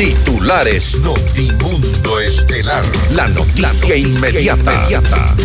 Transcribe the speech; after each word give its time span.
Titulares 0.00 0.98
Notimundo 1.00 2.20
Estelar. 2.20 2.82
La 3.12 3.28
noticia, 3.28 3.94
inmediata. 3.94 4.72
inmediata. 4.72 5.36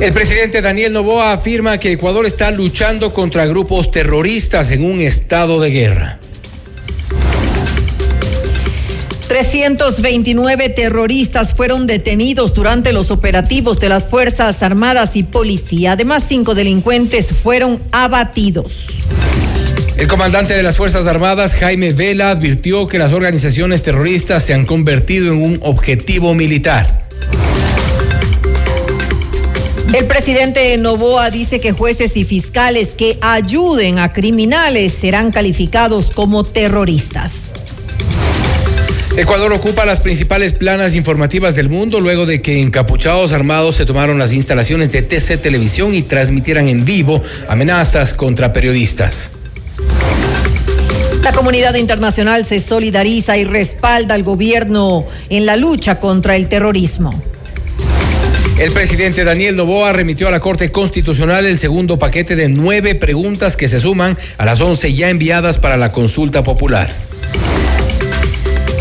El 0.00 0.14
presidente 0.14 0.62
Daniel 0.62 0.94
Novoa 0.94 1.34
afirma 1.34 1.76
que 1.76 1.92
Ecuador 1.92 2.24
está 2.24 2.50
luchando 2.52 3.12
contra 3.12 3.44
grupos 3.44 3.90
terroristas 3.90 4.70
en 4.70 4.82
un 4.82 5.02
estado 5.02 5.60
de 5.60 5.70
guerra. 5.72 6.20
329 9.38 10.68
terroristas 10.70 11.54
fueron 11.54 11.86
detenidos 11.86 12.54
durante 12.54 12.92
los 12.92 13.12
operativos 13.12 13.78
de 13.78 13.88
las 13.88 14.02
Fuerzas 14.02 14.64
Armadas 14.64 15.14
y 15.14 15.22
Policía. 15.22 15.92
Además, 15.92 16.24
cinco 16.26 16.56
delincuentes 16.56 17.32
fueron 17.32 17.80
abatidos. 17.92 18.88
El 19.96 20.08
comandante 20.08 20.54
de 20.54 20.64
las 20.64 20.76
Fuerzas 20.76 21.06
Armadas, 21.06 21.54
Jaime 21.54 21.92
Vela, 21.92 22.32
advirtió 22.32 22.88
que 22.88 22.98
las 22.98 23.12
organizaciones 23.12 23.84
terroristas 23.84 24.42
se 24.42 24.54
han 24.54 24.66
convertido 24.66 25.32
en 25.32 25.40
un 25.40 25.60
objetivo 25.62 26.34
militar. 26.34 27.06
El 29.92 30.06
presidente 30.06 30.76
Novoa 30.78 31.30
dice 31.30 31.60
que 31.60 31.70
jueces 31.70 32.16
y 32.16 32.24
fiscales 32.24 32.88
que 32.96 33.18
ayuden 33.20 34.00
a 34.00 34.12
criminales 34.12 34.92
serán 34.92 35.30
calificados 35.30 36.10
como 36.12 36.42
terroristas. 36.42 37.47
Ecuador 39.18 39.52
ocupa 39.52 39.84
las 39.84 39.98
principales 39.98 40.52
planas 40.52 40.94
informativas 40.94 41.56
del 41.56 41.68
mundo 41.68 41.98
luego 41.98 42.24
de 42.24 42.40
que 42.40 42.62
encapuchados 42.62 43.32
armados 43.32 43.74
se 43.74 43.84
tomaron 43.84 44.16
las 44.16 44.32
instalaciones 44.32 44.92
de 44.92 45.02
TC 45.02 45.42
Televisión 45.42 45.92
y 45.92 46.02
transmitieran 46.02 46.68
en 46.68 46.84
vivo 46.84 47.20
amenazas 47.48 48.14
contra 48.14 48.52
periodistas. 48.52 49.32
La 51.24 51.32
comunidad 51.32 51.74
internacional 51.74 52.44
se 52.44 52.60
solidariza 52.60 53.36
y 53.36 53.44
respalda 53.44 54.14
al 54.14 54.22
gobierno 54.22 55.04
en 55.30 55.46
la 55.46 55.56
lucha 55.56 55.98
contra 55.98 56.36
el 56.36 56.46
terrorismo. 56.46 57.20
El 58.60 58.70
presidente 58.70 59.24
Daniel 59.24 59.56
Novoa 59.56 59.92
remitió 59.92 60.28
a 60.28 60.30
la 60.30 60.38
Corte 60.38 60.70
Constitucional 60.70 61.44
el 61.44 61.58
segundo 61.58 61.98
paquete 61.98 62.36
de 62.36 62.48
nueve 62.48 62.94
preguntas 62.94 63.56
que 63.56 63.66
se 63.66 63.80
suman 63.80 64.16
a 64.36 64.44
las 64.44 64.60
once 64.60 64.94
ya 64.94 65.10
enviadas 65.10 65.58
para 65.58 65.76
la 65.76 65.90
consulta 65.90 66.44
popular. 66.44 67.07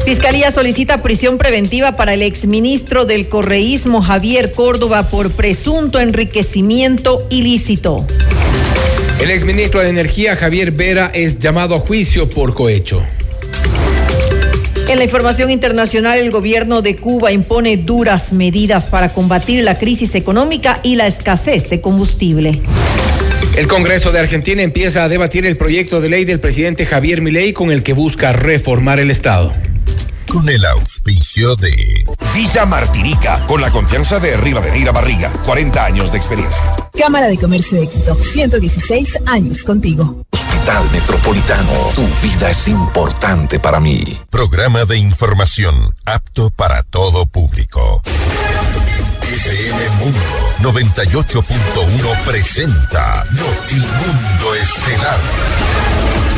Fiscalía 0.08 0.52
solicita 0.52 1.04
prisión 1.04 1.38
preventiva 1.38 1.98
para 1.98 2.14
el 2.14 2.22
exministro 2.22 3.04
del 3.04 3.28
correísmo 3.28 4.02
Javier 4.02 4.54
Córdoba 4.54 5.10
por 5.10 5.32
presunto 5.32 6.00
enriquecimiento 6.00 7.28
ilícito. 7.30 8.08
El 9.20 9.32
exministro 9.32 9.82
de 9.82 9.90
Energía 9.90 10.38
Javier 10.38 10.72
Vera 10.72 11.12
es 11.14 11.40
llamado 11.40 11.76
a 11.76 11.80
juicio 11.80 12.30
por 12.30 12.54
cohecho. 12.54 13.04
En 14.88 14.98
la 14.98 15.04
información 15.04 15.52
internacional, 15.52 16.20
el 16.20 16.32
gobierno 16.32 16.82
de 16.82 16.96
Cuba 16.96 17.34
impone 17.34 17.76
duras 17.76 18.32
medidas 18.32 18.88
para 18.88 19.10
combatir 19.10 19.62
la 19.66 19.78
crisis 19.78 20.16
económica 20.16 20.80
y 20.84 20.96
la 20.96 21.06
escasez 21.06 21.70
de 21.70 21.82
combustible. 21.82 22.62
El 23.58 23.68
Congreso 23.68 24.14
de 24.14 24.20
Argentina 24.20 24.62
empieza 24.62 25.04
a 25.04 25.10
debatir 25.10 25.46
el 25.46 25.58
proyecto 25.58 26.00
de 26.00 26.08
ley 26.08 26.24
del 26.24 26.40
presidente 26.40 26.86
Javier 26.86 27.22
Milei 27.22 27.52
con 27.52 27.72
el 27.72 27.84
que 27.84 27.92
busca 27.92 28.32
reformar 28.32 29.00
el 29.00 29.12
Estado 29.12 29.54
con 30.28 30.50
el 30.50 30.66
auspicio 30.66 31.56
de 31.56 32.06
Villa 32.34 32.66
Martirica, 32.66 33.40
con 33.48 33.62
la 33.62 33.72
confianza 33.72 34.20
de 34.20 34.36
Rivadeneira 34.38 34.92
Barriga, 34.92 35.32
40 35.46 35.86
años 35.86 36.12
de 36.12 36.18
experiencia. 36.18 36.64
Cámara 36.98 37.28
de 37.28 37.38
Comercio 37.38 37.80
de 37.80 37.88
Quito, 37.88 38.16
116 38.16 39.20
años 39.28 39.64
contigo. 39.64 40.26
Hospital 40.32 40.90
Metropolitano, 40.92 41.72
tu 41.96 42.06
vida 42.22 42.52
es 42.52 42.68
importante 42.68 43.60
para 43.60 43.80
mí. 43.80 44.20
Programa 44.30 44.86
de 44.86 44.98
información 44.98 45.94
apto 46.06 46.50
para 46.50 46.84
todo 46.84 47.26
público. 47.26 48.02
FM 49.22 49.90
Mundo 50.00 50.20
98.1 50.62 52.24
presenta 52.26 53.24
Notimundo 53.32 54.56
Estelar. 54.56 56.27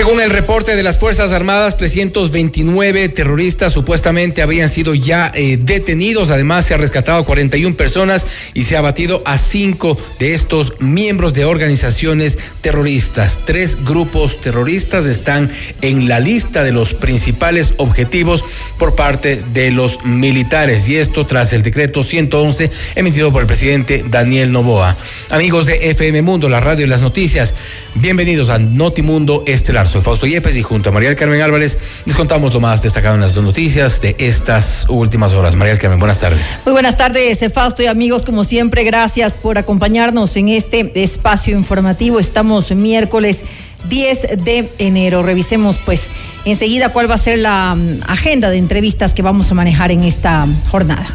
Según 0.00 0.22
el 0.22 0.30
reporte 0.30 0.76
de 0.76 0.82
las 0.82 0.96
Fuerzas 0.96 1.30
Armadas, 1.30 1.76
329 1.76 3.10
terroristas 3.10 3.74
supuestamente 3.74 4.40
habían 4.40 4.70
sido 4.70 4.94
ya 4.94 5.30
eh, 5.34 5.58
detenidos. 5.60 6.30
Además, 6.30 6.64
se 6.64 6.72
ha 6.72 6.78
rescatado 6.78 7.18
a 7.18 7.26
41 7.26 7.76
personas 7.76 8.24
y 8.54 8.62
se 8.62 8.76
ha 8.76 8.78
abatido 8.78 9.22
a 9.26 9.36
cinco 9.36 9.98
de 10.18 10.32
estos 10.32 10.80
miembros 10.80 11.34
de 11.34 11.44
organizaciones 11.44 12.38
terroristas. 12.62 13.40
Tres 13.44 13.84
grupos 13.84 14.40
terroristas 14.40 15.04
están 15.04 15.50
en 15.82 16.08
la 16.08 16.18
lista 16.18 16.64
de 16.64 16.72
los 16.72 16.94
principales 16.94 17.74
objetivos 17.76 18.42
por 18.78 18.94
parte 18.94 19.42
de 19.52 19.70
los 19.70 20.02
militares. 20.06 20.88
Y 20.88 20.96
esto 20.96 21.26
tras 21.26 21.52
el 21.52 21.62
decreto 21.62 22.02
111 22.02 22.70
emitido 22.94 23.30
por 23.32 23.42
el 23.42 23.46
presidente 23.46 24.02
Daniel 24.08 24.50
Novoa. 24.50 24.96
Amigos 25.28 25.66
de 25.66 25.90
FM 25.90 26.22
Mundo, 26.22 26.48
la 26.48 26.60
radio 26.60 26.86
y 26.86 26.88
las 26.88 27.02
noticias, 27.02 27.54
bienvenidos 27.96 28.48
a 28.48 28.58
Notimundo 28.58 29.44
Estelar 29.46 29.89
soy 29.90 30.02
Fausto 30.02 30.26
Yepes 30.26 30.56
y 30.56 30.62
junto 30.62 30.90
a 30.90 30.92
María 30.92 31.14
Carmen 31.16 31.40
Álvarez 31.40 31.76
les 32.06 32.14
contamos 32.14 32.54
lo 32.54 32.60
más 32.60 32.80
destacado 32.80 33.16
en 33.16 33.20
las 33.20 33.34
dos 33.34 33.44
noticias 33.44 34.00
de 34.00 34.14
estas 34.18 34.86
últimas 34.88 35.32
horas. 35.32 35.56
María 35.56 35.76
Carmen, 35.76 35.98
buenas 35.98 36.20
tardes. 36.20 36.54
Muy 36.64 36.72
buenas 36.72 36.96
tardes, 36.96 37.40
Fausto 37.52 37.82
y 37.82 37.86
amigos, 37.86 38.24
como 38.24 38.44
siempre, 38.44 38.84
gracias 38.84 39.34
por 39.34 39.58
acompañarnos 39.58 40.36
en 40.36 40.48
este 40.48 40.92
espacio 40.94 41.56
informativo. 41.56 42.20
Estamos 42.20 42.70
miércoles 42.70 43.42
10 43.88 44.44
de 44.44 44.70
enero. 44.78 45.22
Revisemos 45.22 45.76
pues 45.84 46.08
enseguida 46.44 46.90
cuál 46.90 47.10
va 47.10 47.16
a 47.16 47.18
ser 47.18 47.40
la 47.40 47.74
mm, 47.74 48.00
agenda 48.06 48.48
de 48.50 48.58
entrevistas 48.58 49.12
que 49.12 49.22
vamos 49.22 49.50
a 49.50 49.54
manejar 49.54 49.90
en 49.90 50.04
esta 50.04 50.46
jornada. 50.70 51.06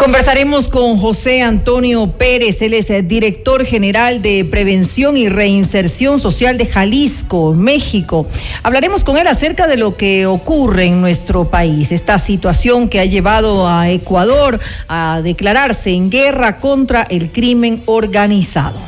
Conversaremos 0.00 0.68
con 0.68 0.96
José 0.96 1.42
Antonio 1.42 2.06
Pérez, 2.06 2.62
él 2.62 2.72
es 2.72 2.88
el 2.88 3.06
director 3.06 3.66
general 3.66 4.22
de 4.22 4.46
Prevención 4.46 5.18
y 5.18 5.28
Reinserción 5.28 6.18
Social 6.18 6.56
de 6.56 6.64
Jalisco, 6.64 7.52
México. 7.52 8.26
Hablaremos 8.62 9.04
con 9.04 9.18
él 9.18 9.26
acerca 9.26 9.66
de 9.66 9.76
lo 9.76 9.98
que 9.98 10.24
ocurre 10.24 10.86
en 10.86 11.02
nuestro 11.02 11.50
país, 11.50 11.92
esta 11.92 12.18
situación 12.18 12.88
que 12.88 12.98
ha 12.98 13.04
llevado 13.04 13.68
a 13.68 13.90
Ecuador 13.90 14.58
a 14.88 15.20
declararse 15.22 15.90
en 15.90 16.08
guerra 16.08 16.60
contra 16.60 17.02
el 17.02 17.30
crimen 17.30 17.82
organizado. 17.84 18.78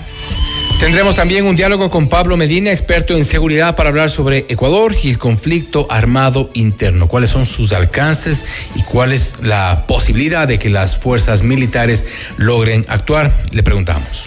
Tendremos 0.82 1.14
también 1.14 1.46
un 1.46 1.54
diálogo 1.54 1.90
con 1.90 2.08
Pablo 2.08 2.36
Medina, 2.36 2.72
experto 2.72 3.16
en 3.16 3.24
seguridad, 3.24 3.76
para 3.76 3.90
hablar 3.90 4.10
sobre 4.10 4.38
Ecuador 4.48 4.96
y 5.00 5.10
el 5.10 5.16
conflicto 5.16 5.86
armado 5.88 6.50
interno. 6.54 7.06
¿Cuáles 7.06 7.30
son 7.30 7.46
sus 7.46 7.72
alcances 7.72 8.44
y 8.74 8.82
cuál 8.82 9.12
es 9.12 9.36
la 9.40 9.84
posibilidad 9.86 10.48
de 10.48 10.58
que 10.58 10.70
las 10.70 10.96
fuerzas 10.96 11.44
militares 11.44 12.04
logren 12.36 12.84
actuar? 12.88 13.32
Le 13.52 13.62
preguntamos. 13.62 14.26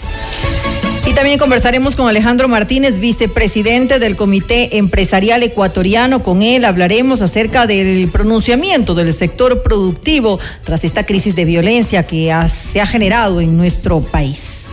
Y 1.05 1.11
también 1.11 1.39
conversaremos 1.39 1.97
con 1.97 2.07
Alejandro 2.07 2.47
Martínez, 2.47 2.99
vicepresidente 2.99 3.99
del 3.99 4.15
Comité 4.15 4.77
Empresarial 4.77 5.43
Ecuatoriano. 5.43 6.23
Con 6.23 6.41
él 6.41 6.63
hablaremos 6.63 7.21
acerca 7.21 7.67
del 7.67 8.07
pronunciamiento 8.07 8.95
del 8.95 9.11
sector 9.11 9.61
productivo 9.61 10.39
tras 10.63 10.85
esta 10.85 11.05
crisis 11.05 11.35
de 11.35 11.43
violencia 11.43 12.03
que 12.03 12.33
se 12.47 12.79
ha 12.79 12.87
generado 12.87 13.41
en 13.41 13.57
nuestro 13.57 13.99
país. 13.99 14.69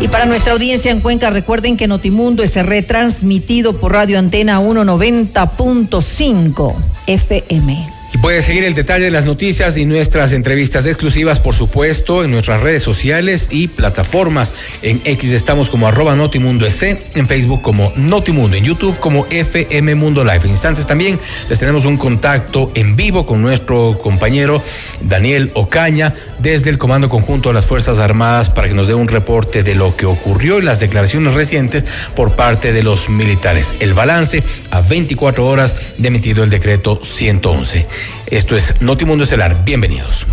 Y 0.00 0.08
para 0.08 0.26
nuestra 0.26 0.52
audiencia 0.52 0.90
en 0.90 1.00
Cuenca, 1.00 1.30
recuerden 1.30 1.76
que 1.76 1.86
Notimundo 1.86 2.42
es 2.42 2.56
retransmitido 2.56 3.78
por 3.80 3.92
Radio 3.92 4.18
Antena 4.18 4.60
190.5 4.60 6.74
FM. 7.06 8.03
Y 8.14 8.18
puede 8.18 8.42
seguir 8.42 8.62
el 8.62 8.74
detalle 8.74 9.06
de 9.06 9.10
las 9.10 9.24
noticias 9.24 9.76
y 9.76 9.86
nuestras 9.86 10.32
entrevistas 10.32 10.86
exclusivas, 10.86 11.40
por 11.40 11.52
supuesto, 11.52 12.22
en 12.22 12.30
nuestras 12.30 12.60
redes 12.60 12.84
sociales 12.84 13.48
y 13.50 13.66
plataformas. 13.66 14.54
En 14.82 15.02
X 15.04 15.32
estamos 15.32 15.68
como 15.68 15.88
arroba 15.88 16.14
Notimundo 16.14 16.64
EC, 16.64 17.10
en 17.16 17.26
Facebook 17.26 17.60
como 17.60 17.92
Notimundo, 17.96 18.56
en 18.56 18.62
YouTube 18.62 19.00
como 19.00 19.26
FM 19.30 19.96
Mundo 19.96 20.22
Live. 20.22 20.42
En 20.44 20.50
instantes 20.50 20.86
también 20.86 21.18
les 21.48 21.58
tenemos 21.58 21.86
un 21.86 21.96
contacto 21.96 22.70
en 22.76 22.94
vivo 22.94 23.26
con 23.26 23.42
nuestro 23.42 23.98
compañero 24.00 24.62
Daniel 25.00 25.50
Ocaña 25.54 26.14
desde 26.38 26.70
el 26.70 26.78
Comando 26.78 27.08
Conjunto 27.08 27.48
de 27.48 27.54
las 27.54 27.66
Fuerzas 27.66 27.98
Armadas 27.98 28.48
para 28.48 28.68
que 28.68 28.74
nos 28.74 28.86
dé 28.86 28.94
un 28.94 29.08
reporte 29.08 29.64
de 29.64 29.74
lo 29.74 29.96
que 29.96 30.06
ocurrió 30.06 30.60
y 30.60 30.62
las 30.62 30.78
declaraciones 30.78 31.34
recientes 31.34 31.84
por 32.14 32.36
parte 32.36 32.72
de 32.72 32.84
los 32.84 33.08
militares. 33.08 33.74
El 33.80 33.92
balance 33.92 34.44
a 34.70 34.82
24 34.82 35.44
horas 35.44 35.74
de 35.98 36.06
emitido 36.06 36.44
el 36.44 36.50
decreto 36.50 37.00
111. 37.02 38.03
Esto 38.26 38.56
es 38.56 38.80
Notimundo 38.80 39.24
Estelar. 39.24 39.64
Bienvenidos. 39.64 40.26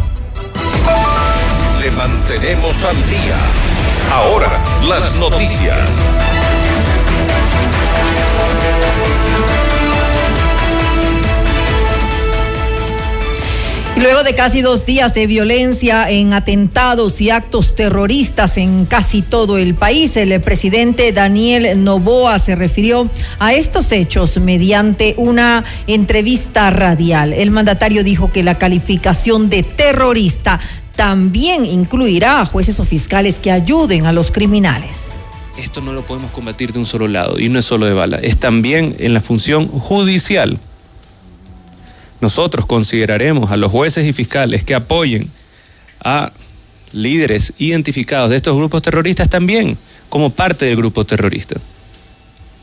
Le 1.82 1.92
mantenemos 1.92 2.76
al 2.84 2.96
día. 3.10 3.38
Ahora, 4.12 4.64
las 4.88 5.16
noticias. 5.16 5.80
Luego 14.02 14.24
de 14.24 14.34
casi 14.34 14.62
dos 14.62 14.88
días 14.88 15.14
de 15.14 15.28
violencia 15.28 16.10
en 16.10 16.34
atentados 16.34 17.22
y 17.22 17.30
actos 17.30 17.76
terroristas 17.76 18.58
en 18.58 18.88
casi 18.88 19.22
todo 19.22 19.60
el 19.60 19.76
país, 19.76 20.18
el 20.18 20.42
presidente 20.42 21.12
Daniel 21.12 21.84
Novoa 21.84 22.40
se 22.40 22.56
refirió 22.56 23.08
a 23.38 23.54
estos 23.54 23.92
hechos 23.92 24.38
mediante 24.38 25.14
una 25.18 25.66
entrevista 25.86 26.72
radial. 26.72 27.32
El 27.32 27.52
mandatario 27.52 28.04
dijo 28.04 28.32
que 28.32 28.42
la 28.42 28.58
calificación 28.58 29.52
de 29.52 29.62
terrorista 29.62 30.60
también 30.96 31.64
incluirá 31.64 32.42
a 32.42 32.46
jueces 32.48 32.80
o 32.80 32.86
fiscales 32.86 33.38
que 33.38 33.52
ayuden 33.52 34.08
a 34.08 34.14
los 34.14 34.32
criminales. 34.32 35.12
Esto 35.60 35.80
no 35.80 35.94
lo 35.94 36.02
podemos 36.02 36.32
combatir 36.32 36.72
de 36.72 36.80
un 36.80 36.88
solo 36.88 37.08
lado 37.08 37.38
y 37.38 37.50
no 37.50 37.60
es 37.60 37.66
solo 37.66 37.86
de 37.86 37.94
bala, 37.94 38.18
es 38.18 38.40
también 38.40 38.96
en 38.98 39.14
la 39.14 39.22
función 39.22 39.68
judicial 39.68 40.58
nosotros 42.22 42.66
consideraremos 42.66 43.52
a 43.52 43.58
los 43.58 43.72
jueces 43.72 44.08
y 44.08 44.14
fiscales 44.14 44.64
que 44.64 44.76
apoyen 44.76 45.30
a 46.04 46.32
líderes 46.94 47.54
identificados 47.58 48.30
de 48.30 48.38
estos 48.38 48.56
grupos 48.56 48.82
terroristas 48.82 49.30
también 49.30 49.78
como 50.10 50.30
parte 50.30 50.66
del 50.66 50.76
grupo 50.76 51.06
terrorista. 51.06 51.60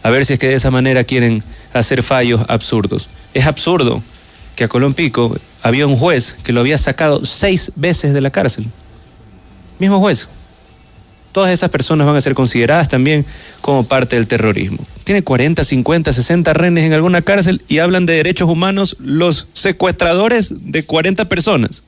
A 0.02 0.10
ver 0.10 0.25
si 0.25 0.34
es 0.34 0.38
que 0.38 0.49
de 0.49 0.55
esa 0.55 0.70
manera 0.70 1.05
quieren 1.05 1.43
hacer 1.72 2.02
fallos 2.02 2.43
absurdos. 2.49 3.08
Es 3.34 3.46
absurdo 3.46 4.02
que 4.55 4.64
a 4.64 4.69
Colón 4.69 4.94
Pico 4.94 5.37
había 5.62 5.87
un 5.87 5.96
juez 5.96 6.37
que 6.44 6.52
lo 6.52 6.61
había 6.61 6.78
sacado 6.78 7.25
seis 7.25 7.72
veces 7.76 8.14
de 8.14 8.20
la 8.20 8.31
cárcel. 8.31 8.66
Mismo 9.78 9.99
juez 9.99 10.28
todas 11.38 11.52
esas 11.52 11.70
personas 11.70 12.05
van 12.05 12.17
a 12.17 12.20
ser 12.20 12.35
consideradas 12.35 12.88
también 12.88 13.25
como 13.61 13.85
parte 13.85 14.17
del 14.17 14.26
terrorismo. 14.26 14.85
Tiene 15.05 15.23
40, 15.23 15.62
50, 15.62 16.12
60 16.12 16.52
renes 16.52 16.85
en 16.85 16.93
alguna 16.93 17.23
cárcel 17.23 17.62
y 17.69 17.79
hablan 17.79 18.06
de 18.06 18.14
derechos 18.14 18.50
humanos 18.50 18.96
los 18.99 19.46
secuestradores 19.52 20.73
de 20.73 20.85
40 20.85 21.29
personas. 21.29 21.85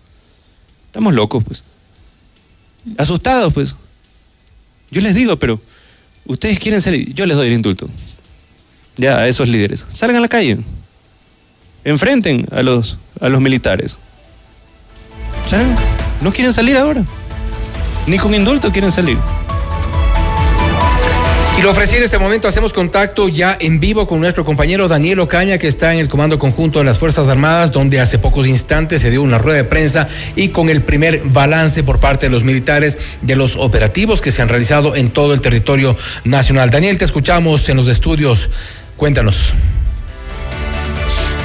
Estamos 0.86 1.14
locos, 1.14 1.42
pues. 1.42 1.64
Asustados, 2.96 3.52
pues. 3.52 3.74
Yo 4.92 5.00
les 5.00 5.16
digo, 5.16 5.36
pero 5.36 5.60
ustedes 6.26 6.60
quieren 6.60 6.80
salir, 6.80 7.12
yo 7.12 7.26
les 7.26 7.36
doy 7.36 7.48
el 7.48 7.54
indulto. 7.54 7.88
Ya, 8.96 9.18
a 9.18 9.26
esos 9.26 9.48
líderes. 9.48 9.84
Salgan 9.88 10.18
a 10.18 10.20
la 10.20 10.28
calle. 10.28 10.58
Enfrenten 11.82 12.46
a 12.52 12.62
los, 12.62 12.98
a 13.20 13.28
los 13.28 13.40
militares. 13.40 13.98
¿No 16.20 16.32
quieren 16.32 16.52
salir 16.52 16.76
ahora? 16.76 17.02
Ni 18.06 18.16
con 18.16 18.32
indulto 18.32 18.70
quieren 18.70 18.92
salir. 18.92 19.18
Y 21.60 21.62
lo 21.62 21.72
ofrecí 21.72 21.96
en 21.96 22.02
este 22.02 22.18
momento, 22.18 22.48
hacemos 22.48 22.72
contacto 22.72 23.28
ya 23.28 23.54
en 23.60 23.80
vivo 23.80 24.06
con 24.06 24.18
nuestro 24.18 24.46
compañero 24.46 24.88
Daniel 24.88 25.20
Ocaña, 25.20 25.58
que 25.58 25.68
está 25.68 25.92
en 25.92 26.00
el 26.00 26.08
Comando 26.08 26.38
Conjunto 26.38 26.78
de 26.78 26.86
las 26.86 26.98
Fuerzas 26.98 27.28
Armadas, 27.28 27.70
donde 27.70 28.00
hace 28.00 28.18
pocos 28.18 28.46
instantes 28.46 29.02
se 29.02 29.10
dio 29.10 29.20
una 29.20 29.36
rueda 29.36 29.58
de 29.58 29.64
prensa 29.64 30.08
y 30.36 30.48
con 30.48 30.70
el 30.70 30.80
primer 30.80 31.20
balance 31.22 31.82
por 31.82 32.00
parte 32.00 32.24
de 32.24 32.30
los 32.30 32.44
militares 32.44 32.96
de 33.20 33.36
los 33.36 33.56
operativos 33.56 34.22
que 34.22 34.32
se 34.32 34.40
han 34.40 34.48
realizado 34.48 34.96
en 34.96 35.10
todo 35.10 35.34
el 35.34 35.42
territorio 35.42 35.94
nacional. 36.24 36.70
Daniel, 36.70 36.96
te 36.96 37.04
escuchamos 37.04 37.68
en 37.68 37.76
los 37.76 37.88
estudios. 37.88 38.48
Cuéntanos. 38.96 39.52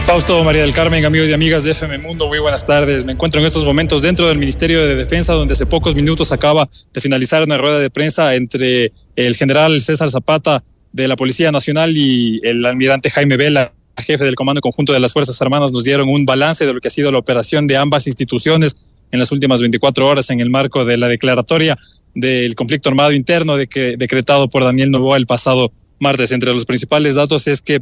Fausto, 0.06 0.42
María 0.46 0.62
del 0.62 0.72
Carmen, 0.72 1.04
amigos 1.04 1.28
y 1.28 1.34
amigas 1.34 1.66
de 1.66 1.72
FM 1.72 1.98
Mundo, 1.98 2.28
muy 2.30 2.40
buenas 2.40 2.64
tardes. 2.64 3.04
Me 3.04 3.12
encuentro 3.12 3.42
en 3.42 3.48
estos 3.48 3.66
momentos 3.66 4.02
dentro 4.02 4.30
del 4.30 4.38
Ministerio 4.38 4.88
de 4.88 4.96
Defensa, 4.96 5.34
donde 5.34 5.56
hace 5.56 5.66
pocos 5.66 5.94
minutos 5.94 6.32
acaba 6.32 6.70
de 6.94 7.02
finalizar 7.02 7.44
una 7.44 7.58
rueda 7.58 7.80
de 7.80 7.90
prensa 7.90 8.34
entre 8.36 8.94
el 9.16 9.36
general 9.36 9.80
César 9.80 10.10
Zapata 10.10 10.64
de 10.92 11.08
la 11.08 11.16
Policía 11.16 11.52
Nacional 11.52 11.96
y 11.96 12.40
el 12.44 12.66
almirante 12.66 13.10
Jaime 13.10 13.38
Vela, 13.38 13.74
jefe 13.98 14.24
del 14.24 14.36
Comando 14.36 14.62
Conjunto 14.62 14.94
de 14.94 15.00
las 15.00 15.14
Fuerzas 15.14 15.42
Armadas, 15.42 15.72
nos 15.72 15.84
dieron 15.84 16.10
un 16.10 16.26
balance 16.26 16.66
de 16.66 16.74
lo 16.74 16.80
que 16.80 16.88
ha 16.88 16.92
sido 16.92 17.12
la 17.12 17.18
operación 17.18 17.68
de 17.68 17.78
ambas 17.78 18.08
instituciones 18.08 18.96
en 19.12 19.20
las 19.20 19.32
últimas 19.32 19.62
24 19.62 20.08
horas 20.08 20.30
en 20.30 20.40
el 20.40 20.50
marco 20.50 20.86
de 20.86 20.98
la 20.98 21.08
declaratoria 21.08 21.78
del 22.14 22.56
conflicto 22.56 22.90
armado 22.90 23.12
interno 23.12 23.58
decretado 23.58 24.50
por 24.50 24.64
Daniel 24.64 24.92
Novoa 24.92 25.18
el 25.18 25.26
pasado 25.26 25.72
martes. 26.00 26.32
Entre 26.32 26.54
los 26.54 26.66
principales 26.66 27.16
datos 27.16 27.48
es 27.48 27.62
que 27.62 27.82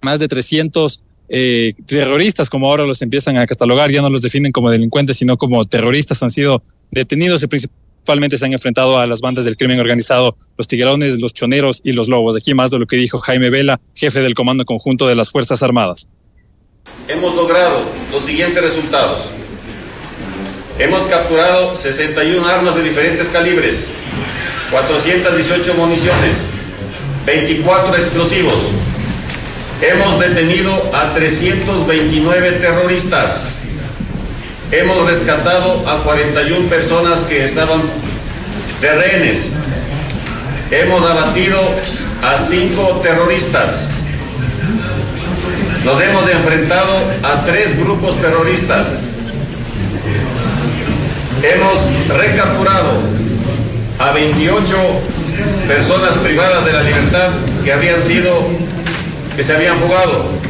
más 0.00 0.20
de 0.20 0.28
300 0.28 1.04
eh, 1.28 1.74
terroristas, 1.86 2.50
como 2.50 2.68
ahora 2.68 2.84
los 2.84 3.02
empiezan 3.02 3.38
a 3.38 3.46
catalogar, 3.46 3.90
ya 3.90 4.02
no 4.02 4.10
los 4.10 4.22
definen 4.22 4.52
como 4.52 4.70
delincuentes, 4.70 5.16
sino 5.16 5.36
como 5.36 5.64
terroristas, 5.64 6.22
han 6.22 6.30
sido 6.30 6.62
detenidos 6.90 7.42
y 7.42 7.46
principalmente 7.46 7.83
se 8.04 8.46
han 8.46 8.52
enfrentado 8.52 8.98
a 8.98 9.06
las 9.06 9.20
bandas 9.20 9.44
del 9.44 9.56
crimen 9.56 9.80
organizado, 9.80 10.36
los 10.56 10.66
tiguerones, 10.66 11.20
los 11.20 11.32
choneros 11.32 11.80
y 11.84 11.92
los 11.92 12.08
lobos. 12.08 12.36
Aquí 12.36 12.54
más 12.54 12.70
de 12.70 12.78
lo 12.78 12.86
que 12.86 12.96
dijo 12.96 13.20
Jaime 13.20 13.50
Vela, 13.50 13.80
jefe 13.94 14.20
del 14.20 14.34
Comando 14.34 14.64
Conjunto 14.64 15.06
de 15.06 15.14
las 15.14 15.30
Fuerzas 15.30 15.62
Armadas. 15.62 16.08
Hemos 17.08 17.34
logrado 17.34 17.82
los 18.12 18.22
siguientes 18.22 18.62
resultados. 18.62 19.26
Hemos 20.78 21.02
capturado 21.04 21.74
61 21.74 22.46
armas 22.46 22.74
de 22.74 22.82
diferentes 22.82 23.28
calibres, 23.28 23.86
418 24.70 25.74
municiones, 25.74 26.42
24 27.26 27.96
explosivos, 27.96 28.54
Hemos 29.80 30.20
detenido 30.20 30.72
a 30.94 31.12
329 31.14 32.52
terroristas. 32.52 33.44
Hemos 34.76 35.06
rescatado 35.06 35.88
a 35.88 35.98
41 36.02 36.68
personas 36.68 37.20
que 37.20 37.44
estaban 37.44 37.80
de 38.80 38.92
rehenes. 38.92 39.50
Hemos 40.68 41.08
abatido 41.08 41.60
a 42.24 42.36
5 42.36 43.00
terroristas. 43.00 43.86
Nos 45.84 46.00
hemos 46.00 46.28
enfrentado 46.28 46.92
a 47.22 47.44
tres 47.44 47.78
grupos 47.78 48.20
terroristas. 48.20 48.98
Hemos 51.40 52.18
recapturado 52.18 52.98
a 54.00 54.10
28 54.10 54.76
personas 55.68 56.16
privadas 56.16 56.64
de 56.64 56.72
la 56.72 56.82
libertad 56.82 57.30
que 57.64 57.72
habían 57.72 58.00
sido 58.00 58.44
que 59.36 59.44
se 59.44 59.54
habían 59.54 59.76
fugado. 59.76 60.43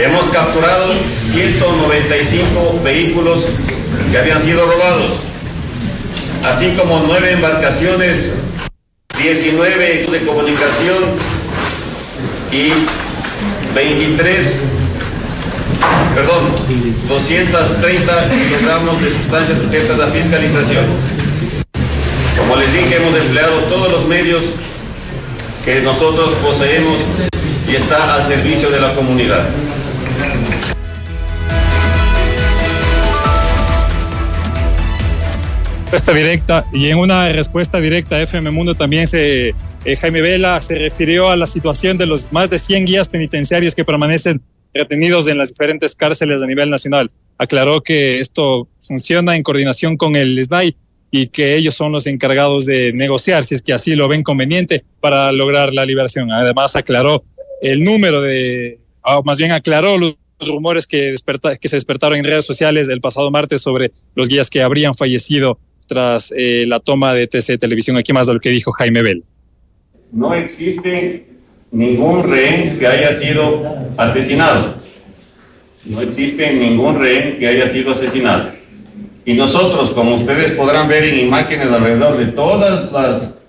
Hemos 0.00 0.28
capturado 0.28 0.94
195 1.30 2.80
vehículos 2.82 3.40
que 4.10 4.16
habían 4.16 4.40
sido 4.40 4.64
robados, 4.64 5.10
así 6.42 6.70
como 6.70 7.04
nueve 7.06 7.32
embarcaciones, 7.32 8.32
19 9.22 10.06
de 10.10 10.20
comunicación 10.20 11.04
y 12.50 12.72
23, 13.74 14.62
perdón, 16.14 16.44
230 17.06 18.28
kilogramos 18.30 19.02
de 19.02 19.10
sustancias 19.10 19.58
sujetas 19.58 20.00
a 20.00 20.06
fiscalización. 20.06 20.86
Como 22.38 22.56
les 22.56 22.72
dije, 22.72 22.96
hemos 22.96 23.14
empleado 23.18 23.58
todos 23.64 23.92
los 23.92 24.06
medios 24.06 24.44
que 25.62 25.82
nosotros 25.82 26.30
poseemos 26.42 26.96
y 27.68 27.76
está 27.76 28.14
al 28.14 28.24
servicio 28.24 28.70
de 28.70 28.80
la 28.80 28.94
comunidad. 28.94 29.44
Respuesta 35.90 36.14
directa 36.14 36.64
y 36.72 36.88
en 36.88 36.98
una 36.98 37.28
respuesta 37.30 37.80
directa 37.80 38.20
FM 38.22 38.52
Mundo 38.52 38.76
también 38.76 39.08
se 39.08 39.54
eh, 39.84 39.96
Jaime 39.96 40.20
Vela 40.20 40.60
se 40.60 40.76
refirió 40.76 41.30
a 41.30 41.36
la 41.36 41.46
situación 41.46 41.96
de 41.96 42.06
los 42.06 42.32
más 42.32 42.50
de 42.50 42.58
100 42.58 42.84
guías 42.84 43.08
penitenciarios 43.08 43.74
que 43.74 43.84
permanecen 43.84 44.42
retenidos 44.74 45.26
en 45.26 45.38
las 45.38 45.48
diferentes 45.48 45.96
cárceles 45.96 46.42
a 46.42 46.46
nivel 46.46 46.70
nacional. 46.70 47.08
Aclaró 47.38 47.80
que 47.80 48.20
esto 48.20 48.68
funciona 48.80 49.36
en 49.36 49.42
coordinación 49.42 49.96
con 49.96 50.16
el 50.16 50.42
SNAI 50.42 50.76
y 51.10 51.28
que 51.28 51.56
ellos 51.56 51.74
son 51.74 51.92
los 51.92 52.06
encargados 52.06 52.66
de 52.66 52.92
negociar, 52.92 53.42
si 53.42 53.54
es 53.54 53.62
que 53.62 53.72
así 53.72 53.96
lo 53.96 54.06
ven 54.06 54.22
conveniente, 54.22 54.84
para 55.00 55.32
lograr 55.32 55.72
la 55.72 55.86
liberación. 55.86 56.30
Además, 56.30 56.76
aclaró 56.76 57.24
el 57.62 57.82
número 57.82 58.20
de, 58.20 58.79
más 59.24 59.38
bien 59.38 59.52
aclaró 59.52 59.98
los 59.98 60.16
rumores 60.40 60.86
que, 60.86 61.10
desperta, 61.10 61.56
que 61.56 61.68
se 61.68 61.76
despertaron 61.76 62.18
en 62.18 62.24
redes 62.24 62.44
sociales 62.44 62.88
el 62.88 63.00
pasado 63.00 63.30
martes 63.30 63.62
sobre 63.62 63.90
los 64.14 64.28
guías 64.28 64.50
que 64.50 64.62
habrían 64.62 64.94
fallecido 64.94 65.58
tras 65.86 66.32
eh, 66.36 66.64
la 66.66 66.80
toma 66.80 67.14
de 67.14 67.26
TC 67.26 67.58
Televisión. 67.58 67.96
Aquí 67.96 68.12
más 68.12 68.26
de 68.26 68.34
lo 68.34 68.40
que 68.40 68.50
dijo 68.50 68.72
Jaime 68.72 69.02
Bell. 69.02 69.24
No 70.12 70.34
existe 70.34 71.26
ningún 71.72 72.24
rehén 72.28 72.78
que 72.78 72.86
haya 72.86 73.14
sido 73.14 73.64
asesinado. 73.96 74.74
No 75.84 76.00
existe 76.00 76.52
ningún 76.52 76.98
rehén 76.98 77.38
que 77.38 77.46
haya 77.46 77.68
sido 77.70 77.92
asesinado. 77.92 78.50
Y 79.24 79.34
nosotros, 79.34 79.90
como 79.90 80.16
ustedes 80.16 80.52
podrán 80.52 80.88
ver 80.88 81.04
en 81.04 81.20
imágenes 81.20 81.68
alrededor 81.68 82.16
de 82.16 82.26
todas 82.26 82.90
las 82.92 83.40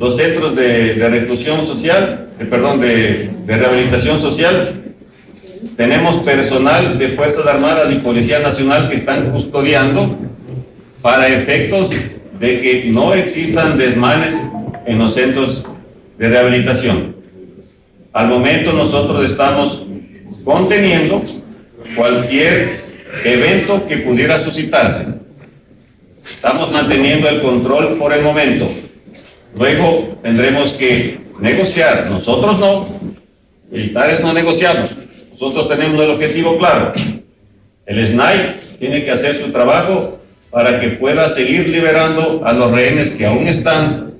los 0.00 0.16
centros 0.16 0.56
de, 0.56 0.94
de 0.94 1.08
reclusión 1.08 1.66
social, 1.66 2.28
eh, 2.38 2.44
perdón, 2.46 2.80
de, 2.80 3.30
de 3.46 3.56
rehabilitación 3.56 4.20
social, 4.20 4.83
tenemos 5.76 6.24
personal 6.24 6.98
de 6.98 7.08
Fuerzas 7.08 7.46
Armadas 7.46 7.92
y 7.92 7.96
Policía 7.96 8.38
Nacional 8.38 8.88
que 8.88 8.96
están 8.96 9.30
custodiando 9.30 10.16
para 11.02 11.28
efectos 11.28 11.90
de 12.38 12.60
que 12.60 12.84
no 12.90 13.14
existan 13.14 13.76
desmanes 13.76 14.34
en 14.86 14.98
los 14.98 15.14
centros 15.14 15.64
de 16.18 16.28
rehabilitación. 16.28 17.16
Al 18.12 18.28
momento 18.28 18.72
nosotros 18.72 19.30
estamos 19.30 19.82
conteniendo 20.44 21.24
cualquier 21.96 22.76
evento 23.24 23.86
que 23.86 23.98
pudiera 23.98 24.38
suscitarse. 24.38 25.06
Estamos 26.28 26.70
manteniendo 26.70 27.28
el 27.28 27.40
control 27.40 27.98
por 27.98 28.12
el 28.12 28.22
momento. 28.22 28.68
Luego 29.56 30.18
tendremos 30.22 30.72
que 30.72 31.18
negociar. 31.40 32.08
Nosotros 32.10 32.58
no, 32.58 32.86
militares 33.70 34.20
no 34.20 34.32
negociamos. 34.32 34.90
Nosotros 35.44 35.68
tenemos 35.68 36.02
el 36.02 36.10
objetivo 36.10 36.56
claro. 36.56 36.90
El 37.84 38.06
SNAI 38.06 38.54
tiene 38.78 39.04
que 39.04 39.10
hacer 39.10 39.34
su 39.34 39.52
trabajo 39.52 40.18
para 40.50 40.80
que 40.80 40.88
pueda 40.88 41.28
seguir 41.28 41.68
liberando 41.68 42.40
a 42.46 42.52
los 42.54 42.72
rehenes 42.72 43.10
que 43.10 43.26
aún 43.26 43.46
están 43.46 44.14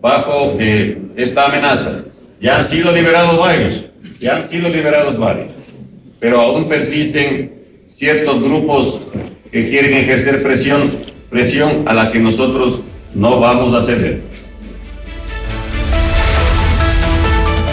bajo 0.00 0.56
eh, 0.58 0.96
esta 1.16 1.44
amenaza. 1.44 2.04
Ya 2.40 2.60
han 2.60 2.66
sido 2.66 2.92
liberados 2.92 3.38
varios, 3.38 3.84
ya 4.18 4.36
han 4.36 4.48
sido 4.48 4.70
liberados 4.70 5.18
varios, 5.18 5.48
pero 6.18 6.40
aún 6.40 6.66
persisten 6.66 7.52
ciertos 7.94 8.42
grupos 8.42 9.02
que 9.52 9.68
quieren 9.68 9.92
ejercer 9.92 10.42
presión, 10.42 10.92
presión 11.28 11.82
a 11.86 11.92
la 11.92 12.10
que 12.10 12.20
nosotros 12.20 12.80
no 13.14 13.38
vamos 13.38 13.74
a 13.74 13.82
ceder. 13.82 14.22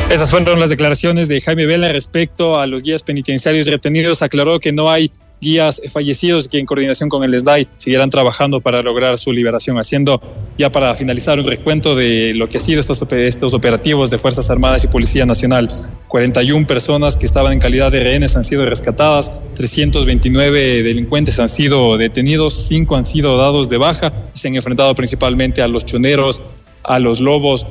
Esas 0.10 0.32
fueron 0.32 0.58
las 0.62 0.70
declaraciones 0.70 1.28
de 1.28 1.42
Jaime 1.42 1.66
Vela 1.66 1.90
respecto 1.90 2.58
a 2.58 2.66
los 2.66 2.82
guías 2.82 3.04
penitenciarios 3.04 3.68
retenidos. 3.68 4.22
Aclaró 4.22 4.58
que 4.58 4.72
no 4.72 4.90
hay 4.90 5.12
guías 5.42 5.82
fallecidos 5.92 6.48
que 6.48 6.60
en 6.60 6.66
coordinación 6.66 7.10
con 7.10 7.26
el 7.26 7.38
SDAI 7.38 7.68
seguirán 7.76 8.10
trabajando 8.10 8.62
para 8.62 8.82
lograr 8.82 9.18
su 9.18 9.34
liberación, 9.34 9.78
haciendo 9.78 10.22
ya 10.58 10.72
para 10.72 10.96
finalizar 10.96 11.38
un 11.40 11.46
recuento 11.46 11.94
de 11.94 12.34
lo 12.34 12.48
que 12.48 12.58
ha 12.58 12.62
sido 12.62 12.80
estos 12.80 13.54
operativos 13.54 14.10
de 14.10 14.18
Fuerzas 14.18 14.50
Armadas 14.50 14.86
y 14.86 14.88
Policía 14.88 15.26
Nacional. 15.26 15.70
41 16.08 16.66
personas 16.66 17.18
que 17.18 17.26
estaban 17.26 17.52
en 17.52 17.60
calidad 17.60 17.92
de 17.92 18.00
rehenes 18.00 18.38
han 18.38 18.46
sido 18.46 18.66
rescatadas, 18.66 19.42
329 19.56 20.84
delincuentes 20.84 21.38
han 21.42 21.50
sido 21.50 21.98
detenidos, 21.98 22.54
5 22.54 22.96
han 22.96 23.04
sido 23.04 23.36
dados 23.36 23.68
de 23.68 23.78
baja 23.78 24.14
y 24.34 24.40
se 24.40 24.48
han 24.48 24.56
enfrentado 24.56 24.96
principalmente 24.96 25.62
a 25.62 25.68
los 25.68 25.86
choneros, 25.86 26.44
a 26.84 26.98
los 27.00 27.20
lobos, 27.20 27.68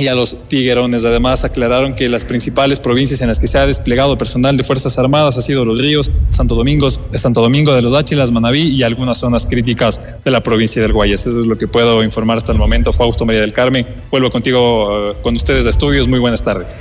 y 0.00 0.08
a 0.08 0.14
los 0.14 0.48
tiguerones. 0.48 1.04
Además, 1.04 1.44
aclararon 1.44 1.94
que 1.94 2.08
las 2.08 2.24
principales 2.24 2.80
provincias 2.80 3.20
en 3.20 3.28
las 3.28 3.38
que 3.38 3.46
se 3.46 3.58
ha 3.58 3.66
desplegado 3.66 4.16
personal 4.16 4.56
de 4.56 4.64
Fuerzas 4.64 4.98
Armadas 4.98 5.36
ha 5.38 5.42
sido 5.42 5.64
Los 5.64 5.78
Ríos, 5.78 6.10
Santo 6.30 6.54
Domingo, 6.54 6.88
Santo 6.90 7.40
Domingo 7.40 7.74
de 7.74 7.82
los 7.82 7.94
Áchilas, 7.94 8.32
Manabí 8.32 8.68
y 8.68 8.82
algunas 8.82 9.18
zonas 9.18 9.46
críticas 9.46 10.16
de 10.24 10.30
la 10.30 10.42
provincia 10.42 10.80
del 10.80 10.92
Guayas. 10.92 11.26
Eso 11.26 11.40
es 11.40 11.46
lo 11.46 11.58
que 11.58 11.68
puedo 11.68 12.02
informar 12.02 12.38
hasta 12.38 12.52
el 12.52 12.58
momento. 12.58 12.92
Fausto 12.92 13.26
María 13.26 13.42
del 13.42 13.52
Carmen, 13.52 13.86
vuelvo 14.10 14.30
contigo, 14.30 15.10
uh, 15.10 15.22
con 15.22 15.36
ustedes 15.36 15.64
de 15.64 15.70
estudios. 15.70 16.08
Muy 16.08 16.18
buenas 16.18 16.42
tardes. 16.42 16.78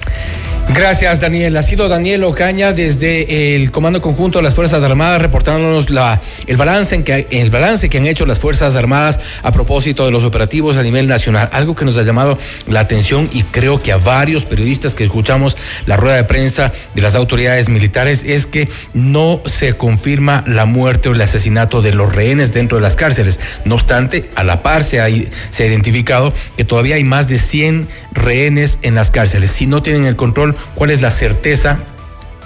Gracias, 0.73 1.19
Daniel. 1.19 1.57
Ha 1.57 1.63
sido 1.63 1.89
Daniel 1.89 2.23
Ocaña 2.23 2.73
desde 2.73 3.55
el 3.55 3.71
Comando 3.71 4.01
Conjunto 4.01 4.37
de 4.37 4.43
las 4.43 4.53
Fuerzas 4.53 4.83
Armadas 4.83 5.21
reportándonos 5.21 5.89
la, 5.89 6.21
el, 6.45 6.57
balance 6.57 6.93
en 6.93 7.03
que, 7.03 7.27
el 7.31 7.49
balance 7.49 7.89
que 7.89 7.97
han 7.97 8.05
hecho 8.05 8.25
las 8.27 8.39
Fuerzas 8.39 8.75
Armadas 8.75 9.19
a 9.41 9.51
propósito 9.51 10.05
de 10.05 10.11
los 10.11 10.23
operativos 10.23 10.77
a 10.77 10.83
nivel 10.83 11.07
nacional. 11.07 11.49
Algo 11.51 11.75
que 11.75 11.85
nos 11.85 11.97
ha 11.97 12.03
llamado 12.03 12.37
la 12.67 12.81
atención 12.81 13.08
y 13.31 13.43
creo 13.43 13.81
que 13.81 13.91
a 13.91 13.97
varios 13.97 14.45
periodistas 14.45 14.93
que 14.93 15.03
escuchamos 15.03 15.57
la 15.87 15.97
rueda 15.97 16.15
de 16.15 16.25
prensa 16.25 16.71
de 16.93 17.01
las 17.01 17.15
autoridades 17.15 17.67
militares 17.67 18.23
es 18.23 18.45
que 18.45 18.69
no 18.93 19.41
se 19.47 19.73
confirma 19.73 20.43
la 20.45 20.65
muerte 20.65 21.09
o 21.09 21.13
el 21.13 21.21
asesinato 21.21 21.81
de 21.81 21.93
los 21.93 22.13
rehenes 22.13 22.53
dentro 22.53 22.77
de 22.77 22.83
las 22.83 22.95
cárceles. 22.95 23.39
No 23.65 23.75
obstante, 23.75 24.29
a 24.35 24.43
la 24.43 24.61
par 24.61 24.83
se 24.83 25.01
ha, 25.01 25.07
se 25.49 25.63
ha 25.63 25.67
identificado 25.67 26.33
que 26.55 26.65
todavía 26.65 26.95
hay 26.95 27.03
más 27.03 27.27
de 27.27 27.39
100 27.39 27.87
rehenes 28.11 28.77
en 28.83 28.93
las 28.93 29.09
cárceles. 29.09 29.51
Si 29.51 29.65
no 29.65 29.81
tienen 29.81 30.05
el 30.05 30.15
control, 30.15 30.55
¿cuál 30.75 30.91
es 30.91 31.01
la 31.01 31.09
certeza 31.09 31.79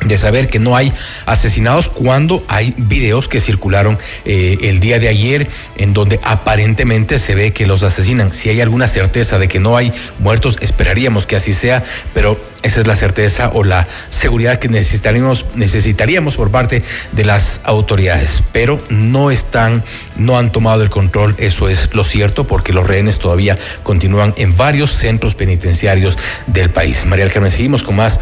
de 0.05 0.17
saber 0.17 0.50
que 0.50 0.60
no 0.60 0.75
hay 0.75 0.91
asesinados 1.25 1.89
cuando 1.89 2.43
hay 2.48 2.74
videos 2.77 3.27
que 3.27 3.41
circularon 3.41 3.98
eh, 4.25 4.57
el 4.62 4.79
día 4.79 5.00
de 5.00 5.07
ayer 5.07 5.48
en 5.77 5.93
donde 5.93 6.19
aparentemente 6.24 7.19
se 7.19 7.36
ve 7.36 7.53
que 7.53 7.65
los 7.65 7.83
asesinan. 7.83 8.33
Si 8.33 8.50
hay 8.50 8.62
alguna 8.62 8.88
certeza 8.88 9.39
de 9.39 9.48
que 9.48 9.60
no 9.60 9.77
hay 9.77 9.91
muertos, 10.19 10.57
esperaríamos 10.62 11.25
que 11.25 11.36
así 11.36 11.53
sea, 11.53 11.83
pero 12.13 12.39
esa 12.63 12.79
es 12.79 12.88
la 12.88 12.95
certeza 12.95 13.51
o 13.53 13.63
la 13.63 13.88
seguridad 14.10 14.57
que 14.57 14.69
necesitaríamos, 14.69 15.45
necesitaríamos 15.55 16.38
por 16.38 16.50
parte 16.50 16.81
de 17.12 17.25
las 17.25 17.60
autoridades. 17.65 18.41
Pero 18.53 18.81
no 18.89 19.31
están, 19.31 19.83
no 20.17 20.38
han 20.38 20.51
tomado 20.51 20.84
el 20.84 20.89
control, 20.89 21.36
eso 21.38 21.70
es 21.70 21.93
lo 21.93 22.03
cierto, 22.03 22.46
porque 22.46 22.74
los 22.74 22.88
rehenes 22.88 23.20
todavía 23.20 23.58
continúan 23.84 24.34
en 24.38 24.55
varios 24.55 24.91
centros 24.91 25.36
penitenciarios 25.36 26.17
del 26.48 26.70
país. 26.70 27.05
María 27.05 27.25
del 27.25 27.34
Carmen, 27.34 27.51
seguimos 27.51 27.84
con 27.84 27.96
más 27.96 28.20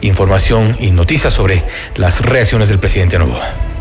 información 0.00 0.76
y 0.80 0.90
noticias 0.90 1.34
sobre 1.34 1.62
las 1.96 2.20
reacciones 2.20 2.68
del 2.68 2.78
presidente 2.78 3.18
Novoa. 3.18 3.73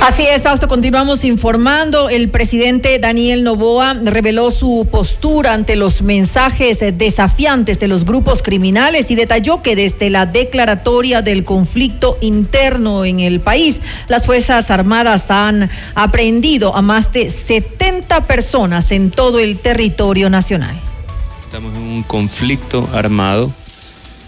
Así 0.00 0.22
es, 0.22 0.42
Fausto, 0.42 0.68
continuamos 0.68 1.24
informando. 1.24 2.08
El 2.08 2.28
presidente 2.28 3.00
Daniel 3.00 3.42
Novoa 3.42 3.94
reveló 3.94 4.52
su 4.52 4.86
postura 4.90 5.54
ante 5.54 5.74
los 5.74 6.02
mensajes 6.02 6.78
desafiantes 6.96 7.80
de 7.80 7.88
los 7.88 8.04
grupos 8.04 8.42
criminales 8.42 9.10
y 9.10 9.16
detalló 9.16 9.60
que 9.60 9.74
desde 9.74 10.08
la 10.08 10.24
declaratoria 10.24 11.20
del 11.20 11.44
conflicto 11.44 12.16
interno 12.20 13.04
en 13.04 13.18
el 13.18 13.40
país, 13.40 13.82
las 14.06 14.24
Fuerzas 14.24 14.70
Armadas 14.70 15.32
han 15.32 15.68
aprehendido 15.96 16.76
a 16.76 16.80
más 16.80 17.12
de 17.12 17.28
70 17.28 18.24
personas 18.24 18.92
en 18.92 19.10
todo 19.10 19.40
el 19.40 19.58
territorio 19.58 20.30
nacional. 20.30 20.80
Estamos 21.42 21.74
en 21.74 21.82
un 21.82 22.02
conflicto 22.04 22.88
armado, 22.94 23.52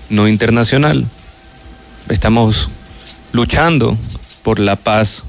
no 0.09 0.27
internacional. 0.27 1.07
Estamos 2.09 2.69
luchando 3.33 3.97
por 4.43 4.59
la 4.59 4.75
paz 4.75 5.25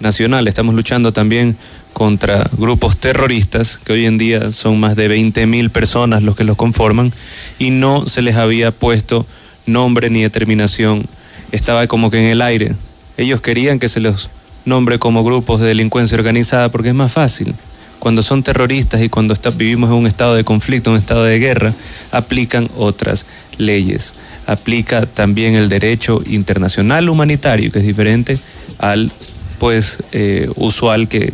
nacional. 0.00 0.48
Estamos 0.48 0.74
luchando 0.74 1.12
también 1.12 1.56
contra 1.92 2.48
grupos 2.56 2.96
terroristas, 2.96 3.78
que 3.78 3.92
hoy 3.92 4.06
en 4.06 4.18
día 4.18 4.52
son 4.52 4.80
más 4.80 4.96
de 4.96 5.08
20 5.08 5.46
mil 5.46 5.70
personas 5.70 6.22
los 6.22 6.36
que 6.36 6.44
los 6.44 6.56
conforman, 6.56 7.12
y 7.58 7.70
no 7.70 8.06
se 8.06 8.22
les 8.22 8.36
había 8.36 8.70
puesto 8.70 9.26
nombre 9.66 10.10
ni 10.10 10.22
determinación. 10.22 11.04
Estaba 11.52 11.86
como 11.86 12.10
que 12.10 12.18
en 12.18 12.30
el 12.30 12.42
aire. 12.42 12.74
Ellos 13.16 13.40
querían 13.40 13.78
que 13.78 13.88
se 13.88 14.00
los 14.00 14.30
nombre 14.64 14.98
como 14.98 15.24
grupos 15.24 15.60
de 15.60 15.68
delincuencia 15.68 16.16
organizada 16.16 16.70
porque 16.70 16.90
es 16.90 16.94
más 16.94 17.12
fácil. 17.12 17.54
Cuando 17.98 18.22
son 18.22 18.42
terroristas 18.42 19.02
y 19.02 19.10
cuando 19.10 19.34
vivimos 19.56 19.90
en 19.90 19.96
un 19.96 20.06
estado 20.06 20.34
de 20.34 20.44
conflicto, 20.44 20.90
un 20.90 20.96
estado 20.96 21.24
de 21.24 21.38
guerra, 21.38 21.72
aplican 22.12 22.68
otras 22.76 23.26
leyes. 23.58 24.14
Aplica 24.46 25.04
también 25.04 25.54
el 25.54 25.68
derecho 25.68 26.22
internacional 26.26 27.10
humanitario, 27.10 27.70
que 27.70 27.80
es 27.80 27.86
diferente 27.86 28.38
al 28.78 29.12
pues 29.60 29.98
eh, 30.12 30.50
usual 30.56 31.06
que, 31.06 31.32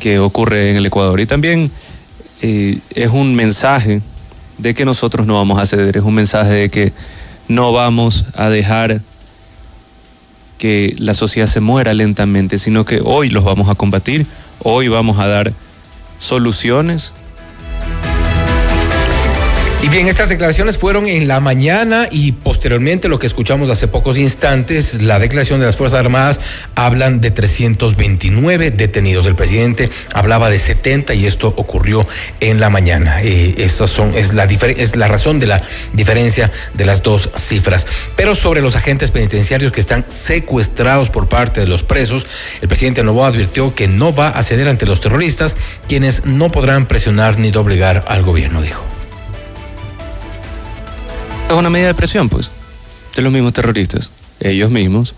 que, 0.00 0.18
ocurre 0.18 0.70
en 0.70 0.76
el 0.76 0.84
Ecuador. 0.84 1.20
Y 1.20 1.26
también 1.26 1.70
eh, 2.42 2.78
es 2.94 3.08
un 3.08 3.36
mensaje 3.36 4.02
de 4.58 4.74
que 4.74 4.84
nosotros 4.84 5.28
no 5.28 5.34
vamos 5.34 5.60
a 5.60 5.64
ceder, 5.64 5.96
es 5.96 6.02
un 6.02 6.14
mensaje 6.14 6.50
de 6.50 6.70
que 6.70 6.92
no 7.46 7.72
vamos 7.72 8.26
a 8.34 8.50
dejar 8.50 9.00
que 10.58 10.96
la 10.98 11.14
sociedad 11.14 11.46
se 11.46 11.60
muera 11.60 11.94
lentamente, 11.94 12.58
sino 12.58 12.84
que 12.84 13.00
hoy 13.02 13.30
los 13.30 13.44
vamos 13.44 13.70
a 13.70 13.76
combatir, 13.76 14.26
hoy 14.64 14.88
vamos 14.88 15.20
a 15.20 15.28
dar 15.28 15.52
soluciones 16.18 17.12
Y 19.82 19.88
bien, 19.88 20.08
estas 20.08 20.28
declaraciones 20.28 20.76
fueron 20.76 21.06
en 21.06 21.26
la 21.26 21.40
mañana 21.40 22.06
y 22.10 22.32
posteriormente 22.32 23.08
lo 23.08 23.18
que 23.18 23.26
escuchamos 23.26 23.70
hace 23.70 23.88
pocos 23.88 24.18
instantes, 24.18 25.00
la 25.00 25.18
declaración 25.18 25.58
de 25.58 25.64
las 25.64 25.76
Fuerzas 25.76 26.00
Armadas, 26.00 26.38
hablan 26.74 27.22
de 27.22 27.30
329 27.30 28.72
detenidos. 28.72 29.24
El 29.24 29.36
presidente 29.36 29.88
hablaba 30.12 30.50
de 30.50 30.58
70 30.58 31.14
y 31.14 31.24
esto 31.24 31.54
ocurrió 31.56 32.06
en 32.40 32.60
la 32.60 32.68
mañana. 32.68 33.22
Eh, 33.22 33.70
son, 33.70 34.14
es, 34.14 34.34
la 34.34 34.44
es 34.44 34.96
la 34.96 35.08
razón 35.08 35.40
de 35.40 35.46
la 35.46 35.62
diferencia 35.94 36.50
de 36.74 36.84
las 36.84 37.02
dos 37.02 37.30
cifras. 37.34 37.86
Pero 38.16 38.34
sobre 38.34 38.60
los 38.60 38.76
agentes 38.76 39.10
penitenciarios 39.10 39.72
que 39.72 39.80
están 39.80 40.04
secuestrados 40.08 41.08
por 41.08 41.26
parte 41.26 41.60
de 41.60 41.66
los 41.66 41.84
presos, 41.84 42.26
el 42.60 42.68
presidente 42.68 43.02
Novoa 43.02 43.28
advirtió 43.28 43.74
que 43.74 43.88
no 43.88 44.14
va 44.14 44.28
a 44.28 44.42
ceder 44.42 44.68
ante 44.68 44.84
los 44.84 45.00
terroristas, 45.00 45.56
quienes 45.88 46.26
no 46.26 46.50
podrán 46.50 46.84
presionar 46.84 47.38
ni 47.38 47.50
doblegar 47.50 48.04
al 48.08 48.22
gobierno, 48.22 48.60
dijo 48.60 48.99
es 51.50 51.58
una 51.58 51.70
medida 51.70 51.88
de 51.88 51.94
presión, 51.94 52.28
pues, 52.28 52.50
de 53.16 53.22
los 53.22 53.32
mismos 53.32 53.52
terroristas. 53.52 54.10
Ellos 54.40 54.70
mismos 54.70 55.14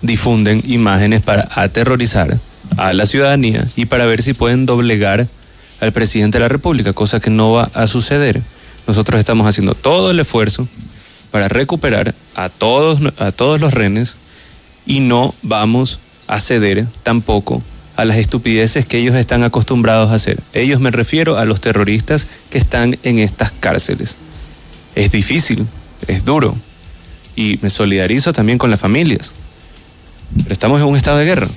difunden 0.00 0.60
imágenes 0.66 1.22
para 1.22 1.48
aterrorizar 1.54 2.36
a 2.76 2.92
la 2.92 3.06
ciudadanía 3.06 3.66
y 3.76 3.86
para 3.86 4.06
ver 4.06 4.22
si 4.22 4.34
pueden 4.34 4.66
doblegar 4.66 5.26
al 5.80 5.92
presidente 5.92 6.38
de 6.38 6.42
la 6.42 6.48
República, 6.48 6.92
cosa 6.92 7.20
que 7.20 7.30
no 7.30 7.52
va 7.52 7.70
a 7.74 7.86
suceder. 7.86 8.40
Nosotros 8.86 9.18
estamos 9.18 9.46
haciendo 9.46 9.74
todo 9.74 10.10
el 10.10 10.20
esfuerzo 10.20 10.66
para 11.30 11.48
recuperar 11.48 12.14
a 12.34 12.48
todos, 12.48 13.00
a 13.18 13.32
todos 13.32 13.60
los 13.60 13.72
renes 13.72 14.16
y 14.86 15.00
no 15.00 15.34
vamos 15.42 16.00
a 16.26 16.40
ceder 16.40 16.86
tampoco 17.02 17.62
a 17.96 18.04
las 18.04 18.16
estupideces 18.16 18.86
que 18.86 18.98
ellos 18.98 19.14
están 19.14 19.44
acostumbrados 19.44 20.10
a 20.10 20.16
hacer. 20.16 20.40
Ellos 20.54 20.80
me 20.80 20.90
refiero 20.90 21.38
a 21.38 21.44
los 21.44 21.60
terroristas 21.60 22.26
que 22.50 22.58
están 22.58 22.98
en 23.02 23.18
estas 23.18 23.52
cárceles 23.52 24.16
es 24.94 25.12
difícil, 25.12 25.66
es 26.06 26.24
duro. 26.24 26.54
Y 27.34 27.58
me 27.62 27.70
solidarizo 27.70 28.32
también 28.32 28.58
con 28.58 28.70
las 28.70 28.80
familias. 28.80 29.32
Pero 30.36 30.52
estamos 30.52 30.80
en 30.80 30.86
un 30.86 30.96
estado 30.96 31.18
de 31.18 31.24
guerra. 31.24 31.48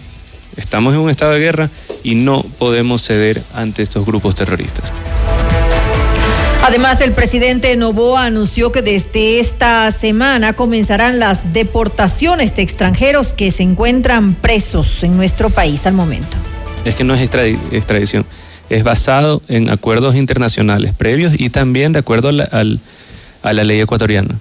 Estamos 0.58 0.94
en 0.94 1.01
un 1.01 1.10
estado 1.10 1.34
de 1.34 1.39
guerra 1.39 1.70
y 2.04 2.15
no 2.15 2.44
podemos 2.58 3.04
ceder 3.04 3.42
ante 3.54 3.84
estos 3.84 4.06
grupos 4.06 4.36
terroristas. 4.36 4.92
Además, 6.63 7.00
el 7.01 7.12
presidente 7.12 7.75
Novoa 7.75 8.25
anunció 8.25 8.72
que 8.72 8.82
desde 8.82 9.39
esta 9.39 9.92
semana 9.92 10.54
comenzarán 10.54 11.20
las 11.20 11.54
deportaciones 11.54 12.56
de 12.56 12.63
extranjeros 12.63 13.36
que 13.36 13.51
se 13.51 13.62
encuentran 13.62 14.34
presos 14.34 15.04
en 15.04 15.15
nuestro 15.15 15.51
país 15.51 15.86
al 15.86 15.94
momento. 15.94 16.38
Es 16.84 16.96
que 16.96 17.04
no 17.04 17.13
es 17.13 17.22
extradición, 17.22 18.25
es 18.70 18.84
basado 18.84 19.44
en 19.48 19.70
acuerdos 19.70 20.15
internacionales 20.15 20.94
previos 20.98 21.34
y 21.38 21.50
también 21.50 21.94
de 21.94 22.00
acuerdo 22.00 22.30
al 22.30 22.80
a 23.45 23.53
la 23.53 23.63
ley 23.63 23.79
ecuatoriana. 23.79 24.35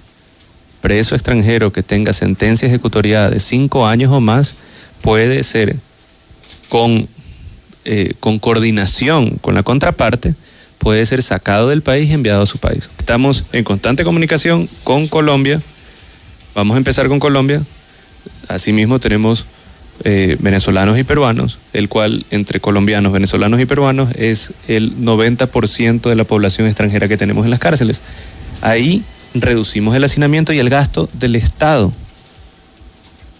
Preso 0.81 1.15
extranjero 1.15 1.71
que 1.71 1.83
tenga 1.83 2.11
sentencia 2.11 2.67
ejecutoriada 2.67 3.29
de 3.29 3.39
cinco 3.39 3.85
años 3.85 4.11
o 4.11 4.19
más 4.19 4.55
puede 5.01 5.43
ser 5.43 5.75
con, 6.69 7.07
eh, 7.85 8.13
con 8.19 8.39
coordinación 8.39 9.37
con 9.37 9.53
la 9.53 9.61
contraparte, 9.61 10.33
puede 10.79 11.05
ser 11.05 11.21
sacado 11.21 11.69
del 11.69 11.83
país 11.83 12.09
y 12.09 12.13
enviado 12.13 12.41
a 12.41 12.47
su 12.47 12.57
país. 12.57 12.89
Estamos 12.97 13.45
en 13.53 13.63
constante 13.63 14.03
comunicación 14.03 14.67
con 14.83 15.07
Colombia. 15.07 15.61
Vamos 16.55 16.73
a 16.73 16.77
empezar 16.79 17.07
con 17.07 17.19
Colombia. 17.19 17.61
Asimismo 18.47 18.99
tenemos 18.99 19.45
eh, 20.03 20.35
venezolanos 20.39 20.97
y 20.97 21.03
peruanos, 21.03 21.59
el 21.73 21.89
cual 21.89 22.25
entre 22.31 22.59
colombianos, 22.59 23.13
venezolanos 23.13 23.61
y 23.61 23.65
peruanos 23.65 24.09
es 24.15 24.53
el 24.67 24.97
90% 24.97 26.09
de 26.09 26.15
la 26.15 26.23
población 26.23 26.65
extranjera 26.65 27.07
que 27.07 27.17
tenemos 27.17 27.45
en 27.45 27.51
las 27.51 27.59
cárceles. 27.59 28.01
Ahí 28.65 29.03
reducimos 29.35 29.95
el 29.95 30.03
hacinamiento 30.03 30.51
y 30.51 30.57
el 30.57 30.71
gasto 30.71 31.07
del 31.13 31.35
Estado. 31.35 31.93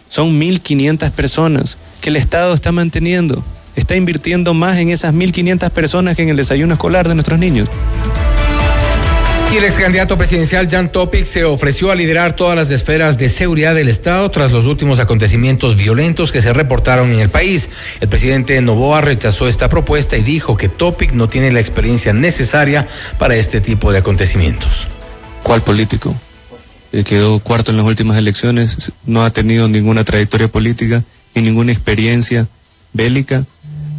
Son 0.07 0.39
1.500 0.39 1.09
personas 1.09 1.79
que 1.99 2.11
el 2.11 2.15
Estado 2.15 2.53
está 2.53 2.71
manteniendo. 2.71 3.43
Está 3.75 3.95
invirtiendo 3.95 4.53
más 4.53 4.77
en 4.77 4.91
esas 4.91 5.15
1.500 5.15 5.71
personas 5.71 6.15
que 6.15 6.21
en 6.21 6.29
el 6.29 6.37
desayuno 6.37 6.75
escolar 6.75 7.07
de 7.07 7.15
nuestros 7.15 7.39
niños. 7.39 7.67
Y 9.51 9.57
el 9.57 9.63
ex 9.63 9.77
candidato 9.77 10.15
presidencial 10.15 10.69
Jan 10.69 10.91
Topic 10.91 11.25
se 11.25 11.43
ofreció 11.43 11.89
a 11.89 11.95
liderar 11.95 12.35
todas 12.35 12.55
las 12.55 12.69
esferas 12.69 13.17
de 13.17 13.29
seguridad 13.29 13.73
del 13.73 13.89
Estado 13.89 14.29
tras 14.29 14.51
los 14.51 14.67
últimos 14.67 14.99
acontecimientos 14.99 15.75
violentos 15.75 16.31
que 16.31 16.43
se 16.43 16.53
reportaron 16.53 17.11
en 17.11 17.19
el 17.19 17.29
país. 17.29 17.67
El 17.99 18.09
presidente 18.09 18.61
Novoa 18.61 19.01
rechazó 19.01 19.47
esta 19.47 19.69
propuesta 19.69 20.17
y 20.17 20.21
dijo 20.21 20.55
que 20.55 20.69
Topic 20.69 21.13
no 21.13 21.27
tiene 21.27 21.51
la 21.51 21.61
experiencia 21.61 22.13
necesaria 22.13 22.87
para 23.17 23.35
este 23.35 23.59
tipo 23.59 23.91
de 23.91 23.97
acontecimientos. 23.97 24.87
¿Cuál 25.45 25.61
político? 25.61 26.11
Eh, 26.91 27.03
quedó 27.03 27.37
cuarto 27.37 27.69
en 27.69 27.77
las 27.77 27.85
últimas 27.85 28.17
elecciones, 28.17 28.91
no 29.05 29.23
ha 29.23 29.29
tenido 29.29 29.67
ninguna 29.67 30.03
trayectoria 30.03 30.47
política 30.47 31.03
ni 31.35 31.43
ninguna 31.43 31.71
experiencia 31.71 32.47
bélica, 32.93 33.45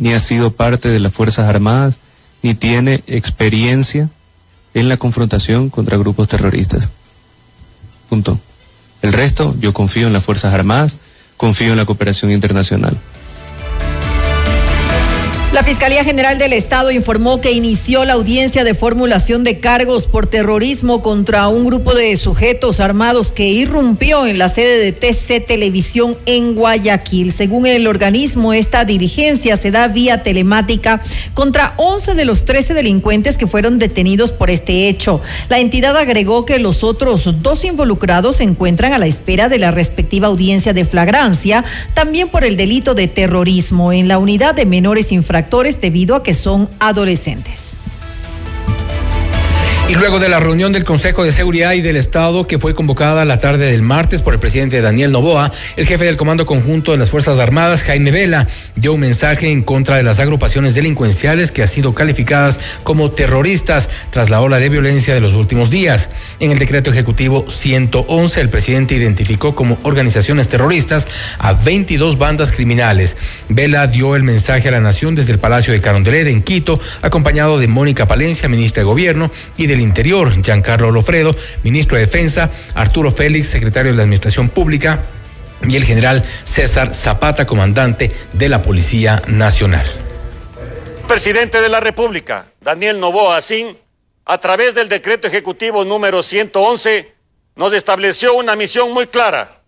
ni 0.00 0.12
ha 0.12 0.19
sido 0.19 0.50
parte 0.50 0.88
de 0.88 0.99
las 0.99 1.12
Fuerzas 1.12 1.49
Armadas, 1.49 1.99
ni 2.43 2.55
tiene 2.55 3.05
experiencia 3.07 4.11
en 4.75 4.88
la 4.88 4.97
confrontación 4.97 5.70
contra 5.70 5.97
grupos 5.97 6.27
terroristas. 6.27 6.90
Punto. 8.11 8.40
El 9.01 9.12
resto, 9.12 9.55
yo 9.61 9.73
confío 9.73 10.09
en 10.09 10.14
las 10.14 10.25
Fuerzas 10.25 10.53
Armadas, 10.53 10.97
confío 11.37 11.70
en 11.70 11.77
la 11.77 11.87
cooperación 11.87 12.33
internacional. 12.33 12.99
La 15.57 15.64
Fiscalía 15.64 16.05
General 16.05 16.37
del 16.37 16.53
Estado 16.53 16.90
informó 16.90 17.40
que 17.40 17.53
inició 17.53 18.05
la 18.05 18.12
audiencia 18.12 18.62
de 18.62 18.75
formulación 18.75 19.42
de 19.42 19.59
cargos 19.59 20.07
por 20.07 20.27
terrorismo 20.27 21.01
contra 21.01 21.49
un 21.49 21.64
grupo 21.64 21.95
de 21.95 22.14
sujetos 22.19 22.79
armados 22.79 23.33
que 23.33 23.49
irrumpió 23.49 24.27
en 24.27 24.37
la 24.37 24.51
sede 24.51 24.77
de 24.77 24.92
TC 24.92 25.47
Televisión 25.47 26.14
en 26.27 26.55
Guayaquil. 26.57 27.33
Según 27.33 27.66
el 27.66 27.87
organismo, 27.87 28.53
esta 28.53 28.85
diligencia 28.85 29.57
se 29.57 29.71
da 29.71 29.88
vía 29.88 30.23
telemática 30.23 31.01
contra 31.33 31.73
11 31.79 32.14
de 32.16 32.27
los 32.27 32.45
13 32.45 32.75
delincuentes 32.75 33.38
que 33.38 33.47
fueron 33.47 33.79
detenidos 33.79 34.33
por 34.33 34.51
este 34.51 34.90
hecho. 34.90 35.23
La 35.49 35.59
entidad 35.59 35.97
agregó 35.97 36.45
que 36.45 36.59
los 36.59 36.85
otros 36.85 37.42
dos 37.42 37.64
involucrados 37.64 38.37
se 38.37 38.42
encuentran 38.42 38.92
a 38.92 38.99
la 38.99 39.07
espera 39.07 39.49
de 39.49 39.59
la 39.59 39.71
respectiva 39.71 40.27
audiencia 40.27 40.75
de 40.75 40.85
flagrancia, 40.85 41.64
también 41.95 42.29
por 42.29 42.45
el 42.45 42.59
delito 42.59 42.95
de 42.95 43.09
terrorismo 43.09 43.95
en 43.95 44.07
la 44.07 44.19
unidad 44.19 44.55
de 44.55 44.66
menores 44.66 45.12
infractores 45.12 45.45
debido 45.80 46.14
a 46.16 46.22
que 46.22 46.35
son 46.35 46.68
adolescentes. 46.78 47.76
Y 49.88 49.94
luego 49.94 50.18
de 50.18 50.29
la 50.29 50.40
reunión 50.40 50.72
del 50.72 50.83
Consejo 50.83 51.22
de 51.22 51.31
Seguridad 51.31 51.75
y 51.75 51.81
del 51.81 51.94
Estado 51.94 52.49
que 52.49 52.59
fue 52.59 52.75
convocada 52.75 53.25
la 53.25 53.38
tarde 53.38 53.70
del 53.70 53.83
martes 53.83 54.20
por 54.20 54.35
el 54.35 54.40
presidente 54.40 54.81
Daniel 54.81 55.12
Novoa, 55.12 55.53
el 55.77 55.87
jefe 55.87 56.07
del 56.07 56.16
Comando 56.16 56.44
Conjunto 56.44 56.90
de 56.90 56.99
las 56.99 57.11
Fuerzas 57.11 57.38
Armadas, 57.38 57.85
Jaime 57.85 58.11
Vela, 58.11 58.49
dio 58.75 58.94
un 58.94 59.01
mensaje 59.01 59.49
en 59.53 59.62
contra 59.62 59.96
de 59.96 60.03
las 60.03 60.18
agrupaciones 60.18 60.75
delincuenciales 60.75 61.53
que 61.53 61.62
han 61.62 61.68
sido 61.68 61.94
calificadas 61.94 62.59
como 62.83 63.12
terroristas 63.12 63.88
tras 64.11 64.29
la 64.29 64.40
ola 64.40 64.59
de 64.59 64.70
violencia 64.70 65.14
de 65.14 65.20
los 65.20 65.35
últimos 65.35 65.70
días. 65.70 66.11
En 66.40 66.51
el 66.51 66.59
decreto 66.59 66.90
ejecutivo 66.90 67.46
111, 67.49 68.40
el 68.40 68.49
presidente 68.49 68.96
identificó 68.96 69.55
como 69.55 69.79
organizaciones 69.85 70.49
terroristas 70.49 71.07
a 71.38 71.53
22 71.53 72.18
bandas 72.18 72.51
criminales. 72.51 73.16
Vela 73.49 73.87
dio 73.87 74.16
el 74.16 74.25
mensaje 74.25 74.66
a 74.66 74.72
la 74.72 74.81
nación 74.81 75.14
desde 75.14 75.31
el 75.31 75.38
Palacio 75.38 75.72
de 75.72 75.81
Carondelet 75.81 76.27
en 76.27 76.42
Quito, 76.42 76.81
acompañado 77.03 77.61
de 77.61 77.68
Mónica 77.68 78.09
Palencia, 78.09 78.49
ministra 78.49 78.81
de 78.81 78.87
Gobierno, 78.87 79.31
y 79.57 79.68
de 79.68 79.76
Interior, 79.81 80.33
Giancarlo 80.43 80.91
Lofredo, 80.91 81.35
ministro 81.62 81.97
de 81.97 82.07
Defensa, 82.07 82.51
Arturo 82.75 83.11
Félix, 83.11 83.49
secretario 83.49 83.93
de 83.93 83.97
la 83.97 84.03
Administración 84.03 84.49
Pública, 84.49 85.05
y 85.69 85.77
el 85.77 85.85
general 85.85 86.25
César 86.45 86.95
Zapata, 86.95 87.47
comandante 87.47 88.11
de 88.33 88.49
la 88.49 88.62
Policía 88.62 89.23
Nacional. 89.27 89.87
Presidente 91.09 91.61
de 91.61 91.69
la 91.69 91.81
República, 91.81 92.47
Daniel 92.61 93.01
Novoa 93.01 93.41
Sin, 93.41 93.79
a 94.25 94.39
través 94.39 94.75
del 94.75 94.89
decreto 94.89 95.29
ejecutivo 95.29 95.85
número 95.85 96.23
111, 96.23 97.15
nos 97.55 97.73
estableció 97.73 98.35
una 98.35 98.57
misión 98.57 98.93
muy 98.93 99.07
clara. 99.07 99.62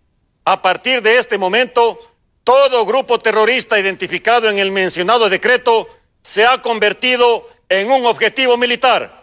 A 0.45 0.61
partir 0.61 1.01
de 1.01 1.17
este 1.17 1.37
momento, 1.37 1.99
todo 2.43 2.85
grupo 2.85 3.19
terrorista 3.19 3.79
identificado 3.79 4.49
en 4.49 4.59
el 4.59 4.71
mencionado 4.71 5.29
decreto 5.29 5.87
se 6.21 6.45
ha 6.45 6.61
convertido 6.61 7.47
en 7.69 7.89
un 7.91 8.05
objetivo 8.05 8.57
militar 8.57 9.18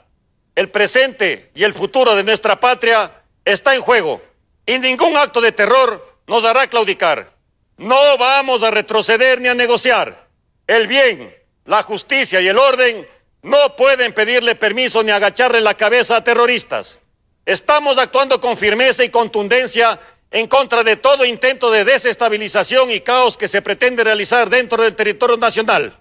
el 0.57 0.71
presente 0.71 1.51
y 1.55 1.63
el 1.63 1.75
futuro 1.75 2.17
de 2.17 2.25
nuestra 2.25 2.59
patria 2.59 3.23
está 3.45 3.75
en 3.75 3.83
juego 3.83 4.23
y 4.65 4.79
ningún 4.79 5.17
acto 5.17 5.41
de 5.41 5.53
terror 5.53 6.19
nos 6.27 6.45
hará 6.45 6.67
claudicar. 6.67 7.31
No 7.77 8.19
vamos 8.19 8.63
a 8.63 8.71
retroceder 8.71 9.41
ni 9.41 9.49
a 9.49 9.55
negociar. 9.55 10.27
El 10.67 10.87
bien, 10.87 11.33
la 11.67 11.83
justicia 11.83 12.41
y 12.41 12.49
el 12.49 12.59
orden 12.59 13.07
no 13.43 13.77
pueden 13.77 14.13
pedirle 14.15 14.55
permiso 14.55 15.03
ni 15.05 15.13
agacharle 15.13 15.61
la 15.61 15.75
cabeza 15.75 16.17
a 16.17 16.25
terroristas. 16.25 16.99
Estamos 17.45 17.99
actuando 17.99 18.41
con 18.41 18.57
firmeza 18.57 19.05
y 19.05 19.11
contundencia 19.11 20.01
en 20.31 20.49
contra 20.49 20.83
de 20.83 20.97
todo 20.97 21.25
intento 21.25 21.71
de 21.71 21.85
desestabilización 21.85 22.91
y 22.91 23.01
caos 23.01 23.37
que 23.37 23.47
se 23.47 23.63
pretende 23.63 24.03
realizar 24.03 24.49
dentro 24.51 24.83
del 24.83 24.97
territorio 24.97 25.37
nacional. 25.37 25.97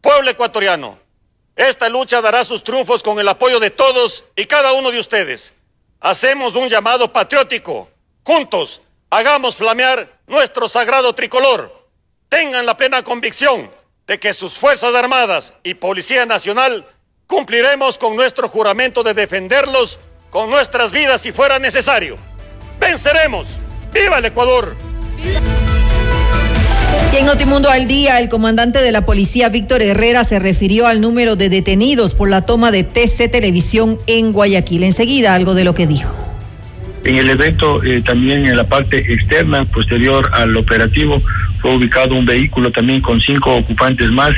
Pueblo 0.00 0.30
ecuatoriano, 0.30 0.98
Esta 1.60 1.90
lucha 1.90 2.22
dará 2.22 2.42
sus 2.42 2.64
triunfos 2.64 3.02
con 3.02 3.18
el 3.18 3.28
apoyo 3.28 3.60
de 3.60 3.68
todos 3.68 4.24
y 4.34 4.46
cada 4.46 4.72
uno 4.72 4.90
de 4.90 4.98
ustedes. 4.98 5.52
Hacemos 6.00 6.54
un 6.54 6.70
llamado 6.70 7.12
patriótico. 7.12 7.90
Juntos, 8.24 8.80
hagamos 9.10 9.56
flamear 9.56 10.10
nuestro 10.26 10.68
sagrado 10.68 11.14
tricolor. 11.14 11.86
Tengan 12.30 12.64
la 12.64 12.78
plena 12.78 13.02
convicción 13.02 13.70
de 14.06 14.18
que 14.18 14.32
sus 14.32 14.56
Fuerzas 14.56 14.94
Armadas 14.94 15.52
y 15.62 15.74
Policía 15.74 16.24
Nacional 16.24 16.88
cumpliremos 17.26 17.98
con 17.98 18.16
nuestro 18.16 18.48
juramento 18.48 19.02
de 19.02 19.12
defenderlos 19.12 19.98
con 20.30 20.48
nuestras 20.48 20.92
vidas 20.92 21.20
si 21.20 21.30
fuera 21.30 21.58
necesario. 21.58 22.16
¡Venceremos! 22.78 23.58
¡Viva 23.92 24.16
el 24.16 24.24
Ecuador! 24.24 24.74
Y 27.12 27.16
en 27.16 27.26
Notimundo 27.26 27.70
al 27.70 27.88
día, 27.88 28.20
el 28.20 28.28
comandante 28.28 28.80
de 28.80 28.92
la 28.92 29.04
policía, 29.04 29.48
Víctor 29.48 29.82
Herrera, 29.82 30.22
se 30.22 30.38
refirió 30.38 30.86
al 30.86 31.00
número 31.00 31.34
de 31.34 31.48
detenidos 31.48 32.14
por 32.14 32.30
la 32.30 32.46
toma 32.46 32.70
de 32.70 32.84
TC 32.84 33.28
Televisión 33.28 33.98
en 34.06 34.32
Guayaquil. 34.32 34.84
Enseguida, 34.84 35.34
algo 35.34 35.54
de 35.54 35.64
lo 35.64 35.74
que 35.74 35.88
dijo. 35.88 36.14
En 37.02 37.16
el 37.16 37.28
evento, 37.28 37.82
eh, 37.82 38.00
también 38.02 38.46
en 38.46 38.56
la 38.56 38.62
parte 38.62 38.98
externa, 39.12 39.64
posterior 39.64 40.30
al 40.32 40.56
operativo, 40.56 41.20
fue 41.60 41.74
ubicado 41.74 42.14
un 42.14 42.24
vehículo 42.24 42.70
también 42.70 43.00
con 43.00 43.20
cinco 43.20 43.56
ocupantes 43.56 44.10
más, 44.10 44.34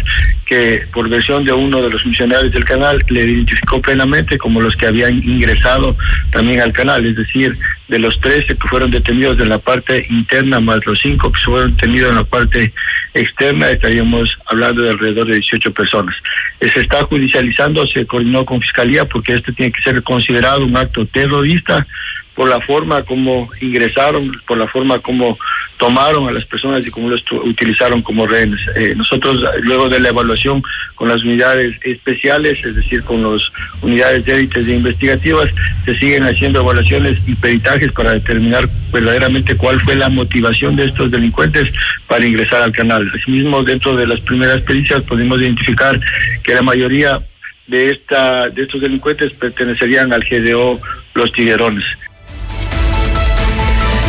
que 0.47 0.83
por 0.93 1.09
versión 1.09 1.45
de 1.45 1.53
uno 1.53 1.81
de 1.81 1.91
los 1.91 2.03
funcionarios 2.03 2.53
del 2.53 2.65
canal 2.65 3.03
le 3.09 3.23
identificó 3.23 3.81
plenamente 3.81 4.39
como 4.39 4.61
los 4.61 4.77
que 4.77 4.87
habían 4.87 5.17
ingresado 5.17 5.97
también 6.31 6.61
al 6.61 6.73
canal, 6.73 7.07
es 7.07 7.17
decir, 7.17 7.57
de 7.89 7.99
los 7.99 8.21
13 8.21 8.57
que 8.57 8.69
fueron 8.69 8.91
detenidos 8.91 9.39
en 9.39 9.49
la 9.49 9.59
parte 9.59 10.07
interna 10.09 10.61
más 10.61 10.85
los 10.87 10.99
cinco 11.01 11.31
que 11.31 11.41
fueron 11.41 11.73
detenidos 11.73 12.11
en 12.11 12.17
la 12.17 12.25
parte 12.25 12.73
externa, 13.15 13.71
estaríamos 13.71 14.39
hablando 14.47 14.83
de 14.83 14.91
alrededor 14.91 15.27
de 15.27 15.35
18 15.35 15.73
personas. 15.73 16.17
Se 16.61 16.81
está 16.81 17.03
judicializando, 17.05 17.87
se 17.87 18.07
coordinó 18.07 18.45
con 18.45 18.61
Fiscalía 18.61 19.05
porque 19.05 19.35
este 19.35 19.53
tiene 19.53 19.73
que 19.73 19.83
ser 19.83 20.03
considerado 20.03 20.65
un 20.65 20.77
acto 20.77 21.07
terrorista 21.07 21.87
por 22.35 22.49
la 22.49 22.61
forma 22.61 23.03
como 23.03 23.51
ingresaron, 23.61 24.33
por 24.47 24.59
la 24.59 24.67
forma 24.67 24.99
como 25.01 25.39
tomaron 25.77 26.29
a 26.29 26.33
las 26.33 26.45
personas 26.45 26.87
y 26.87 26.91
cómo 26.91 27.11
los 27.11 27.25
utilizaron 27.33 28.03
como 28.03 28.27
rehenes. 28.27 28.61
Eh, 28.77 28.95
nosotros, 28.97 29.45
luego 29.63 29.89
de 29.89 29.99
la 30.01 30.11
evaluación 30.11 30.63
con 30.95 31.09
las 31.09 31.23
unidades 31.25 31.77
especiales, 31.83 32.65
es 32.65 32.77
decir, 32.77 33.03
con 33.03 33.23
las 33.23 33.43
unidades 33.83 34.25
de 34.25 34.35
élites 34.35 34.69
e 34.69 34.75
investigativas, 34.75 35.51
se 35.85 35.99
siguen 35.99 36.23
haciendo 36.23 36.61
evaluaciones 36.61 37.19
y 37.27 37.35
peritajes 37.35 37.91
para 37.93 38.13
determinar 38.13 38.69
verdaderamente 38.93 39.57
cuál 39.57 39.81
fue 39.81 39.97
la 39.97 40.09
motivación 40.09 40.77
de 40.77 40.85
estos 40.85 41.11
delincuentes 41.11 41.73
para 42.07 42.27
ingresar 42.27 42.63
al 42.63 42.73
canal. 42.73 43.11
Asimismo, 43.15 43.65
dentro 43.65 43.97
de 43.97 44.07
las 44.07 44.21
primeras 44.21 44.61
pericias 44.63 45.03
pudimos 45.03 45.41
identificar 45.41 45.99
que 46.45 46.55
la 46.55 46.63
mayoría 46.63 47.21
de, 47.67 47.91
esta, 47.91 48.49
de 48.51 48.63
estos 48.63 48.81
delincuentes 48.81 49.33
pertenecerían 49.33 50.13
al 50.13 50.23
GDO 50.23 50.81
Los 51.15 51.33
Tiguerones. 51.33 51.85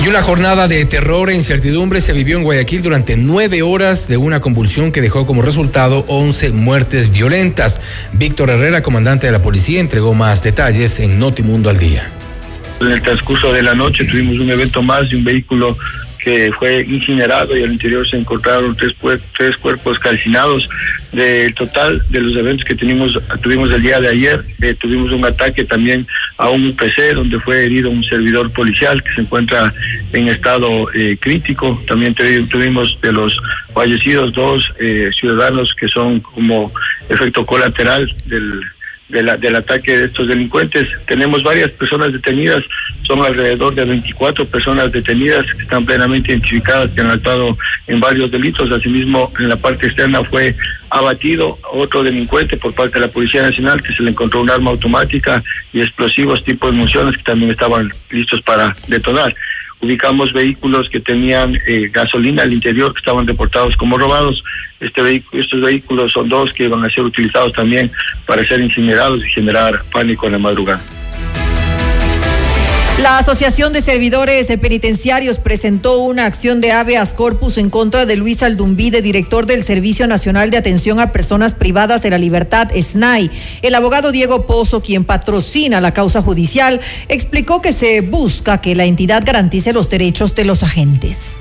Y 0.03 0.09
una 0.09 0.21
jornada 0.21 0.67
de 0.67 0.83
terror 0.83 1.29
e 1.29 1.33
incertidumbre 1.33 2.01
se 2.01 2.11
vivió 2.11 2.37
en 2.37 2.43
Guayaquil 2.43 2.81
durante 2.81 3.15
nueve 3.15 3.61
horas 3.61 4.09
de 4.09 4.17
una 4.17 4.41
convulsión 4.41 4.91
que 4.91 4.99
dejó 4.99 5.25
como 5.25 5.41
resultado 5.41 6.03
11 6.09 6.49
muertes 6.49 7.09
violentas. 7.09 7.79
Víctor 8.11 8.49
Herrera, 8.49 8.83
comandante 8.83 9.27
de 9.27 9.31
la 9.31 9.41
policía, 9.41 9.79
entregó 9.79 10.13
más 10.13 10.43
detalles 10.43 10.99
en 10.99 11.19
Notimundo 11.19 11.69
al 11.69 11.79
Día. 11.79 12.11
En 12.81 12.87
el 12.87 13.01
transcurso 13.01 13.53
de 13.53 13.61
la 13.63 13.75
noche 13.75 14.03
tuvimos 14.03 14.39
un 14.39 14.49
evento 14.49 14.81
más 14.81 15.09
de 15.09 15.15
un 15.15 15.23
vehículo 15.23 15.77
que 16.23 16.51
fue 16.53 16.86
incinerado 16.88 17.57
y 17.57 17.63
al 17.63 17.73
interior 17.73 18.07
se 18.07 18.17
encontraron 18.17 18.75
tres, 18.75 18.95
tres 19.38 19.57
cuerpos 19.57 19.99
calcinados. 19.99 20.69
Del 21.12 21.53
total 21.53 22.01
de 22.09 22.21
los 22.21 22.36
eventos 22.36 22.65
que 22.65 22.73
tuvimos, 22.73 23.19
tuvimos 23.41 23.71
el 23.71 23.83
día 23.83 24.01
de 24.01 24.07
ayer, 24.07 24.43
eh, 24.62 24.73
tuvimos 24.73 25.12
un 25.12 25.23
ataque 25.23 25.63
también 25.63 26.07
a 26.38 26.49
un 26.49 26.69
UPC 26.69 27.13
donde 27.13 27.39
fue 27.39 27.65
herido 27.65 27.91
un 27.91 28.03
servidor 28.03 28.51
policial 28.51 29.03
que 29.03 29.13
se 29.13 29.21
encuentra 29.21 29.71
en 30.12 30.27
estado 30.29 30.91
eh, 30.95 31.15
crítico. 31.19 31.79
También 31.86 32.15
tuvimos 32.15 32.97
de 33.01 33.12
los 33.12 33.38
fallecidos 33.75 34.33
dos 34.33 34.73
eh, 34.79 35.12
ciudadanos 35.15 35.75
que 35.75 35.88
son 35.88 36.19
como 36.19 36.73
efecto 37.09 37.45
colateral 37.45 38.12
del 38.25 38.62
del 39.13 39.56
ataque 39.56 39.97
de 39.97 40.06
estos 40.06 40.28
delincuentes. 40.28 40.89
Tenemos 41.06 41.43
varias 41.43 41.71
personas 41.71 42.12
detenidas, 42.12 42.63
son 43.04 43.21
alrededor 43.21 43.76
de 43.76 43.86
24 43.86 44.45
personas 44.45 44.91
detenidas 44.91 45.45
que 45.54 45.63
están 45.63 45.86
plenamente 45.86 46.32
identificadas, 46.32 46.91
que 46.91 47.02
han 47.02 47.12
actuado 47.12 47.58
en 47.88 47.99
varios 47.99 48.32
delitos. 48.32 48.71
Asimismo, 48.71 49.32
en 49.39 49.49
la 49.49 49.56
parte 49.56 49.86
externa 49.86 50.23
fue 50.23 50.56
abatido 50.89 51.60
otro 51.71 52.04
delincuente 52.04 52.58
por 52.58 52.73
parte 52.73 52.95
de 52.95 53.06
la 53.06 53.12
Policía 53.12 53.43
Nacional 53.43 53.82
que 53.82 53.93
se 53.93 54.04
le 54.04 54.12
encontró 54.12 54.41
un 54.41 54.49
arma 54.49 54.71
automática 54.71 55.43
y 55.71 55.82
explosivos 55.82 56.43
tipo 56.43 56.67
de 56.67 56.73
municiones 56.73 57.17
que 57.17 57.23
también 57.23 57.52
estaban 57.52 57.89
listos 58.10 58.41
para 58.41 58.76
detonar 58.88 59.34
ubicamos 59.83 60.31
vehículos 60.31 60.89
que 60.89 60.99
tenían 60.99 61.57
eh, 61.67 61.89
gasolina 61.91 62.43
al 62.43 62.53
interior 62.53 62.93
que 62.93 62.99
estaban 62.99 63.25
deportados 63.25 63.75
como 63.75 63.97
robados. 63.97 64.43
Este 64.79 65.23
estos 65.33 65.61
vehículos 65.61 66.11
son 66.13 66.29
dos 66.29 66.53
que 66.53 66.67
van 66.67 66.83
a 66.85 66.89
ser 66.89 67.03
utilizados 67.03 67.53
también 67.53 67.91
para 68.25 68.45
ser 68.45 68.61
incinerados 68.61 69.25
y 69.25 69.29
generar 69.29 69.83
pánico 69.91 70.25
en 70.25 70.31
la 70.33 70.39
madrugada. 70.39 70.81
La 72.99 73.17
Asociación 73.17 73.73
de 73.73 73.82
Servidores 73.82 74.47
Penitenciarios 74.62 75.38
presentó 75.38 75.97
una 75.97 76.25
acción 76.25 76.62
de 76.62 76.71
habeas 76.71 77.15
corpus 77.15 77.58
en 77.58 77.71
contra 77.71 78.06
de 78.06 78.15
Luis 78.15 78.43
Aldumbide, 78.43 79.01
director 79.01 79.47
del 79.47 79.63
Servicio 79.63 80.06
Nacional 80.06 80.51
de 80.51 80.58
Atención 80.58 80.99
a 80.99 81.12
Personas 81.12 81.56
Privadas 81.56 82.03
de 82.03 82.12
la 82.12 82.19
Libertad, 82.19 82.69
SNAI. 82.71 83.32
El 83.63 83.73
abogado 83.73 84.12
Diego 84.12 84.45
Pozo, 84.45 84.82
quien 84.82 85.06
patrocina 85.06 85.82
la 85.82 85.93
causa 85.93 86.21
judicial, 86.21 86.82
explicó 87.10 87.63
que 87.63 87.73
se 87.73 88.01
busca 88.01 88.62
que 88.62 88.75
la 88.75 88.86
entidad 88.86 89.23
garantice 89.25 89.73
los 89.73 89.89
derechos 89.89 90.36
de 90.36 90.45
los 90.45 90.62
agentes. 90.62 91.34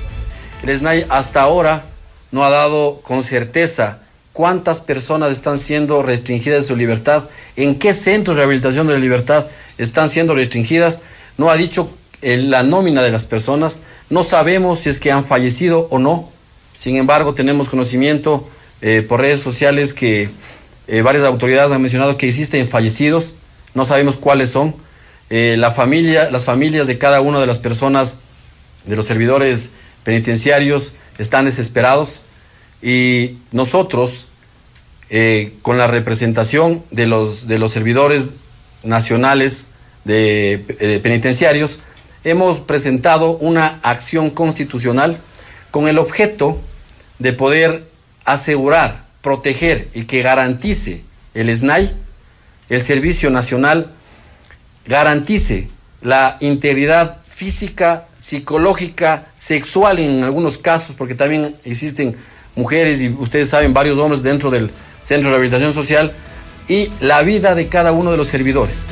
El 0.63 0.75
SNAI 0.75 1.05
hasta 1.09 1.43
ahora 1.43 1.85
no 2.31 2.43
ha 2.43 2.49
dado 2.49 2.99
con 3.03 3.21
certeza 3.21 3.99
cuántas 4.33 4.79
personas 4.79 5.31
están 5.31 5.59
siendo 5.59 6.01
restringidas 6.01 6.63
de 6.63 6.67
su 6.67 6.75
libertad, 6.75 7.25
en 7.55 7.75
qué 7.77 7.93
centros 7.93 8.35
de 8.35 8.41
rehabilitación 8.41 8.87
de 8.87 8.93
la 8.93 8.99
libertad 8.99 9.45
están 9.77 10.09
siendo 10.09 10.33
restringidas 10.33 11.01
no 11.37 11.49
ha 11.49 11.57
dicho 11.57 11.89
eh, 12.21 12.37
la 12.37 12.63
nómina 12.63 13.01
de 13.01 13.11
las 13.11 13.25
personas, 13.25 13.81
no 14.09 14.23
sabemos 14.23 14.79
si 14.79 14.89
es 14.89 14.97
que 14.97 15.11
han 15.11 15.25
fallecido 15.25 15.87
o 15.91 15.99
no. 15.99 16.29
Sin 16.77 16.95
embargo, 16.95 17.33
tenemos 17.33 17.67
conocimiento 17.67 18.47
eh, 18.81 19.05
por 19.07 19.19
redes 19.19 19.41
sociales 19.41 19.93
que 19.93 20.29
eh, 20.87 21.01
varias 21.01 21.25
autoridades 21.25 21.73
han 21.73 21.81
mencionado 21.81 22.17
que 22.17 22.29
existen 22.29 22.65
fallecidos, 22.67 23.33
no 23.73 23.83
sabemos 23.83 24.15
cuáles 24.15 24.49
son. 24.49 24.73
las 25.29 25.75
familias 25.75 26.87
de 26.87 26.97
cada 26.97 27.19
una 27.19 27.39
de 27.39 27.47
las 27.47 27.59
personas, 27.59 28.19
de 28.85 28.95
los 28.95 29.05
servidores 29.05 29.71
penitenciarios, 30.03 30.93
están 31.17 31.45
desesperados 31.45 32.21
y 32.81 33.37
nosotros, 33.51 34.27
con 35.63 35.77
la 35.77 35.87
representación 35.87 36.83
de 36.91 37.07
los, 37.07 37.47
de 37.47 37.57
los 37.57 37.71
servidores 37.71 38.33
nacionales, 38.83 39.69
de, 40.03 40.65
eh, 40.79 40.99
penitenciarios, 41.01 41.79
hemos 42.23 42.59
presentado 42.59 43.37
una 43.37 43.79
acción 43.83 44.29
constitucional 44.29 45.19
con 45.71 45.87
el 45.87 45.97
objeto 45.97 46.59
de 47.19 47.33
poder 47.33 47.83
asegurar, 48.25 49.05
proteger 49.21 49.89
y 49.93 50.03
que 50.03 50.21
garantice 50.21 51.03
el 51.33 51.53
SNAI, 51.53 51.93
el 52.69 52.81
Servicio 52.81 53.29
Nacional, 53.29 53.91
garantice 54.85 55.69
la 56.01 56.37
integridad 56.41 57.19
física, 57.25 58.07
psicológica, 58.17 59.27
sexual 59.35 59.99
en 59.99 60.23
algunos 60.23 60.57
casos, 60.57 60.95
porque 60.95 61.15
también 61.15 61.55
existen 61.63 62.15
mujeres 62.55 63.01
y 63.01 63.09
ustedes 63.09 63.49
saben 63.49 63.73
varios 63.73 63.97
hombres 63.97 64.21
dentro 64.21 64.51
del 64.51 64.71
Centro 65.01 65.29
de 65.29 65.37
Rehabilitación 65.37 65.73
Social, 65.73 66.13
y 66.67 66.89
la 67.01 67.21
vida 67.23 67.55
de 67.55 67.67
cada 67.67 67.91
uno 67.91 68.11
de 68.11 68.17
los 68.17 68.27
servidores. 68.27 68.89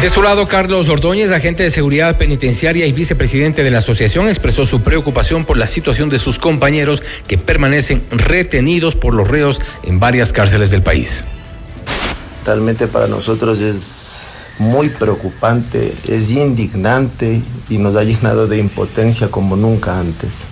De 0.00 0.10
su 0.10 0.20
lado, 0.20 0.48
Carlos 0.48 0.88
Ordóñez, 0.88 1.30
agente 1.30 1.62
de 1.62 1.70
seguridad 1.70 2.18
penitenciaria 2.18 2.86
y 2.86 2.92
vicepresidente 2.92 3.62
de 3.62 3.70
la 3.70 3.78
asociación, 3.78 4.28
expresó 4.28 4.66
su 4.66 4.80
preocupación 4.80 5.44
por 5.44 5.56
la 5.56 5.68
situación 5.68 6.08
de 6.08 6.18
sus 6.18 6.40
compañeros 6.40 7.02
que 7.28 7.38
permanecen 7.38 8.02
retenidos 8.10 8.96
por 8.96 9.14
los 9.14 9.28
reos 9.28 9.60
en 9.84 10.00
varias 10.00 10.32
cárceles 10.32 10.70
del 10.70 10.82
país. 10.82 11.24
Realmente 12.44 12.88
para 12.88 13.06
nosotros 13.06 13.60
es 13.60 14.48
muy 14.58 14.88
preocupante, 14.88 15.94
es 16.08 16.30
indignante 16.30 17.40
y 17.68 17.78
nos 17.78 17.94
ha 17.94 18.02
llenado 18.02 18.48
de 18.48 18.58
impotencia 18.58 19.28
como 19.30 19.54
nunca 19.54 20.00
antes. 20.00 20.46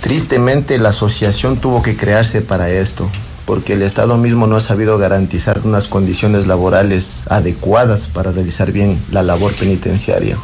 Tristemente 0.00 0.78
la 0.78 0.90
asociación 0.90 1.60
tuvo 1.60 1.82
que 1.82 1.96
crearse 1.96 2.42
para 2.42 2.70
esto, 2.70 3.10
porque 3.48 3.72
el 3.72 3.80
Estado 3.80 4.18
mismo 4.18 4.46
no 4.46 4.56
ha 4.56 4.60
sabido 4.60 4.98
garantizar 4.98 5.62
unas 5.64 5.88
condiciones 5.88 6.46
laborales 6.46 7.24
adecuadas 7.30 8.06
para 8.06 8.30
realizar 8.30 8.72
bien 8.72 9.00
la 9.10 9.22
labor 9.22 9.54
penitenciaria. 9.54 10.36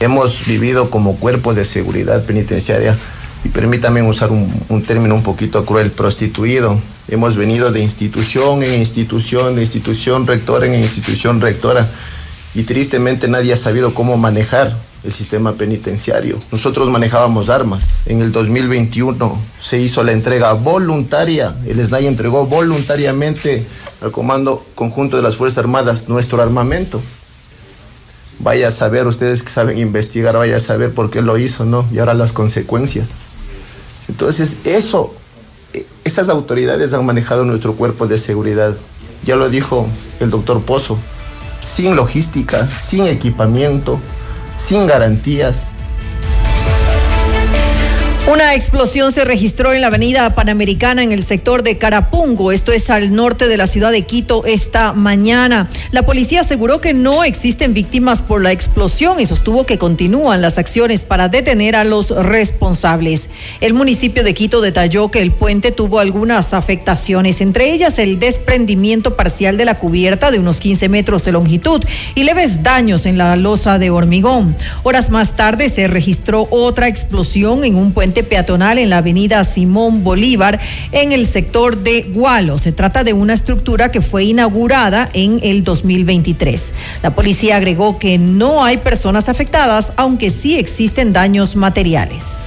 Hemos 0.00 0.46
vivido 0.46 0.88
como 0.88 1.16
cuerpo 1.16 1.52
de 1.52 1.66
seguridad 1.66 2.24
penitenciaria, 2.24 2.96
y 3.44 3.50
permítame 3.50 4.02
usar 4.02 4.30
un, 4.30 4.82
término 4.86 5.16
un 5.16 5.22
poquito 5.22 5.66
cruel, 5.66 5.90
prostituido 5.90 6.80
Hemos 7.08 7.36
venido 7.36 7.72
de 7.72 7.82
institución 7.82 8.62
en 8.62 8.72
institución, 8.72 9.54
de 9.54 9.60
institución 9.60 10.26
rectora 10.26 10.64
en 10.64 10.74
institución 10.74 11.42
rectora 11.42 11.90
y 12.54 12.62
tristemente 12.62 13.28
nadie 13.28 13.52
ha 13.52 13.58
sabido 13.58 13.92
cómo 13.92 14.16
manejar 14.16 14.74
el 15.02 15.12
sistema 15.12 15.54
penitenciario. 15.54 16.38
Nosotros 16.52 16.88
manejábamos 16.90 17.48
armas. 17.48 18.00
En 18.06 18.20
el 18.20 18.32
2021 18.32 19.40
se 19.58 19.80
hizo 19.80 20.02
la 20.02 20.12
entrega 20.12 20.52
voluntaria. 20.52 21.54
El 21.66 21.84
SNAI 21.84 22.06
entregó 22.06 22.46
voluntariamente 22.46 23.66
al 24.00 24.10
Comando 24.10 24.64
Conjunto 24.74 25.16
de 25.16 25.22
las 25.22 25.36
Fuerzas 25.36 25.58
Armadas 25.58 26.08
nuestro 26.08 26.42
armamento. 26.42 27.00
Vaya 28.38 28.68
a 28.68 28.70
saber, 28.70 29.06
ustedes 29.06 29.42
que 29.42 29.50
saben 29.50 29.78
investigar, 29.78 30.36
vaya 30.36 30.56
a 30.56 30.60
saber 30.60 30.94
por 30.94 31.10
qué 31.10 31.20
lo 31.20 31.36
hizo, 31.36 31.64
¿no? 31.64 31.86
Y 31.92 31.98
ahora 31.98 32.14
las 32.14 32.32
consecuencias. 32.32 33.10
Entonces, 34.08 34.56
eso 34.64 35.14
esas 36.04 36.28
autoridades 36.28 36.92
han 36.92 37.04
manejado 37.04 37.44
nuestro 37.44 37.74
cuerpo 37.74 38.06
de 38.06 38.18
seguridad. 38.18 38.74
Ya 39.22 39.36
lo 39.36 39.48
dijo 39.48 39.86
el 40.18 40.30
doctor 40.30 40.62
Pozo, 40.62 40.98
sin 41.60 41.94
logística, 41.94 42.68
sin 42.68 43.06
equipamiento, 43.06 44.00
sin 44.60 44.86
garantías. 44.86 45.66
Una 48.26 48.54
explosión 48.54 49.12
se 49.12 49.24
registró 49.24 49.72
en 49.72 49.80
la 49.80 49.88
avenida 49.88 50.34
Panamericana 50.34 51.02
en 51.02 51.10
el 51.10 51.24
sector 51.24 51.62
de 51.62 51.78
Carapungo, 51.78 52.52
esto 52.52 52.70
es 52.70 52.88
al 52.88 53.12
norte 53.12 53.48
de 53.48 53.56
la 53.56 53.66
ciudad 53.66 53.90
de 53.90 54.02
Quito, 54.02 54.44
esta 54.44 54.92
mañana. 54.92 55.68
La 55.90 56.02
policía 56.02 56.42
aseguró 56.42 56.80
que 56.80 56.92
no 56.92 57.24
existen 57.24 57.74
víctimas 57.74 58.22
por 58.22 58.42
la 58.42 58.52
explosión 58.52 59.18
y 59.20 59.26
sostuvo 59.26 59.64
que 59.64 59.78
continúan 59.78 60.42
las 60.42 60.58
acciones 60.58 61.02
para 61.02 61.28
detener 61.28 61.74
a 61.74 61.82
los 61.82 62.10
responsables. 62.10 63.30
El 63.60 63.74
municipio 63.74 64.22
de 64.22 64.34
Quito 64.34 64.60
detalló 64.60 65.10
que 65.10 65.22
el 65.22 65.32
puente 65.32 65.72
tuvo 65.72 65.98
algunas 65.98 66.54
afectaciones, 66.54 67.40
entre 67.40 67.72
ellas 67.72 67.98
el 67.98 68.20
desprendimiento 68.20 69.16
parcial 69.16 69.56
de 69.56 69.64
la 69.64 69.78
cubierta 69.78 70.30
de 70.30 70.38
unos 70.38 70.60
15 70.60 70.88
metros 70.88 71.24
de 71.24 71.32
longitud 71.32 71.82
y 72.14 72.24
leves 72.24 72.62
daños 72.62 73.06
en 73.06 73.18
la 73.18 73.34
losa 73.36 73.78
de 73.78 73.90
hormigón. 73.90 74.54
Horas 74.84 75.10
más 75.10 75.34
tarde 75.34 75.68
se 75.68 75.88
registró 75.88 76.46
otra 76.50 76.86
explosión 76.86 77.64
en 77.64 77.76
un 77.76 77.92
puente 77.92 78.09
peatonal 78.10 78.78
en 78.78 78.90
la 78.90 78.98
avenida 78.98 79.42
Simón 79.44 80.04
Bolívar 80.04 80.60
en 80.92 81.12
el 81.12 81.26
sector 81.26 81.78
de 81.78 82.02
Gualo. 82.02 82.58
Se 82.58 82.72
trata 82.72 83.04
de 83.04 83.12
una 83.12 83.32
estructura 83.32 83.90
que 83.90 84.00
fue 84.00 84.24
inaugurada 84.24 85.08
en 85.12 85.40
el 85.42 85.64
2023. 85.64 86.74
La 87.02 87.14
policía 87.14 87.56
agregó 87.56 87.98
que 87.98 88.18
no 88.18 88.64
hay 88.64 88.78
personas 88.78 89.28
afectadas, 89.28 89.92
aunque 89.96 90.30
sí 90.30 90.58
existen 90.58 91.12
daños 91.12 91.56
materiales. 91.56 92.44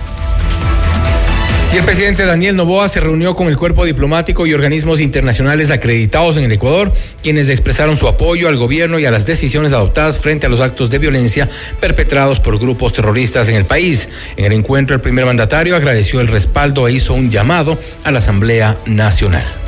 Y 1.73 1.77
el 1.77 1.85
presidente 1.85 2.23
Daniel 2.23 2.55
Novoa 2.55 2.87
se 2.87 2.99
reunió 2.99 3.35
con 3.35 3.47
el 3.47 3.57
cuerpo 3.57 3.83
diplomático 3.83 4.45
y 4.45 4.53
organismos 4.53 4.99
internacionales 5.01 5.71
acreditados 5.71 6.37
en 6.37 6.43
el 6.43 6.51
Ecuador, 6.51 6.93
quienes 7.23 7.49
expresaron 7.49 7.97
su 7.97 8.07
apoyo 8.07 8.47
al 8.47 8.57
gobierno 8.57 8.99
y 8.99 9.05
a 9.05 9.11
las 9.11 9.25
decisiones 9.25 9.73
adoptadas 9.73 10.19
frente 10.19 10.45
a 10.45 10.49
los 10.49 10.59
actos 10.59 10.91
de 10.91 10.99
violencia 10.99 11.49
perpetrados 11.79 12.39
por 12.39 12.59
grupos 12.59 12.93
terroristas 12.93 13.49
en 13.49 13.55
el 13.55 13.65
país. 13.65 14.07
En 14.37 14.45
el 14.45 14.51
encuentro, 14.51 14.95
el 14.95 15.01
primer 15.01 15.25
mandatario 15.25 15.75
agradeció 15.75 16.21
el 16.21 16.27
respaldo 16.27 16.87
e 16.87 16.93
hizo 16.93 17.15
un 17.15 17.31
llamado 17.31 17.79
a 18.03 18.11
la 18.11 18.19
Asamblea 18.19 18.77
Nacional. 18.85 19.62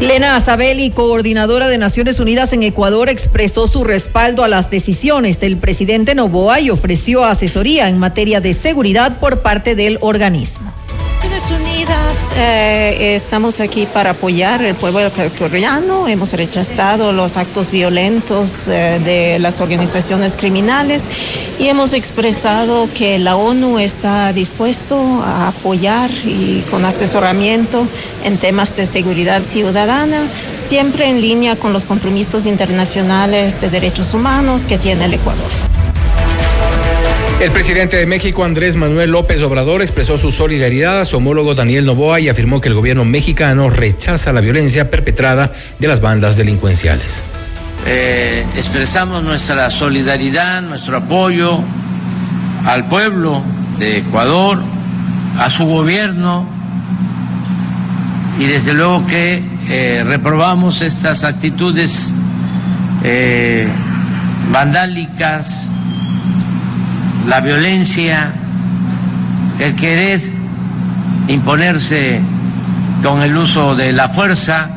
Lena 0.00 0.36
Azabeli, 0.36 0.90
coordinadora 0.90 1.68
de 1.68 1.78
Naciones 1.78 2.20
Unidas 2.20 2.52
en 2.52 2.62
Ecuador, 2.62 3.08
expresó 3.08 3.66
su 3.66 3.82
respaldo 3.82 4.44
a 4.44 4.48
las 4.48 4.68
decisiones 4.68 5.40
del 5.40 5.56
presidente 5.56 6.14
Novoa 6.14 6.60
y 6.60 6.68
ofreció 6.68 7.24
asesoría 7.24 7.88
en 7.88 7.98
materia 7.98 8.42
de 8.42 8.52
seguridad 8.52 9.18
por 9.18 9.40
parte 9.40 9.74
del 9.74 9.96
organismo. 10.02 10.70
Naciones 11.36 11.68
Unidas 11.68 12.16
eh, 12.34 13.14
estamos 13.14 13.60
aquí 13.60 13.84
para 13.84 14.12
apoyar 14.12 14.64
el 14.64 14.74
pueblo 14.74 15.00
ecuatoriano. 15.00 16.08
Hemos 16.08 16.32
rechazado 16.32 17.12
los 17.12 17.36
actos 17.36 17.70
violentos 17.70 18.68
eh, 18.68 18.98
de 19.04 19.38
las 19.38 19.60
organizaciones 19.60 20.38
criminales 20.38 21.04
y 21.58 21.68
hemos 21.68 21.92
expresado 21.92 22.88
que 22.94 23.18
la 23.18 23.36
ONU 23.36 23.78
está 23.78 24.32
dispuesto 24.32 24.98
a 25.22 25.48
apoyar 25.48 26.10
y 26.24 26.64
con 26.70 26.86
asesoramiento 26.86 27.86
en 28.24 28.38
temas 28.38 28.74
de 28.76 28.86
seguridad 28.86 29.42
ciudadana, 29.42 30.22
siempre 30.66 31.10
en 31.10 31.20
línea 31.20 31.56
con 31.56 31.74
los 31.74 31.84
compromisos 31.84 32.46
internacionales 32.46 33.60
de 33.60 33.68
derechos 33.68 34.14
humanos 34.14 34.62
que 34.62 34.78
tiene 34.78 35.04
el 35.04 35.12
Ecuador. 35.12 35.75
El 37.38 37.50
presidente 37.50 37.98
de 37.98 38.06
México, 38.06 38.46
Andrés 38.46 38.76
Manuel 38.76 39.10
López 39.10 39.42
Obrador, 39.42 39.82
expresó 39.82 40.16
su 40.16 40.30
solidaridad 40.30 41.02
a 41.02 41.04
su 41.04 41.18
homólogo 41.18 41.54
Daniel 41.54 41.84
Novoa 41.84 42.18
y 42.18 42.30
afirmó 42.30 42.62
que 42.62 42.70
el 42.70 42.74
gobierno 42.74 43.04
mexicano 43.04 43.68
rechaza 43.68 44.32
la 44.32 44.40
violencia 44.40 44.90
perpetrada 44.90 45.52
de 45.78 45.86
las 45.86 46.00
bandas 46.00 46.36
delincuenciales. 46.36 47.22
Eh, 47.84 48.46
expresamos 48.56 49.22
nuestra 49.22 49.68
solidaridad, 49.68 50.62
nuestro 50.62 50.96
apoyo 50.96 51.58
al 52.64 52.88
pueblo 52.88 53.42
de 53.78 53.98
Ecuador, 53.98 54.58
a 55.38 55.50
su 55.50 55.66
gobierno 55.66 56.48
y 58.38 58.46
desde 58.46 58.72
luego 58.72 59.06
que 59.06 59.44
eh, 59.68 60.04
reprobamos 60.06 60.80
estas 60.80 61.22
actitudes 61.22 62.14
eh, 63.04 63.68
vandálicas 64.50 65.65
la 67.26 67.40
violencia, 67.40 68.32
el 69.58 69.74
querer 69.74 70.22
imponerse 71.28 72.20
con 73.02 73.22
el 73.22 73.36
uso 73.36 73.74
de 73.74 73.92
la 73.92 74.08
fuerza, 74.08 74.68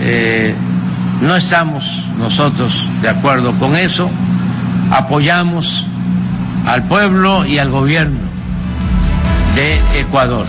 eh, 0.00 0.54
no 1.20 1.36
estamos 1.36 1.84
nosotros 2.18 2.72
de 3.02 3.08
acuerdo 3.08 3.56
con 3.58 3.76
eso, 3.76 4.10
apoyamos 4.90 5.86
al 6.66 6.82
pueblo 6.84 7.44
y 7.46 7.58
al 7.58 7.70
gobierno 7.70 8.18
de 9.54 10.00
Ecuador. 10.00 10.46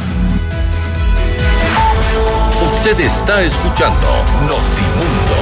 Usted 2.66 3.00
está 3.00 3.42
escuchando 3.42 4.08
Notimundo, 4.42 5.36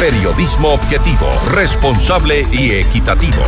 periodismo 0.00 0.68
objetivo, 0.70 1.28
responsable 1.54 2.46
y 2.52 2.72
equitativo. 2.72 3.42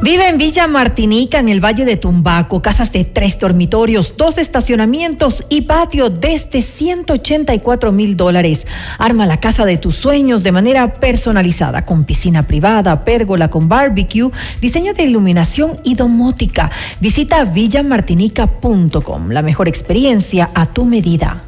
Vive 0.00 0.28
en 0.28 0.38
Villa 0.38 0.68
Martinica, 0.68 1.40
en 1.40 1.48
el 1.48 1.62
Valle 1.62 1.84
de 1.84 1.96
Tumbaco, 1.96 2.62
casas 2.62 2.92
de 2.92 3.04
tres 3.04 3.36
dormitorios, 3.40 4.14
dos 4.16 4.38
estacionamientos 4.38 5.44
y 5.48 5.62
patio 5.62 6.08
desde 6.08 6.62
184 6.62 7.90
mil 7.90 8.16
dólares. 8.16 8.68
Arma 8.98 9.26
la 9.26 9.40
casa 9.40 9.64
de 9.64 9.76
tus 9.76 9.96
sueños 9.96 10.44
de 10.44 10.52
manera 10.52 11.00
personalizada, 11.00 11.84
con 11.84 12.04
piscina 12.04 12.44
privada, 12.44 13.04
pérgola 13.04 13.50
con 13.50 13.68
barbecue, 13.68 14.30
diseño 14.60 14.94
de 14.94 15.02
iluminación 15.02 15.80
y 15.82 15.96
domótica. 15.96 16.70
Visita 17.00 17.44
villamartinica.com, 17.44 19.30
la 19.30 19.42
mejor 19.42 19.66
experiencia 19.66 20.48
a 20.54 20.66
tu 20.66 20.84
medida. 20.84 21.47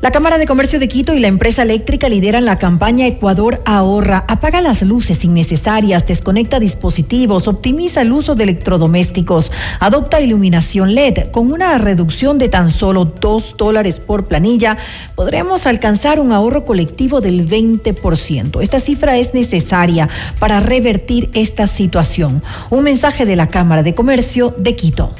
La 0.00 0.12
Cámara 0.12 0.38
de 0.38 0.46
Comercio 0.46 0.78
de 0.78 0.86
Quito 0.86 1.12
y 1.12 1.18
la 1.18 1.26
empresa 1.26 1.62
eléctrica 1.62 2.08
lideran 2.08 2.44
la 2.44 2.56
campaña 2.56 3.08
Ecuador 3.08 3.60
Ahorra. 3.64 4.24
Apaga 4.28 4.60
las 4.60 4.82
luces 4.82 5.24
innecesarias, 5.24 6.06
desconecta 6.06 6.60
dispositivos, 6.60 7.48
optimiza 7.48 8.02
el 8.02 8.12
uso 8.12 8.36
de 8.36 8.44
electrodomésticos, 8.44 9.50
adopta 9.80 10.20
iluminación 10.20 10.94
LED. 10.94 11.32
Con 11.32 11.50
una 11.50 11.76
reducción 11.78 12.38
de 12.38 12.48
tan 12.48 12.70
solo 12.70 13.06
dos 13.06 13.56
dólares 13.58 13.98
por 13.98 14.26
planilla, 14.26 14.78
podremos 15.16 15.66
alcanzar 15.66 16.20
un 16.20 16.30
ahorro 16.30 16.64
colectivo 16.64 17.20
del 17.20 17.48
20%. 17.48 18.62
Esta 18.62 18.78
cifra 18.78 19.16
es 19.16 19.34
necesaria 19.34 20.08
para 20.38 20.60
revertir 20.60 21.28
esta 21.34 21.66
situación. 21.66 22.40
Un 22.70 22.84
mensaje 22.84 23.26
de 23.26 23.34
la 23.34 23.48
Cámara 23.48 23.82
de 23.82 23.96
Comercio 23.96 24.54
de 24.56 24.76
Quito. 24.76 25.12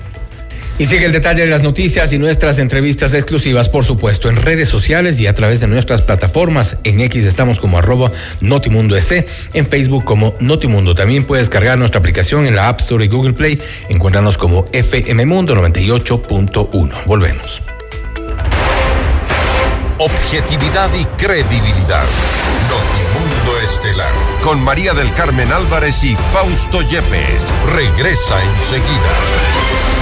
Y 0.83 0.87
sigue 0.87 1.07
el 1.07 1.12
detalle 1.12 1.42
de 1.42 1.49
las 1.49 1.62
noticias 1.62 2.12
y 2.12 2.18
nuestras 2.18 2.59
entrevistas 2.59 3.14
exclusivas, 3.14 3.68
por 3.68 3.85
supuesto, 3.85 4.29
en 4.29 4.35
redes 4.35 4.68
sociales 4.68 5.21
y 5.21 5.29
a 5.29 5.33
través 5.33 5.61
de 5.61 5.68
nuestras 5.68 6.03
plataformas. 6.03 6.77
En 6.83 6.99
X 6.99 7.25
estamos 7.25 7.61
como 7.61 7.79
arroba 7.79 8.11
Notimundo 8.40 8.97
S, 8.97 9.25
en 9.55 9.68
Facebook 9.68 10.03
como 10.03 10.35
Notimundo. 10.40 10.97
También 10.97 11.23
puedes 11.23 11.49
cargar 11.49 11.79
nuestra 11.79 12.01
aplicación 12.01 12.47
en 12.47 12.57
la 12.57 12.68
App 12.68 12.81
Store 12.81 13.05
y 13.05 13.07
Google 13.07 13.33
Play. 13.33 13.62
Encuéntranos 13.90 14.37
como 14.37 14.64
FM 14.73 15.25
Mundo 15.25 15.55
98.1. 15.55 17.05
Volvemos. 17.07 17.62
Objetividad 19.99 20.90
y 21.01 21.05
credibilidad. 21.16 22.07
Notimundo 22.68 23.61
Estelar. 23.73 24.11
Con 24.42 24.61
María 24.61 24.95
del 24.95 25.14
Carmen 25.14 25.53
Álvarez 25.53 26.03
y 26.03 26.16
Fausto 26.33 26.83
Yepes. 26.83 27.45
Regresa 27.73 28.42
enseguida. 28.42 30.02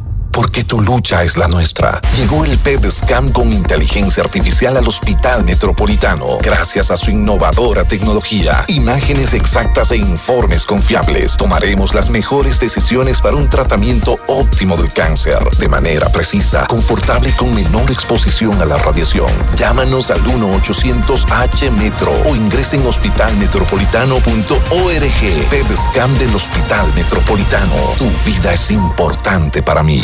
Porque 0.31 0.63
tu 0.63 0.81
lucha 0.81 1.23
es 1.23 1.37
la 1.37 1.47
nuestra. 1.47 1.99
Llegó 2.17 2.45
el 2.45 2.57
PED 2.57 2.89
Scan 2.89 3.31
con 3.31 3.51
inteligencia 3.51 4.23
artificial 4.23 4.77
al 4.77 4.87
Hospital 4.87 5.43
Metropolitano. 5.43 6.37
Gracias 6.41 6.91
a 6.91 6.97
su 6.97 7.11
innovadora 7.11 7.85
tecnología, 7.85 8.63
imágenes 8.67 9.33
exactas 9.33 9.91
e 9.91 9.97
informes 9.97 10.65
confiables, 10.65 11.37
tomaremos 11.37 11.93
las 11.93 12.09
mejores 12.09 12.59
decisiones 12.59 13.21
para 13.21 13.35
un 13.35 13.47
tratamiento 13.49 14.19
óptimo 14.27 14.77
del 14.77 14.91
cáncer, 14.91 15.37
de 15.57 15.67
manera 15.67 16.11
precisa, 16.11 16.65
confortable 16.67 17.29
y 17.29 17.33
con 17.33 17.53
menor 17.53 17.91
exposición 17.91 18.59
a 18.61 18.65
la 18.65 18.77
radiación. 18.77 19.29
Llámanos 19.57 20.09
al 20.11 20.23
1-800-H-METRO 20.23 22.29
o 22.29 22.35
ingresen 22.35 22.81
en 22.81 22.87
hospitalmetropolitano.org. 22.87 25.49
PED 25.49 25.75
Scan 25.75 26.17
del 26.17 26.33
Hospital 26.35 26.93
Metropolitano. 26.95 27.75
Tu 27.97 28.09
vida 28.25 28.53
es 28.53 28.71
importante 28.71 29.61
para 29.61 29.83
mí. 29.83 30.01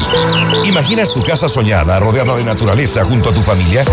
¿Imaginas 0.66 1.14
tu 1.14 1.24
casa 1.24 1.50
soñada 1.50 2.00
rodeada 2.00 2.36
de 2.36 2.44
naturaleza 2.44 3.04
junto 3.04 3.30
a 3.30 3.34
tu 3.34 3.42
familia? 3.42 3.84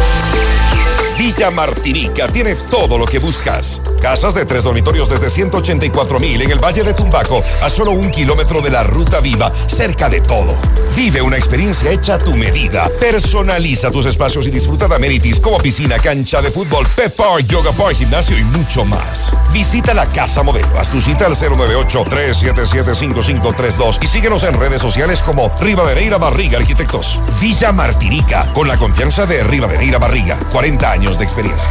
Villa 1.18 1.50
Martinica 1.53 2.27
tiene 2.27 2.57
todo 2.57 2.98
lo 2.98 3.07
que 3.07 3.20
buscas. 3.20 3.81
Casas 4.03 4.35
de 4.35 4.44
tres 4.44 4.64
dormitorios 4.64 5.09
desde 5.09 5.31
184 5.31 6.18
mil 6.18 6.42
en 6.42 6.50
el 6.50 6.59
Valle 6.59 6.83
de 6.83 6.92
Tumbaco, 6.92 7.40
a 7.62 7.70
solo 7.70 7.92
un 7.92 8.11
kilómetro 8.11 8.61
de 8.61 8.70
la 8.70 8.83
Ruta 8.83 9.20
Viva, 9.20 9.53
cerca 9.66 10.09
de 10.09 10.20
todo. 10.20 10.59
Vive 10.96 11.22
una 11.22 11.37
experiencia 11.37 11.92
hecha 11.92 12.14
a 12.14 12.18
tu 12.18 12.35
medida. 12.35 12.90
Personaliza 12.98 13.92
tus 13.92 14.07
espacios 14.07 14.44
y 14.46 14.50
disfruta 14.50 14.88
de 14.88 14.96
amenities 14.96 15.38
como 15.38 15.59
piscina, 15.59 16.00
cancha 16.00 16.42
de 16.42 16.50
fútbol, 16.50 16.85
pet 16.96 17.14
park, 17.14 17.46
yoga 17.46 17.70
park, 17.72 17.94
gimnasio 17.96 18.37
y 18.37 18.42
mucho 18.44 18.85
más. 18.85 19.37
Visita 19.53 19.94
la 19.94 20.07
Casa 20.07 20.42
Modelo. 20.42 20.77
Haz 20.79 20.90
tu 20.90 21.00
cita 21.00 21.27
al 21.27 21.37
098-377-5532 21.37 24.03
y 24.03 24.09
síguenos 24.09 24.42
en 24.42 24.59
redes 24.59 24.83
sociales 24.83 25.22
como 25.22 25.48
Rivadeneira 25.61 26.18
Barriga 26.18 26.59
Arquitectos. 26.59 27.20
Villa 27.40 27.70
Martinica, 27.72 28.53
con 28.53 28.66
la 28.66 28.77
confianza 28.77 29.27
de 29.27 29.44
Rivadeneira 29.44 29.98
Barriga. 29.98 30.37
40 30.53 30.90
años 30.90 31.04
de 31.05 31.25
experiencia. 31.25 31.71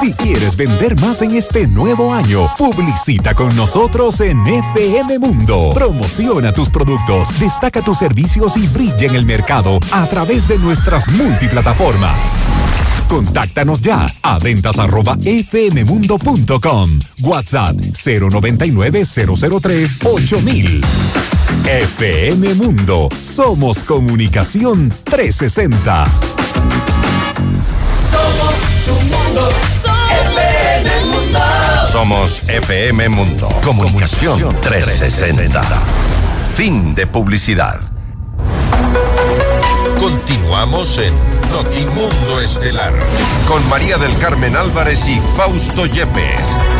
Si 0.00 0.12
quieres 0.12 0.54
vender 0.54 1.00
más 1.00 1.22
en 1.22 1.34
este 1.34 1.66
nuevo 1.66 2.12
año, 2.12 2.46
publicita 2.58 3.34
con 3.34 3.54
nosotros 3.56 4.20
en 4.20 4.46
FM 4.46 5.18
Mundo. 5.18 5.70
Promociona 5.74 6.52
tus 6.52 6.68
productos, 6.68 7.40
destaca 7.40 7.80
tus 7.80 7.98
servicios 7.98 8.58
y 8.58 8.66
brilla 8.68 9.06
en 9.06 9.14
el 9.14 9.24
mercado 9.24 9.78
a 9.92 10.06
través 10.06 10.46
de 10.46 10.58
nuestras 10.58 11.08
multiplataformas. 11.08 12.79
Contáctanos 13.10 13.80
ya 13.80 14.06
a 14.22 14.38
ventas 14.38 14.78
arroba 14.78 15.16
fmmundo.com. 15.16 16.90
WhatsApp 17.22 17.74
099 17.76 19.02
003 19.04 19.98
8000. 20.04 20.80
FM 21.66 22.54
Mundo. 22.54 23.08
Somos 23.20 23.82
comunicación 23.82 24.94
360. 25.02 26.04
Somos 28.12 28.54
tu 28.86 28.92
mundo. 28.92 29.48
FM 30.36 31.04
Mundo. 31.06 31.38
Somos 31.90 32.48
FM 32.48 33.08
Mundo. 33.08 33.48
Comunicación 33.64 34.54
360. 34.60 35.62
Fin 36.56 36.94
de 36.94 37.08
publicidad. 37.08 37.80
Continuamos 39.98 40.96
en 40.98 41.39
Notimundo 41.50 42.40
Estelar 42.40 42.92
con 43.48 43.68
María 43.68 43.98
del 43.98 44.16
Carmen 44.18 44.56
Álvarez 44.56 45.08
y 45.08 45.20
Fausto 45.36 45.86
Yepes. 45.86 46.79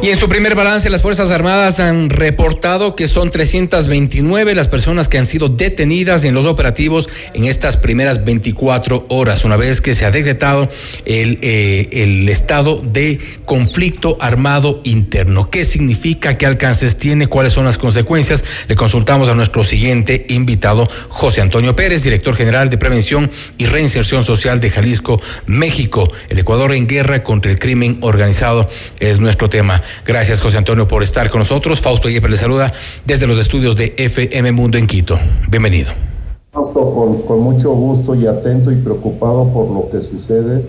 Y 0.00 0.10
en 0.10 0.16
su 0.16 0.28
primer 0.28 0.54
balance, 0.54 0.88
las 0.90 1.02
Fuerzas 1.02 1.32
Armadas 1.32 1.80
han 1.80 2.08
reportado 2.08 2.94
que 2.94 3.08
son 3.08 3.30
329 3.30 4.54
las 4.54 4.68
personas 4.68 5.08
que 5.08 5.18
han 5.18 5.26
sido 5.26 5.48
detenidas 5.48 6.22
en 6.22 6.34
los 6.34 6.46
operativos 6.46 7.08
en 7.34 7.46
estas 7.46 7.76
primeras 7.76 8.24
24 8.24 9.06
horas, 9.08 9.44
una 9.44 9.56
vez 9.56 9.80
que 9.80 9.96
se 9.96 10.04
ha 10.04 10.12
decretado 10.12 10.68
el, 11.04 11.40
eh, 11.42 11.88
el 11.90 12.28
estado 12.28 12.80
de 12.80 13.18
conflicto 13.44 14.16
armado 14.20 14.80
interno. 14.84 15.50
¿Qué 15.50 15.64
significa? 15.64 16.38
¿Qué 16.38 16.46
alcances 16.46 16.96
tiene? 16.96 17.26
¿Cuáles 17.26 17.52
son 17.52 17.64
las 17.64 17.76
consecuencias? 17.76 18.44
Le 18.68 18.76
consultamos 18.76 19.28
a 19.28 19.34
nuestro 19.34 19.64
siguiente 19.64 20.26
invitado, 20.28 20.88
José 21.08 21.40
Antonio 21.40 21.74
Pérez, 21.74 22.04
director 22.04 22.36
general 22.36 22.70
de 22.70 22.78
Prevención 22.78 23.28
y 23.58 23.66
Reinserción 23.66 24.22
Social 24.22 24.60
de 24.60 24.70
Jalisco, 24.70 25.20
México. 25.46 26.08
El 26.28 26.38
Ecuador 26.38 26.72
en 26.72 26.86
guerra 26.86 27.24
contra 27.24 27.50
el 27.50 27.58
crimen 27.58 27.98
organizado 28.00 28.70
es 29.00 29.18
nuestro 29.18 29.48
tema. 29.48 29.82
Gracias, 30.06 30.40
José 30.40 30.58
Antonio, 30.58 30.86
por 30.86 31.02
estar 31.02 31.30
con 31.30 31.40
nosotros. 31.40 31.80
Fausto 31.80 32.08
Yepes 32.08 32.30
le 32.30 32.36
saluda 32.36 32.72
desde 33.04 33.26
los 33.26 33.38
estudios 33.38 33.76
de 33.76 33.94
FM 33.96 34.52
Mundo 34.52 34.78
en 34.78 34.86
Quito. 34.86 35.18
Bienvenido. 35.50 35.92
Fausto, 36.52 36.92
con, 36.94 37.22
con 37.22 37.40
mucho 37.40 37.70
gusto 37.72 38.14
y 38.14 38.26
atento 38.26 38.72
y 38.72 38.76
preocupado 38.76 39.48
por 39.52 39.70
lo 39.70 39.90
que 39.90 40.06
sucede 40.06 40.64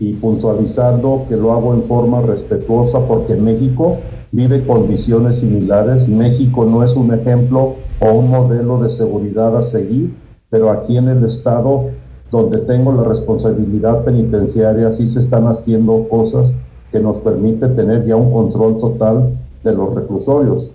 y 0.00 0.14
puntualizando 0.14 1.26
que 1.28 1.36
lo 1.36 1.52
hago 1.52 1.74
en 1.74 1.84
forma 1.84 2.20
respetuosa 2.20 3.00
porque 3.06 3.34
México 3.34 3.98
vive 4.32 4.64
condiciones 4.66 5.38
similares. 5.38 6.08
México 6.08 6.64
no 6.64 6.82
es 6.82 6.92
un 6.96 7.14
ejemplo 7.14 7.76
o 8.00 8.12
un 8.12 8.30
modelo 8.30 8.82
de 8.82 8.90
seguridad 8.90 9.56
a 9.56 9.70
seguir, 9.70 10.12
pero 10.50 10.70
aquí 10.70 10.96
en 10.96 11.08
el 11.08 11.24
Estado, 11.24 11.90
donde 12.30 12.58
tengo 12.58 12.92
la 12.92 13.04
responsabilidad 13.04 14.04
penitenciaria, 14.04 14.92
sí 14.92 15.10
se 15.10 15.20
están 15.20 15.46
haciendo 15.46 16.08
cosas 16.08 16.46
que 16.94 17.00
nos 17.00 17.16
permite 17.22 17.66
tener 17.70 18.06
ya 18.06 18.14
un 18.14 18.32
control 18.32 18.78
total 18.80 19.36
de 19.64 19.74
los 19.74 19.96
reclusorios. 19.96 20.66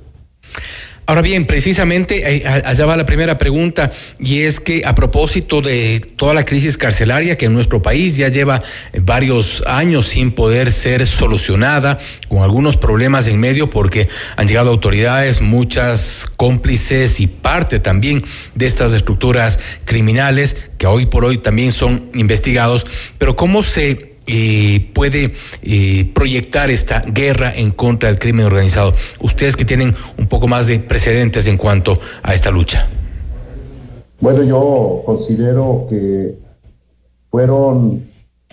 Ahora 1.05 1.21
bien, 1.21 1.47
precisamente 1.47 2.35
eh, 2.35 2.43
allá 2.45 2.85
va 2.85 2.97
la 2.97 3.05
primera 3.05 3.37
pregunta 3.37 3.89
y 4.19 4.41
es 4.41 4.59
que 4.59 4.83
a 4.85 4.93
propósito 4.95 5.61
de 5.61 6.01
toda 6.17 6.33
la 6.33 6.43
crisis 6.43 6.77
carcelaria 6.77 7.37
que 7.37 7.45
en 7.45 7.53
nuestro 7.53 7.81
país 7.81 8.17
ya 8.17 8.27
lleva 8.27 8.61
varios 9.01 9.63
años 9.65 10.09
sin 10.09 10.31
poder 10.31 10.71
ser 10.71 11.07
solucionada, 11.07 11.97
con 12.27 12.43
algunos 12.43 12.75
problemas 12.75 13.27
en 13.27 13.39
medio 13.39 13.69
porque 13.69 14.09
han 14.35 14.49
llegado 14.49 14.69
autoridades, 14.71 15.39
muchas 15.39 16.27
cómplices 16.35 17.21
y 17.21 17.27
parte 17.27 17.79
también 17.79 18.21
de 18.55 18.67
estas 18.67 18.91
estructuras 18.93 19.57
criminales 19.85 20.57
que 20.77 20.85
hoy 20.85 21.05
por 21.05 21.23
hoy 21.23 21.37
también 21.37 21.71
son 21.71 22.09
investigados, 22.13 22.85
pero 23.17 23.37
¿cómo 23.37 23.63
se 23.63 24.08
eh, 24.29 24.91
puede 24.93 25.33
eh, 25.63 26.11
proyectar 26.13 26.69
esta 26.69 27.01
guerra 27.01 27.51
en 27.55 27.71
contra 27.71 28.09
del 28.09 28.19
crimen 28.19 28.45
organizado? 28.45 28.93
Ustedes 29.21 29.55
que 29.55 29.65
tienen 29.65 29.95
un 30.17 30.27
poco 30.27 30.47
más 30.47 30.67
de 30.67 30.79
precedentes 30.79 31.47
en 31.47 31.57
cuanto 31.57 31.99
a 32.21 32.35
esta 32.35 32.51
lucha. 32.51 32.87
Bueno, 34.21 34.43
yo 34.43 35.01
considero 35.05 35.87
que 35.89 36.37
fueron 37.31 38.07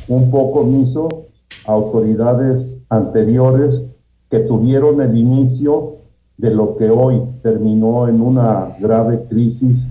un 0.08 0.30
poco 0.30 0.60
omiso 0.60 1.26
autoridades 1.66 2.78
anteriores 2.88 3.82
que 4.30 4.38
tuvieron 4.40 5.00
el 5.02 5.16
inicio 5.16 5.96
de 6.36 6.50
lo 6.50 6.76
que 6.76 6.90
hoy 6.90 7.20
terminó 7.42 8.08
en 8.08 8.20
una 8.20 8.76
grave 8.78 9.24
crisis 9.28 9.86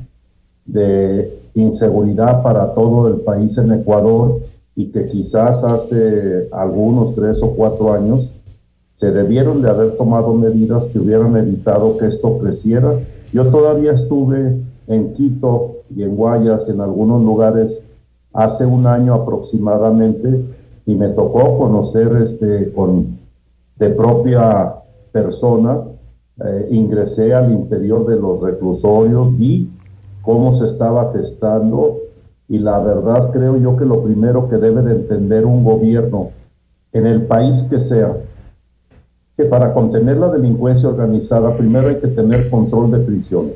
de 0.66 1.40
inseguridad 1.54 2.44
para 2.44 2.74
todo 2.74 3.08
el 3.08 3.22
país 3.22 3.58
en 3.58 3.74
Ecuador 3.74 4.42
y 4.76 4.92
que 4.92 5.08
quizás 5.08 5.64
hace 5.64 6.50
algunos 6.52 7.16
tres 7.16 7.42
o 7.42 7.52
cuatro 7.52 7.94
años 7.94 8.30
se 8.98 9.12
debieron 9.12 9.62
de 9.62 9.70
haber 9.70 9.98
tomado 9.98 10.34
medidas 10.34 10.86
que 10.88 11.00
hubieran 11.00 11.36
evitado 11.38 11.98
que 11.98 12.08
esto 12.08 12.38
creciera. 12.40 13.00
Yo 13.34 13.48
todavía 13.48 13.94
estuve 13.94 14.58
en 14.88 15.14
Quito 15.14 15.78
y 15.96 16.04
en 16.04 16.16
Guayas, 16.16 16.68
en 16.70 16.82
algunos 16.82 17.24
lugares, 17.24 17.80
hace 18.34 18.66
un 18.66 18.88
año 18.88 19.14
aproximadamente, 19.14 20.46
y 20.86 20.96
me 20.96 21.10
tocó 21.10 21.58
conocer 21.58 22.10
este, 22.24 22.72
con, 22.74 23.18
de 23.78 23.90
propia 23.90 24.76
persona, 25.12 25.82
eh, 26.46 26.68
ingresé 26.72 27.34
al 27.34 27.52
interior 27.52 28.06
de 28.06 28.18
los 28.18 28.42
reclusorios, 28.42 29.38
vi 29.38 29.70
cómo 30.22 30.58
se 30.58 30.68
estaba 30.68 31.12
testando 31.12 31.98
y 32.48 32.60
la 32.60 32.80
verdad 32.80 33.32
creo 33.32 33.58
yo 33.58 33.76
que 33.78 33.86
lo 33.86 34.04
primero 34.04 34.50
que 34.50 34.58
debe 34.58 34.82
de 34.84 34.96
entender 34.96 35.46
un 35.46 35.64
gobierno 35.64 36.30
en 36.94 37.08
el 37.08 37.24
país 37.24 37.64
que 37.70 37.82
sea, 37.82 38.16
que 39.36 39.46
para 39.46 39.74
contener 39.74 40.18
la 40.18 40.30
delincuencia 40.30 40.88
organizada 40.88 41.58
primero 41.58 41.90
hay 41.90 42.00
que 42.00 42.08
tener 42.08 42.50
control 42.50 42.92
de 42.92 43.00
prisiones. 43.00 43.56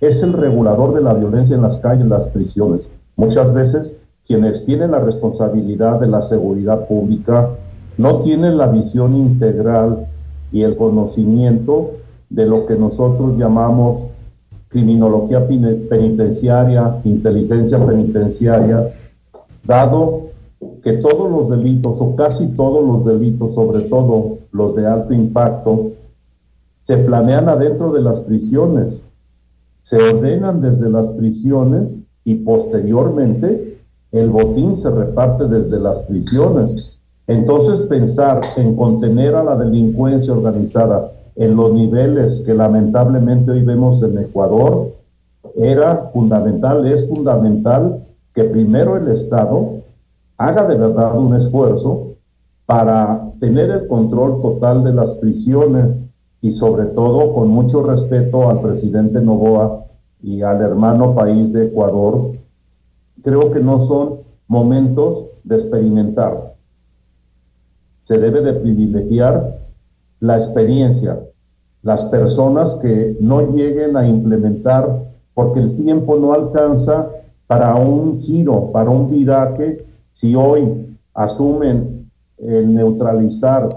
Es 0.00 0.22
el 0.22 0.32
regulador 0.32 0.94
de 0.94 1.00
la 1.00 1.14
violencia 1.14 1.56
en 1.56 1.62
las 1.62 1.78
calles, 1.78 2.06
las 2.06 2.26
prisiones. 2.26 2.88
Muchas 3.16 3.52
veces 3.52 3.94
quienes 4.26 4.64
tienen 4.66 4.90
la 4.90 5.00
responsabilidad 5.00 6.00
de 6.00 6.06
la 6.06 6.22
seguridad 6.22 6.86
pública 6.86 7.48
no 7.96 8.20
tienen 8.20 8.58
la 8.58 8.66
visión 8.66 9.16
integral 9.16 10.06
y 10.52 10.62
el 10.62 10.76
conocimiento 10.76 11.92
de 12.30 12.46
lo 12.46 12.66
que 12.66 12.76
nosotros 12.76 13.36
llamamos 13.38 14.08
criminología 14.68 15.46
penitenciaria, 15.46 17.00
inteligencia 17.04 17.84
penitenciaria, 17.84 18.94
dado 19.64 20.28
que 20.82 20.94
todos 20.94 21.30
los 21.30 21.50
delitos 21.50 21.96
o 21.98 22.16
casi 22.16 22.48
todos 22.48 22.86
los 22.86 23.04
delitos, 23.04 23.54
sobre 23.54 23.82
todo 23.82 24.38
los 24.52 24.76
de 24.76 24.86
alto 24.86 25.14
impacto, 25.14 25.92
se 26.84 26.96
planean 26.98 27.48
adentro 27.48 27.92
de 27.92 28.02
las 28.02 28.20
prisiones, 28.20 29.02
se 29.82 29.96
ordenan 29.96 30.60
desde 30.60 30.90
las 30.90 31.08
prisiones 31.10 31.90
y 32.24 32.36
posteriormente 32.36 33.78
el 34.12 34.30
botín 34.30 34.78
se 34.78 34.90
reparte 34.90 35.46
desde 35.46 35.78
las 35.80 35.98
prisiones. 36.00 36.98
Entonces 37.26 37.86
pensar 37.86 38.40
en 38.56 38.74
contener 38.74 39.34
a 39.34 39.44
la 39.44 39.56
delincuencia 39.56 40.32
organizada 40.32 41.12
en 41.38 41.54
los 41.54 41.72
niveles 41.72 42.40
que 42.40 42.52
lamentablemente 42.52 43.52
hoy 43.52 43.62
vemos 43.62 44.02
en 44.02 44.18
Ecuador 44.18 44.92
era 45.56 46.10
fundamental, 46.12 46.84
es 46.86 47.08
fundamental 47.08 48.04
que 48.34 48.44
primero 48.44 48.96
el 48.96 49.08
Estado 49.08 49.82
haga 50.36 50.66
de 50.66 50.76
verdad 50.76 51.16
un 51.16 51.36
esfuerzo 51.36 52.16
para 52.66 53.30
tener 53.38 53.70
el 53.70 53.86
control 53.86 54.42
total 54.42 54.82
de 54.82 54.92
las 54.92 55.12
prisiones 55.14 55.96
y 56.40 56.52
sobre 56.52 56.86
todo 56.86 57.32
con 57.34 57.48
mucho 57.48 57.84
respeto 57.84 58.50
al 58.50 58.60
presidente 58.60 59.20
Novoa 59.20 59.84
y 60.20 60.42
al 60.42 60.60
hermano 60.60 61.14
país 61.14 61.52
de 61.52 61.66
Ecuador, 61.66 62.32
creo 63.22 63.52
que 63.52 63.60
no 63.60 63.86
son 63.86 64.18
momentos 64.48 65.26
de 65.44 65.56
experimentar. 65.56 66.54
Se 68.02 68.18
debe 68.18 68.40
de 68.40 68.54
privilegiar 68.54 69.58
la 70.20 70.36
experiencia, 70.36 71.18
las 71.88 72.04
personas 72.04 72.74
que 72.82 73.16
no 73.18 73.40
lleguen 73.50 73.96
a 73.96 74.06
implementar, 74.06 75.06
porque 75.32 75.60
el 75.60 75.74
tiempo 75.78 76.18
no 76.18 76.34
alcanza 76.34 77.08
para 77.46 77.74
un 77.76 78.20
giro, 78.20 78.70
para 78.72 78.90
un 78.90 79.08
viraje 79.08 79.86
si 80.10 80.34
hoy 80.34 80.86
asumen 81.14 82.10
el 82.36 82.74
neutralizar 82.74 83.70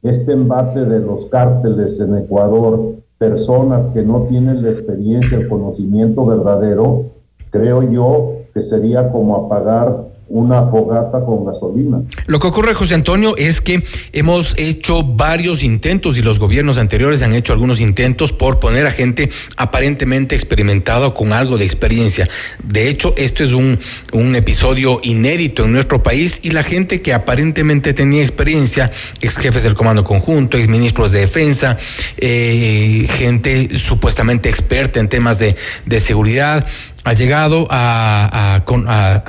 este 0.00 0.30
embate 0.30 0.84
de 0.84 1.00
los 1.00 1.26
cárteles 1.26 1.98
en 1.98 2.16
Ecuador, 2.18 2.94
personas 3.18 3.88
que 3.88 4.04
no 4.04 4.26
tienen 4.30 4.62
la 4.62 4.70
experiencia, 4.70 5.36
el 5.36 5.48
conocimiento 5.48 6.24
verdadero, 6.24 7.06
creo 7.50 7.82
yo 7.82 8.42
que 8.54 8.62
sería 8.62 9.10
como 9.10 9.34
apagar 9.34 10.04
una 10.28 10.66
fogata 10.66 11.24
con 11.24 11.44
gasolina. 11.44 12.02
Lo 12.26 12.40
que 12.40 12.48
ocurre, 12.48 12.74
José 12.74 12.94
Antonio, 12.94 13.36
es 13.36 13.60
que 13.60 13.82
hemos 14.12 14.58
hecho 14.58 15.04
varios 15.04 15.62
intentos 15.62 16.18
y 16.18 16.22
los 16.22 16.38
gobiernos 16.38 16.78
anteriores 16.78 17.22
han 17.22 17.34
hecho 17.34 17.52
algunos 17.52 17.80
intentos 17.80 18.32
por 18.32 18.58
poner 18.58 18.86
a 18.86 18.90
gente 18.90 19.30
aparentemente 19.56 20.34
experimentada 20.34 21.14
con 21.14 21.32
algo 21.32 21.58
de 21.58 21.64
experiencia. 21.64 22.28
De 22.62 22.88
hecho, 22.88 23.14
esto 23.16 23.44
es 23.44 23.52
un, 23.52 23.78
un 24.12 24.34
episodio 24.34 25.00
inédito 25.02 25.64
en 25.64 25.72
nuestro 25.72 26.02
país 26.02 26.40
y 26.42 26.50
la 26.50 26.64
gente 26.64 27.02
que 27.02 27.14
aparentemente 27.14 27.94
tenía 27.94 28.22
experiencia, 28.22 28.90
ex 29.20 29.36
jefes 29.36 29.62
del 29.62 29.74
Comando 29.74 30.02
Conjunto, 30.02 30.56
ex 30.56 30.68
ministros 30.68 31.12
de 31.12 31.20
Defensa, 31.20 31.76
eh, 32.16 33.06
gente 33.10 33.78
supuestamente 33.78 34.48
experta 34.48 34.98
en 34.98 35.08
temas 35.08 35.38
de, 35.38 35.54
de 35.84 36.00
seguridad, 36.00 36.66
ha 37.06 37.12
llegado 37.12 37.68
a, 37.70 38.62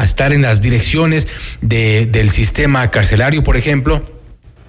estar 0.03 0.33
en 0.33 0.41
las 0.41 0.61
direcciones 0.61 1.27
del 1.61 2.31
sistema 2.31 2.89
carcelario, 2.89 3.43
por 3.43 3.55
ejemplo 3.55 4.03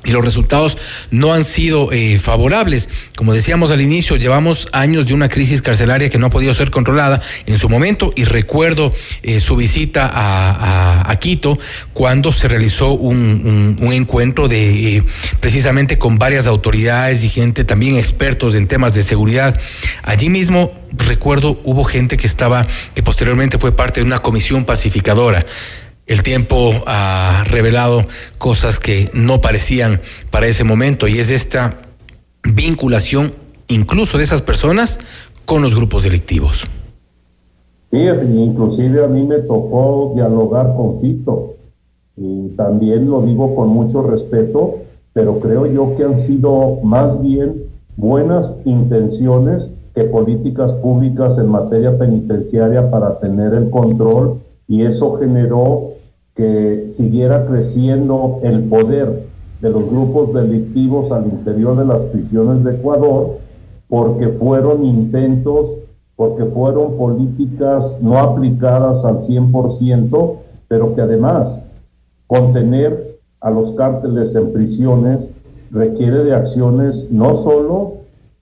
y 0.04 0.12
los 0.12 0.24
resultados 0.24 0.78
no 1.10 1.32
han 1.34 1.44
sido 1.44 1.92
eh, 1.92 2.18
favorables. 2.18 2.88
Como 3.16 3.34
decíamos 3.34 3.70
al 3.70 3.80
inicio, 3.80 4.16
llevamos 4.16 4.68
años 4.72 5.06
de 5.06 5.14
una 5.14 5.28
crisis 5.28 5.60
carcelaria 5.60 6.08
que 6.08 6.18
no 6.18 6.26
ha 6.26 6.30
podido 6.30 6.54
ser 6.54 6.70
controlada 6.70 7.20
en 7.46 7.58
su 7.58 7.68
momento 7.68 8.12
y 8.14 8.24
recuerdo 8.24 8.92
eh, 9.22 9.40
su 9.40 9.56
visita 9.56 10.10
a, 10.12 11.14
Quito 11.18 11.58
cuando 11.94 12.30
se 12.30 12.46
realizó 12.46 12.92
un, 12.92 13.76
encuentro 13.92 14.46
de 14.46 14.98
eh, 14.98 15.04
precisamente 15.40 15.98
con 15.98 16.16
varias 16.16 16.46
autoridades 16.46 17.24
y 17.24 17.28
gente 17.28 17.64
también 17.64 17.96
expertos 17.96 18.54
en 18.54 18.68
temas 18.68 18.94
de 18.94 19.02
seguridad. 19.02 19.60
Allí 20.04 20.30
mismo 20.30 20.72
recuerdo 20.92 21.60
hubo 21.64 21.82
gente 21.82 22.16
que 22.16 22.28
estaba, 22.28 22.68
que 22.94 23.02
posteriormente 23.02 23.58
fue 23.58 23.72
parte 23.72 23.98
de 23.98 24.06
una 24.06 24.20
comisión 24.20 24.64
pacificadora 24.64 25.44
el 26.08 26.22
tiempo 26.22 26.72
ha 26.86 27.44
revelado 27.46 28.04
cosas 28.38 28.80
que 28.80 29.10
no 29.12 29.40
parecían 29.40 30.00
para 30.30 30.46
ese 30.46 30.64
momento 30.64 31.06
y 31.06 31.18
es 31.18 31.30
esta 31.30 31.76
vinculación 32.42 33.32
incluso 33.68 34.16
de 34.16 34.24
esas 34.24 34.40
personas 34.42 34.98
con 35.44 35.62
los 35.62 35.76
grupos 35.76 36.02
delictivos. 36.02 36.66
Sí, 37.90 37.98
inclusive 37.98 39.04
a 39.04 39.08
mí 39.08 39.22
me 39.22 39.38
tocó 39.38 40.12
dialogar 40.14 40.74
con 40.74 41.00
Tito 41.00 41.54
y 42.16 42.48
también 42.56 43.08
lo 43.08 43.22
digo 43.22 43.54
con 43.54 43.68
mucho 43.68 44.02
respeto, 44.02 44.80
pero 45.12 45.40
creo 45.40 45.66
yo 45.66 45.94
que 45.96 46.04
han 46.04 46.18
sido 46.20 46.80
más 46.82 47.20
bien 47.22 47.62
buenas 47.96 48.54
intenciones 48.64 49.68
que 49.94 50.04
políticas 50.04 50.72
públicas 50.72 51.36
en 51.38 51.48
materia 51.48 51.96
penitenciaria 51.98 52.90
para 52.90 53.18
tener 53.18 53.54
el 53.54 53.70
control 53.70 54.40
y 54.66 54.82
eso 54.84 55.18
generó 55.18 55.97
que 56.38 56.92
siguiera 56.96 57.46
creciendo 57.46 58.38
el 58.44 58.62
poder 58.68 59.24
de 59.60 59.70
los 59.70 59.90
grupos 59.90 60.32
delictivos 60.32 61.10
al 61.10 61.26
interior 61.26 61.76
de 61.76 61.84
las 61.84 62.00
prisiones 62.02 62.62
de 62.62 62.76
Ecuador, 62.76 63.38
porque 63.88 64.28
fueron 64.28 64.84
intentos, 64.84 65.78
porque 66.14 66.44
fueron 66.44 66.96
políticas 66.96 68.00
no 68.00 68.18
aplicadas 68.18 69.04
al 69.04 69.22
100%, 69.22 70.36
pero 70.68 70.94
que 70.94 71.00
además 71.00 71.60
contener 72.28 73.18
a 73.40 73.50
los 73.50 73.72
cárteles 73.72 74.32
en 74.36 74.52
prisiones 74.52 75.28
requiere 75.72 76.22
de 76.22 76.36
acciones 76.36 77.08
no 77.10 77.34
solo 77.42 77.94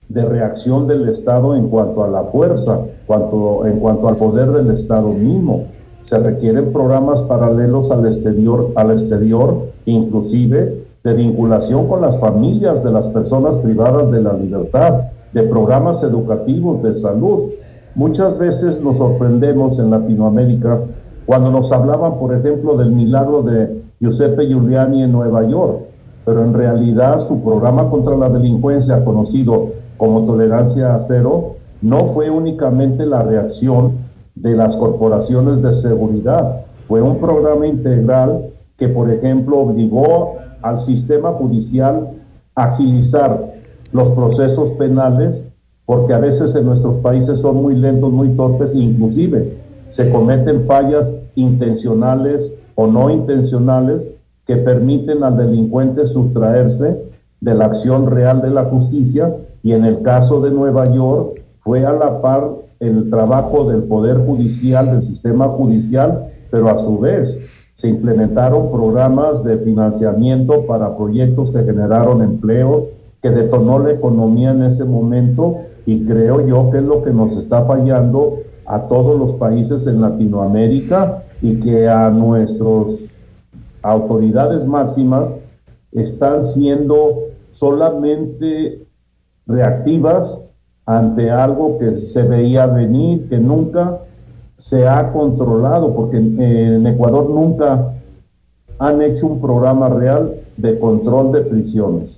de 0.07 0.23
reacción 0.23 0.87
del 0.87 1.09
Estado 1.09 1.55
en 1.55 1.67
cuanto 1.67 2.03
a 2.03 2.09
la 2.09 2.25
fuerza, 2.25 2.79
cuanto, 3.07 3.65
en 3.65 3.79
cuanto 3.79 4.07
al 4.07 4.17
poder 4.17 4.49
del 4.51 4.77
Estado 4.77 5.09
mismo, 5.09 5.65
se 6.07 6.17
requieren 6.17 6.71
programas 6.71 7.19
paralelos 7.23 7.91
al 7.91 8.05
exterior, 8.07 8.71
al 8.75 8.91
exterior, 8.91 9.67
inclusive 9.85 10.85
de 11.03 11.13
vinculación 11.13 11.87
con 11.87 12.01
las 12.01 12.17
familias 12.19 12.81
de 12.83 12.91
las 12.91 13.07
personas 13.07 13.57
privadas 13.57 14.09
de 14.11 14.21
la 14.21 14.33
libertad, 14.33 15.01
de 15.33 15.43
programas 15.43 16.01
educativos, 16.03 16.81
de 16.81 16.95
salud. 17.01 17.49
Muchas 17.95 18.37
veces 18.37 18.79
nos 18.81 18.97
sorprendemos 18.97 19.77
en 19.79 19.89
Latinoamérica 19.89 20.79
cuando 21.25 21.51
nos 21.51 21.71
hablaban, 21.73 22.17
por 22.19 22.33
ejemplo, 22.33 22.77
del 22.77 22.91
milagro 22.91 23.41
de 23.41 23.81
Giuseppe 23.99 24.47
Giuliani 24.47 25.03
en 25.03 25.11
Nueva 25.11 25.45
York, 25.45 25.79
pero 26.23 26.41
en 26.41 26.53
realidad 26.53 27.27
su 27.27 27.41
programa 27.41 27.89
contra 27.89 28.15
la 28.15 28.29
delincuencia, 28.29 29.03
conocido 29.03 29.71
como 29.97 30.25
Tolerancia 30.25 30.97
Cero, 31.05 31.55
no 31.81 32.13
fue 32.13 32.29
únicamente 32.29 33.05
la 33.05 33.23
reacción 33.23 34.06
de 34.41 34.55
las 34.55 34.75
corporaciones 34.75 35.61
de 35.61 35.73
seguridad. 35.73 36.61
Fue 36.87 37.01
un 37.01 37.19
programa 37.19 37.67
integral 37.67 38.49
que, 38.77 38.87
por 38.87 39.11
ejemplo, 39.11 39.59
obligó 39.59 40.37
al 40.61 40.79
sistema 40.79 41.31
judicial 41.31 42.09
agilizar 42.55 43.53
los 43.91 44.09
procesos 44.09 44.71
penales, 44.71 45.41
porque 45.85 46.13
a 46.13 46.19
veces 46.19 46.55
en 46.55 46.65
nuestros 46.65 46.97
países 46.97 47.39
son 47.39 47.61
muy 47.61 47.75
lentos, 47.75 48.11
muy 48.11 48.29
torpes, 48.29 48.71
e 48.73 48.79
inclusive 48.79 49.57
se 49.89 50.09
cometen 50.11 50.65
fallas 50.65 51.07
intencionales 51.35 52.51
o 52.75 52.87
no 52.87 53.09
intencionales 53.09 54.01
que 54.45 54.57
permiten 54.57 55.23
al 55.23 55.37
delincuente 55.37 56.05
sustraerse 56.07 57.01
de 57.41 57.53
la 57.53 57.65
acción 57.65 58.09
real 58.09 58.41
de 58.41 58.49
la 58.49 58.65
justicia 58.65 59.35
y 59.63 59.73
en 59.73 59.85
el 59.85 60.01
caso 60.01 60.41
de 60.41 60.51
Nueva 60.51 60.87
York 60.87 61.41
fue 61.61 61.85
a 61.85 61.91
la 61.91 62.21
par 62.21 62.49
el 62.79 63.09
trabajo 63.09 63.69
del 63.69 63.83
Poder 63.83 64.17
Judicial, 64.17 64.91
del 64.91 65.03
sistema 65.03 65.47
judicial, 65.47 66.31
pero 66.51 66.69
a 66.69 66.77
su 66.79 66.99
vez 66.99 67.37
se 67.75 67.89
implementaron 67.89 68.71
programas 68.71 69.43
de 69.43 69.57
financiamiento 69.59 70.65
para 70.65 70.97
proyectos 70.97 71.51
que 71.51 71.63
generaron 71.63 72.21
empleos, 72.23 72.85
que 73.21 73.29
detonó 73.29 73.79
la 73.79 73.91
economía 73.91 74.51
en 74.51 74.63
ese 74.63 74.83
momento 74.83 75.57
y 75.85 76.05
creo 76.05 76.45
yo 76.45 76.71
que 76.71 76.79
es 76.79 76.83
lo 76.83 77.03
que 77.03 77.11
nos 77.11 77.37
está 77.37 77.65
fallando 77.65 78.39
a 78.65 78.81
todos 78.81 79.17
los 79.17 79.33
países 79.37 79.87
en 79.87 80.01
Latinoamérica 80.01 81.23
y 81.41 81.59
que 81.59 81.87
a 81.87 82.09
nuestras 82.09 82.99
autoridades 83.81 84.65
máximas 84.65 85.29
están 85.91 86.47
siendo 86.47 87.15
solamente 87.53 88.85
reactivas 89.45 90.37
ante 90.87 91.29
algo 91.29 91.77
que 91.77 92.05
se 92.05 92.23
veía 92.23 92.65
venir, 92.65 93.27
que 93.27 93.37
nunca 93.37 93.99
se 94.57 94.87
ha 94.87 95.11
controlado, 95.11 95.93
porque 95.93 96.17
en, 96.17 96.87
Ecuador 96.87 97.29
nunca 97.29 97.93
han 98.79 99.01
hecho 99.01 99.27
un 99.27 99.41
programa 99.41 99.89
real 99.89 100.33
de 100.55 100.79
control 100.79 101.33
de 101.33 101.41
prisiones. 101.41 102.16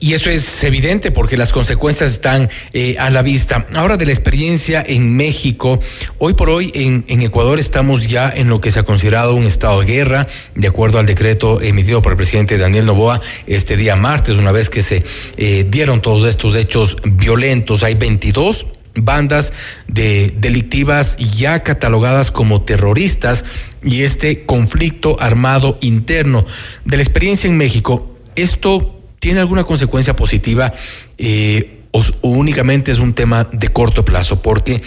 Y 0.00 0.14
eso 0.14 0.28
es 0.28 0.64
evidente 0.64 1.12
porque 1.12 1.36
las 1.36 1.52
consecuencias 1.52 2.10
están 2.10 2.50
eh, 2.72 2.96
a 2.98 3.10
la 3.10 3.22
vista. 3.22 3.64
Ahora 3.74 3.96
de 3.96 4.04
la 4.04 4.12
experiencia 4.12 4.82
en 4.84 5.16
México, 5.16 5.78
hoy 6.18 6.34
por 6.34 6.50
hoy 6.50 6.72
en, 6.74 7.04
Ecuador 7.22 7.60
estamos 7.60 8.08
ya 8.08 8.28
en 8.28 8.48
lo 8.48 8.60
que 8.60 8.72
se 8.72 8.80
ha 8.80 8.82
considerado 8.82 9.34
un 9.34 9.44
estado 9.44 9.80
de 9.80 9.86
guerra, 9.86 10.26
de 10.56 10.66
acuerdo 10.66 10.98
al 10.98 11.06
decreto 11.06 11.62
emitido 11.62 12.02
por 12.02 12.12
el 12.12 12.16
presidente 12.16 12.58
Daniel 12.58 12.86
Novoa 12.86 13.20
este 13.46 13.76
día 13.76 13.94
martes, 13.94 14.36
una 14.36 14.50
vez 14.50 14.68
que 14.68 14.82
se 14.82 15.04
eh, 15.36 15.64
dieron 15.70 16.02
todos 16.02 16.28
estos 16.28 16.56
hechos 16.56 16.96
violentos. 17.04 17.84
Hay 17.84 17.94
22 17.94 18.66
bandas 18.96 19.52
de 19.86 20.34
delictivas 20.36 21.16
ya 21.16 21.62
catalogadas 21.62 22.32
como 22.32 22.62
terroristas 22.62 23.44
y 23.82 24.02
este 24.02 24.44
conflicto 24.44 25.16
armado 25.20 25.78
interno. 25.82 26.44
De 26.84 26.96
la 26.96 27.04
experiencia 27.04 27.48
en 27.48 27.56
México, 27.56 28.18
esto 28.34 29.03
¿Tiene 29.24 29.40
alguna 29.40 29.64
consecuencia 29.64 30.14
positiva 30.14 30.70
eh, 31.16 31.84
o, 31.92 32.28
únicamente 32.28 32.92
es 32.92 33.00
un 33.00 33.14
tema 33.14 33.48
de 33.50 33.68
corto 33.68 34.04
plazo? 34.04 34.42
Porque 34.42 34.82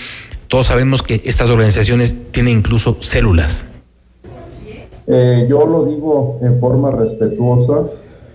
todos 0.47 0.67
sabemos 0.67 1.01
que 1.01 1.23
estas 1.25 1.49
organizaciones 1.49 2.15
tienen 2.29 2.59
incluso 2.59 2.97
células. 2.99 3.65
Eh, 5.07 5.47
yo 5.49 5.65
lo 5.65 5.85
digo 5.85 6.38
en 6.43 6.59
forma 6.59 6.91
respetuosa 6.91 7.88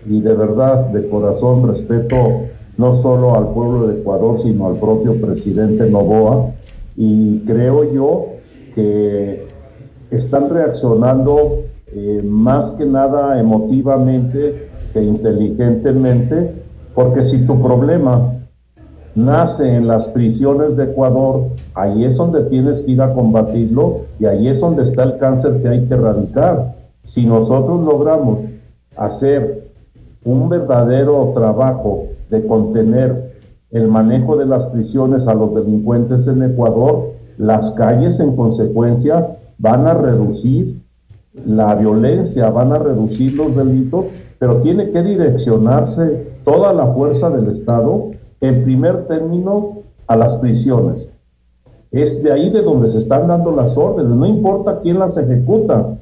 y 0.05 0.21
de 0.21 0.35
verdad, 0.35 0.87
de 0.87 1.09
corazón, 1.09 1.73
respeto 1.73 2.49
no 2.79 3.01
solo 3.01 3.37
al 3.37 3.55
pueblo 3.55 3.87
de 3.87 4.01
Ecuador, 4.01 4.43
sino 4.43 4.67
al 4.67 4.81
propio 4.81 5.21
presidente 5.21 5.89
Novoa. 5.89 6.51
Y 6.97 7.39
creo 7.47 7.95
yo 7.95 8.27
que 8.75 9.47
están 10.11 10.51
reaccionando 10.51 11.61
eh, 11.95 12.23
más 12.25 12.73
que 12.73 12.87
nada 12.87 13.39
emotivamente 13.39 14.72
que 14.93 15.03
inteligentemente, 15.03 16.55
porque 16.95 17.25
si 17.25 17.47
tu 17.47 17.61
problema 17.63 18.33
nace 19.15 19.77
en 19.77 19.87
las 19.87 20.07
prisiones 20.07 20.77
de 20.77 20.85
Ecuador, 20.85 21.49
ahí 21.75 22.05
es 22.05 22.17
donde 22.17 22.45
tienes 22.45 22.81
que 22.81 22.93
ir 22.93 23.03
a 23.03 23.13
combatirlo 23.13 24.03
y 24.19 24.27
ahí 24.27 24.49
es 24.49 24.61
donde 24.61 24.85
está 24.85 25.03
el 25.05 25.19
cáncer 25.19 25.61
que 25.63 25.69
hay 25.69 25.87
que 25.87 25.95
erradicar. 25.95 26.75
Si 27.05 27.27
nosotros 27.27 27.85
logramos 27.85 28.39
hacer 28.97 29.71
un 30.25 30.49
verdadero 30.49 31.33
trabajo 31.35 32.07
de 32.31 32.47
contener 32.47 33.33
el 33.71 33.89
manejo 33.89 34.37
de 34.37 34.47
las 34.47 34.67
prisiones 34.67 35.27
a 35.27 35.35
los 35.35 35.55
delincuentes 35.55 36.27
en 36.27 36.43
Ecuador, 36.43 37.13
las 37.39 37.73
calles 37.73 38.21
en 38.21 38.37
consecuencia 38.37 39.37
van 39.59 39.87
a 39.87 39.95
reducir 39.95 40.81
la 41.47 41.75
violencia, 41.75 42.51
van 42.51 42.73
a 42.73 42.79
reducir 42.79 43.35
los 43.35 43.57
delitos 43.57 44.05
pero 44.43 44.57
tiene 44.57 44.91
que 44.91 45.05
direccionarse 45.05 46.33
toda 46.45 46.73
la 46.73 46.89
fuerza 46.89 47.31
del 47.31 47.49
Estado, 47.57 48.11
en 48.41 48.65
primer 48.65 49.07
término, 49.07 49.83
a 50.09 50.17
las 50.17 50.35
prisiones. 50.39 51.11
Es 51.93 52.21
de 52.25 52.33
ahí 52.33 52.51
de 52.51 52.63
donde 52.63 52.91
se 52.91 52.99
están 52.99 53.29
dando 53.29 53.55
las 53.55 53.77
órdenes, 53.77 54.17
no 54.17 54.27
importa 54.27 54.81
quién 54.83 54.99
las 54.99 55.17
ejecuta, 55.17 55.97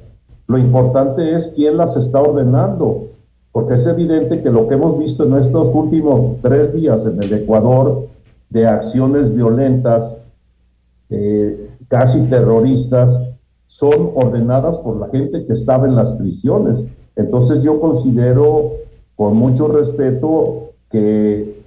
lo 0.47 0.57
importante 0.57 1.35
es 1.35 1.49
quién 1.49 1.77
las 1.77 1.95
está 1.95 2.19
ordenando, 2.19 3.09
porque 3.51 3.75
es 3.75 3.85
evidente 3.85 4.41
que 4.41 4.49
lo 4.49 4.67
que 4.67 4.73
hemos 4.73 4.97
visto 4.97 5.23
en 5.23 5.35
estos 5.35 5.67
últimos 5.75 6.37
tres 6.41 6.73
días 6.73 7.05
en 7.05 7.21
el 7.21 7.31
Ecuador, 7.31 8.07
de 8.49 8.65
acciones 8.65 9.35
violentas, 9.35 10.15
eh, 11.11 11.69
casi 11.89 12.21
terroristas, 12.21 13.15
son 13.67 14.09
ordenadas 14.15 14.79
por 14.79 14.97
la 14.97 15.09
gente 15.09 15.45
que 15.45 15.53
estaba 15.53 15.85
en 15.85 15.95
las 15.95 16.13
prisiones. 16.13 16.87
Entonces 17.15 17.61
yo 17.61 17.79
considero 17.79 18.71
con 19.15 19.37
mucho 19.37 19.67
respeto 19.67 20.71
que 20.89 21.61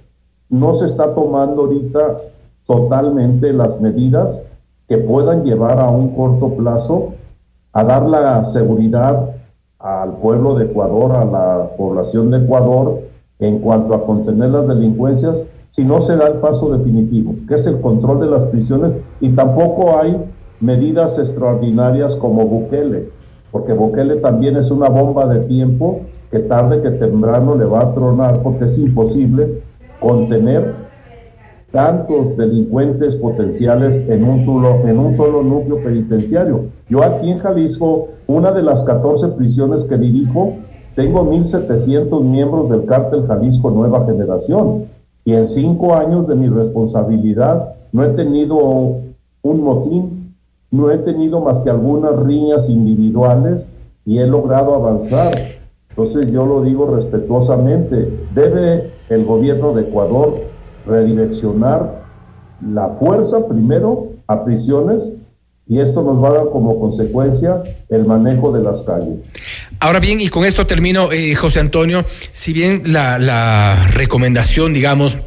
no 0.49 0.75
se 0.75 0.85
está 0.85 1.13
tomando 1.13 1.63
ahorita 1.63 2.17
totalmente 2.65 3.53
las 3.53 3.79
medidas 3.79 4.39
que 4.87 4.97
puedan 4.97 5.43
llevar 5.43 5.79
a 5.79 5.89
un 5.89 6.15
corto 6.15 6.49
plazo 6.55 7.13
a 7.73 7.83
dar 7.83 8.05
la 8.07 8.45
seguridad 8.45 9.35
al 9.79 10.13
pueblo 10.17 10.55
de 10.55 10.65
Ecuador, 10.65 11.11
a 11.11 11.25
la 11.25 11.69
población 11.77 12.31
de 12.31 12.39
Ecuador, 12.39 13.01
en 13.39 13.59
cuanto 13.59 13.93
a 13.93 14.05
contener 14.05 14.49
las 14.49 14.67
delincuencias, 14.67 15.43
si 15.69 15.83
no 15.83 16.01
se 16.01 16.15
da 16.15 16.27
el 16.27 16.35
paso 16.35 16.75
definitivo, 16.77 17.35
que 17.47 17.55
es 17.55 17.65
el 17.67 17.81
control 17.81 18.21
de 18.21 18.27
las 18.27 18.43
prisiones, 18.43 18.93
y 19.19 19.29
tampoco 19.29 19.99
hay 19.99 20.15
medidas 20.61 21.19
extraordinarias 21.19 22.15
como 22.15 22.47
Bukele 22.47 23.09
porque 23.55 23.71
Bukele 23.71 24.17
también 24.17 24.57
es 24.57 24.69
una 24.69 24.89
bomba 24.89 25.33
de 25.33 25.39
tiempo 25.45 26.01
que 26.29 26.39
tarde 26.39 26.81
que 26.81 26.91
temprano 26.91 27.55
le 27.55 27.63
va 27.63 27.83
a 27.83 27.93
tronar 27.93 28.43
porque 28.43 28.65
es 28.65 28.77
imposible 28.77 29.61
contener 30.01 30.73
tantos 31.71 32.35
delincuentes 32.35 33.15
potenciales 33.15 34.03
en 34.09 34.25
un 34.25 34.43
solo, 34.43 34.85
en 34.85 34.99
un 34.99 35.15
solo 35.15 35.41
núcleo 35.41 35.81
penitenciario. 35.81 36.65
Yo 36.89 37.01
aquí 37.01 37.31
en 37.31 37.37
Jalisco, 37.37 38.09
una 38.27 38.51
de 38.51 38.61
las 38.61 38.83
14 38.83 39.29
prisiones 39.37 39.85
que 39.85 39.97
dirijo, 39.99 40.55
tengo 40.95 41.23
1.700 41.23 42.23
miembros 42.23 42.69
del 42.69 42.85
cártel 42.85 43.25
Jalisco 43.25 43.71
Nueva 43.71 44.05
Generación. 44.05 44.87
Y 45.23 45.31
en 45.31 45.47
cinco 45.47 45.95
años 45.95 46.27
de 46.27 46.35
mi 46.35 46.49
responsabilidad 46.49 47.69
no 47.93 48.03
he 48.03 48.09
tenido 48.09 48.57
un 48.57 49.63
motín 49.63 50.14
no 50.75 50.91
he 50.91 50.97
tenido 50.99 51.41
más 51.41 51.59
que 51.59 51.69
algunas 51.69 52.23
riñas 52.25 52.69
individuales 52.69 53.65
y 54.05 54.19
he 54.19 54.27
logrado 54.27 54.75
avanzar. 54.75 55.33
Entonces 55.89 56.31
yo 56.31 56.45
lo 56.45 56.63
digo 56.63 56.95
respetuosamente, 56.95 58.27
debe 58.33 58.91
el 59.09 59.25
gobierno 59.25 59.73
de 59.73 59.83
Ecuador 59.83 60.35
redireccionar 60.85 62.03
la 62.61 62.89
fuerza 62.99 63.47
primero 63.47 64.09
a 64.27 64.43
prisiones 64.43 65.03
y 65.67 65.79
esto 65.79 66.03
nos 66.03 66.23
va 66.23 66.29
a 66.29 66.33
dar 66.33 66.49
como 66.51 66.79
consecuencia 66.79 67.63
el 67.89 68.05
manejo 68.05 68.51
de 68.51 68.63
las 68.63 68.81
calles. 68.81 69.19
Ahora 69.79 69.99
bien, 69.99 70.21
y 70.21 70.29
con 70.29 70.45
esto 70.45 70.67
termino, 70.67 71.11
eh, 71.11 71.33
José 71.33 71.59
Antonio, 71.59 72.03
si 72.31 72.53
bien 72.53 72.83
la, 72.85 73.17
la 73.17 73.87
recomendación, 73.93 74.73
digamos, 74.73 75.17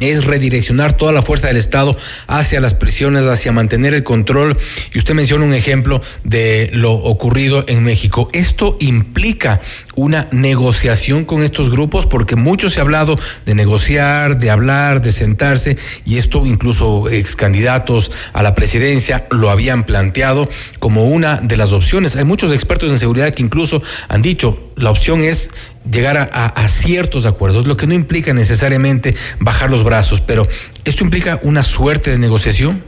es 0.00 0.24
redireccionar 0.24 0.96
toda 0.96 1.12
la 1.12 1.22
fuerza 1.22 1.46
del 1.46 1.56
Estado 1.56 1.96
hacia 2.26 2.60
las 2.60 2.74
prisiones, 2.74 3.24
hacia 3.26 3.52
mantener 3.52 3.94
el 3.94 4.02
control. 4.02 4.56
Y 4.92 4.98
usted 4.98 5.14
menciona 5.14 5.44
un 5.44 5.54
ejemplo 5.54 6.00
de 6.24 6.70
lo 6.72 6.92
ocurrido 6.92 7.64
en 7.68 7.84
México. 7.84 8.28
Esto 8.32 8.76
implica 8.80 9.60
una 9.94 10.28
negociación 10.32 11.24
con 11.24 11.42
estos 11.42 11.70
grupos 11.70 12.06
porque 12.06 12.36
mucho 12.36 12.70
se 12.70 12.80
ha 12.80 12.82
hablado 12.82 13.18
de 13.46 13.54
negociar, 13.54 14.38
de 14.38 14.50
hablar, 14.50 15.02
de 15.02 15.12
sentarse 15.12 15.76
y 16.04 16.18
esto 16.18 16.46
incluso 16.46 17.08
ex 17.08 17.36
candidatos 17.36 18.10
a 18.32 18.42
la 18.42 18.54
presidencia 18.54 19.26
lo 19.30 19.50
habían 19.50 19.84
planteado 19.84 20.48
como 20.78 21.04
una 21.04 21.36
de 21.36 21.56
las 21.56 21.72
opciones. 21.72 22.16
Hay 22.16 22.24
muchos 22.24 22.52
expertos 22.52 22.90
en 22.90 22.98
seguridad 22.98 23.32
que 23.34 23.42
incluso 23.42 23.82
han 24.08 24.22
dicho 24.22 24.70
la 24.76 24.90
opción 24.90 25.20
es 25.20 25.50
llegar 25.90 26.30
a, 26.32 26.68
ciertos 26.68 27.26
acuerdos, 27.26 27.66
lo 27.66 27.76
que 27.76 27.86
no 27.86 27.94
implica 27.94 28.32
necesariamente 28.32 29.14
bajar 29.40 29.70
los 29.70 29.84
brazos, 29.84 30.20
pero 30.20 30.46
¿esto 30.84 31.04
implica 31.04 31.40
una 31.42 31.62
suerte 31.62 32.10
de 32.10 32.18
negociación? 32.18 32.82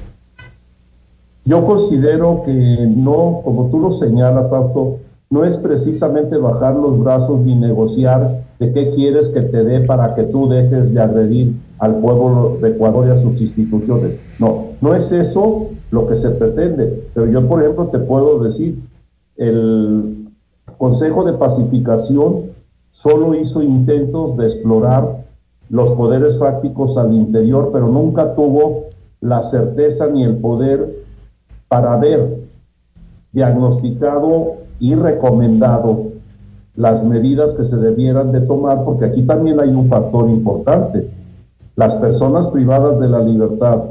Yo 1.45 1.67
considero 1.67 2.43
que 2.47 2.53
no, 2.53 3.41
como 3.45 3.71
tú 3.71 3.81
lo 3.81 3.99
señalas, 3.99 4.49
Fausto, 4.51 5.01
no 5.31 5.45
es 5.45 5.57
precisamente 5.57 6.37
bajar 6.37 6.75
los 6.75 7.03
brazos 7.03 7.41
ni 7.41 7.55
negociar, 7.55 8.43
de 8.59 8.73
qué 8.73 8.91
quieres 8.91 9.29
que 9.31 9.43
te 9.43 9.65
dé 9.65 9.81
para 9.81 10.15
que 10.15 10.23
tú 10.25 10.49
dejes 10.49 10.95
de 10.95 11.01
agredir 11.01 11.53
al 11.79 11.97
pueblo 11.97 12.59
de 12.63 12.69
Ecuador 12.69 13.09
y 13.09 13.11
a 13.11 13.21
sus 13.21 13.41
instituciones. 13.41 14.21
No, 14.39 14.67
no 14.81 14.95
es 14.95 15.11
eso 15.11 15.71
lo 15.91 16.07
que 16.07 16.15
se 16.15 16.31
pretende. 16.31 17.03
Pero 17.13 17.27
yo, 17.27 17.49
por 17.49 17.61
ejemplo, 17.61 17.87
te 17.87 17.99
puedo 17.99 18.45
decir, 18.45 18.79
el 19.37 20.29
Consejo 20.79 21.25
de 21.25 21.33
Pacificación 21.33 22.53
solo 22.93 23.35
hizo 23.35 23.63
intentos 23.63 24.37
de 24.37 24.47
explorar 24.47 25.25
los 25.69 25.91
poderes 25.93 26.39
fácticos 26.39 26.97
al 26.97 27.13
interior, 27.13 27.71
pero 27.73 27.89
nunca 27.89 28.35
tuvo 28.35 28.85
la 29.21 29.43
certeza 29.43 30.07
ni 30.07 30.23
el 30.23 30.37
poder 30.37 31.03
para 31.69 31.95
haber 31.95 32.43
diagnosticado 33.33 34.57
y 34.79 34.95
recomendado 34.95 36.13
las 36.77 37.03
medidas 37.03 37.55
que 37.55 37.65
se 37.65 37.77
debieran 37.77 38.33
de 38.33 38.43
tomar, 38.43 38.85
porque 38.85 39.07
aquí 39.07 39.23
también 39.23 39.61
hay 39.61 39.71
un 39.71 39.89
factor 39.89 40.29
importante. 40.29 41.09
Las 41.77 41.95
personas 41.97 42.49
privadas 42.49 43.01
de 43.01 43.09
la 43.09 43.21
libertad 43.21 43.83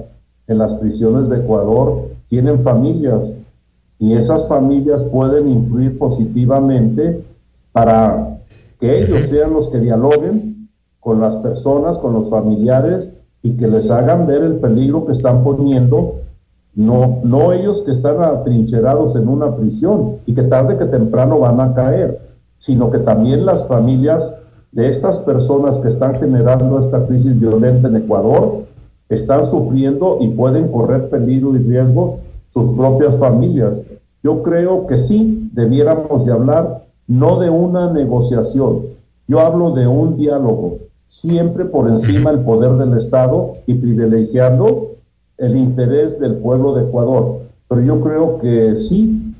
en 0.48 0.58
las 0.58 0.74
prisiones 0.74 1.30
de 1.30 1.38
Ecuador 1.38 2.10
tienen 2.30 2.64
familias 2.64 3.34
y 4.00 4.14
esas 4.14 4.48
familias 4.48 5.04
pueden 5.04 5.50
influir 5.50 5.98
positivamente 5.98 7.24
para 7.72 8.38
que 8.82 9.04
ellos 9.04 9.30
sean 9.30 9.54
los 9.54 9.70
que 9.70 9.80
dialoguen 9.80 10.68
con 11.00 11.22
las 11.22 11.36
personas, 11.38 11.98
con 12.00 12.14
los 12.14 12.30
familiares 12.30 13.10
y 13.44 13.52
que 13.56 13.68
les 13.68 13.90
hagan 13.92 14.26
ver 14.26 14.42
el 14.42 14.56
peligro 14.56 15.06
que 15.06 15.14
están 15.14 15.44
poniendo, 15.44 16.16
no, 16.74 17.20
no 17.24 17.54
ellos 17.54 17.84
que 17.86 17.92
están 17.92 18.22
atrincherados 18.22 19.16
en 19.16 19.28
una 19.28 19.56
prisión 19.56 20.18
y 20.26 20.34
que 20.34 20.44
tarde 20.44 20.78
que 20.80 20.86
temprano 20.86 21.40
van 21.40 21.62
a 21.62 21.76
caer, 21.76 22.20
sino 22.58 22.90
que 22.92 23.00
también 23.00 23.46
las 23.46 23.68
familias 23.68 24.34
de 24.72 24.90
estas 24.90 25.20
personas 25.20 25.78
que 25.78 25.90
están 25.90 26.16
generando 26.16 26.80
esta 26.80 27.06
crisis 27.06 27.40
violenta 27.40 27.88
en 27.88 27.98
Ecuador 27.98 28.64
están 29.10 29.50
sufriendo 29.52 30.18
y 30.22 30.30
pueden 30.30 30.72
correr 30.72 31.10
peligro 31.10 31.56
y 31.56 31.60
riesgo 31.60 32.20
sus 32.50 32.76
propias 32.76 33.16
familias. 33.18 33.80
Yo 34.24 34.42
creo 34.42 34.88
que 34.88 34.98
sí 34.98 35.50
debiéramos 35.54 36.26
de 36.26 36.32
hablar 36.32 36.91
no 37.12 37.40
de 37.42 37.50
una 37.50 37.92
negociación, 37.92 38.84
yo 39.28 39.42
hablo 39.42 39.72
de 39.72 39.86
un 39.86 40.16
diálogo, 40.16 40.78
siempre 41.10 41.66
por 41.66 41.90
encima 41.90 42.32
del 42.32 42.40
poder 42.46 42.72
del 42.78 42.98
Estado 42.98 43.56
y 43.68 43.74
privilegiando 43.74 44.92
el 45.38 45.58
interés 45.58 46.18
del 46.22 46.36
pueblo 46.36 46.74
de 46.74 46.86
Ecuador. 46.86 47.42
Pero 47.68 47.82
yo 47.82 48.00
creo 48.00 48.40
que 48.40 48.78
sí 48.78 49.36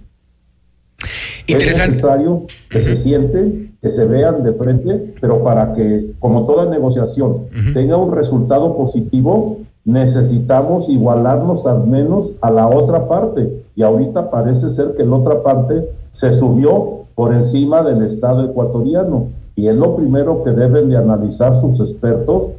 es 1.48 1.66
necesario 1.88 2.44
que 2.70 2.82
se 2.82 2.98
siente, 2.98 3.70
que 3.82 3.90
se 3.90 4.06
vean 4.06 4.44
de 4.44 4.52
frente, 4.54 5.16
pero 5.22 5.42
para 5.42 5.74
que, 5.74 6.12
como 6.20 6.46
toda 6.46 6.70
negociación, 6.70 7.46
tenga 7.74 7.96
un 7.96 8.12
resultado 8.14 8.76
positivo, 8.76 9.60
necesitamos 9.86 10.90
igualarnos 10.90 11.66
al 11.66 11.88
menos 11.88 12.32
a 12.42 12.52
la 12.52 12.68
otra 12.68 13.08
parte. 13.08 13.64
Y 13.78 13.84
ahorita 13.84 14.30
parece 14.30 14.74
ser 14.76 14.94
que 14.98 15.06
la 15.06 15.16
otra 15.16 15.42
parte 15.42 15.86
se 16.12 16.34
subió 16.34 17.01
por 17.16 17.34
encima 17.34 17.84
del 17.84 18.06
Estado 18.06 18.46
ecuatoriano. 18.46 19.30
Y 19.56 19.68
es 19.68 19.76
lo 19.76 19.96
primero 19.96 20.44
que 20.44 20.52
deben 20.52 20.90
de 20.90 20.98
analizar 20.98 21.60
sus 21.62 21.80
expertos 21.90 22.52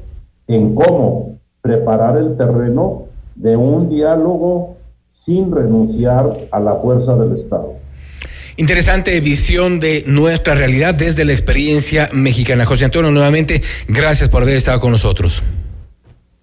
en 0.46 0.74
cómo 0.74 1.38
preparar 1.60 2.16
el 2.16 2.36
terreno 2.36 3.04
de 3.34 3.56
un 3.56 3.88
diálogo 3.88 4.76
sin 5.10 5.52
renunciar 5.52 6.48
a 6.50 6.60
la 6.60 6.76
fuerza 6.76 7.16
del 7.16 7.36
Estado. 7.36 7.74
Interesante 8.56 9.18
visión 9.20 9.80
de 9.80 10.04
nuestra 10.06 10.54
realidad 10.54 10.94
desde 10.94 11.24
la 11.24 11.32
experiencia 11.32 12.10
mexicana. 12.12 12.66
José 12.66 12.84
Antonio, 12.84 13.10
nuevamente, 13.10 13.62
gracias 13.88 14.28
por 14.28 14.42
haber 14.42 14.56
estado 14.56 14.78
con 14.80 14.90
nosotros. 14.90 15.42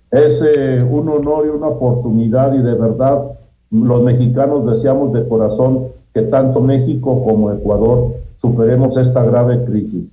Es 0.10 0.42
eh, 0.42 0.80
un 0.90 1.08
honor 1.10 1.46
y 1.46 1.50
una 1.50 1.68
oportunidad 1.68 2.54
y 2.56 2.64
de 2.64 2.74
verdad 2.74 3.22
los 3.70 4.04
mexicanos 4.04 4.66
deseamos 4.66 5.14
de 5.14 5.28
corazón 5.28 5.90
que 6.14 6.22
tanto 6.22 6.62
México 6.62 7.24
como 7.24 7.52
Ecuador 7.52 8.16
superemos 8.42 8.98
esta 8.98 9.24
grave 9.24 9.64
crisis. 9.66 10.10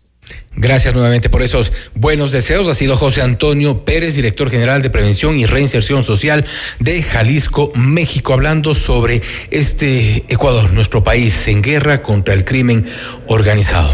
Gracias 0.57 0.95
nuevamente 0.95 1.29
por 1.29 1.43
esos 1.43 1.71
buenos 1.95 2.33
deseos. 2.33 2.67
Ha 2.67 2.75
sido 2.75 2.97
José 2.97 3.21
Antonio 3.23 3.85
Pérez, 3.85 4.15
director 4.15 4.51
general 4.51 4.83
de 4.83 4.91
Prevención 4.91 5.37
y 5.37 5.45
Reinserción 5.47 6.03
Social 6.03 6.47
de 6.81 7.03
Jalisco, 7.03 7.71
México, 7.75 8.33
hablando 8.33 8.75
sobre 8.75 9.21
este 9.51 10.25
Ecuador, 10.29 10.73
nuestro 10.73 11.05
país 11.05 11.47
en 11.49 11.63
guerra 11.63 12.03
contra 12.03 12.35
el 12.35 12.45
crimen 12.45 12.85
organizado. 13.29 13.93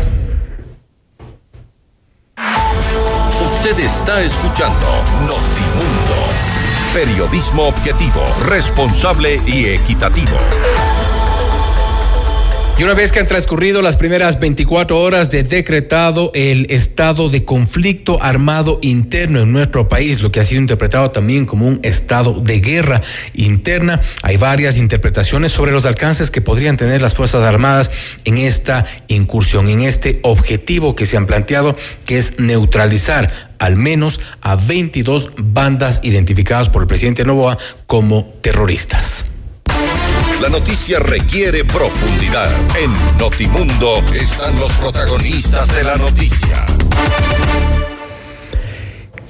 Usted 3.45 3.79
está 3.81 4.23
escuchando 4.23 4.87
Notimundo. 5.27 6.13
Periodismo 6.95 7.69
objetivo, 7.69 8.21
responsable 8.47 9.41
y 9.47 9.67
equitativo. 9.67 10.37
Y 12.83 12.85
una 12.85 12.95
vez 12.95 13.13
que 13.13 13.21
han 13.21 13.29
transcurrido 13.29 13.81
las 13.81 13.95
primeras 13.95 14.41
24 14.41 15.01
horas 15.01 15.31
de 15.31 15.45
decretado 15.45 16.33
el 16.35 16.67
estado 16.69 17.29
de 17.29 17.45
conflicto 17.45 18.21
armado 18.21 18.81
interno 18.83 19.43
en 19.43 19.53
nuestro 19.53 19.87
país, 19.89 20.21
lo 20.21 20.33
que 20.33 20.41
ha 20.41 20.45
sido 20.45 20.61
interpretado 20.61 21.13
también 21.13 21.47
como 21.47 21.69
un 21.69 21.79
estado 21.85 22.41
de 22.41 22.59
guerra 22.59 23.01
interna, 23.35 24.01
hay 24.23 24.37
varias 24.37 24.79
interpretaciones 24.79 25.53
sobre 25.53 25.71
los 25.71 25.87
alcances 25.87 26.33
que 26.33 26.41
podrían 26.41 26.77
tener 26.77 27.01
las 27.01 27.15
Fuerzas 27.15 27.45
Armadas 27.45 27.89
en 28.25 28.37
esta 28.37 28.85
incursión, 29.07 29.69
en 29.69 29.83
este 29.83 30.19
objetivo 30.25 30.97
que 30.97 31.07
se 31.07 31.17
han 31.17 31.27
planteado, 31.27 31.77
que 32.05 32.19
es 32.19 32.41
neutralizar 32.41 33.53
al 33.61 33.77
menos 33.77 34.19
a 34.41 34.57
22 34.57 35.31
bandas 35.37 36.01
identificadas 36.03 36.69
por 36.69 36.83
el 36.83 36.89
presidente 36.89 37.25
Novoa 37.25 37.59
como 37.87 38.35
terroristas. 38.41 39.25
La 40.43 40.49
noticia 40.49 40.99
requiere 40.99 41.65
profundidad. 41.65 42.51
En 42.77 42.93
Notimundo 43.17 44.03
están 44.13 44.59
los 44.59 44.73
protagonistas 44.73 45.73
de 45.73 45.85
la 45.85 45.95
noticia. 45.95 46.67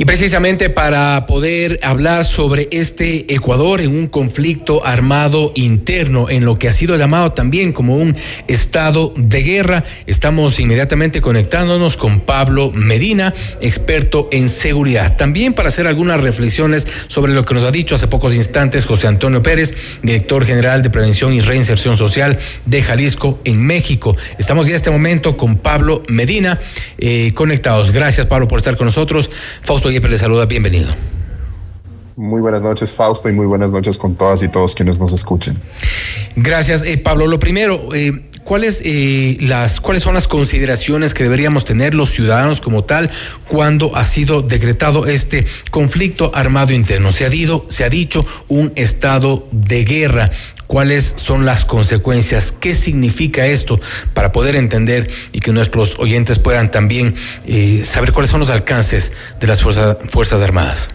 Y 0.03 0.05
precisamente 0.05 0.69
para 0.69 1.27
poder 1.27 1.79
hablar 1.85 2.25
sobre 2.25 2.67
este 2.73 3.33
Ecuador 3.33 3.81
en 3.81 3.95
un 3.95 4.09
conflicto 4.09 4.85
armado 4.85 5.53
interno, 5.55 6.29
en 6.29 6.45
lo 6.45 6.59
que 6.59 6.69
ha 6.69 6.73
sido 6.73 6.97
llamado 6.97 7.31
también 7.35 7.73
como 7.73 7.95
un 7.95 8.17
estado 8.49 9.15
de 9.17 9.45
guerra, 9.45 9.85
estamos 10.07 10.59
inmediatamente 10.59 11.21
conectándonos 11.21 11.97
con 11.97 12.19
Pablo 12.19 12.73
Medina, 12.73 13.33
experto 13.61 14.29
en 14.33 14.49
seguridad. 14.49 15.17
También 15.17 15.55
para 15.55 15.69
hacer 15.69 15.87
algunas 15.87 16.21
reflexiones 16.21 16.85
sobre 17.07 17.33
lo 17.33 17.45
que 17.45 17.55
nos 17.55 17.63
ha 17.63 17.71
dicho 17.71 17.95
hace 17.95 18.09
pocos 18.09 18.35
instantes 18.35 18.87
José 18.87 19.07
Antonio 19.07 19.41
Pérez, 19.41 19.73
director 20.03 20.45
general 20.45 20.83
de 20.83 20.91
Prevención 20.91 21.33
y 21.33 21.43
Reinserción 21.43 21.97
Social 21.97 22.41
de 22.67 22.83
Jalisco 22.83 23.39
en 23.45 23.65
México. 23.65 24.17
Estamos 24.37 24.67
ya 24.67 24.71
en 24.71 24.77
este 24.79 24.91
momento 24.91 25.37
con 25.37 25.59
Pablo 25.59 26.03
Medina 26.09 26.59
eh, 26.99 27.31
conectados. 27.37 27.93
Gracias 27.93 28.27
Pablo 28.27 28.49
por 28.49 28.59
estar 28.59 28.77
con 28.77 28.87
nosotros. 28.87 29.31
Fausto 29.63 29.92
Yepes 29.93 30.11
le 30.11 30.17
saluda, 30.17 30.47
bienvenido. 30.47 30.89
Muy 32.17 32.41
buenas 32.41 32.63
noches, 32.63 32.93
Fausto, 32.93 33.29
y 33.29 33.33
muy 33.33 33.47
buenas 33.47 33.71
noches 33.71 33.99
con 33.99 34.15
todas 34.15 34.43
y 34.43 34.49
todos 34.49 34.75
quienes 34.75 34.99
nos 34.99 35.13
escuchen. 35.13 35.61
Gracias, 36.35 36.83
eh, 36.85 36.97
Pablo. 36.97 37.27
Lo 37.27 37.39
primero, 37.39 37.89
eh, 37.95 38.31
¿cuáles, 38.43 38.81
eh, 38.85 39.37
las, 39.41 39.81
¿cuáles 39.81 40.03
son 40.03 40.15
las 40.15 40.29
consideraciones 40.29 41.13
que 41.13 41.25
deberíamos 41.25 41.67
tener 41.67 41.95
los 41.95 42.11
ciudadanos 42.11 42.63
como 42.63 42.85
tal 42.85 43.11
cuando 43.49 43.95
ha 43.95 44.05
sido 44.07 44.41
decretado 44.41 45.07
este 45.07 45.45
conflicto 45.71 46.31
armado 46.35 46.73
interno? 46.73 47.13
Se 47.13 47.27
ha, 47.27 47.29
dicho, 47.29 47.65
se 47.69 47.85
ha 47.85 47.91
dicho 47.91 48.25
un 48.49 48.73
estado 48.77 49.47
de 49.53 49.85
guerra 49.85 50.31
cuáles 50.73 51.13
son 51.17 51.45
las 51.45 51.67
consecuencias, 51.67 52.51
qué 52.51 52.75
significa 52.75 53.47
esto 53.47 53.79
para 54.15 54.33
poder 54.33 54.57
entender 54.57 55.11
y 55.31 55.41
que 55.41 55.53
nuestros 55.53 55.99
oyentes 55.99 56.39
puedan 56.39 56.71
también 56.71 57.15
eh, 57.45 57.85
saber 57.85 58.13
cuáles 58.13 58.31
son 58.31 58.41
los 58.41 58.49
alcances 58.49 59.13
de 59.39 59.47
las 59.49 59.61
Fuerzas, 59.61 60.41
Armadas. 60.41 60.89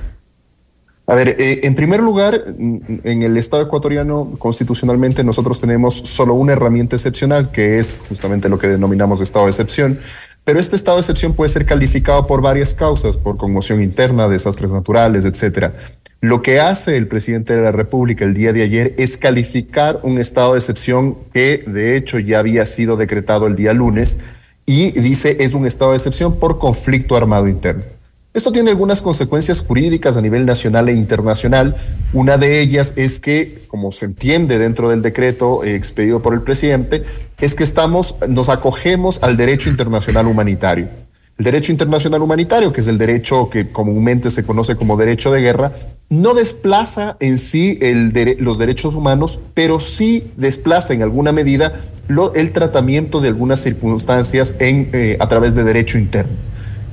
A 1.06 1.14
ver, 1.14 1.36
eh, 1.40 1.60
en 1.62 1.76
primer 1.76 2.00
lugar, 2.00 2.44
en 2.58 3.22
el 3.22 3.38
Estado 3.38 3.62
ecuatoriano, 3.62 4.32
constitucionalmente, 4.40 5.24
nosotros 5.24 5.62
tenemos 5.62 5.96
solo 5.96 6.34
una 6.34 6.54
herramienta 6.54 6.96
excepcional, 6.96 7.52
que 7.52 7.78
es 7.78 7.98
justamente 8.10 8.50
lo 8.50 8.58
que 8.58 8.66
denominamos 8.66 9.22
estado 9.22 9.46
de 9.46 9.52
excepción. 9.52 10.00
Pero 10.44 10.60
este 10.60 10.76
estado 10.76 10.98
de 10.98 11.02
excepción 11.02 11.34
puede 11.34 11.52
ser 11.52 11.68
calificado 11.68 12.24
por 12.26 12.42
varias 12.42 12.74
causas, 12.74 13.16
por 13.16 13.38
conmoción 13.38 13.84
interna, 13.84 14.28
desastres 14.28 14.72
naturales, 14.72 15.24
etcétera. 15.24 15.76
Lo 16.20 16.42
que 16.42 16.60
hace 16.60 16.98
el 16.98 17.08
presidente 17.08 17.56
de 17.56 17.62
la 17.62 17.72
República 17.72 18.26
el 18.26 18.34
día 18.34 18.52
de 18.52 18.64
ayer 18.64 18.96
es 18.98 19.18
calificar 19.18 20.00
un 20.02 20.18
estado 20.18 20.54
de 20.54 20.60
excepción 20.60 21.16
que 21.32 21.64
de 21.68 21.96
hecho 21.96 22.18
ya 22.18 22.40
había 22.40 22.66
sido 22.66 22.98
decretado 22.98 23.46
el 23.46 23.56
día 23.56 23.72
lunes 23.72 24.18
y 24.66 24.92
dice 25.00 25.38
es 25.42 25.54
un 25.54 25.68
estado 25.68 25.92
de 25.92 25.98
excepción 25.98 26.40
por 26.40 26.58
conflicto 26.58 27.16
armado 27.16 27.48
interno. 27.48 27.84
Esto 28.34 28.52
tiene 28.52 28.72
algunas 28.72 29.02
consecuencias 29.04 29.62
jurídicas 29.62 30.18
a 30.18 30.22
nivel 30.22 30.46
nacional 30.46 30.90
e 30.90 30.94
internacional. 30.94 31.76
Una 32.14 32.38
de 32.38 32.62
ellas 32.62 32.94
es 32.96 33.20
que, 33.20 33.64
como 33.68 33.92
se 33.92 34.06
entiende 34.06 34.60
dentro 34.60 34.90
del 34.90 35.02
decreto 35.02 35.64
eh, 35.64 35.76
expedido 35.76 36.22
por 36.22 36.34
el 36.34 36.42
presidente, 36.42 37.04
es 37.40 37.56
que 37.56 37.64
estamos, 37.64 38.18
nos 38.28 38.50
acogemos 38.50 39.24
al 39.24 39.38
derecho 39.38 39.70
internacional 39.70 40.28
humanitario. 40.28 40.88
El 41.38 41.46
derecho 41.46 41.72
internacional 41.72 42.22
humanitario, 42.24 42.74
que 42.74 42.82
es 42.82 42.88
el 42.88 42.98
derecho 42.98 43.50
que 43.50 43.70
comúnmente 43.70 44.32
se 44.32 44.44
conoce 44.44 44.76
como 44.76 44.98
derecho 44.98 45.32
de 45.32 45.42
guerra, 45.42 45.72
no 46.10 46.34
desplaza 46.34 47.16
en 47.20 47.38
sí 47.38 47.78
los 48.40 48.58
derechos 48.58 48.96
humanos, 48.96 49.40
pero 49.54 49.80
sí 49.80 50.32
desplaza 50.36 50.94
en 50.94 51.04
alguna 51.04 51.32
medida 51.32 51.74
el 52.34 52.52
tratamiento 52.54 53.22
de 53.22 53.28
algunas 53.28 53.60
circunstancias 53.60 54.56
eh, 54.60 55.18
a 55.20 55.28
través 55.28 55.54
de 55.54 55.64
derecho 55.64 56.00
interno. 56.00 56.34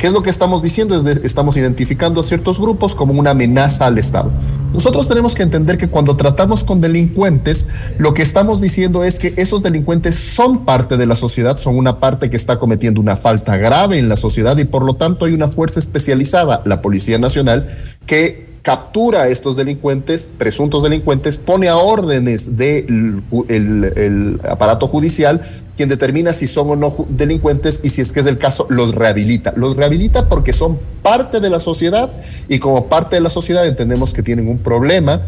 ¿Qué 0.05 0.09
es 0.09 0.13
lo 0.13 0.23
que 0.23 0.29
estamos 0.29 0.61
diciendo? 0.61 1.03
estamos 1.09 1.57
identificando 1.57 2.21
a 2.21 2.25
ciertos 2.25 2.61
grupos 2.61 2.95
como 2.95 3.15
una 3.19 3.31
amenaza 3.31 3.87
al 3.87 3.97
Estado. 3.97 4.31
Nosotros 4.75 5.09
tenemos 5.09 5.35
que 5.35 5.43
entender 5.43 5.79
que 5.79 5.89
cuando 5.89 6.15
tratamos 6.15 6.63
con 6.63 6.83
delincuentes, 6.83 7.69
lo 7.97 8.13
que 8.13 8.21
estamos 8.21 8.61
diciendo 8.61 9.03
es 9.03 9.19
que 9.19 9.33
esos 9.39 9.63
delincuentes 9.63 10.17
son 10.17 10.67
parte 10.67 10.99
de 10.99 11.07
la 11.07 11.17
sociedad, 11.17 11.57
son 11.57 11.79
una 11.79 12.01
parte 12.01 12.29
que 12.29 12.37
está 12.37 12.59
cometiendo 12.59 13.01
una 13.01 13.17
falta 13.17 13.57
grave 13.57 13.99
en 13.99 14.11
la 14.11 14.19
sociedad 14.19 14.59
y 14.59 14.67
por 14.67 14.85
lo 14.85 14.93
tanto 14.93 15.25
hay 15.25 15.33
una 15.33 15.49
fuerza 15.49 15.81
especializada, 15.81 16.61
la 16.67 16.83
Policía 16.83 17.19
Nacional, 17.19 17.67
que 18.05 18.54
captura 18.65 19.25
a 19.25 19.29
estos 19.29 19.57
delincuentes, 19.57 20.31
presuntos 20.39 20.83
delincuentes, 20.83 21.37
pone 21.37 21.69
a 21.69 21.77
órdenes 21.77 22.57
del 22.57 23.23
el, 23.49 24.41
aparato 24.49 24.87
judicial, 24.87 25.43
quien 25.77 25.91
determina 25.91 26.33
si 26.33 26.47
son 26.47 26.71
o 26.71 26.77
no 26.77 26.91
delincuentes 27.11 27.81
y 27.83 27.91
si 27.91 28.01
es 28.01 28.11
que 28.11 28.21
es 28.21 28.27
el 28.27 28.39
caso, 28.39 28.67
los 28.71 28.95
rehabilita. 28.95 29.53
Los 29.55 29.77
rehabilita 29.77 30.31
porque 30.31 30.55
son 30.55 30.81
parte 31.03 31.41
de 31.41 31.51
la 31.51 31.61
sociedad 31.61 32.11
y 32.49 32.59
como 32.59 32.87
parte 32.87 33.17
de 33.17 33.21
la 33.21 33.29
sociedad 33.29 33.67
entendemos 33.67 34.15
que 34.15 34.23
tienen 34.23 34.49
un 34.49 34.59
problema 34.59 35.21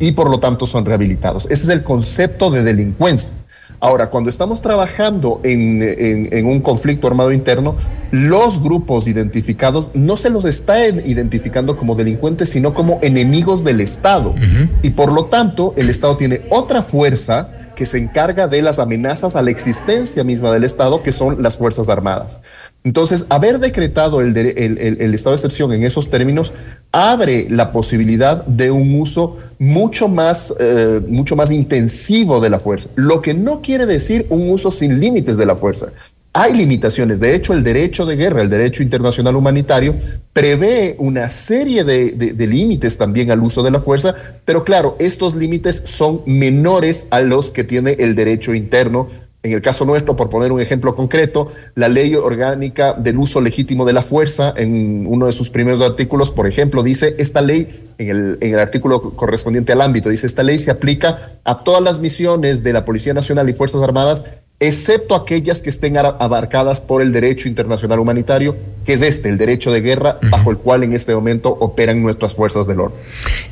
y 0.00 0.10
por 0.10 0.28
lo 0.28 0.40
tanto 0.40 0.66
son 0.66 0.84
rehabilitados. 0.84 1.44
Ese 1.44 1.62
es 1.62 1.68
el 1.68 1.84
concepto 1.84 2.50
de 2.50 2.64
delincuencia. 2.64 3.36
Ahora, 3.82 4.10
cuando 4.10 4.28
estamos 4.28 4.60
trabajando 4.60 5.40
en, 5.42 6.46
un 6.46 6.60
conflicto 6.60 7.06
armado 7.06 7.32
interno, 7.32 7.76
los 8.10 8.62
grupos 8.62 9.08
identificados 9.08 9.90
no 9.94 10.18
se 10.18 10.28
los 10.28 10.44
está 10.44 10.86
identificando 10.86 11.78
como 11.78 11.94
delincuentes, 11.94 12.50
sino 12.50 12.74
como 12.74 12.98
enemigos 13.00 13.64
del 13.64 13.80
Estado. 13.80 14.34
Y 14.82 14.90
por 14.90 15.10
lo 15.10 15.24
tanto, 15.26 15.72
el 15.78 15.88
Estado 15.88 16.18
tiene 16.18 16.42
otra 16.50 16.82
fuerza 16.82 17.50
que 17.74 17.86
se 17.86 17.96
encarga 17.96 18.46
de 18.46 18.60
las 18.60 18.78
amenazas 18.78 19.34
a 19.34 19.40
la 19.40 19.50
existencia 19.50 20.24
misma 20.24 20.52
del 20.52 20.64
Estado, 20.64 21.02
que 21.02 21.12
son 21.12 21.42
las 21.42 21.56
Fuerzas 21.56 21.88
Armadas. 21.88 22.42
Entonces, 22.82 23.26
haber 23.28 23.58
decretado 23.58 24.22
el, 24.22 24.34
estado 24.36 25.30
de 25.30 25.36
excepción 25.36 25.72
en 25.72 25.84
esos 25.84 26.08
términos 26.08 26.54
abre 26.92 27.46
la 27.50 27.72
posibilidad 27.72 28.44
de 28.46 28.70
un 28.70 28.98
uso 28.98 29.36
mucho 29.58 30.08
más, 30.08 30.54
eh, 30.58 31.02
mucho 31.06 31.36
más 31.36 31.50
intensivo 31.50 32.40
de 32.40 32.48
la 32.48 32.58
fuerza, 32.58 32.88
lo 32.94 33.20
que 33.20 33.34
no 33.34 33.60
quiere 33.60 33.84
decir 33.84 34.26
un 34.30 34.48
uso 34.48 34.70
sin 34.70 34.98
límites 34.98 35.36
de 35.36 35.44
la 35.44 35.56
fuerza. 35.56 35.88
Hay 36.32 36.54
limitaciones. 36.54 37.18
De 37.18 37.34
hecho, 37.34 37.52
el 37.52 37.64
derecho 37.64 38.06
de 38.06 38.14
guerra, 38.14 38.40
el 38.40 38.48
derecho 38.48 38.84
internacional 38.84 39.34
humanitario, 39.34 39.96
prevé 40.32 40.94
una 41.00 41.28
serie 41.28 41.82
de 41.82 42.46
límites 42.46 42.96
también 42.96 43.32
al 43.32 43.40
uso 43.40 43.64
de 43.64 43.72
la 43.72 43.80
fuerza, 43.80 44.14
pero 44.44 44.64
claro, 44.64 44.96
estos 45.00 45.34
límites 45.34 45.82
son 45.86 46.22
menores 46.26 47.08
a 47.10 47.20
los 47.20 47.50
que 47.50 47.64
tiene 47.64 47.96
el 47.98 48.14
derecho 48.14 48.54
interno 48.54 49.08
en 49.42 49.52
el 49.52 49.62
caso 49.62 49.86
nuestro, 49.86 50.16
por 50.16 50.28
poner 50.28 50.52
un 50.52 50.60
ejemplo 50.60 50.94
concreto, 50.94 51.48
la 51.74 51.88
ley 51.88 52.14
orgánica 52.14 52.92
del 52.92 53.18
uso 53.18 53.40
legítimo 53.40 53.86
de 53.86 53.94
la 53.94 54.02
fuerza, 54.02 54.52
en 54.56 55.06
uno 55.06 55.26
de 55.26 55.32
sus 55.32 55.48
primeros 55.48 55.80
artículos, 55.80 56.30
por 56.30 56.46
ejemplo, 56.46 56.82
dice, 56.82 57.16
esta 57.18 57.40
ley, 57.40 57.90
en 57.96 58.08
el, 58.10 58.38
en 58.40 58.54
el 58.54 58.60
artículo 58.60 59.00
correspondiente 59.16 59.72
al 59.72 59.80
ámbito, 59.80 60.10
dice, 60.10 60.26
esta 60.26 60.42
ley 60.42 60.58
se 60.58 60.70
aplica 60.70 61.32
a 61.44 61.64
todas 61.64 61.82
las 61.82 62.00
misiones 62.00 62.62
de 62.62 62.74
la 62.74 62.84
Policía 62.84 63.14
Nacional 63.14 63.48
y 63.48 63.54
Fuerzas 63.54 63.82
Armadas 63.82 64.24
excepto 64.60 65.14
aquellas 65.14 65.62
que 65.62 65.70
estén 65.70 65.96
abarcadas 65.96 66.80
por 66.80 67.00
el 67.00 67.12
derecho 67.12 67.48
internacional 67.48 67.98
humanitario, 67.98 68.56
que 68.84 68.92
es 68.92 69.02
este, 69.02 69.30
el 69.30 69.38
derecho 69.38 69.72
de 69.72 69.80
guerra, 69.80 70.18
bajo 70.30 70.50
el 70.50 70.58
cual 70.58 70.82
en 70.82 70.92
este 70.92 71.14
momento 71.14 71.48
operan 71.48 72.02
nuestras 72.02 72.34
fuerzas 72.34 72.66
del 72.66 72.80
orden. 72.80 73.00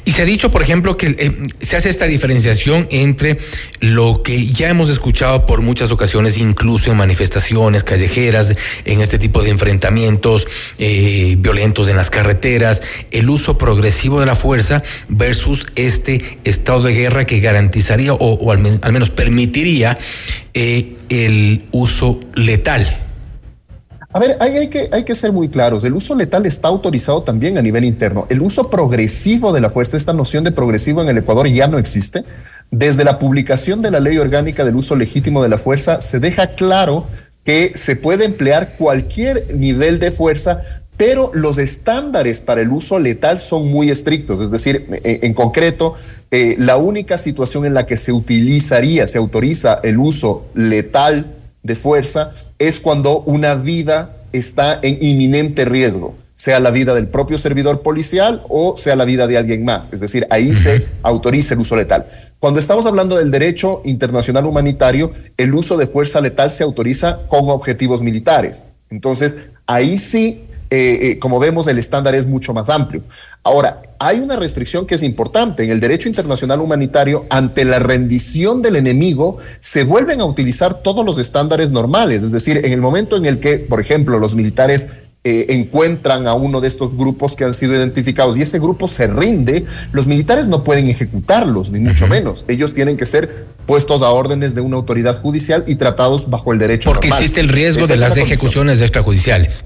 Y 0.05 0.13
se 0.13 0.23
ha 0.23 0.25
dicho, 0.27 0.51
por 0.51 0.63
ejemplo, 0.63 0.99
que 0.99 1.17
eh, 1.19 1.49
se 1.61 1.77
hace 1.77 1.89
esta 1.89 2.05
diferenciación 2.05 2.87
entre 2.91 3.39
lo 3.81 4.23
que 4.23 4.47
ya 4.49 4.69
hemos 4.69 4.91
escuchado 4.91 5.47
por 5.47 5.63
muchas 5.63 5.91
ocasiones, 5.93 6.37
incluso 6.37 6.91
en 6.91 6.99
manifestaciones 6.99 7.85
callejeras, 7.85 8.55
en 8.85 9.01
este 9.01 9.19
tipo 9.19 9.43
de 9.43 9.51
enfrentamientos 9.51 10.47
eh, 10.79 11.37
violentos 11.39 11.89
en 11.89 11.97
las 11.97 12.11
carreteras, 12.11 12.83
el 13.11 13.31
uso 13.31 13.57
progresivo 13.57 14.21
de 14.21 14.27
la 14.27 14.37
fuerza 14.37 14.83
versus 15.09 15.67
este 15.75 16.39
estado 16.45 16.83
de 16.83 16.93
guerra 16.93 17.25
que 17.25 17.41
garantizaría 17.41 18.13
o, 18.13 18.53
al, 18.53 18.59
menos 18.93 19.11
permitiría 19.11 19.99
eh, 20.61 20.97
el 21.09 21.69
uso 21.71 22.19
letal. 22.35 22.85
A 24.13 24.19
ver, 24.19 24.37
hay, 24.41 25.05
que 25.05 25.15
ser 25.15 25.31
muy 25.31 25.49
claros. 25.49 25.85
El 25.85 25.93
uso 25.93 26.17
letal 26.17 26.47
está 26.47 26.67
autorizado 26.67 27.23
también 27.23 27.59
a 27.59 27.63
nivel 27.63 27.85
interno. 27.85 28.27
El 28.29 28.41
uso 28.41 28.69
progresivo 28.69 29.53
de 29.53 29.61
la 29.61 29.71
fuerza, 29.71 29.97
esta 29.97 30.13
noción 30.13 30.43
de 30.43 30.51
progresivo 30.51 31.01
en 31.01 31.11
el 31.11 31.19
Ecuador 31.19 31.47
ya 31.47 31.69
no 31.69 31.79
existe. 31.79 32.25
Desde 32.73 33.05
la 33.05 33.21
publicación 33.21 33.83
de 33.83 33.93
la 33.93 34.01
ley 34.01 34.19
orgánica 34.19 34.65
del 34.65 34.75
uso 34.75 34.97
legítimo 34.97 35.45
de 35.45 35.49
la 35.49 35.59
fuerza, 35.59 36.01
se 36.01 36.19
deja 36.19 36.49
claro 36.57 37.07
que 37.45 37.71
se 37.77 37.95
puede 37.95 38.25
emplear 38.25 38.75
cualquier 38.77 39.55
nivel 39.55 40.01
de 40.01 40.11
fuerza, 40.11 40.61
pero 40.97 41.31
los 41.35 41.57
estándares 41.59 42.41
para 42.41 42.63
el 42.63 42.71
uso 42.71 42.99
letal 42.99 43.39
son 43.39 43.71
muy 43.71 43.91
estrictos. 43.91 44.41
Es 44.41 44.51
decir, 44.51 44.87
en 45.05 45.35
concreto, 45.35 45.95
eh, 46.31 46.57
la 46.59 46.77
única 46.77 47.17
situación 47.17 47.65
en 47.65 47.75
la 47.75 47.87
que 47.87 47.97
se 47.97 48.13
utilizaría, 48.13 49.07
se 49.07 49.19
autoriza 49.19 49.81
el 49.83 49.99
uso 49.99 50.47
letal 50.55 51.35
de 51.63 51.75
fuerza 51.75 52.35
es 52.59 52.81
cuando 52.81 53.21
una 53.21 53.55
vida 53.55 54.17
está 54.33 54.79
en 54.83 54.99
inminente 55.01 55.65
riesgo, 55.65 56.15
sea 56.35 56.61
la 56.61 56.71
vida 56.71 56.95
del 56.95 57.09
propio 57.09 57.39
servidor 57.39 57.81
policial 57.83 58.43
o 58.49 58.77
sea 58.77 58.95
la 58.95 59.05
vida 59.05 59.27
de 59.27 59.39
alguien 59.39 59.65
más. 59.65 59.89
Es 59.93 60.01
decir, 60.01 60.27
ahí 60.31 60.55
se 60.55 60.87
autoriza 61.03 61.55
el 61.55 61.61
uso 61.61 61.77
letal. 61.77 62.07
Cuando 62.39 62.61
estamos 62.61 62.87
hablando 62.87 63.17
del 63.17 63.31
derecho 63.31 63.81
internacional 63.85 64.45
humanitario, 64.45 65.11
el 65.37 65.55
uso 65.55 65.77
de 65.77 65.87
fuerza 65.87 66.21
letal 66.21 66.51
se 66.51 66.63
autoriza 66.63 67.21
con 67.27 67.49
objetivos 67.49 68.03
militares. 68.03 68.67
Entonces, 68.91 69.37
ahí 69.67 69.99
sí 69.99 70.45
eh, 70.71 70.99
eh, 71.03 71.19
como 71.19 71.39
vemos, 71.39 71.67
el 71.69 71.79
estándar 71.79 72.15
es 72.15 72.27
mucho 72.27 72.53
más 72.53 72.69
amplio. 72.69 73.03
Ahora, 73.43 73.81
hay 73.99 74.21
una 74.21 74.37
restricción 74.37 74.87
que 74.87 74.97
es 74.97 75.03
importante. 75.03 75.65
En 75.65 75.71
el 75.71 75.81
derecho 75.81 76.09
internacional 76.09 76.61
humanitario, 76.61 77.27
ante 77.31 77.65
la 77.65 77.79
rendición 77.79 78.61
del 78.61 78.77
enemigo, 78.77 79.39
se 79.61 79.85
vuelven 79.85 80.21
a 80.21 80.27
utilizar 80.27 80.83
todos 80.83 81.05
los 81.05 81.19
estándares 81.19 81.71
normales. 81.71 82.23
Es 82.23 82.33
decir, 82.33 82.59
en 82.59 82.73
el 82.73 82.81
momento 82.81 83.17
en 83.17 83.25
el 83.25 83.41
que, 83.41 83.59
por 83.59 83.81
ejemplo, 83.81 84.19
los 84.19 84.35
militares 84.35 84.89
eh, 85.25 85.47
encuentran 85.51 86.29
a 86.29 86.35
uno 86.35 86.61
de 86.61 86.69
estos 86.69 86.97
grupos 86.97 87.35
que 87.35 87.45
han 87.45 87.53
sido 87.53 87.75
identificados 87.75 88.37
y 88.37 88.43
ese 88.43 88.59
grupo 88.61 88.87
se 88.87 89.09
rinde, 89.09 89.65
los 89.93 90.07
militares 90.07 90.47
no 90.47 90.63
pueden 90.63 90.89
ejecutarlos, 90.89 91.71
ni 91.71 91.81
mucho 91.81 92.07
menos. 92.07 92.45
Ellos 92.47 92.73
tienen 92.73 92.97
que 92.97 93.05
ser 93.05 93.47
puestos 93.67 94.01
a 94.03 94.11
órdenes 94.11 94.55
de 94.55 94.61
una 94.61 94.77
autoridad 94.77 95.21
judicial 95.21 95.65
y 95.67 95.75
tratados 95.75 96.31
bajo 96.31 96.53
el 96.53 96.59
derecho. 96.59 96.91
Porque 96.91 97.09
existe 97.09 97.41
el 97.41 97.49
riesgo 97.49 97.87
de 97.87 97.97
las 97.97 98.17
ejecuciones 98.17 98.81
extrajudiciales. 98.81 99.65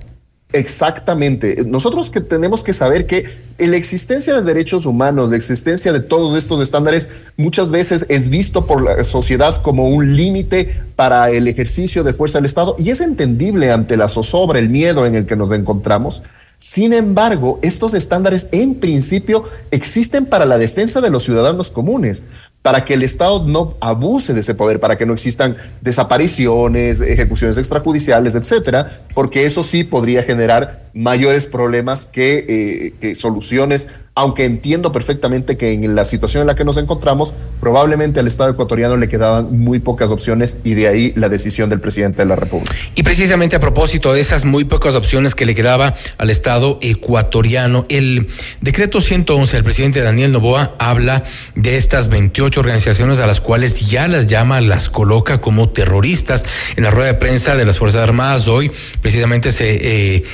Exactamente. 0.53 1.65
Nosotros 1.67 2.11
que 2.11 2.21
tenemos 2.21 2.63
que 2.63 2.73
saber 2.73 3.07
que 3.07 3.25
la 3.59 3.77
existencia 3.77 4.35
de 4.35 4.43
derechos 4.43 4.87
humanos, 4.87 5.31
la 5.31 5.37
existencia 5.37 5.93
de 5.93 6.01
todos 6.01 6.37
estos 6.37 6.61
estándares, 6.61 7.09
muchas 7.37 7.71
veces 7.71 8.07
es 8.09 8.29
visto 8.29 8.67
por 8.67 8.83
la 8.83 9.05
sociedad 9.05 9.63
como 9.63 9.89
un 9.89 10.15
límite 10.17 10.83
para 10.97 11.31
el 11.31 11.49
ejercicio 11.49 12.05
de 12.05 12.13
fuerza 12.13 12.39
del 12.39 12.47
Estado 12.47 12.77
y 12.79 12.91
es 12.91 13.01
entendible 13.01 13.73
ante 13.73 13.97
la 13.97 14.09
zozobra, 14.09 14.59
el 14.59 14.69
miedo 14.69 15.07
en 15.07 15.15
el 15.15 15.27
que 15.27 15.37
nos 15.37 15.53
encontramos. 15.53 16.23
Sin 16.59 16.93
embargo, 16.93 17.59
estos 17.63 17.93
estándares 17.93 18.49
en 18.53 18.77
principio 18.77 19.45
existen 19.71 20.27
para 20.27 20.47
la 20.47 20.59
defensa 20.59 21.01
de 21.01 21.11
los 21.11 21.25
ciudadanos 21.25 21.71
comunes, 21.71 22.25
para 22.63 22.85
que 22.85 22.95
el 22.95 23.03
Estado 23.03 23.45
no 23.47 23.75
abuse 23.81 24.35
de 24.35 24.41
ese 24.41 24.55
poder, 24.55 24.79
para 24.81 24.97
que 24.97 25.05
no 25.05 25.13
existan 25.13 25.57
desapariciones, 25.81 27.01
ejecuciones 27.01 27.59
extrajudiciales, 27.59 28.35
etcétera, 28.35 28.89
porque 29.15 29.45
eso 29.47 29.63
sí 29.63 29.85
podría 29.85 30.23
generar 30.23 30.82
mayores 30.95 31.47
problemas 31.47 32.07
que, 32.07 32.47
eh, 32.49 32.95
que 33.01 33.15
soluciones 33.15 33.89
aunque 34.15 34.45
entiendo 34.45 34.93
perfectamente 34.93 35.57
que 35.57 35.73
en 35.73 35.95
la 35.95 36.05
situación 36.05 36.43
en 36.43 36.47
la 36.47 36.55
que 36.55 36.65
nos 36.65 36.77
encontramos, 36.77 37.33
probablemente 37.61 38.21
al 38.21 38.27
Estado 38.27 38.51
ecuatoriano 38.51 38.99
le 38.99 39.09
quedaban 39.09 39.59
muy 39.59 39.79
pocas 39.79 40.11
opciones 40.11 40.59
y 40.65 40.75
de 40.75 40.87
ahí 40.87 41.13
la 41.17 41.31
decisión 41.31 41.71
del 41.71 41.81
presidente 41.81 42.19
de 42.19 42.27
la 42.27 42.37
República. 42.37 42.75
Y 42.95 43.05
precisamente 43.05 43.57
a 43.57 43.61
propósito 43.61 44.13
de 44.13 44.21
esas 44.21 44.45
muy 44.45 44.65
pocas 44.65 44.95
opciones 44.97 45.35
que 45.35 45.47
le 45.47 45.55
quedaba 45.55 45.95
al 46.19 46.29
Estado 46.29 46.79
ecuatoriano, 46.83 47.87
el 47.89 48.29
decreto 48.61 49.01
111 49.01 49.57
del 49.57 49.65
presidente 49.65 50.01
Daniel 50.03 50.33
Novoa 50.33 50.75
habla 50.79 51.25
de 51.55 51.79
estas 51.79 52.11
28 52.11 52.61
organizaciones 52.61 53.19
a 53.19 53.27
las 53.27 53.41
cuales 53.41 53.89
ya 53.89 54.09
las 54.09 54.27
llama, 54.27 54.61
las 54.61 54.91
coloca 54.91 55.41
como 55.41 55.71
terroristas. 55.71 56.45
En 56.77 56.85
la 56.85 56.91
rueda 56.91 57.07
de 57.07 57.15
prensa 57.15 57.57
de 57.57 57.65
las 57.65 57.79
Fuerzas 57.79 58.03
Armadas 58.03 58.47
hoy 58.47 58.71
precisamente 59.01 59.53
se 59.53 60.17
eh, 60.17 60.25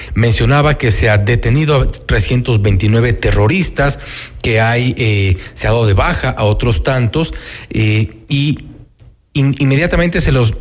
que 0.79 0.93
se 0.93 1.11
ha 1.11 1.19
detenido 1.19 1.77
a 1.77 1.87
329 1.87 3.13
terroristas 3.13 3.99
que 4.43 4.61
hay, 4.61 4.95
eh, 4.97 5.37
se 5.55 5.67
ha 5.67 5.71
dado 5.71 5.87
de 5.87 5.95
baja 5.95 6.31
a 6.31 6.45
otros 6.45 6.83
tantos 6.83 7.35
eh, 7.71 8.25
y 8.29 8.59
inmediatamente 9.35 10.21
se 10.21 10.33
los 10.33 10.55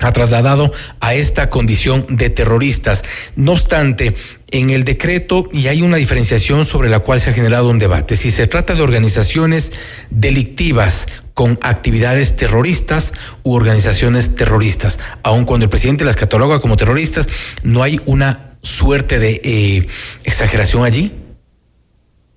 ha 0.00 0.12
trasladado 0.12 0.72
a 1.00 1.14
esta 1.14 1.48
condición 1.50 2.04
de 2.08 2.28
terroristas. 2.28 3.04
No 3.36 3.52
obstante, 3.52 4.14
en 4.50 4.70
el 4.70 4.84
decreto, 4.84 5.48
y 5.52 5.68
hay 5.68 5.82
una 5.82 5.96
diferenciación 5.96 6.66
sobre 6.66 6.90
la 6.90 6.98
cual 6.98 7.20
se 7.20 7.30
ha 7.30 7.32
generado 7.32 7.68
un 7.68 7.78
debate, 7.78 8.16
si 8.16 8.30
se 8.30 8.46
trata 8.46 8.74
de 8.74 8.82
organizaciones 8.82 9.72
delictivas 10.10 11.06
con 11.32 11.58
actividades 11.62 12.36
terroristas 12.36 13.12
u 13.42 13.54
organizaciones 13.54 14.36
terroristas, 14.36 15.00
aun 15.22 15.44
cuando 15.44 15.64
el 15.64 15.70
presidente 15.70 16.04
las 16.04 16.16
cataloga 16.16 16.60
como 16.60 16.76
terroristas, 16.76 17.28
no 17.62 17.82
hay 17.82 18.00
una 18.04 18.53
suerte 18.64 19.18
de 19.18 19.40
eh, 19.44 19.86
exageración 20.24 20.84
allí. 20.84 21.12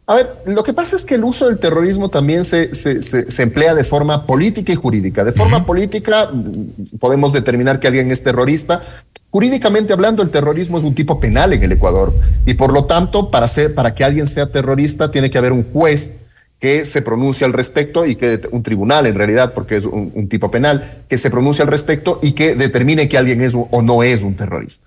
A 0.09 0.15
ver, 0.15 0.37
lo 0.45 0.63
que 0.63 0.71
pasa 0.71 0.95
es 0.95 1.03
que 1.03 1.15
el 1.15 1.23
uso 1.25 1.47
del 1.47 1.59
terrorismo 1.59 2.09
también 2.09 2.45
se, 2.45 2.73
se, 2.73 3.01
se, 3.01 3.43
emplea 3.43 3.75
de 3.75 3.83
forma 3.83 4.25
política 4.25 4.71
y 4.71 4.75
jurídica. 4.75 5.25
De 5.25 5.33
forma 5.33 5.65
política 5.65 6.31
mm, 6.31 6.97
podemos 6.97 7.33
determinar 7.33 7.81
que 7.81 7.87
alguien 7.87 8.09
es 8.09 8.23
terrorista. 8.23 8.81
Jurídicamente 9.31 9.91
hablando, 9.91 10.23
el 10.23 10.29
terrorismo 10.29 10.77
es 10.77 10.85
un 10.85 10.95
tipo 10.95 11.19
penal 11.19 11.51
en 11.51 11.61
el 11.61 11.73
Ecuador 11.73 12.13
y 12.45 12.53
por 12.53 12.71
lo 12.71 12.85
tanto, 12.85 13.29
para, 13.29 13.49
ser, 13.49 13.75
para 13.75 13.93
que 13.93 14.05
alguien 14.05 14.27
sea 14.27 14.49
terrorista 14.49 15.11
tiene 15.11 15.29
que 15.29 15.37
haber 15.37 15.51
un 15.51 15.63
juez 15.63 16.13
que 16.57 16.85
se 16.85 17.01
pronuncie 17.01 17.45
al 17.45 17.51
respecto 17.51 18.05
y 18.05 18.15
que 18.15 18.39
un 18.51 18.63
tribunal 18.63 19.07
en 19.07 19.15
realidad, 19.15 19.53
porque 19.53 19.75
es 19.75 19.83
un, 19.85 20.13
un 20.15 20.29
tipo 20.29 20.49
penal, 20.49 21.03
que 21.09 21.17
se 21.17 21.29
pronuncie 21.29 21.63
al 21.63 21.67
respecto 21.67 22.19
y 22.21 22.31
que 22.31 22.55
determine 22.55 23.09
que 23.09 23.17
alguien 23.17 23.41
es 23.41 23.53
o 23.55 23.81
no 23.81 24.03
es 24.03 24.23
un 24.23 24.35
terrorista. 24.35 24.86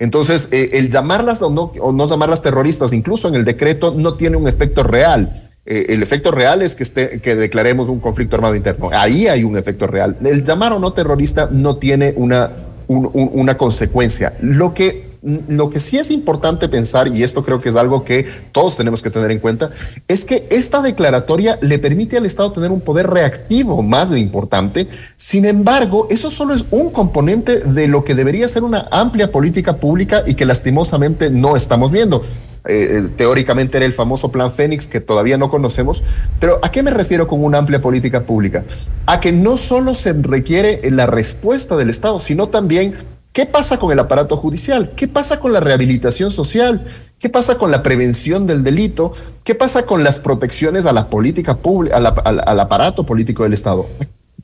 Entonces, 0.00 0.48
eh, 0.50 0.70
el 0.72 0.90
llamarlas 0.90 1.42
o 1.42 1.50
no, 1.50 1.72
o 1.78 1.92
no 1.92 2.08
llamarlas 2.08 2.42
terroristas, 2.42 2.92
incluso 2.94 3.28
en 3.28 3.34
el 3.34 3.44
decreto, 3.44 3.94
no 3.96 4.14
tiene 4.14 4.36
un 4.36 4.48
efecto 4.48 4.82
real. 4.82 5.50
Eh, 5.66 5.86
el 5.90 6.02
efecto 6.02 6.32
real 6.32 6.62
es 6.62 6.74
que, 6.74 6.82
esté, 6.82 7.20
que 7.20 7.36
declaremos 7.36 7.90
un 7.90 8.00
conflicto 8.00 8.34
armado 8.34 8.54
interno. 8.54 8.88
Ahí 8.92 9.28
hay 9.28 9.44
un 9.44 9.58
efecto 9.58 9.86
real. 9.86 10.16
El 10.24 10.42
llamar 10.42 10.72
o 10.72 10.78
no 10.78 10.94
terrorista 10.94 11.50
no 11.52 11.76
tiene 11.76 12.14
una, 12.16 12.50
un, 12.86 13.10
un, 13.12 13.30
una 13.34 13.58
consecuencia. 13.58 14.34
Lo 14.40 14.72
que 14.72 15.09
lo 15.22 15.68
que 15.68 15.80
sí 15.80 15.98
es 15.98 16.10
importante 16.10 16.68
pensar, 16.68 17.08
y 17.08 17.22
esto 17.22 17.42
creo 17.42 17.58
que 17.58 17.68
es 17.68 17.76
algo 17.76 18.04
que 18.04 18.26
todos 18.52 18.76
tenemos 18.76 19.02
que 19.02 19.10
tener 19.10 19.30
en 19.30 19.38
cuenta, 19.38 19.68
es 20.08 20.24
que 20.24 20.46
esta 20.50 20.80
declaratoria 20.80 21.58
le 21.60 21.78
permite 21.78 22.16
al 22.16 22.26
Estado 22.26 22.52
tener 22.52 22.70
un 22.70 22.80
poder 22.80 23.08
reactivo 23.08 23.82
más 23.82 24.16
importante. 24.16 24.88
Sin 25.16 25.44
embargo, 25.44 26.06
eso 26.10 26.30
solo 26.30 26.54
es 26.54 26.64
un 26.70 26.90
componente 26.90 27.60
de 27.60 27.88
lo 27.88 28.04
que 28.04 28.14
debería 28.14 28.48
ser 28.48 28.62
una 28.62 28.88
amplia 28.90 29.30
política 29.30 29.76
pública 29.76 30.22
y 30.26 30.34
que 30.34 30.46
lastimosamente 30.46 31.30
no 31.30 31.56
estamos 31.56 31.90
viendo. 31.90 32.22
Eh, 32.66 33.08
teóricamente 33.16 33.78
era 33.78 33.86
el 33.86 33.94
famoso 33.94 34.30
plan 34.30 34.52
Fénix 34.52 34.86
que 34.86 35.00
todavía 35.00 35.38
no 35.38 35.48
conocemos, 35.48 36.04
pero 36.38 36.58
¿a 36.62 36.70
qué 36.70 36.82
me 36.82 36.90
refiero 36.90 37.26
con 37.26 37.42
una 37.42 37.56
amplia 37.56 37.80
política 37.80 38.26
pública? 38.26 38.64
A 39.06 39.18
que 39.18 39.32
no 39.32 39.56
solo 39.56 39.94
se 39.94 40.12
requiere 40.12 40.80
la 40.90 41.06
respuesta 41.06 41.76
del 41.76 41.88
Estado, 41.88 42.18
sino 42.18 42.48
también 42.48 42.94
¿Qué 43.32 43.46
pasa 43.46 43.78
con 43.78 43.92
el 43.92 43.98
aparato 43.98 44.36
judicial? 44.36 44.92
¿Qué 44.96 45.06
pasa 45.06 45.38
con 45.38 45.52
la 45.52 45.60
rehabilitación 45.60 46.32
social? 46.32 46.84
¿Qué 47.18 47.28
pasa 47.28 47.58
con 47.58 47.70
la 47.70 47.82
prevención 47.82 48.46
del 48.46 48.64
delito? 48.64 49.12
¿Qué 49.44 49.54
pasa 49.54 49.86
con 49.86 50.02
las 50.02 50.18
protecciones 50.18 50.84
a 50.84 50.92
la 50.92 51.08
política 51.08 51.58
pública, 51.58 51.96
al, 51.96 52.06
al, 52.44 52.60
aparato 52.60 53.06
político 53.06 53.44
del 53.44 53.52
Estado? 53.52 53.86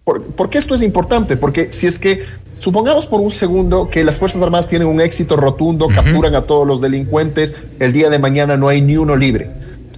¿Por, 0.05 0.23
¿Por, 0.23 0.51
qué 0.51 0.59
esto 0.59 0.75
es 0.75 0.83
importante? 0.83 1.37
Porque 1.37 1.73
si 1.73 1.89
es 1.89 1.99
que 1.99 2.23
supongamos 2.55 3.07
por 3.07 3.21
un 3.21 3.33
segundo 3.33 3.91
que 3.91 4.05
las 4.05 4.19
Fuerzas 4.19 4.41
Armadas 4.41 4.69
tienen 4.69 4.87
un 4.87 5.01
éxito 5.01 5.37
rotundo, 5.37 5.87
uh 5.87 5.91
-huh. 5.91 5.95
capturan 5.97 6.37
a 6.37 6.43
todos 6.43 6.65
los 6.65 6.81
delincuentes, 6.81 7.57
el 7.81 7.93
día 7.93 8.09
de 8.09 8.21
mañana 8.21 8.57
no 8.57 8.69
hay 8.69 8.83
ni 8.83 8.97
uno 8.97 9.17
libre. 9.17 9.51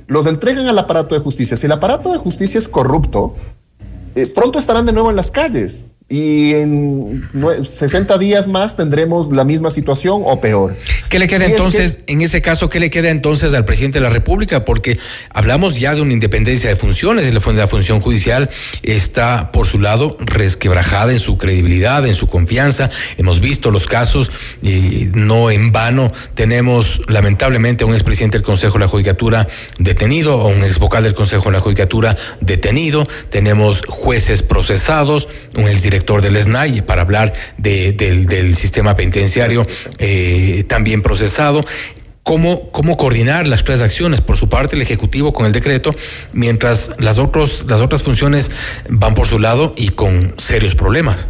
Los 0.06 0.26
entregan 0.26 0.66
al 0.66 0.78
aparato 0.78 1.14
de 1.14 1.20
justicia. 1.20 1.58
Si 1.58 1.66
el 1.66 1.72
aparato 1.72 2.10
de 2.10 2.18
justicia 2.18 2.58
es 2.58 2.68
corrupto, 2.68 3.36
eh, 4.14 4.26
pronto 4.34 4.58
estarán 4.58 4.86
de 4.86 4.94
nuevo 4.94 5.10
en 5.10 5.16
las 5.16 5.30
calles 5.30 5.84
y 6.10 6.54
en 6.54 7.28
60 7.64 8.16
días 8.16 8.48
más 8.48 8.76
tendremos 8.76 9.30
la 9.30 9.44
misma 9.44 9.70
situación 9.70 10.22
o 10.24 10.40
peor. 10.40 10.74
¿Qué 11.10 11.18
le 11.18 11.26
queda 11.26 11.44
si 11.44 11.50
entonces, 11.52 11.84
es 11.84 11.96
que, 11.96 12.12
en 12.14 12.22
ese 12.22 12.40
caso, 12.40 12.70
qué 12.70 12.80
le 12.80 12.88
queda 12.88 13.10
entonces 13.10 13.52
al 13.52 13.66
presidente 13.66 13.98
de 13.98 14.04
la 14.04 14.10
República? 14.10 14.64
Porque 14.64 14.98
hablamos 15.30 15.78
ya 15.78 15.94
de 15.94 16.00
una 16.00 16.14
independencia 16.14 16.70
de 16.70 16.76
funciones, 16.76 17.32
la 17.34 17.66
función 17.66 18.00
judicial 18.00 18.48
está 18.82 19.52
por 19.52 19.66
su 19.66 19.78
lado 19.78 20.16
resquebrajada 20.20 21.12
en 21.12 21.20
su 21.20 21.36
credibilidad, 21.36 22.06
en 22.06 22.14
su 22.14 22.26
confianza. 22.26 22.88
Hemos 23.18 23.40
visto 23.40 23.70
los 23.70 23.86
casos 23.86 24.30
y 24.62 25.10
no 25.12 25.50
en 25.50 25.72
vano 25.72 26.10
tenemos 26.34 27.02
lamentablemente 27.08 27.84
a 27.84 27.86
un 27.86 27.94
expresidente 27.94 28.38
del 28.38 28.44
Consejo 28.44 28.74
de 28.74 28.80
la 28.80 28.88
Judicatura 28.88 29.46
detenido, 29.78 30.40
a 30.40 30.46
un 30.46 30.64
ex 30.64 30.78
vocal 30.78 31.04
del 31.04 31.14
Consejo 31.14 31.50
de 31.50 31.52
la 31.52 31.60
Judicatura 31.60 32.16
detenido, 32.40 33.06
tenemos 33.28 33.82
jueces 33.86 34.42
procesados, 34.42 35.28
un 35.56 35.68
exdirector 35.68 35.97
director 35.98 36.22
del 36.22 36.36
SNAI 36.36 36.82
para 36.82 37.02
hablar 37.02 37.32
de, 37.56 37.92
del, 37.92 38.54
sistema 38.54 38.94
penitenciario 38.94 39.66
eh, 39.98 40.64
también 40.68 41.02
procesado. 41.02 41.64
Cómo, 42.22 42.70
cómo 42.72 42.98
coordinar 42.98 43.46
las 43.46 43.64
tres 43.64 43.80
acciones, 43.80 44.20
por 44.20 44.36
su 44.36 44.50
parte 44.50 44.76
el 44.76 44.82
Ejecutivo 44.82 45.32
con 45.32 45.46
el 45.46 45.52
decreto, 45.52 45.94
mientras 46.34 46.92
las, 46.98 47.18
otros, 47.18 47.64
las 47.66 47.80
otras 47.80 48.02
funciones 48.02 48.50
van 48.90 49.14
por 49.14 49.26
su 49.26 49.38
lado 49.38 49.72
y 49.76 49.88
con 49.88 50.34
serios 50.36 50.74
problemas. 50.74 51.26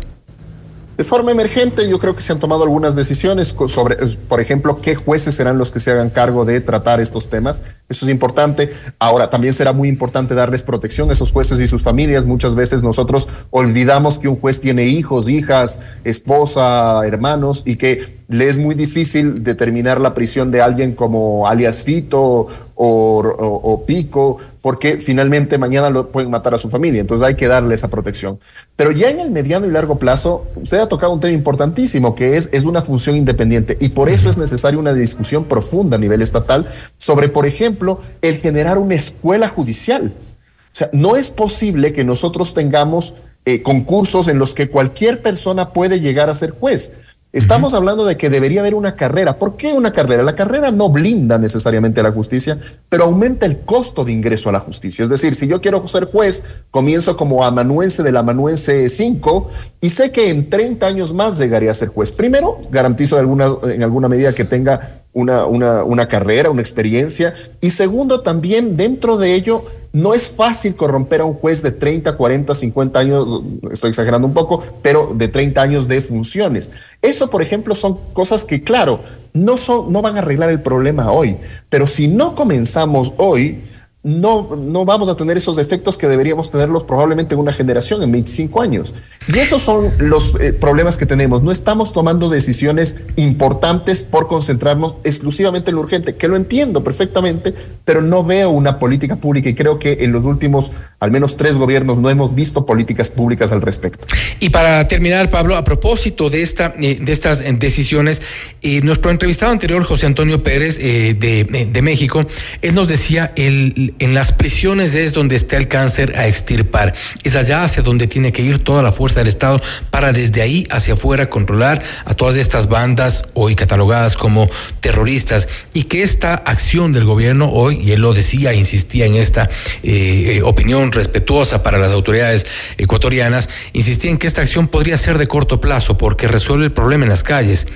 De 0.98 1.04
forma 1.04 1.30
emergente, 1.30 1.88
yo 1.88 2.00
creo 2.00 2.16
que 2.16 2.22
se 2.22 2.32
han 2.32 2.40
tomado 2.40 2.64
algunas 2.64 2.96
decisiones 2.96 3.54
sobre, 3.68 3.96
por 4.28 4.40
ejemplo, 4.40 4.74
qué 4.74 4.96
jueces 4.96 5.32
serán 5.32 5.56
los 5.56 5.70
que 5.70 5.78
se 5.78 5.92
hagan 5.92 6.10
cargo 6.10 6.44
de 6.44 6.60
tratar 6.60 7.00
estos 7.00 7.30
temas. 7.30 7.62
Eso 7.88 8.04
es 8.04 8.10
importante. 8.10 8.70
Ahora, 8.98 9.30
también 9.30 9.54
será 9.54 9.72
muy 9.72 9.86
importante 9.86 10.34
darles 10.34 10.64
protección 10.64 11.08
a 11.08 11.12
esos 11.12 11.30
jueces 11.30 11.60
y 11.60 11.68
sus 11.68 11.84
familias. 11.84 12.24
Muchas 12.24 12.56
veces 12.56 12.82
nosotros 12.82 13.28
olvidamos 13.50 14.18
que 14.18 14.26
un 14.26 14.40
juez 14.40 14.60
tiene 14.60 14.86
hijos, 14.86 15.28
hijas, 15.28 15.78
esposa, 16.02 17.06
hermanos 17.06 17.62
y 17.64 17.76
que 17.76 18.17
le 18.28 18.46
es 18.46 18.58
muy 18.58 18.74
difícil 18.74 19.42
determinar 19.42 20.00
la 20.00 20.12
prisión 20.12 20.50
de 20.50 20.60
alguien 20.60 20.94
como 20.94 21.48
alias 21.48 21.82
Fito 21.82 22.46
o, 22.80 23.84
Pico, 23.86 24.38
porque 24.62 24.98
finalmente 24.98 25.56
mañana 25.56 25.88
lo 25.90 26.12
pueden 26.12 26.30
matar 26.30 26.54
a 26.54 26.58
su 26.58 26.68
familia. 26.68 27.00
Entonces 27.00 27.26
hay 27.26 27.34
que 27.34 27.48
darle 27.48 27.74
esa 27.74 27.88
protección. 27.88 28.38
Pero 28.76 28.92
ya 28.92 29.08
en 29.08 29.18
el 29.18 29.30
mediano 29.30 29.66
y 29.66 29.70
largo 29.70 29.98
plazo, 29.98 30.46
usted 30.56 30.78
ha 30.78 30.88
tocado 30.88 31.12
un 31.12 31.20
tema 31.20 31.32
importantísimo, 31.32 32.14
que 32.14 32.36
es, 32.36 32.50
es 32.52 32.64
una 32.64 32.82
función 32.82 33.16
independiente. 33.16 33.78
Y 33.80 33.88
por 33.88 34.10
eso 34.10 34.28
es 34.28 34.36
necesaria 34.36 34.78
una 34.78 34.92
discusión 34.92 35.46
profunda 35.46 35.96
a 35.96 36.00
nivel 36.00 36.20
estatal 36.20 36.66
sobre, 36.98 37.28
por 37.28 37.46
ejemplo, 37.46 37.98
el 38.20 38.36
generar 38.36 38.76
una 38.78 38.94
escuela 38.94 39.48
judicial. 39.48 40.12
O 40.14 40.76
sea, 40.78 40.90
no 40.92 41.16
es 41.16 41.30
posible 41.30 41.94
que 41.94 42.04
nosotros 42.04 42.52
tengamos 42.52 43.14
eh, 43.46 43.62
concursos 43.62 44.28
en 44.28 44.38
los 44.38 44.54
que 44.54 44.68
cualquier 44.68 45.22
persona 45.22 45.72
puede 45.72 45.98
llegar 46.00 46.28
a 46.28 46.34
ser 46.34 46.50
juez. 46.50 46.92
Estamos 47.38 47.72
uh 47.72 47.76
-huh. 47.76 47.78
hablando 47.78 48.04
de 48.04 48.16
que 48.16 48.30
debería 48.30 48.60
haber 48.60 48.74
una 48.74 48.96
carrera. 48.96 49.38
¿Por 49.38 49.56
qué 49.56 49.72
una 49.72 49.92
carrera? 49.92 50.24
La 50.24 50.34
carrera 50.34 50.72
no 50.72 50.90
blinda 50.90 51.38
necesariamente 51.38 52.00
a 52.00 52.02
la 52.02 52.10
justicia, 52.10 52.58
pero 52.88 53.04
aumenta 53.04 53.46
el 53.46 53.60
costo 53.60 54.04
de 54.04 54.10
ingreso 54.10 54.48
a 54.48 54.52
la 54.52 54.60
justicia. 54.60 55.04
Es 55.04 55.08
decir, 55.08 55.36
si 55.36 55.46
yo 55.46 55.60
quiero 55.60 55.86
ser 55.86 56.06
juez, 56.06 56.42
comienzo 56.72 57.16
como 57.16 57.44
amanuense 57.44 58.02
del 58.02 58.16
amanuense 58.16 58.88
5 58.88 59.48
y 59.80 59.90
sé 59.90 60.10
que 60.10 60.30
en 60.30 60.50
30 60.50 60.84
años 60.84 61.14
más 61.14 61.38
llegaría 61.38 61.70
a 61.70 61.74
ser 61.74 61.88
juez. 61.88 62.10
Primero, 62.10 62.58
garantizo 62.72 63.14
de 63.14 63.20
alguna, 63.20 63.48
en 63.72 63.84
alguna 63.84 64.08
medida 64.08 64.34
que 64.34 64.44
tenga 64.44 65.04
una, 65.12 65.46
una, 65.46 65.84
una 65.84 66.08
carrera, 66.08 66.50
una 66.50 66.60
experiencia. 66.60 67.34
Y 67.60 67.70
segundo, 67.70 68.20
también 68.20 68.76
dentro 68.76 69.16
de 69.16 69.34
ello, 69.34 69.64
no 69.92 70.14
es 70.14 70.30
fácil 70.30 70.74
corromper 70.76 71.20
a 71.20 71.24
un 71.24 71.34
juez 71.34 71.62
de 71.62 71.72
30, 71.72 72.16
40, 72.16 72.54
50 72.54 72.98
años, 72.98 73.42
estoy 73.70 73.90
exagerando 73.90 74.26
un 74.26 74.34
poco, 74.34 74.62
pero 74.82 75.12
de 75.14 75.28
30 75.28 75.60
años 75.60 75.88
de 75.88 76.00
funciones. 76.00 76.72
Eso, 77.02 77.30
por 77.30 77.42
ejemplo, 77.42 77.74
son 77.74 77.98
cosas 78.12 78.44
que, 78.44 78.62
claro, 78.62 79.00
no, 79.32 79.56
son, 79.56 79.92
no 79.92 80.02
van 80.02 80.16
a 80.16 80.20
arreglar 80.20 80.50
el 80.50 80.62
problema 80.62 81.10
hoy, 81.10 81.36
pero 81.68 81.86
si 81.86 82.08
no 82.08 82.34
comenzamos 82.34 83.14
hoy, 83.16 83.62
no, 84.08 84.56
no 84.56 84.86
vamos 84.86 85.10
a 85.10 85.16
tener 85.16 85.36
esos 85.36 85.58
efectos 85.58 85.98
que 85.98 86.08
deberíamos 86.08 86.50
tenerlos 86.50 86.84
probablemente 86.84 87.34
en 87.34 87.40
una 87.40 87.52
generación, 87.52 88.02
en 88.02 88.10
25 88.10 88.62
años. 88.62 88.94
Y 89.28 89.38
esos 89.38 89.60
son 89.60 89.92
los 89.98 90.34
eh, 90.40 90.54
problemas 90.54 90.96
que 90.96 91.04
tenemos. 91.04 91.42
No 91.42 91.52
estamos 91.52 91.92
tomando 91.92 92.30
decisiones 92.30 92.96
importantes 93.16 94.00
por 94.00 94.26
concentrarnos 94.26 94.96
exclusivamente 95.04 95.70
en 95.70 95.76
lo 95.76 95.82
urgente, 95.82 96.14
que 96.14 96.26
lo 96.26 96.36
entiendo 96.36 96.82
perfectamente, 96.82 97.52
pero 97.84 98.00
no 98.00 98.24
veo 98.24 98.48
una 98.48 98.78
política 98.78 99.16
pública 99.16 99.50
y 99.50 99.54
creo 99.54 99.78
que 99.78 99.98
en 100.00 100.12
los 100.12 100.24
últimos 100.24 100.72
al 101.00 101.10
menos 101.10 101.36
tres 101.36 101.54
gobiernos 101.54 101.98
no 101.98 102.08
hemos 102.08 102.34
visto 102.34 102.64
políticas 102.64 103.10
públicas 103.10 103.52
al 103.52 103.60
respecto. 103.60 104.06
Y 104.40 104.48
para 104.48 104.88
terminar, 104.88 105.28
Pablo, 105.28 105.54
a 105.56 105.64
propósito 105.64 106.30
de, 106.30 106.42
esta, 106.42 106.72
eh, 106.80 106.98
de 107.00 107.12
estas 107.12 107.40
decisiones, 107.58 108.22
eh, 108.62 108.80
nuestro 108.80 109.10
entrevistado 109.10 109.52
anterior, 109.52 109.84
José 109.84 110.06
Antonio 110.06 110.42
Pérez, 110.42 110.78
de, 110.78 111.68
de 111.70 111.82
México, 111.82 112.24
él 112.62 112.74
nos 112.74 112.88
decía 112.88 113.32
el 113.36 113.94
en 113.98 114.14
las 114.14 114.32
prisiones 114.32 114.94
es 114.94 115.12
donde 115.12 115.36
está 115.36 115.56
el 115.56 115.68
cáncer 115.68 116.16
a 116.16 116.26
extirpar. 116.26 116.94
Es 117.24 117.36
allá 117.36 117.64
hacia 117.64 117.82
donde 117.82 118.06
tiene 118.06 118.32
que 118.32 118.42
ir 118.42 118.62
toda 118.62 118.82
la 118.82 118.92
fuerza 118.92 119.20
del 119.20 119.28
Estado 119.28 119.60
para 119.90 120.12
desde 120.12 120.42
ahí 120.42 120.66
hacia 120.70 120.94
afuera 120.94 121.30
controlar 121.30 121.82
a 122.04 122.14
todas 122.14 122.36
estas 122.36 122.68
bandas 122.68 123.24
hoy 123.34 123.54
catalogadas 123.54 124.16
como 124.16 124.48
terroristas 124.80 125.48
y 125.74 125.84
que 125.84 126.02
esta 126.02 126.34
acción 126.34 126.92
del 126.92 127.04
gobierno 127.04 127.50
hoy, 127.52 127.78
y 127.82 127.92
él 127.92 128.00
lo 128.00 128.14
decía, 128.14 128.54
insistía 128.54 129.06
en 129.06 129.16
esta 129.16 129.48
eh, 129.82 130.36
eh, 130.36 130.42
opinión 130.42 130.92
respetuosa 130.92 131.62
para 131.62 131.78
las 131.78 131.92
autoridades 131.92 132.46
ecuatorianas, 132.76 133.48
insistía 133.72 134.10
en 134.10 134.18
que 134.18 134.26
esta 134.26 134.42
acción 134.42 134.68
podría 134.68 134.98
ser 134.98 135.18
de 135.18 135.26
corto 135.26 135.60
plazo 135.60 135.98
porque 135.98 136.28
resuelve 136.28 136.66
el 136.66 136.72
problema 136.72 137.04
en 137.04 137.10
las 137.10 137.22
calles 137.22 137.66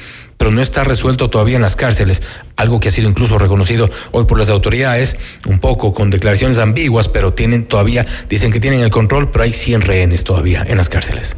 pero 0.42 0.50
no 0.50 0.60
está 0.60 0.82
resuelto 0.82 1.30
todavía 1.30 1.54
en 1.54 1.62
las 1.62 1.76
cárceles, 1.76 2.20
algo 2.56 2.80
que 2.80 2.88
ha 2.88 2.90
sido 2.90 3.08
incluso 3.08 3.38
reconocido 3.38 3.88
hoy 4.10 4.24
por 4.24 4.40
las 4.40 4.50
autoridades, 4.50 5.16
un 5.46 5.60
poco 5.60 5.94
con 5.94 6.10
declaraciones 6.10 6.58
ambiguas, 6.58 7.06
pero 7.06 7.32
tienen 7.32 7.64
todavía, 7.64 8.04
dicen 8.28 8.50
que 8.50 8.58
tienen 8.58 8.80
el 8.80 8.90
control, 8.90 9.30
pero 9.30 9.44
hay 9.44 9.52
100 9.52 9.82
rehenes 9.82 10.24
todavía 10.24 10.64
en 10.66 10.78
las 10.78 10.88
cárceles. 10.88 11.36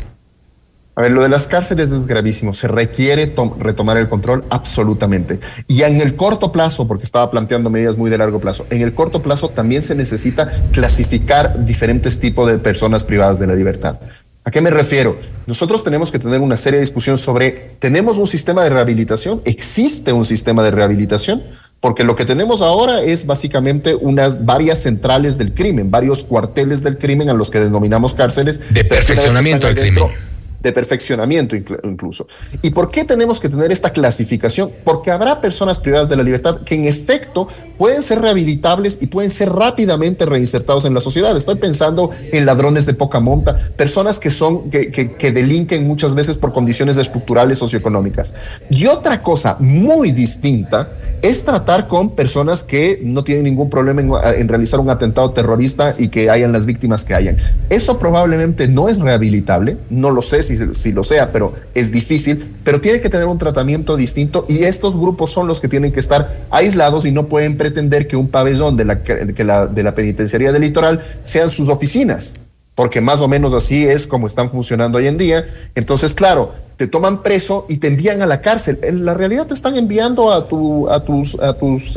A 0.97 1.03
ver, 1.03 1.11
lo 1.11 1.23
de 1.23 1.29
las 1.29 1.47
cárceles 1.47 1.91
es 1.91 2.07
gravísimo. 2.07 2.55
Se 2.55 2.67
requiere 2.67 3.35
retomar 3.59 3.99
el 3.99 4.09
control 4.09 4.47
absolutamente. 4.49 5.39
Y 5.69 5.83
en 5.83 6.01
el 6.01 6.17
corto 6.17 6.51
plazo, 6.51 6.89
porque 6.89 7.05
estaba 7.05 7.31
planteando 7.31 7.69
medidas 7.69 7.99
muy 7.99 8.11
de 8.11 8.17
largo 8.17 8.41
plazo, 8.41 8.65
en 8.71 8.81
el 8.81 8.95
corto 8.95 9.21
plazo 9.21 9.51
también 9.51 9.83
se 9.83 9.95
necesita 9.95 10.51
clasificar 10.73 11.63
diferentes 11.63 12.21
tipos 12.21 12.49
de 12.49 12.59
personas 12.59 13.05
privadas 13.05 13.39
de 13.39 13.49
la 13.49 13.55
libertad. 13.55 14.01
¿A 14.47 14.51
qué 14.51 14.61
me 14.61 14.71
refiero? 14.71 15.17
Nosotros 15.47 15.83
tenemos 15.83 16.11
que 16.11 16.19
tener 16.19 16.41
una 16.41 16.59
seria 16.59 16.79
discusión 16.79 17.17
sobre, 17.17 17.51
¿tenemos 17.79 18.19
un 18.19 18.27
sistema 18.27 18.63
de 18.63 18.71
rehabilitación? 18.71 19.41
¿Existe 19.47 20.13
un 20.13 20.27
sistema 20.27 20.63
de 20.63 20.71
rehabilitación? 20.71 21.43
Porque 21.81 22.05
lo 22.05 22.15
que 22.15 22.27
tenemos 22.27 22.61
ahora 22.61 23.03
es 23.03 23.25
básicamente 23.25 23.95
unas 23.95 24.45
varias 24.45 24.83
centrales 24.83 25.39
del 25.39 25.55
crimen, 25.55 25.91
varios 25.91 26.25
cuarteles 26.25 26.83
del 26.83 26.99
crimen 26.99 27.31
a 27.31 27.35
los 27.35 27.51
que 27.51 27.59
denominamos 27.59 28.13
cárceles. 28.13 28.61
De 28.71 28.85
perfeccionamiento 28.85 29.67
del 29.67 29.77
crimen 29.77 30.34
de 30.65 30.73
perfeccionamiento 30.73 31.55
incluso. 31.55 32.27
¿Y 32.63 32.71
por 32.71 32.89
qué 32.89 33.05
tenemos 33.05 33.39
que 33.39 33.51
tener 33.51 33.71
esta 33.71 33.91
clasificación? 33.91 34.73
Porque 34.83 35.11
habrá 35.11 35.41
personas 35.41 35.79
privadas 35.79 36.09
de 36.09 36.17
la 36.17 36.23
libertad 36.23 36.63
que 36.65 36.75
en 36.75 36.87
efecto 36.87 37.47
pueden 37.77 38.03
ser 38.03 38.23
rehabilitables 38.23 38.99
y 39.01 39.07
pueden 39.09 39.31
ser 39.31 39.51
rápidamente 39.51 40.25
reinsertados 40.25 40.87
en 40.87 40.95
la 40.95 41.03
sociedad. 41.03 41.37
Estoy 41.37 41.57
pensando 41.57 42.11
en 42.33 42.47
ladrones 42.47 42.87
de 42.87 42.95
poca 42.95 43.21
monta, 43.21 43.55
personas 43.77 44.19
que 44.19 44.31
son, 44.31 44.71
que, 44.71 44.91
que, 44.91 45.33
delinquen 45.33 45.87
muchas 45.87 46.15
veces 46.15 46.37
por 46.39 46.55
condiciones 46.55 46.97
estructurales 46.97 47.59
socioeconómicas. 47.59 48.33
Y 48.71 48.87
otra 48.87 49.23
cosa 49.23 49.57
muy 49.61 50.13
distinta 50.13 50.89
es 51.21 51.45
tratar 51.45 51.89
con 51.89 52.11
personas 52.11 52.63
que 52.63 53.01
no 53.03 53.23
tienen 53.23 53.45
ningún 53.45 53.69
problema 53.69 54.01
en, 54.01 54.41
en 54.41 54.49
realizar 54.49 54.81
un 54.81 54.89
atentado 54.89 55.31
terrorista 55.33 55.93
y 55.99 56.09
que 56.09 56.31
hayan 56.31 56.53
las 56.53 56.65
víctimas 56.65 57.05
que 57.05 57.15
hayan. 57.15 57.37
Eso 57.69 57.99
probablemente 57.99 58.69
no 58.69 58.89
es 58.89 59.01
rehabilitable, 59.01 59.77
no 59.91 60.11
lo 60.11 60.23
sé 60.23 60.43
si 60.43 60.54
si, 60.57 60.93
lo 60.93 61.05
sea, 61.05 61.33
pero 61.33 61.53
es 61.75 61.91
difícil, 61.91 62.57
pero 62.65 62.81
tiene 62.81 63.01
que 63.01 63.09
tener 63.09 63.27
un 63.27 63.39
tratamiento 63.39 63.97
distinto 63.97 64.47
y 64.49 64.65
estos 64.65 64.97
grupos 64.97 65.31
son 65.31 65.47
los 65.47 65.61
que 65.61 65.69
tienen 65.69 65.93
que 65.93 66.01
estar 66.01 66.47
aislados 66.51 67.05
y 67.05 67.13
no 67.13 67.29
pueden 67.29 67.57
pretender 67.57 68.07
que 68.07 68.17
un 68.17 68.29
pabellón 68.29 68.77
de 68.77 68.85
la, 68.85 69.03
que 69.03 69.45
la, 69.45 69.67
de 69.67 69.83
la 69.83 69.95
penitenciaría 69.95 70.53
del 70.53 70.63
litoral 70.63 71.03
sean 71.25 71.51
sus 71.51 71.69
oficinas 71.69 72.41
porque 72.75 73.01
más 73.01 73.21
o 73.21 73.29
menos 73.29 73.55
así 73.55 73.85
es 73.85 74.07
como 74.07 74.27
están 74.27 74.49
funcionando 74.49 74.99
hoy 74.99 75.07
en 75.07 75.17
día. 75.17 75.47
Entonces, 75.75 76.13
claro, 76.15 76.53
te 76.77 76.89
toman 76.89 77.23
preso 77.23 77.67
y 77.69 77.77
te 77.77 77.87
envían 77.87 78.21
a 78.21 78.27
la 78.27 78.41
cárcel. 78.41 78.81
En 78.83 79.05
la 79.05 79.15
realidad 79.15 79.47
te 79.47 79.55
están 79.55 79.77
enviando 79.77 80.33
a 80.33 80.49
tu 80.49 80.91
a 80.91 81.05
tus 81.05 81.37
a 81.41 81.53
tus 81.53 81.93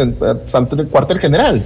cuartel 0.91 1.19
general 1.19 1.65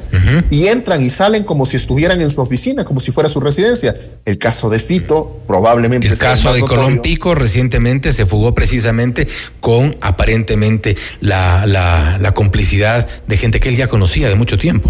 y 0.50 0.68
entran 0.68 1.02
y 1.02 1.10
salen 1.10 1.44
como 1.44 1.66
si 1.66 1.76
estuvieran 1.76 2.22
en 2.22 2.32
su 2.32 2.40
oficina, 2.40 2.86
como 2.86 3.02
si 3.02 3.12
fuera 3.12 3.30
su 3.30 3.42
residencia. 3.42 3.94
El 4.24 4.38
caso 4.38 4.70
de 4.70 4.80
Fito 4.80 5.42
probablemente 5.46 6.08
el 6.08 6.18
caso 6.18 6.54
de 6.54 6.62
Colón 6.62 7.00
Pico 7.00 7.36
recientemente 7.36 8.14
se 8.14 8.26
fugó 8.26 8.54
precisamente 8.54 9.28
con 9.60 9.98
aparentemente 10.00 10.96
la, 11.20 11.66
la, 11.68 12.18
la 12.18 12.34
complicidad 12.34 13.08
de 13.28 13.38
gente 13.38 13.60
que 13.60 13.70
él 13.70 13.76
ya 13.76 13.88
conocía 13.88 14.30
de 14.30 14.36
mucho 14.36 14.58
tiempo. 14.58 14.90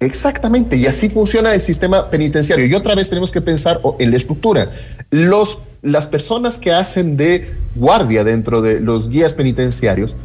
Exactamente, 0.00 0.76
y 0.76 0.86
así 0.86 1.08
funciona 1.08 1.54
el 1.54 1.60
sistema 1.60 2.10
penitenciario. 2.10 2.66
Y 2.66 2.74
otra 2.74 2.94
vez 2.94 3.08
tenemos 3.08 3.32
que 3.32 3.40
pensar 3.40 3.80
en 3.98 4.10
la 4.10 4.16
estructura. 4.16 4.70
Los, 5.10 5.62
las 5.82 6.06
personas 6.06 6.58
que 6.58 6.72
hacen 6.72 7.16
de 7.16 7.56
guardia 7.74 8.24
dentro 8.24 8.60
de 8.60 8.80
los 8.80 9.08
guías 9.08 9.34
penitenciarios 9.34 10.16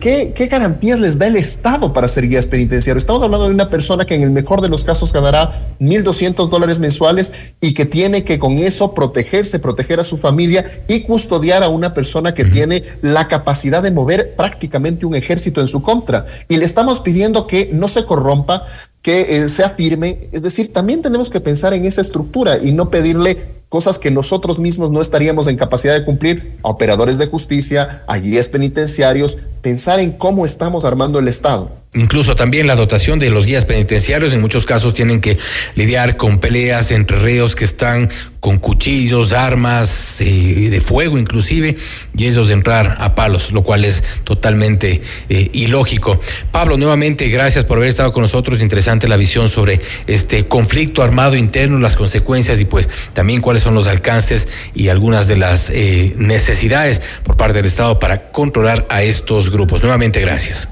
¿Qué, 0.00 0.48
garantías 0.50 1.00
les 1.00 1.18
da 1.18 1.26
el 1.26 1.36
Estado 1.36 1.92
para 1.92 2.08
ser 2.08 2.28
guías 2.28 2.46
penitenciarios? 2.46 3.02
Estamos 3.02 3.22
hablando 3.22 3.46
de 3.46 3.54
una 3.54 3.70
persona 3.70 4.04
que 4.04 4.14
en 4.14 4.22
el 4.22 4.30
mejor 4.30 4.60
de 4.60 4.68
los 4.68 4.84
casos 4.84 5.12
ganará 5.12 5.74
1.200 5.80 6.48
dólares 6.48 6.78
mensuales 6.78 7.32
y 7.60 7.74
que 7.74 7.84
tiene 7.84 8.24
que 8.24 8.38
con 8.38 8.58
eso 8.58 8.94
protegerse, 8.94 9.58
proteger 9.58 10.00
a 10.00 10.04
su 10.04 10.16
familia 10.16 10.84
y 10.88 11.02
custodiar 11.02 11.62
a 11.62 11.68
una 11.68 11.94
persona 11.94 12.34
que 12.34 12.44
tiene 12.44 12.82
la 13.02 13.28
capacidad 13.28 13.82
de 13.82 13.90
mover 13.90 14.34
prácticamente 14.36 15.06
un 15.06 15.14
ejército 15.14 15.60
en 15.60 15.66
su 15.66 15.82
contra. 15.82 16.26
Y 16.48 16.56
le 16.56 16.64
estamos 16.64 17.00
pidiendo 17.00 17.46
que 17.46 17.70
no 17.72 17.88
se 17.88 18.04
corrompa, 18.04 18.64
que 19.02 19.20
eh, 19.20 19.48
sea 19.48 19.70
firme. 19.70 20.28
Es 20.32 20.42
decir, 20.42 20.72
también 20.72 21.02
tenemos 21.02 21.30
que 21.30 21.40
pensar 21.40 21.74
en 21.74 21.84
esa 21.84 22.00
estructura 22.00 22.58
y 22.58 22.72
no 22.72 22.90
pedirle 22.90 23.56
cosas 23.68 23.98
que 23.98 24.10
nosotros 24.10 24.58
mismos 24.58 24.90
no 24.90 25.00
estaríamos 25.00 25.48
en 25.48 25.56
capacidad 25.56 25.94
de 25.94 26.04
cumplir 26.04 26.58
a 26.62 26.68
operadores 26.68 27.18
de 27.18 27.26
justicia, 27.26 28.04
a 28.06 28.18
guías 28.18 28.48
penitenciarios, 28.48 29.38
pensar 29.60 30.00
en 30.00 30.12
cómo 30.12 30.46
estamos 30.46 30.84
armando 30.84 31.18
el 31.18 31.28
Estado. 31.28 31.70
Incluso 31.94 32.36
también 32.36 32.66
la 32.66 32.76
dotación 32.76 33.18
de 33.18 33.30
los 33.30 33.46
guías 33.46 33.64
penitenciarios 33.64 34.32
en 34.34 34.42
muchos 34.42 34.66
casos 34.66 34.92
tienen 34.92 35.22
que 35.22 35.38
lidiar 35.76 36.18
con 36.18 36.38
peleas 36.38 36.90
entre 36.90 37.18
reos 37.18 37.56
que 37.56 37.64
están 37.64 38.10
con 38.40 38.58
cuchillos, 38.58 39.32
armas 39.32 40.20
eh, 40.20 40.68
de 40.70 40.80
fuego 40.80 41.18
inclusive, 41.18 41.74
y 42.16 42.26
ellos 42.26 42.50
entrar 42.50 42.98
a 43.00 43.14
palos, 43.14 43.50
lo 43.50 43.62
cual 43.62 43.84
es 43.84 44.02
totalmente 44.24 45.00
eh, 45.28 45.50
ilógico. 45.52 46.20
Pablo, 46.52 46.76
nuevamente 46.76 47.28
gracias 47.28 47.64
por 47.64 47.78
haber 47.78 47.88
estado 47.88 48.12
con 48.12 48.22
nosotros. 48.22 48.60
Interesante 48.60 49.08
la 49.08 49.16
visión 49.16 49.48
sobre 49.48 49.80
este 50.06 50.46
conflicto 50.46 51.02
armado 51.02 51.34
interno, 51.34 51.78
las 51.78 51.96
consecuencias 51.96 52.60
y 52.60 52.66
pues 52.66 52.88
también 53.14 53.40
cuáles 53.56 53.62
son 53.62 53.74
los 53.74 53.86
alcances 53.86 54.48
y 54.74 54.90
algunas 54.90 55.28
de 55.28 55.36
las 55.38 55.70
eh, 55.70 56.12
necesidades 56.18 57.00
por 57.22 57.38
parte 57.38 57.54
del 57.54 57.64
Estado 57.64 57.98
para 57.98 58.28
controlar 58.30 58.84
a 58.90 59.02
estos 59.02 59.50
grupos. 59.50 59.80
Nuevamente 59.80 60.20
gracias. 60.20 60.68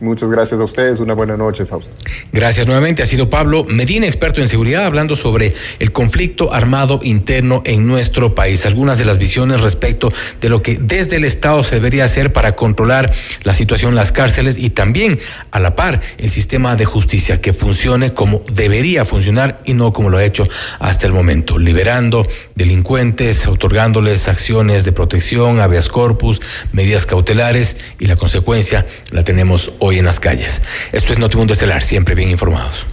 Muchas 0.00 0.28
gracias 0.28 0.60
a 0.60 0.64
ustedes. 0.64 1.00
Una 1.00 1.14
buena 1.14 1.36
noche, 1.36 1.66
Fausto. 1.66 1.96
Gracias 2.32 2.66
nuevamente. 2.66 3.02
Ha 3.02 3.06
sido 3.06 3.30
Pablo 3.30 3.64
Medina, 3.64 4.06
experto 4.06 4.40
en 4.40 4.48
seguridad, 4.48 4.84
hablando 4.84 5.14
sobre 5.14 5.54
el 5.78 5.92
conflicto 5.92 6.52
armado 6.52 7.00
interno 7.02 7.62
en 7.64 7.86
nuestro 7.86 8.34
país. 8.34 8.66
Algunas 8.66 8.98
de 8.98 9.04
las 9.04 9.18
visiones 9.18 9.60
respecto 9.60 10.12
de 10.40 10.48
lo 10.48 10.62
que 10.62 10.78
desde 10.80 11.16
el 11.16 11.24
Estado 11.24 11.62
se 11.62 11.76
debería 11.76 12.04
hacer 12.04 12.32
para 12.32 12.56
controlar 12.56 13.12
la 13.44 13.54
situación 13.54 13.90
en 13.90 13.96
las 13.96 14.12
cárceles 14.12 14.58
y 14.58 14.70
también 14.70 15.18
a 15.52 15.60
la 15.60 15.76
par 15.76 16.00
el 16.18 16.30
sistema 16.30 16.76
de 16.76 16.84
justicia 16.84 17.40
que 17.40 17.52
funcione 17.52 18.12
como 18.12 18.42
debería 18.52 19.04
funcionar 19.04 19.62
y 19.64 19.74
no 19.74 19.92
como 19.92 20.10
lo 20.10 20.18
ha 20.18 20.24
hecho 20.24 20.46
hasta 20.80 21.06
el 21.06 21.12
momento, 21.12 21.58
liberando 21.58 22.26
delincuentes, 22.56 23.46
otorgándoles 23.46 24.28
acciones 24.28 24.84
de 24.84 24.92
protección, 24.92 25.60
habeas 25.60 25.88
corpus, 25.88 26.40
medidas 26.72 27.06
cautelares 27.06 27.76
y 27.98 28.06
la 28.06 28.16
consecuencia 28.16 28.86
la 29.12 29.22
tenemos 29.22 29.72
hoy 29.78 29.93
hoy 29.94 30.00
en 30.00 30.06
las 30.06 30.20
calles. 30.20 30.60
Esto 30.92 31.12
es 31.12 31.18
Notimundo 31.18 31.52
Estelar, 31.52 31.82
siempre 31.82 32.14
bien 32.14 32.30
informados. 32.30 32.86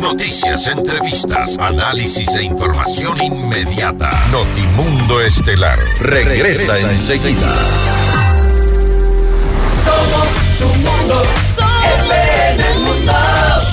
Noticias, 0.00 0.66
entrevistas, 0.66 1.56
análisis 1.58 2.28
e 2.34 2.42
información 2.42 3.22
inmediata. 3.22 4.10
Notimundo 4.30 5.20
Estelar 5.20 5.78
regresa, 6.00 6.78
enseguida. 6.78 7.54
Somos 9.84 10.28
tu 10.58 10.66
mundo, 10.66 11.14
mundo. 11.14 11.61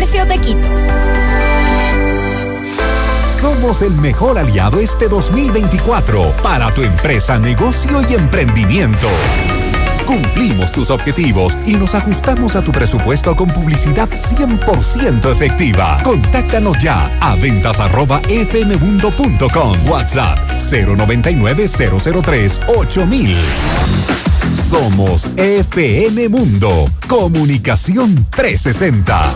Comercio 0.00 0.26
Quito. 0.40 0.68
Somos 3.38 3.82
el 3.82 3.92
mejor 3.96 4.38
aliado 4.38 4.80
este 4.80 5.08
2024 5.08 6.36
para 6.42 6.72
tu 6.72 6.82
empresa, 6.82 7.38
negocio 7.38 8.00
y 8.08 8.14
emprendimiento. 8.14 9.08
Cumplimos 10.10 10.72
tus 10.72 10.90
objetivos 10.90 11.56
y 11.66 11.74
nos 11.74 11.94
ajustamos 11.94 12.56
a 12.56 12.62
tu 12.62 12.72
presupuesto 12.72 13.36
con 13.36 13.48
publicidad 13.48 14.08
100% 14.08 15.30
efectiva. 15.30 16.00
Contáctanos 16.02 16.76
ya 16.82 17.16
a 17.20 17.36
ventas@fmmundo.com. 17.36 19.88
WhatsApp 19.88 20.36
099 20.58 21.68
003 21.68 22.60
8000. 22.66 23.36
Somos 24.68 25.30
FM 25.36 26.28
Mundo. 26.28 26.90
Comunicación 27.06 28.26
360. 28.30 29.32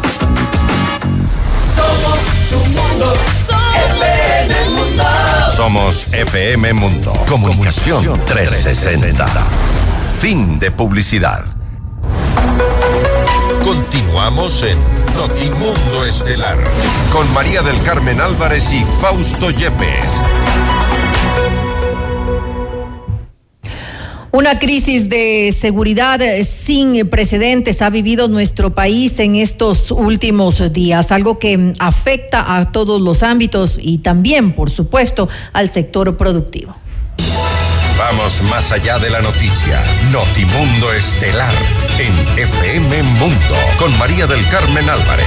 Somos 1.77 2.19
tu 2.51 2.59
mundo. 2.71 3.15
FM 4.01 4.71
Mundo. 4.71 5.05
Somos 5.55 6.13
FM 6.13 6.73
Mundo. 6.73 7.13
Comunicación 7.29 8.19
360. 8.27 9.29
Fin 10.21 10.59
de 10.59 10.71
publicidad. 10.71 11.45
Continuamos 13.63 14.63
en 14.63 14.79
Notimundo 15.15 16.05
Estelar 16.07 16.59
con 17.13 17.31
María 17.35 17.63
del 17.63 17.81
Carmen 17.83 18.21
Álvarez 18.21 18.73
y 18.73 18.85
Fausto 19.01 19.51
Yepes. 19.51 20.05
Una 24.33 24.59
crisis 24.59 25.09
de 25.09 25.55
seguridad 25.57 26.21
sin 26.45 27.09
precedentes 27.09 27.83
ha 27.83 27.91
vivido 27.91 28.27
nuestro 28.27 28.75
país 28.75 29.19
en 29.21 29.37
estos 29.37 29.91
últimos 29.91 30.73
días, 30.73 31.13
algo 31.13 31.39
que 31.39 31.75
afecta 31.79 32.57
a 32.57 32.73
todos 32.73 33.01
los 33.01 33.23
ámbitos 33.23 33.79
y 33.81 33.99
también, 33.99 34.53
por 34.55 34.71
supuesto, 34.71 35.29
al 35.53 35.71
sector 35.71 36.17
productivo. 36.17 36.75
Vamos 38.07 38.43
más 38.51 38.71
allá 38.71 38.99
de 38.99 39.09
la 39.09 39.23
noticia. 39.23 39.83
Notimundo 40.13 40.93
Estelar 40.93 41.55
en 41.99 42.13
FM 42.39 43.03
Mundo 43.03 43.57
con 43.79 43.99
María 43.99 44.27
del 44.27 44.47
Carmen 44.51 44.91
Álvarez. 44.91 45.25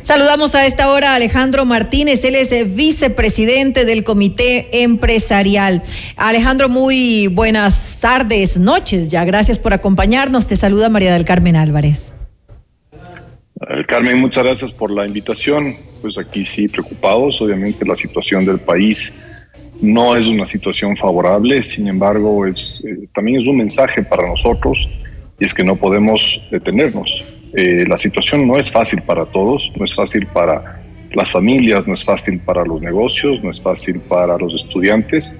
Saludamos 0.00 0.54
a 0.54 0.64
esta 0.64 0.90
hora 0.90 1.10
a 1.10 1.14
Alejandro 1.16 1.64
Martínez, 1.64 2.22
él 2.24 2.36
es 2.36 2.76
vicepresidente 2.76 3.84
del 3.84 4.04
Comité 4.04 4.84
Empresarial. 4.84 5.82
Alejandro, 6.14 6.68
muy 6.68 7.26
buenas 7.26 7.98
tardes, 8.00 8.58
noches 8.58 9.10
ya. 9.10 9.24
Gracias 9.24 9.58
por 9.58 9.72
acompañarnos. 9.72 10.46
Te 10.46 10.56
saluda 10.56 10.88
María 10.88 11.12
del 11.12 11.24
Carmen 11.24 11.56
Álvarez. 11.56 12.12
Eh, 13.68 13.84
Carmen, 13.86 14.18
muchas 14.18 14.44
gracias 14.44 14.72
por 14.72 14.90
la 14.90 15.06
invitación. 15.06 15.74
Pues 16.02 16.18
aquí 16.18 16.44
sí, 16.44 16.68
preocupados. 16.68 17.40
Obviamente 17.40 17.84
la 17.84 17.96
situación 17.96 18.44
del 18.44 18.58
país 18.58 19.14
no 19.80 20.16
es 20.16 20.26
una 20.26 20.46
situación 20.46 20.96
favorable, 20.96 21.62
sin 21.62 21.88
embargo, 21.88 22.46
es, 22.46 22.82
eh, 22.86 23.08
también 23.14 23.40
es 23.40 23.46
un 23.46 23.58
mensaje 23.58 24.02
para 24.02 24.26
nosotros 24.26 24.88
y 25.38 25.44
es 25.44 25.52
que 25.52 25.64
no 25.64 25.76
podemos 25.76 26.40
detenernos. 26.50 27.24
Eh, 27.54 27.84
la 27.88 27.96
situación 27.96 28.46
no 28.46 28.58
es 28.58 28.70
fácil 28.70 29.02
para 29.02 29.26
todos, 29.26 29.72
no 29.76 29.84
es 29.84 29.94
fácil 29.94 30.26
para 30.26 30.80
las 31.12 31.30
familias, 31.30 31.86
no 31.86 31.94
es 31.94 32.04
fácil 32.04 32.40
para 32.40 32.64
los 32.64 32.80
negocios, 32.80 33.42
no 33.42 33.50
es 33.50 33.60
fácil 33.60 34.00
para 34.00 34.36
los 34.38 34.54
estudiantes. 34.54 35.34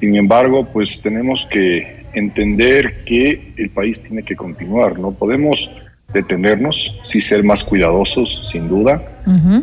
Sin 0.00 0.16
embargo, 0.16 0.66
pues 0.72 1.02
tenemos 1.02 1.46
que 1.50 2.04
entender 2.14 3.04
que 3.04 3.52
el 3.56 3.70
país 3.70 4.02
tiene 4.02 4.22
que 4.22 4.36
continuar. 4.36 4.98
No 4.98 5.12
podemos 5.12 5.70
detenernos, 6.12 6.94
sí 7.02 7.20
ser 7.20 7.44
más 7.44 7.62
cuidadosos, 7.64 8.40
sin 8.44 8.68
duda, 8.68 9.02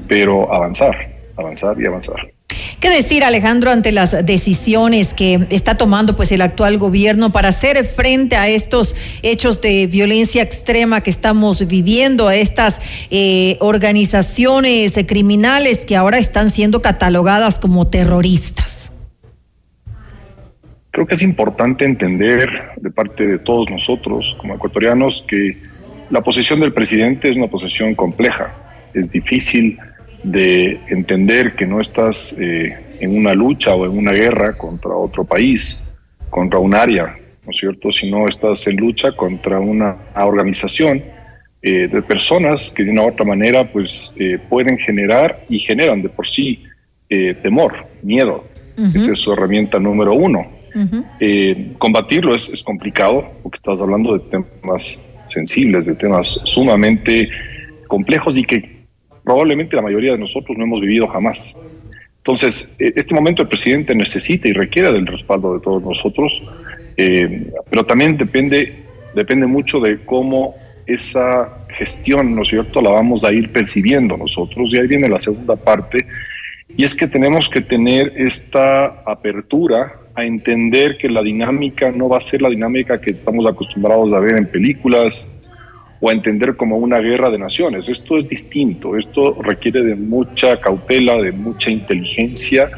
pero 0.07 0.53
avanzar, 0.53 0.95
avanzar 1.35 1.79
y 1.79 1.85
avanzar. 1.85 2.31
¿Qué 2.79 2.89
decir, 2.89 3.23
Alejandro, 3.23 3.71
ante 3.71 3.91
las 3.91 4.25
decisiones 4.25 5.15
que 5.15 5.47
está 5.49 5.75
tomando 5.75 6.15
pues 6.15 6.31
el 6.31 6.41
actual 6.41 6.77
gobierno 6.77 7.31
para 7.31 7.49
hacer 7.49 7.83
frente 7.83 8.35
a 8.35 8.47
estos 8.47 8.93
hechos 9.23 9.59
de 9.59 9.87
violencia 9.87 10.43
extrema 10.43 11.01
que 11.01 11.09
estamos 11.09 11.67
viviendo, 11.67 12.27
a 12.27 12.35
estas 12.35 12.79
eh, 13.09 13.57
organizaciones 13.59 14.93
criminales 15.07 15.85
que 15.87 15.95
ahora 15.95 16.19
están 16.19 16.51
siendo 16.51 16.81
catalogadas 16.83 17.57
como 17.57 17.87
terroristas? 17.87 18.91
Creo 20.91 21.07
que 21.07 21.15
es 21.15 21.23
importante 21.23 21.85
entender 21.85 22.49
de 22.77 22.91
parte 22.91 23.25
de 23.25 23.39
todos 23.39 23.69
nosotros 23.69 24.35
como 24.39 24.53
ecuatorianos 24.53 25.25
que 25.27 25.57
la 26.09 26.21
posición 26.21 26.59
del 26.59 26.73
presidente 26.73 27.29
es 27.29 27.35
una 27.35 27.47
posición 27.47 27.95
compleja, 27.95 28.53
es 28.93 29.09
difícil 29.09 29.77
de 30.23 30.79
entender 30.89 31.55
que 31.55 31.65
no 31.65 31.81
estás 31.81 32.35
eh, 32.39 32.75
en 32.99 33.15
una 33.15 33.33
lucha 33.33 33.75
o 33.75 33.85
en 33.85 33.97
una 33.97 34.11
guerra 34.11 34.57
contra 34.57 34.91
otro 34.91 35.23
país, 35.23 35.83
contra 36.29 36.59
un 36.59 36.73
área, 36.73 37.17
¿no 37.45 37.51
es 37.51 37.57
cierto? 37.57 37.91
Sino 37.91 38.27
estás 38.27 38.65
en 38.67 38.77
lucha 38.77 39.11
contra 39.11 39.59
una 39.59 39.95
organización 40.15 41.03
eh, 41.61 41.87
de 41.87 42.01
personas 42.01 42.71
que 42.71 42.83
de 42.83 42.91
una 42.91 43.03
u 43.03 43.07
otra 43.09 43.25
manera 43.25 43.71
pues 43.71 44.13
eh, 44.15 44.39
pueden 44.49 44.77
generar 44.77 45.45
y 45.49 45.59
generan 45.59 46.01
de 46.01 46.09
por 46.09 46.27
sí 46.27 46.63
temor, 47.43 47.85
miedo. 48.01 48.43
Esa 48.93 49.13
es 49.13 49.19
su 49.19 49.31
herramienta 49.31 49.79
número 49.79 50.13
uno. 50.13 50.47
combatirlo 51.77 52.35
es, 52.35 52.49
es 52.49 52.61
complicado 52.61 53.31
porque 53.41 53.55
estás 53.55 53.79
hablando 53.79 54.17
de 54.17 54.19
temas 54.19 54.99
sensibles, 55.27 55.85
de 55.85 55.95
temas 55.95 56.39
sumamente 56.43 57.29
complejos 57.87 58.37
y 58.37 58.43
que 58.43 58.75
probablemente 59.23 59.75
la 59.75 59.81
mayoría 59.81 60.13
de 60.13 60.19
nosotros 60.19 60.57
no 60.57 60.63
hemos 60.63 60.81
vivido 60.81 61.07
jamás. 61.07 61.59
Entonces, 62.17 62.75
e, 62.79 62.93
este 62.95 63.13
momento 63.13 63.41
el 63.41 63.47
presidente 63.47 63.93
necesita 63.93 64.47
y 64.47 64.53
requiere 64.53 64.91
del 64.91 65.05
respaldo 65.05 65.55
de 65.55 65.59
todos 65.61 65.83
nosotros, 65.83 66.41
eh, 66.97 67.51
pero 67.69 67.85
también 67.85 68.17
depende, 68.17 68.73
depende 69.13 69.45
mucho 69.45 69.79
de 69.79 69.99
cómo 70.05 70.55
esa 70.87 71.65
gestión, 71.69 72.35
¿no 72.35 72.43
es 72.43 72.49
cierto?, 72.49 72.81
la 72.81 72.91
vamos 72.91 73.23
a 73.25 73.31
ir 73.31 73.51
percibiendo 73.51 74.15
nosotros. 74.17 74.73
Y 74.73 74.77
ahí 74.77 74.87
viene 74.87 75.09
la 75.09 75.19
segunda 75.19 75.55
parte, 75.55 76.05
y 76.77 76.83
es 76.83 76.95
que 76.95 77.07
tenemos 77.07 77.49
que 77.49 77.61
tener 77.61 78.13
esta 78.15 78.85
apertura 79.05 79.93
a 80.15 80.23
entender 80.23 80.97
que 80.97 81.09
la 81.09 81.21
dinámica 81.21 81.91
no 81.91 82.07
va 82.07 82.17
a 82.17 82.21
ser 82.21 82.41
la 82.41 82.49
dinámica 82.49 82.99
que 83.01 83.11
estamos 83.11 83.45
acostumbrados 83.45 84.11
a 84.13 84.19
ver 84.19 84.37
en 84.37 84.47
películas 84.47 85.29
o 85.99 86.09
a 86.09 86.13
entender 86.13 86.55
como 86.55 86.77
una 86.77 86.99
guerra 86.99 87.29
de 87.29 87.37
naciones. 87.37 87.89
Esto 87.89 88.17
es 88.17 88.27
distinto, 88.27 88.97
esto 88.97 89.41
requiere 89.41 89.83
de 89.83 89.95
mucha 89.95 90.59
cautela, 90.59 91.21
de 91.21 91.31
mucha 91.31 91.69
inteligencia 91.69 92.69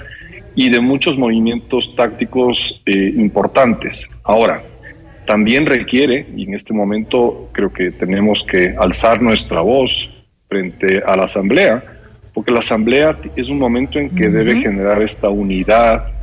y 0.56 0.70
de 0.70 0.80
muchos 0.80 1.18
movimientos 1.18 1.96
tácticos 1.96 2.82
eh, 2.86 3.14
importantes. 3.16 4.20
Ahora, 4.24 4.64
también 5.26 5.66
requiere, 5.66 6.26
y 6.36 6.46
en 6.46 6.56
este 6.56 6.74
momento 6.74 7.50
creo 7.52 7.72
que 7.72 7.92
tenemos 7.92 8.44
que 8.44 8.76
alzar 8.80 9.22
nuestra 9.22 9.62
voz 9.62 10.10
frente 10.48 11.04
a 11.06 11.16
la 11.16 11.26
Asamblea, 11.26 11.84
porque 12.34 12.52
la 12.52 12.60
Asamblea 12.60 13.20
es 13.36 13.50
un 13.50 13.60
momento 13.60 14.00
en 14.00 14.10
que 14.10 14.30
debe 14.30 14.62
generar 14.62 15.02
esta 15.02 15.30
unidad 15.30 16.17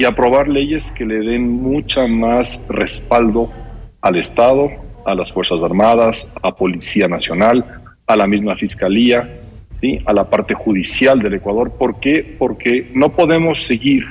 y 0.00 0.06
aprobar 0.06 0.48
leyes 0.48 0.92
que 0.92 1.04
le 1.04 1.18
den 1.18 1.46
mucha 1.46 2.06
más 2.06 2.64
respaldo 2.70 3.52
al 4.00 4.16
Estado, 4.16 4.70
a 5.04 5.14
las 5.14 5.30
Fuerzas 5.30 5.62
Armadas, 5.62 6.32
a 6.42 6.56
Policía 6.56 7.06
Nacional, 7.06 7.82
a 8.06 8.16
la 8.16 8.26
misma 8.26 8.56
Fiscalía, 8.56 9.28
¿sí? 9.72 10.00
a 10.06 10.14
la 10.14 10.30
parte 10.30 10.54
judicial 10.54 11.20
del 11.20 11.34
Ecuador. 11.34 11.72
¿Por 11.72 12.00
qué? 12.00 12.34
Porque 12.38 12.90
no 12.94 13.10
podemos 13.10 13.62
seguir 13.62 14.06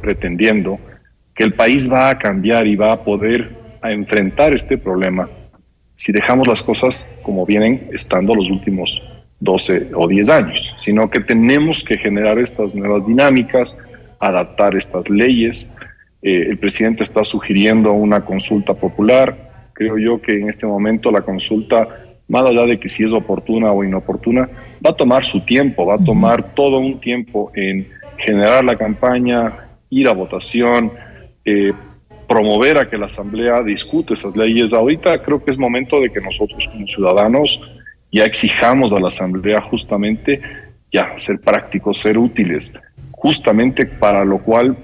pretendiendo 0.00 0.78
que 1.34 1.42
el 1.42 1.54
país 1.54 1.92
va 1.92 2.08
a 2.08 2.16
cambiar 2.16 2.68
y 2.68 2.76
va 2.76 2.92
a 2.92 3.02
poder 3.02 3.50
a 3.82 3.90
enfrentar 3.90 4.52
este 4.52 4.78
problema 4.78 5.28
si 5.96 6.12
dejamos 6.12 6.46
las 6.46 6.62
cosas 6.62 7.08
como 7.24 7.44
vienen 7.44 7.88
estando 7.92 8.32
los 8.32 8.48
últimos 8.48 9.02
12 9.40 9.90
o 9.92 10.06
10 10.06 10.30
años, 10.30 10.72
sino 10.76 11.10
que 11.10 11.18
tenemos 11.18 11.82
que 11.82 11.98
generar 11.98 12.38
estas 12.38 12.76
nuevas 12.76 13.04
dinámicas, 13.04 13.76
adaptar 14.20 14.76
estas 14.76 15.08
leyes. 15.08 15.74
Eh, 16.22 16.46
el 16.48 16.58
presidente 16.58 17.02
está 17.02 17.24
sugiriendo 17.24 17.92
una 17.92 18.24
consulta 18.24 18.74
popular. 18.74 19.70
Creo 19.72 19.98
yo 19.98 20.20
que 20.20 20.38
en 20.38 20.48
este 20.48 20.66
momento 20.66 21.10
la 21.10 21.22
consulta, 21.22 21.88
más 22.28 22.44
allá 22.44 22.66
de 22.66 22.78
que 22.78 22.88
si 22.88 23.04
es 23.04 23.12
oportuna 23.12 23.72
o 23.72 23.82
inoportuna, 23.82 24.48
va 24.84 24.90
a 24.90 24.96
tomar 24.96 25.24
su 25.24 25.40
tiempo, 25.40 25.86
va 25.86 25.94
a 25.94 26.04
tomar 26.04 26.54
todo 26.54 26.78
un 26.78 27.00
tiempo 27.00 27.50
en 27.54 27.88
generar 28.18 28.62
la 28.62 28.76
campaña, 28.76 29.54
ir 29.88 30.06
a 30.06 30.12
votación, 30.12 30.92
eh, 31.44 31.72
promover 32.28 32.78
a 32.78 32.88
que 32.88 32.98
la 32.98 33.06
Asamblea 33.06 33.62
discute 33.62 34.14
esas 34.14 34.36
leyes. 34.36 34.74
Ahorita 34.74 35.20
creo 35.22 35.42
que 35.42 35.50
es 35.50 35.58
momento 35.58 36.00
de 36.00 36.10
que 36.10 36.20
nosotros 36.20 36.68
como 36.70 36.86
ciudadanos 36.86 37.60
ya 38.12 38.24
exijamos 38.24 38.92
a 38.92 39.00
la 39.00 39.08
Asamblea 39.08 39.62
justamente 39.62 40.40
ya 40.92 41.16
ser 41.16 41.40
prácticos, 41.40 41.98
ser 41.98 42.18
útiles 42.18 42.74
justamente 43.20 43.84
para 43.84 44.24
lo 44.24 44.38
cual 44.38 44.76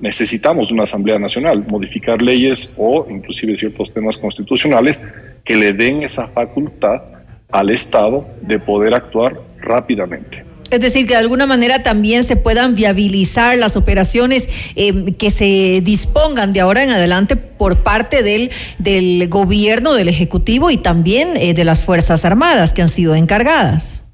necesitamos 0.00 0.70
una 0.70 0.84
Asamblea 0.84 1.18
Nacional, 1.18 1.64
modificar 1.68 2.22
leyes 2.22 2.72
o 2.76 3.06
inclusive 3.10 3.56
ciertos 3.58 3.92
temas 3.92 4.16
constitucionales 4.16 5.02
que 5.44 5.56
le 5.56 5.72
den 5.72 6.04
esa 6.04 6.28
facultad 6.28 7.02
al 7.50 7.70
Estado 7.70 8.26
de 8.40 8.60
poder 8.60 8.94
actuar 8.94 9.40
rápidamente. 9.60 10.44
Es 10.70 10.80
decir, 10.80 11.06
que 11.06 11.14
de 11.14 11.20
alguna 11.20 11.46
manera 11.46 11.82
también 11.82 12.22
se 12.22 12.36
puedan 12.36 12.76
viabilizar 12.76 13.58
las 13.58 13.76
operaciones 13.76 14.48
eh, 14.76 15.14
que 15.14 15.30
se 15.30 15.80
dispongan 15.82 16.52
de 16.52 16.60
ahora 16.60 16.84
en 16.84 16.90
adelante 16.90 17.34
por 17.34 17.82
parte 17.82 18.22
del, 18.22 18.50
del 18.78 19.28
gobierno, 19.28 19.94
del 19.94 20.08
Ejecutivo 20.08 20.70
y 20.70 20.76
también 20.76 21.36
eh, 21.36 21.54
de 21.54 21.64
las 21.64 21.80
Fuerzas 21.80 22.24
Armadas 22.24 22.72
que 22.72 22.82
han 22.82 22.88
sido 22.88 23.14
encargadas. 23.14 24.04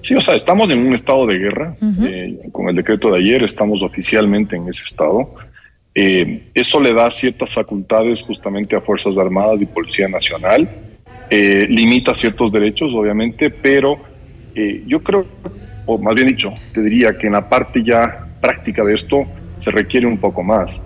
Sí, 0.00 0.14
o 0.14 0.20
sea, 0.20 0.34
estamos 0.34 0.70
en 0.70 0.78
un 0.78 0.94
estado 0.94 1.26
de 1.26 1.38
guerra. 1.38 1.76
eh, 2.02 2.38
con 2.52 2.68
el 2.68 2.76
decreto 2.76 3.10
de 3.10 3.18
ayer 3.18 3.42
estamos 3.42 3.82
oficialmente 3.82 4.56
en 4.56 4.68
ese 4.68 4.84
estado. 4.84 5.34
Eh, 5.94 6.44
eso 6.54 6.80
le 6.80 6.92
da 6.92 7.10
ciertas 7.10 7.52
facultades 7.52 8.22
justamente 8.22 8.76
a 8.76 8.80
Fuerzas 8.80 9.16
Armadas 9.18 9.60
y 9.60 9.66
Policía 9.66 10.08
Nacional. 10.08 10.68
Eh, 11.30 11.66
limita 11.68 12.14
ciertos 12.14 12.52
derechos, 12.52 12.92
obviamente, 12.94 13.50
pero 13.50 13.98
eh, 14.54 14.82
yo 14.86 15.02
creo, 15.02 15.26
o 15.86 15.98
más 15.98 16.14
bien 16.14 16.28
dicho, 16.28 16.54
te 16.72 16.82
diría 16.82 17.18
que 17.18 17.26
en 17.26 17.32
la 17.32 17.48
parte 17.48 17.82
ya 17.82 18.28
práctica 18.40 18.84
de 18.84 18.94
esto 18.94 19.26
se 19.56 19.70
requiere 19.70 20.06
un 20.06 20.18
poco 20.18 20.42
más. 20.42 20.82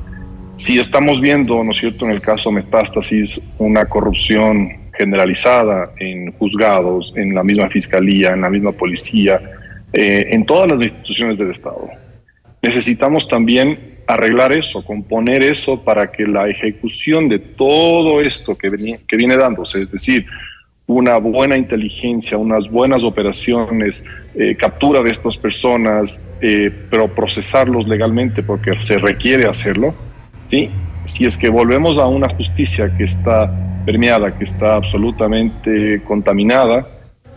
Si 0.56 0.78
estamos 0.78 1.20
viendo, 1.20 1.62
¿no 1.62 1.72
es 1.72 1.78
cierto?, 1.78 2.06
en 2.06 2.12
el 2.12 2.20
caso 2.20 2.50
Metástasis, 2.50 3.42
una 3.58 3.86
corrupción 3.86 4.81
generalizada 4.92 5.92
en 5.98 6.32
juzgados, 6.32 7.12
en 7.16 7.34
la 7.34 7.42
misma 7.42 7.68
fiscalía, 7.68 8.32
en 8.32 8.42
la 8.42 8.50
misma 8.50 8.72
policía, 8.72 9.40
eh, 9.92 10.28
en 10.30 10.44
todas 10.44 10.68
las 10.68 10.80
instituciones 10.82 11.38
del 11.38 11.50
Estado. 11.50 11.88
Necesitamos 12.62 13.26
también 13.26 13.78
arreglar 14.06 14.52
eso, 14.52 14.84
componer 14.84 15.42
eso 15.42 15.82
para 15.82 16.10
que 16.10 16.26
la 16.26 16.48
ejecución 16.48 17.28
de 17.28 17.38
todo 17.38 18.20
esto 18.20 18.56
que, 18.56 18.70
veni- 18.70 18.98
que 19.06 19.16
viene 19.16 19.36
dándose, 19.36 19.80
es 19.80 19.90
decir, 19.90 20.26
una 20.86 21.16
buena 21.16 21.56
inteligencia, 21.56 22.36
unas 22.36 22.68
buenas 22.68 23.04
operaciones, 23.04 24.04
eh, 24.34 24.56
captura 24.56 25.02
de 25.02 25.10
estas 25.10 25.36
personas, 25.38 26.24
eh, 26.40 26.70
pero 26.90 27.08
procesarlos 27.08 27.86
legalmente 27.88 28.42
porque 28.42 28.72
se 28.82 28.98
requiere 28.98 29.46
hacerlo, 29.46 29.94
¿sí? 30.44 30.70
Si 31.04 31.24
es 31.24 31.36
que 31.36 31.48
volvemos 31.48 31.98
a 31.98 32.06
una 32.06 32.28
justicia 32.28 32.96
que 32.96 33.04
está 33.04 33.52
permeada, 33.84 34.36
que 34.36 34.44
está 34.44 34.76
absolutamente 34.76 36.02
contaminada, 36.04 36.86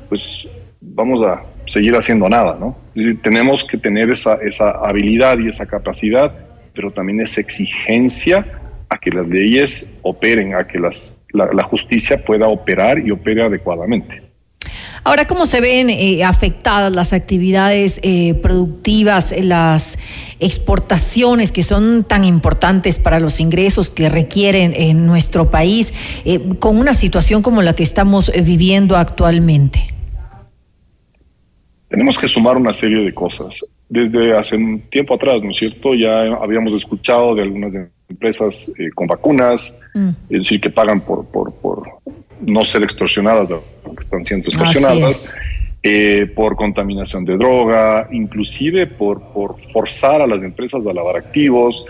pues 0.08 0.48
vamos 0.80 1.26
a 1.26 1.44
seguir 1.66 1.96
haciendo 1.96 2.30
nada, 2.30 2.58
¿no? 2.60 2.78
Tenemos 3.22 3.64
que 3.66 3.78
tener 3.78 4.12
esa, 4.12 4.36
esa 4.36 4.70
habilidad 4.72 5.40
y 5.40 5.48
esa 5.48 5.66
capacidad, 5.66 6.32
pero 6.74 6.92
también 6.92 7.22
esa 7.22 7.42
exigencia 7.42 8.46
a 8.90 8.98
que 9.00 9.10
las 9.10 9.28
leyes 9.28 9.98
operen, 10.04 10.54
a 10.54 10.68
que 10.68 10.80
las, 10.80 11.24
la, 11.32 11.52
la 11.52 11.64
justicia 11.64 12.24
pueda 12.24 12.48
operar 12.48 13.00
y 13.00 13.12
opere 13.12 13.44
adecuadamente. 13.44 14.24
Ahora, 15.07 15.27
¿cómo 15.27 15.45
se 15.45 15.61
ven 15.61 15.91
eh, 15.91 16.23
afectadas 16.23 16.91
las 16.91 17.14
actividades 17.14 17.99
eh, 18.02 18.34
productivas, 18.34 19.32
eh, 19.32 19.44
las 19.44 19.99
exportaciones 20.40 21.52
que 21.52 21.61
son 21.61 22.03
tan 22.03 22.23
importantes 22.23 22.98
para 22.98 23.19
los 23.19 23.40
ingresos 23.40 23.91
que 23.91 24.10
requieren 24.10 24.73
en 24.76 25.06
nuestro 25.06 25.52
país, 25.52 25.94
eh, 26.26 26.40
con 26.57 26.80
una 26.80 26.95
situación 26.95 27.44
como 27.44 27.61
la 27.61 27.76
que 27.76 27.84
estamos 27.84 28.32
viviendo 28.44 28.98
actualmente? 28.98 29.82
Tenemos 31.88 32.18
que 32.18 32.27
sumar 32.27 32.57
una 32.57 32.73
serie 32.73 33.03
de 33.06 33.14
cosas. 33.14 33.64
Desde 33.88 34.36
hace 34.36 34.56
un 34.57 34.82
tiempo 34.90 35.14
atrás, 35.14 35.40
¿no 35.44 35.52
es 35.52 35.57
cierto? 35.57 35.94
Ya 35.94 36.22
habíamos 36.34 36.73
escuchado 36.73 37.36
de 37.36 37.44
algunas 37.44 37.76
empresas 38.10 38.73
con 38.95 39.06
vacunas, 39.06 39.77
es 40.30 40.40
decir, 40.40 40.60
que 40.60 40.72
pagan 40.72 40.99
por, 40.99 41.27
por, 41.27 41.53
por 41.53 41.99
no 42.45 42.63
ser 42.65 42.84
extorsionadas, 42.84 43.49
porque 43.84 44.01
están 44.01 44.26
siendo 44.26 44.49
extorsionadas, 44.49 45.34
eh, 45.84 46.31
por 46.35 46.55
contaminación 46.55 47.26
de 47.26 47.38
droga, 47.38 48.07
inclusive 48.11 48.88
por, 48.88 49.22
por 49.34 49.55
forzar 49.72 50.22
a 50.22 50.27
las 50.27 50.41
empresas 50.43 50.88
a 50.88 50.93
lavar 50.93 51.15
activos 51.17 51.85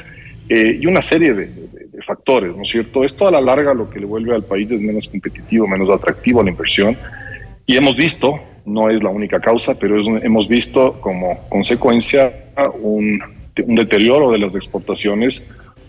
eh, 0.49 0.77
y 0.81 0.85
una 0.85 1.01
serie 1.01 1.33
de, 1.33 1.45
de- 1.47 1.85
de 1.95 2.01
factores, 2.01 2.53
¿no 2.55 2.63
es 2.63 2.69
cierto? 2.69 3.05
Esto 3.05 3.25
a 3.25 3.31
la 3.31 3.39
larga 3.39 3.73
lo 3.73 3.89
que 3.89 4.01
le 4.01 4.05
vuelve 4.05 4.35
al 4.35 4.43
país 4.43 4.69
es 4.71 4.83
menos 4.83 5.07
competitivo, 5.07 5.65
menos 5.65 5.89
atractivo 5.89 6.41
a 6.41 6.43
la 6.43 6.49
inversión. 6.49 6.97
Y 7.65 7.77
hemos 7.77 7.95
visto, 7.95 8.37
no 8.65 8.89
es 8.89 9.01
la 9.01 9.09
única 9.09 9.39
causa, 9.39 9.75
pero 9.79 9.99
es 10.01 10.05
un- 10.05 10.21
hemos 10.23 10.49
visto 10.49 10.99
como 10.99 11.47
consecuencia 11.47 12.33
un, 12.81 13.21
un 13.65 13.75
deterioro 13.75 14.29
de 14.31 14.39
las 14.39 14.53
exportaciones, 14.55 15.41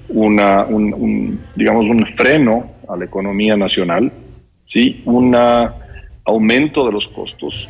una, 0.09 0.65
un, 0.65 0.95
un, 0.95 1.41
digamos, 1.57 1.87
un 1.87 2.07
freno 2.07 2.71
a 2.89 2.97
la 2.97 3.05
economía 3.05 3.57
nacional, 3.57 4.13
¿sí? 4.67 5.01
un 5.07 5.35
aumento 6.25 6.85
de 6.85 6.93
los 6.93 7.09
costos 7.09 7.67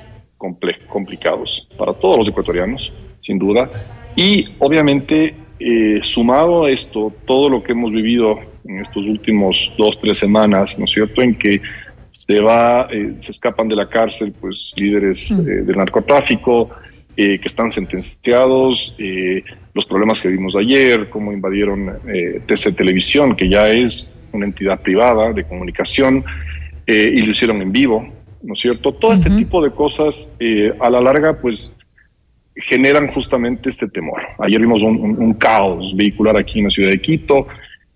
complicados 0.89 1.68
para 1.78 1.93
todos 1.93 2.18
los 2.18 2.28
ecuatorianos, 2.28 2.93
sin 3.20 3.39
duda. 3.39 3.70
Y 4.16 4.48
obviamente, 4.59 5.36
eh, 5.60 6.01
sumado 6.02 6.64
a 6.64 6.70
esto, 6.70 7.12
todo 7.24 7.48
lo 7.48 7.62
que 7.62 7.70
hemos 7.70 7.93
vivido 7.93 8.40
en 8.64 8.81
estos 8.81 9.06
últimos 9.06 9.70
dos, 9.78 10.01
tres 10.01 10.18
semanas, 10.18 10.77
¿no 10.77 10.86
es 10.86 10.90
cierto?, 10.90 11.23
en 11.23 11.36
que 11.36 11.62
se 12.10 12.40
va, 12.40 12.89
eh, 12.90 13.12
se 13.16 13.31
escapan 13.31 13.68
de 13.68 13.77
la 13.77 13.89
cárcel, 13.89 14.32
pues 14.40 14.73
líderes 14.77 15.31
eh, 15.31 15.62
del 15.62 15.77
narcotráfico 15.77 16.70
eh, 17.18 17.39
que 17.39 17.47
están 17.47 17.73
sentenciados, 17.73 18.94
eh, 18.98 19.43
los 19.73 19.86
problemas 19.86 20.20
que 20.20 20.28
vimos 20.28 20.55
ayer, 20.55 21.09
cómo 21.09 21.32
invadieron 21.32 21.98
eh, 22.06 22.43
TC 22.44 22.77
Televisión, 22.77 23.35
que 23.35 23.48
ya 23.48 23.70
es 23.70 24.10
una 24.32 24.44
entidad 24.44 24.82
privada 24.82 25.32
de 25.32 25.44
comunicación, 25.44 26.23
eh, 26.87 27.13
y 27.17 27.23
lo 27.23 27.31
hicieron 27.31 27.61
en 27.63 27.73
vivo, 27.73 28.07
¿no 28.43 28.55
es 28.55 28.61
cierto? 28.61 28.93
Todo 28.93 29.13
este 29.13 29.31
tipo 29.31 29.63
de 29.63 29.71
cosas 29.71 30.31
eh, 30.39 30.73
a 30.81 30.89
la 30.91 31.01
larga, 31.01 31.39
pues 31.41 31.73
generan 32.55 33.07
justamente 33.09 33.69
este 33.69 33.89
temor. 33.89 34.23
Ayer 34.39 34.61
vimos 34.61 34.83
un, 34.83 34.97
un- 34.97 35.19
un 35.23 35.35
caos 35.35 35.95
vehicular 35.95 36.37
aquí 36.37 36.59
en 36.61 36.65
la 36.67 36.71
ciudad 36.71 36.91
de 36.91 37.01
Quito. 37.01 37.47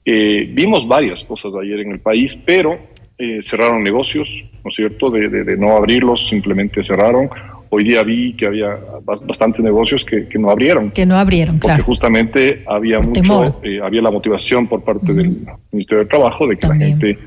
Eh, 0.04 0.48
vimos 0.52 0.86
varias 0.86 1.24
cosas 1.24 1.52
ayer 1.62 1.80
en 1.80 1.92
el 1.92 2.00
país, 2.00 2.42
pero 2.44 2.78
eh, 3.16 3.38
cerraron 3.40 3.82
negocios, 3.82 4.28
¿no 4.64 4.70
es 4.70 4.76
cierto? 4.76 5.10
De, 5.10 5.28
de- 5.28 5.44
de 5.44 5.56
no 5.56 5.76
abrirlos, 5.76 6.28
simplemente 6.28 6.82
cerraron. 6.84 7.30
Hoy 7.72 7.84
día 7.84 8.02
vi 8.02 8.32
que 8.34 8.46
había 8.46 8.76
bas- 9.04 9.24
bastantes 9.24 9.62
negocios 9.64 10.04
que, 10.04 10.26
que 10.26 10.38
no 10.38 10.50
abrieron. 10.50 10.90
Que 10.90 11.06
no 11.06 11.16
abrieron, 11.16 11.54
Porque 11.56 11.66
claro. 11.68 11.84
justamente 11.84 12.64
había 12.66 12.98
mucho, 13.00 13.60
había 13.82 14.02
la 14.02 14.10
motivación 14.10 14.66
por 14.66 14.82
parte 14.82 15.12
del 15.14 15.36
Ministerio 15.70 16.02
de 16.04 16.06
Trabajo 16.10 16.46
de 16.48 16.58
que 16.58 16.66
la 16.66 16.74
gente, 16.76 17.18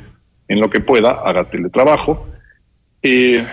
en 0.54 0.62
lo 0.62 0.70
que 0.70 0.80
pueda, 0.80 1.22
haga 1.26 1.50
teletrabajo. 1.50 2.28
Eh, 3.02 3.44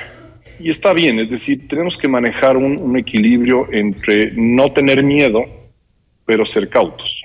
y 0.61 0.69
está 0.69 0.93
bien, 0.93 1.19
es 1.19 1.31
decir, 1.31 1.67
tenemos 1.67 1.97
que 1.97 2.07
manejar 2.07 2.57
un, 2.57 2.77
un 2.77 2.97
equilibrio 2.97 3.67
entre 3.73 4.33
no 4.37 4.71
tener 4.73 5.03
miedo, 5.03 5.45
pero 6.27 6.45
ser 6.45 6.69
cautos, 6.69 7.23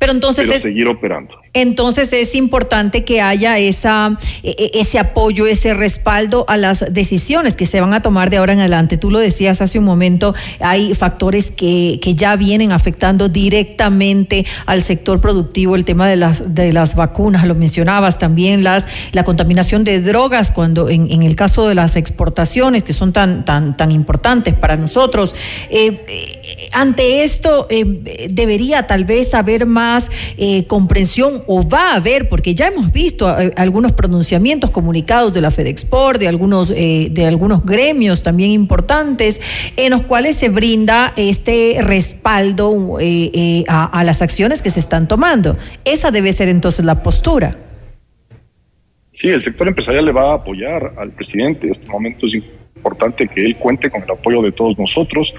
Pero 0.00 0.12
entonces 0.12 0.46
pero 0.46 0.56
es, 0.56 0.62
seguir 0.62 0.88
operando. 0.88 1.36
Entonces 1.52 2.12
es 2.14 2.34
importante 2.34 3.04
que 3.04 3.20
haya 3.20 3.58
esa, 3.58 4.16
e- 4.42 4.56
e- 4.58 4.80
ese 4.80 4.98
apoyo, 4.98 5.46
ese 5.46 5.74
respaldo 5.74 6.46
a 6.48 6.56
las 6.56 6.86
decisiones 6.92 7.54
que 7.54 7.66
se 7.66 7.82
van 7.82 7.92
a 7.92 8.00
tomar 8.00 8.30
de 8.30 8.38
ahora 8.38 8.54
en 8.54 8.60
adelante. 8.60 8.96
Tú 8.96 9.10
lo 9.10 9.18
decías 9.18 9.60
hace 9.60 9.78
un 9.78 9.84
momento, 9.84 10.34
hay 10.58 10.94
factores 10.94 11.50
que, 11.50 12.00
que 12.00 12.14
ya 12.14 12.34
vienen 12.36 12.72
afectando 12.72 13.28
directamente 13.28 14.46
al 14.64 14.82
sector 14.82 15.20
productivo, 15.20 15.76
el 15.76 15.84
tema 15.84 16.08
de 16.08 16.16
las, 16.16 16.54
de 16.54 16.72
las 16.72 16.94
vacunas, 16.94 17.46
lo 17.46 17.54
mencionabas 17.54 18.16
también, 18.16 18.64
las, 18.64 18.86
la 19.12 19.24
contaminación 19.24 19.84
de 19.84 20.00
drogas, 20.00 20.50
cuando 20.50 20.88
en, 20.88 21.12
en 21.12 21.22
el 21.24 21.36
caso 21.36 21.68
de 21.68 21.74
las 21.74 21.96
exportaciones, 21.96 22.84
que 22.84 22.94
son 22.94 23.12
tan, 23.12 23.44
tan, 23.44 23.76
tan 23.76 23.92
importantes 23.92 24.54
para 24.54 24.76
nosotros. 24.76 25.34
Eh, 25.68 26.00
eh, 26.08 26.39
ante 26.72 27.24
esto, 27.24 27.66
eh, 27.70 28.28
debería 28.30 28.86
tal 28.86 29.04
vez 29.04 29.34
haber 29.34 29.66
más 29.66 30.10
eh, 30.36 30.66
comprensión 30.66 31.42
o 31.46 31.66
va 31.68 31.92
a 31.92 31.94
haber, 31.96 32.28
porque 32.28 32.54
ya 32.54 32.68
hemos 32.68 32.92
visto 32.92 33.28
eh, 33.38 33.52
algunos 33.56 33.92
pronunciamientos 33.92 34.70
comunicados 34.70 35.34
de 35.34 35.40
la 35.40 35.50
FedExport, 35.50 36.20
de 36.20 36.28
algunos, 36.28 36.68
de 36.68 37.24
algunos 37.26 37.64
gremios 37.64 38.22
también 38.22 38.50
importantes, 38.50 39.40
en 39.76 39.90
los 39.90 40.02
cuales 40.02 40.36
se 40.36 40.48
brinda 40.48 41.12
este 41.16 41.78
respaldo 41.80 42.98
a, 43.68 43.84
a 43.84 44.04
las 44.04 44.22
acciones 44.22 44.62
que 44.62 44.70
se 44.70 44.80
están 44.80 45.08
tomando. 45.08 45.56
Esa 45.84 46.10
debe 46.10 46.32
ser 46.32 46.48
entonces 46.48 46.84
la 46.84 47.02
postura. 47.02 47.56
Sí, 49.12 49.28
el 49.28 49.40
sector 49.40 49.66
empresarial 49.66 50.04
le 50.04 50.12
va 50.12 50.32
a 50.32 50.34
apoyar 50.36 50.94
al 50.96 51.10
presidente. 51.10 51.66
En 51.66 51.72
este 51.72 51.88
momento 51.88 52.26
es 52.26 52.34
importante 52.76 53.26
que 53.28 53.44
él 53.44 53.56
cuente 53.56 53.90
con 53.90 54.02
el 54.02 54.10
apoyo 54.10 54.40
de 54.40 54.52
todos 54.52 54.78
nosotros, 54.78 55.34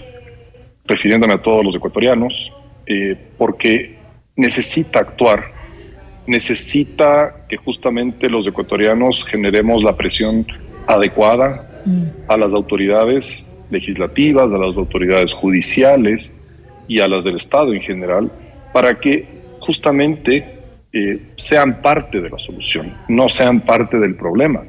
refiriéndome 0.85 1.33
a 1.33 1.41
todos 1.41 1.63
los 1.63 1.75
ecuatorianos, 1.75 2.51
eh, 2.87 3.15
porque 3.37 3.97
necesita 4.35 4.99
actuar, 4.99 5.51
necesita 6.27 7.45
que 7.49 7.57
justamente 7.57 8.29
los 8.29 8.45
ecuatorianos 8.47 9.25
generemos 9.25 9.83
la 9.83 9.95
presión 9.95 10.45
adecuada 10.87 11.67
a 12.27 12.37
las 12.37 12.53
autoridades 12.53 13.49
legislativas, 13.69 14.51
a 14.51 14.57
las 14.57 14.77
autoridades 14.77 15.33
judiciales, 15.33 16.33
y 16.91 16.99
a 16.99 17.07
las 17.07 17.23
del 17.23 17.37
Estado 17.37 17.73
en 17.73 17.79
general 17.79 18.29
para 18.73 18.99
que 18.99 19.25
justamente 19.61 20.45
eh, 20.91 21.21
sean 21.37 21.81
parte 21.81 22.19
de 22.19 22.29
la 22.29 22.37
solución, 22.37 22.93
no 23.07 23.29
sean 23.29 23.61
parte 23.61 23.97
del 23.97 24.15
problema, 24.15 24.61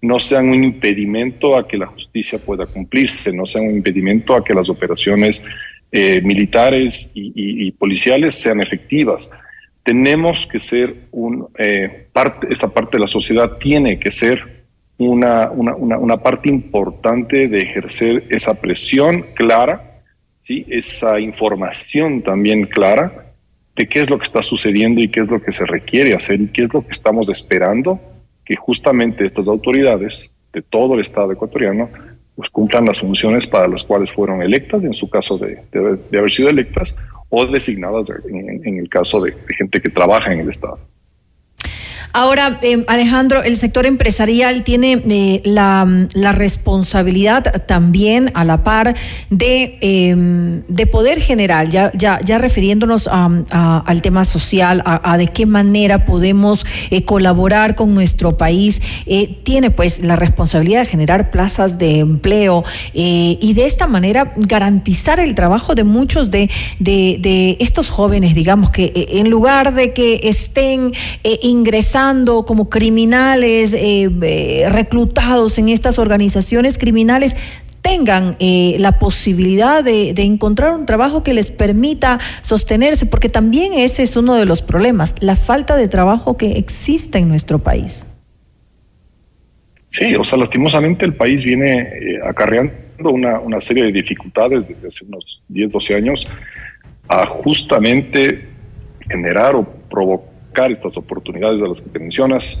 no 0.00 0.18
sean 0.18 0.48
un 0.50 0.64
impedimento 0.64 1.56
a 1.56 1.66
que 1.66 1.76
la 1.76 1.86
justicia 1.86 2.38
pueda 2.38 2.66
cumplirse, 2.66 3.32
no 3.32 3.46
sean 3.46 3.66
un 3.66 3.76
impedimento 3.76 4.34
a 4.34 4.44
que 4.44 4.54
las 4.54 4.68
operaciones 4.68 5.42
eh, 5.90 6.20
militares 6.22 7.12
y, 7.14 7.70
policiales 7.72 8.34
sean 8.34 8.60
efectivas. 8.60 9.30
Tenemos 9.82 10.46
que 10.46 10.58
ser 10.58 10.94
un 11.10 11.48
eh, 11.58 12.08
parte, 12.12 12.48
esta 12.50 12.68
parte 12.68 12.96
de 12.96 13.00
la 13.00 13.06
sociedad 13.06 13.56
tiene 13.58 13.98
que 13.98 14.10
ser 14.10 14.66
una, 14.98 15.50
una, 15.50 15.74
una, 15.74 16.16
parte 16.16 16.48
importante 16.48 17.48
de 17.48 17.60
ejercer 17.60 18.24
esa 18.28 18.60
presión 18.60 19.24
clara, 19.34 20.02
¿sí? 20.38 20.66
esa 20.68 21.20
información 21.20 22.20
también 22.22 22.64
clara 22.64 23.32
de 23.76 23.88
qué 23.88 24.00
es 24.00 24.10
lo 24.10 24.18
que 24.18 24.24
está 24.24 24.42
sucediendo 24.42 25.00
y 25.00 25.08
qué 25.08 25.20
es 25.20 25.28
lo 25.28 25.40
que 25.40 25.52
se 25.52 25.64
requiere 25.64 26.14
hacer 26.14 26.40
y 26.40 26.48
qué 26.48 26.64
es 26.64 26.74
lo 26.74 26.82
que 26.82 26.90
estamos 26.90 27.28
esperando 27.28 28.00
que 28.48 28.56
justamente 28.56 29.26
estas 29.26 29.46
autoridades 29.46 30.40
de 30.54 30.62
todo 30.62 30.94
el 30.94 31.00
Estado 31.00 31.30
ecuatoriano 31.30 31.90
pues 32.34 32.48
cumplan 32.48 32.86
las 32.86 33.00
funciones 33.00 33.46
para 33.46 33.68
las 33.68 33.84
cuales 33.84 34.10
fueron 34.10 34.40
electas, 34.40 34.82
en 34.84 34.94
su 34.94 35.10
caso 35.10 35.36
de, 35.36 35.60
de, 35.70 36.18
haber 36.18 36.30
sido 36.30 36.48
electas, 36.48 36.96
o 37.28 37.44
designadas 37.44 38.10
en 38.24 38.78
el 38.78 38.88
caso 38.88 39.20
de 39.20 39.34
gente 39.58 39.82
que 39.82 39.90
trabaja 39.90 40.32
en 40.32 40.40
el 40.40 40.48
Estado. 40.48 40.78
Ahora, 42.12 42.58
eh, 42.62 42.84
Alejandro, 42.88 43.42
el 43.42 43.56
sector 43.56 43.84
empresarial 43.84 44.64
tiene 44.64 45.02
eh, 45.08 45.42
la, 45.44 45.86
responsabilidad 46.32 47.64
también 47.66 48.30
a 48.34 48.44
la 48.44 48.62
par 48.62 48.94
de, 49.30 49.78
em, 49.80 50.62
de 50.68 50.86
poder 50.86 51.20
general, 51.20 51.70
ya, 51.70 51.90
ya, 51.94 52.20
ya 52.24 52.38
refiriéndonos 52.38 53.08
al 53.08 54.02
tema 54.02 54.24
social, 54.24 54.82
a, 54.84 55.18
de 55.18 55.28
qué 55.28 55.46
manera 55.46 56.04
podemos 56.04 56.64
eh, 56.90 57.04
colaborar 57.04 57.74
con 57.74 57.94
nuestro 57.94 58.36
país, 58.36 58.80
tiene 59.42 59.70
pues 59.70 60.00
la 60.00 60.16
responsabilidad 60.16 60.80
de 60.80 60.86
generar 60.86 61.30
plazas 61.30 61.78
de 61.78 61.98
empleo 61.98 62.64
y 62.92 63.52
de 63.54 63.66
esta 63.66 63.86
manera 63.86 64.32
garantizar 64.36 65.20
el 65.20 65.34
trabajo 65.34 65.74
de 65.74 65.84
muchos 65.84 66.30
de, 66.30 66.50
de 66.78 67.56
estos 67.60 67.88
jóvenes, 67.88 68.34
digamos, 68.34 68.70
que 68.70 68.92
en 68.94 69.30
lugar 69.30 69.74
de 69.74 69.92
que 69.92 70.20
estén 70.24 70.92
ingresando, 71.42 71.97
como 72.46 72.70
criminales 72.70 73.74
eh, 73.74 74.08
eh, 74.22 74.68
reclutados 74.70 75.58
en 75.58 75.68
estas 75.68 75.98
organizaciones 75.98 76.78
criminales 76.78 77.36
tengan 77.82 78.36
eh, 78.38 78.76
la 78.78 79.00
posibilidad 79.00 79.82
de, 79.82 80.10
encontrar 80.16 80.74
un 80.74 80.86
trabajo 80.86 81.24
que 81.24 81.34
les 81.34 81.50
permita 81.50 82.20
sostenerse, 82.40 83.06
porque 83.06 83.28
también 83.28 83.72
ese 83.72 84.02
es 84.04 84.16
uno 84.16 84.34
de 84.34 84.46
los 84.46 84.62
problemas, 84.62 85.14
la 85.20 85.34
falta 85.34 85.76
de 85.76 85.88
trabajo 85.88 86.36
que 86.36 86.52
existe 86.52 87.18
en 87.18 87.28
nuestro 87.28 87.58
país. 87.58 88.06
Sí, 89.88 90.14
o 90.14 90.22
sea, 90.22 90.38
lastimosamente 90.38 91.04
el 91.04 91.14
país 91.14 91.44
viene 91.44 91.88
acarreando 92.24 92.74
una, 93.00 93.40
una, 93.40 93.60
serie 93.60 93.84
de 93.84 93.92
dificultades 93.92 94.68
desde 94.68 94.86
hace 94.86 95.04
unos 95.04 95.42
10, 95.48 95.70
12 95.72 95.94
años 95.94 96.28
a 97.08 97.26
justamente 97.26 98.48
generar 99.08 99.56
o 99.56 99.64
provocar 99.64 100.37
estas 100.66 100.96
oportunidades 100.96 101.60
de 101.60 101.68
las 101.68 101.80
que 101.80 101.88
te 101.88 101.98
mencionas, 101.98 102.60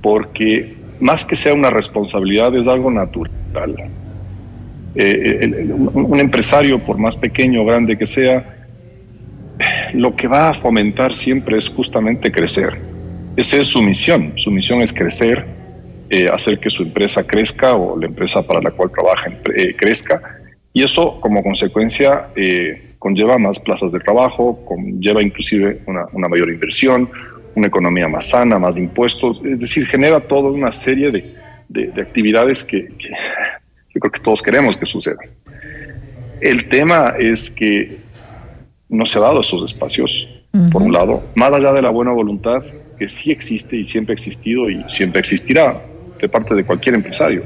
porque 0.00 0.74
más 1.00 1.24
que 1.24 1.34
sea 1.34 1.54
una 1.54 1.70
responsabilidad 1.70 2.54
es 2.56 2.68
algo 2.68 2.90
natural. 2.90 3.32
Eh, 4.94 5.66
un, 5.72 6.20
empresario, 6.20 6.78
por 6.78 6.98
más 6.98 7.16
pequeño 7.16 7.62
o 7.62 7.64
grande 7.64 7.98
que 7.98 8.06
sea, 8.06 8.56
lo 9.94 10.14
que 10.14 10.28
va 10.28 10.50
a 10.50 10.54
fomentar 10.54 11.12
siempre 11.12 11.58
es 11.58 11.68
justamente 11.68 12.30
crecer. 12.30 12.78
Esa 13.36 13.56
es 13.56 13.66
su 13.66 13.82
misión. 13.82 14.34
Su 14.36 14.50
misión 14.50 14.80
es 14.80 14.92
crecer, 14.92 15.44
eh, 16.10 16.28
hacer 16.32 16.58
que 16.58 16.70
su 16.70 16.82
empresa 16.82 17.26
crezca 17.26 17.74
o 17.74 17.98
la 17.98 18.06
empresa 18.06 18.46
para 18.46 18.60
la 18.60 18.70
cual 18.70 18.90
trabaja 18.90 19.30
eh, 19.56 19.74
crezca. 19.76 20.20
Y 20.72 20.84
eso, 20.84 21.18
como 21.20 21.42
consecuencia, 21.42 22.28
conlleva 23.02 23.36
más 23.36 23.58
plazas 23.58 23.90
de 23.90 23.98
trabajo, 23.98 24.64
conlleva 24.64 25.20
inclusive 25.20 25.80
una, 25.86 26.06
una 26.12 26.28
mayor 26.28 26.48
inversión, 26.48 27.10
una 27.56 27.66
economía 27.66 28.06
más 28.06 28.28
sana, 28.28 28.60
más 28.60 28.78
impuestos, 28.78 29.40
es 29.44 29.58
decir, 29.58 29.88
genera 29.88 30.20
toda 30.20 30.52
una 30.52 30.70
serie 30.70 31.10
de, 31.10 31.34
de, 31.68 32.00
actividades 32.00 32.62
que, 32.62 32.86
que, 32.96 33.10
yo 33.92 34.00
creo 34.00 34.12
que 34.12 34.20
todos 34.20 34.40
queremos 34.40 34.76
que 34.76 34.86
sucedan. 34.86 35.26
El 36.40 36.68
tema 36.68 37.14
es 37.18 37.50
que 37.50 37.98
no 38.88 39.04
se 39.04 39.18
ha 39.18 39.22
dado 39.22 39.40
esos 39.40 39.72
espacios, 39.72 40.28
por 40.70 40.82
un 40.82 40.92
lado, 40.92 41.24
más 41.34 41.52
allá 41.52 41.72
de 41.72 41.82
la 41.82 41.90
buena 41.90 42.12
voluntad 42.12 42.62
que 42.98 43.08
sí 43.08 43.32
existe 43.32 43.74
y 43.74 43.84
siempre 43.84 44.12
ha 44.12 44.14
existido 44.14 44.70
y 44.70 44.84
siempre 44.86 45.18
existirá 45.18 45.82
de 46.20 46.28
parte 46.28 46.54
de 46.54 46.62
cualquier 46.62 46.94
empresario. 46.94 47.42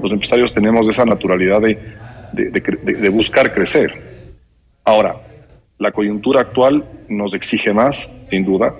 Los 0.00 0.12
empresarios 0.12 0.52
tenemos 0.52 0.86
esa 0.88 1.04
naturalidad 1.04 1.60
de 1.60 3.08
buscar 3.08 3.52
crecer. 3.52 4.06
Ahora, 4.86 5.16
la 5.78 5.90
coyuntura 5.90 6.40
actual 6.40 6.84
nos 7.08 7.34
exige 7.34 7.72
más, 7.72 8.14
sin 8.30 8.44
duda, 8.44 8.72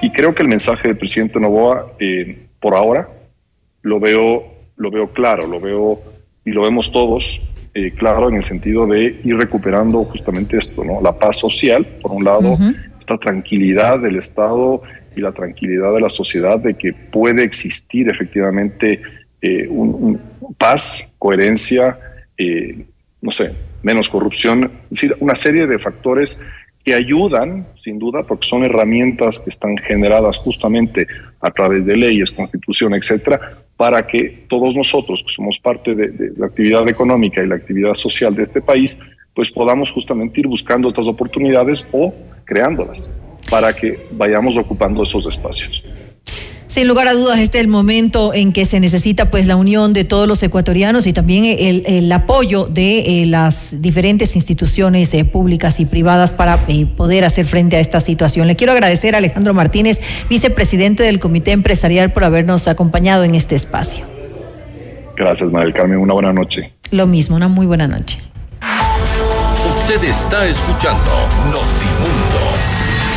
y 0.00 0.10
creo 0.12 0.32
que 0.32 0.44
el 0.44 0.48
mensaje 0.48 0.86
del 0.86 0.96
presidente 0.96 1.40
Novoa, 1.40 1.92
eh, 1.98 2.46
por 2.60 2.76
ahora, 2.76 3.08
lo 3.82 3.98
veo, 3.98 4.44
lo 4.76 4.90
veo 4.92 5.08
claro, 5.08 5.48
lo 5.48 5.60
veo 5.60 6.00
y 6.44 6.52
lo 6.52 6.62
vemos 6.62 6.92
todos 6.92 7.40
eh, 7.74 7.90
claro 7.90 8.28
en 8.28 8.36
el 8.36 8.44
sentido 8.44 8.86
de 8.86 9.20
ir 9.24 9.36
recuperando 9.36 10.04
justamente 10.04 10.56
esto, 10.56 10.84
¿no? 10.84 11.00
La 11.00 11.18
paz 11.18 11.38
social, 11.38 11.84
por 12.00 12.12
un 12.12 12.24
lado, 12.24 12.56
esta 12.96 13.18
tranquilidad 13.18 13.98
del 13.98 14.18
Estado 14.18 14.82
y 15.16 15.20
la 15.20 15.32
tranquilidad 15.32 15.92
de 15.92 16.00
la 16.00 16.10
sociedad 16.10 16.60
de 16.60 16.74
que 16.74 16.92
puede 16.92 17.42
existir 17.42 18.08
efectivamente 18.08 19.02
eh, 19.42 19.66
un, 19.68 20.20
paz, 20.56 21.10
coherencia, 21.18 21.98
no 23.20 23.32
sé, 23.32 23.52
menos 23.82 24.08
corrupción, 24.08 24.70
es 24.84 24.90
decir, 24.90 25.16
una 25.20 25.34
serie 25.34 25.66
de 25.66 25.78
factores 25.78 26.40
que 26.84 26.94
ayudan, 26.94 27.66
sin 27.76 27.98
duda, 27.98 28.22
porque 28.22 28.46
son 28.46 28.64
herramientas 28.64 29.40
que 29.40 29.50
están 29.50 29.76
generadas 29.76 30.38
justamente 30.38 31.06
a 31.40 31.50
través 31.50 31.86
de 31.86 31.96
leyes, 31.96 32.30
constitución, 32.30 32.94
etcétera, 32.94 33.58
para 33.76 34.06
que 34.06 34.44
todos 34.48 34.74
nosotros, 34.74 35.22
que 35.26 35.32
somos 35.32 35.58
parte 35.58 35.94
de, 35.94 36.32
la 36.36 36.46
actividad 36.46 36.88
económica 36.88 37.42
y 37.42 37.46
la 37.46 37.56
actividad 37.56 37.94
social 37.94 38.34
de 38.34 38.42
este 38.42 38.60
país, 38.60 38.98
pues 39.34 39.50
podamos 39.50 39.90
justamente 39.90 40.40
ir 40.40 40.46
buscando 40.46 40.88
estas 40.88 41.06
oportunidades 41.06 41.86
o 41.92 42.14
creándolas 42.44 43.08
para 43.50 43.74
que 43.74 44.06
vayamos 44.12 44.56
ocupando 44.56 45.02
esos 45.02 45.26
espacios. 45.26 45.82
Sin 46.70 46.86
lugar 46.86 47.08
a 47.08 47.14
dudas, 47.14 47.40
este 47.40 47.58
es 47.58 47.64
el 47.64 47.68
momento 47.68 48.32
en 48.32 48.52
que 48.52 48.64
se 48.64 48.78
necesita 48.78 49.28
pues 49.28 49.48
la 49.48 49.56
unión 49.56 49.92
de 49.92 50.04
todos 50.04 50.28
los 50.28 50.40
ecuatorianos 50.40 51.08
y 51.08 51.12
también 51.12 51.44
el, 51.44 52.12
apoyo 52.12 52.66
de 52.66 53.22
eh, 53.22 53.26
las 53.26 53.82
diferentes 53.82 54.36
instituciones 54.36 55.12
eh, 55.14 55.24
públicas 55.24 55.80
y 55.80 55.84
privadas 55.84 56.30
para 56.30 56.60
eh, 56.68 56.86
poder 56.86 57.24
hacer 57.24 57.44
frente 57.46 57.74
a 57.74 57.80
esta 57.80 57.98
situación. 57.98 58.46
Le 58.46 58.54
quiero 58.54 58.72
agradecer 58.72 59.16
a 59.16 59.18
Alejandro 59.18 59.52
Martínez, 59.52 60.00
vicepresidente 60.28 61.02
del 61.02 61.18
Comité 61.18 61.50
Empresarial, 61.50 62.12
por 62.12 62.22
habernos 62.22 62.68
acompañado 62.68 63.24
en 63.24 63.34
este 63.34 63.56
espacio. 63.56 64.04
Gracias, 65.16 65.50
María 65.50 65.74
Carmen. 65.74 65.98
Una 65.98 66.14
buena 66.14 66.32
noche. 66.32 66.72
Lo 66.92 67.08
mismo, 67.08 67.34
una 67.34 67.48
muy 67.48 67.66
buena 67.66 67.88
noche. 67.88 68.20
Usted 69.68 70.04
está 70.08 70.46
escuchando 70.46 71.10
Notimundo. 71.46 72.39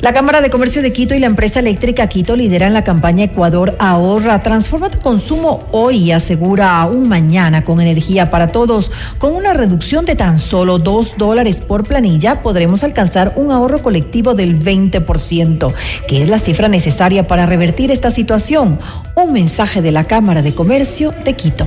La 0.00 0.12
Cámara 0.12 0.42
de 0.42 0.50
Comercio 0.50 0.82
de 0.82 0.92
Quito 0.92 1.14
y 1.14 1.20
la 1.20 1.26
empresa 1.26 1.60
eléctrica 1.60 2.06
Quito 2.06 2.36
lideran 2.36 2.74
la 2.74 2.84
campaña 2.84 3.24
Ecuador 3.24 3.74
Ahorra. 3.78 4.42
Transforma 4.42 4.90
tu 4.90 4.98
consumo 4.98 5.66
hoy 5.72 5.96
y 5.96 6.12
asegura 6.12 6.84
un 6.84 7.08
mañana 7.08 7.64
con 7.64 7.80
energía 7.80 8.30
para 8.30 8.48
todos. 8.48 8.90
Con 9.18 9.34
una 9.34 9.54
reducción 9.54 10.04
de 10.04 10.14
tan 10.14 10.38
solo 10.38 10.78
dos 10.78 11.14
dólares 11.16 11.60
por 11.60 11.84
planilla, 11.84 12.42
podremos 12.42 12.84
alcanzar 12.84 13.32
un 13.36 13.50
ahorro 13.50 13.82
colectivo 13.82 14.34
del 14.34 14.62
20%, 14.62 15.72
que 16.06 16.22
es 16.22 16.28
la 16.28 16.38
cifra 16.38 16.68
necesaria 16.68 17.26
para 17.26 17.46
revertir 17.46 17.90
esta 17.90 18.10
situación. 18.10 18.78
Un 19.14 19.32
mensaje 19.32 19.80
de 19.80 19.92
la 19.92 20.04
Cámara 20.04 20.42
de 20.42 20.54
Comercio 20.54 21.14
de 21.24 21.32
Quito. 21.32 21.66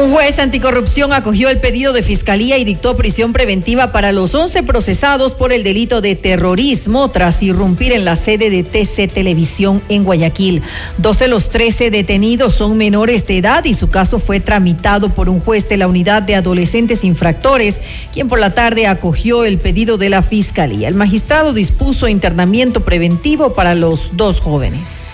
Un 0.00 0.12
juez 0.12 0.38
anticorrupción 0.38 1.12
acogió 1.12 1.50
el 1.50 1.60
pedido 1.60 1.92
de 1.92 2.02
fiscalía 2.02 2.56
y 2.56 2.64
dictó 2.64 2.96
prisión 2.96 3.34
preventiva 3.34 3.92
para 3.92 4.12
los 4.12 4.34
11 4.34 4.62
procesados 4.62 5.34
por 5.34 5.52
el 5.52 5.62
delito 5.62 6.00
de 6.00 6.16
terrorismo 6.16 7.10
tras 7.10 7.42
irrumpir 7.42 7.92
en 7.92 8.06
la 8.06 8.16
sede 8.16 8.48
de 8.48 8.62
TC 8.62 9.12
Televisión 9.12 9.82
en 9.90 10.04
Guayaquil. 10.04 10.62
Dos 10.96 11.18
de 11.18 11.28
los 11.28 11.50
13 11.50 11.90
detenidos 11.90 12.54
son 12.54 12.78
menores 12.78 13.26
de 13.26 13.36
edad 13.36 13.62
y 13.66 13.74
su 13.74 13.90
caso 13.90 14.20
fue 14.20 14.40
tramitado 14.40 15.10
por 15.10 15.28
un 15.28 15.38
juez 15.38 15.68
de 15.68 15.76
la 15.76 15.86
unidad 15.86 16.22
de 16.22 16.34
adolescentes 16.34 17.04
infractores, 17.04 17.82
quien 18.10 18.26
por 18.26 18.38
la 18.38 18.54
tarde 18.54 18.86
acogió 18.86 19.44
el 19.44 19.58
pedido 19.58 19.98
de 19.98 20.08
la 20.08 20.22
fiscalía. 20.22 20.88
El 20.88 20.94
magistrado 20.94 21.52
dispuso 21.52 22.08
internamiento 22.08 22.84
preventivo 22.84 23.52
para 23.52 23.74
los 23.74 24.16
dos 24.16 24.40
jóvenes. 24.40 25.09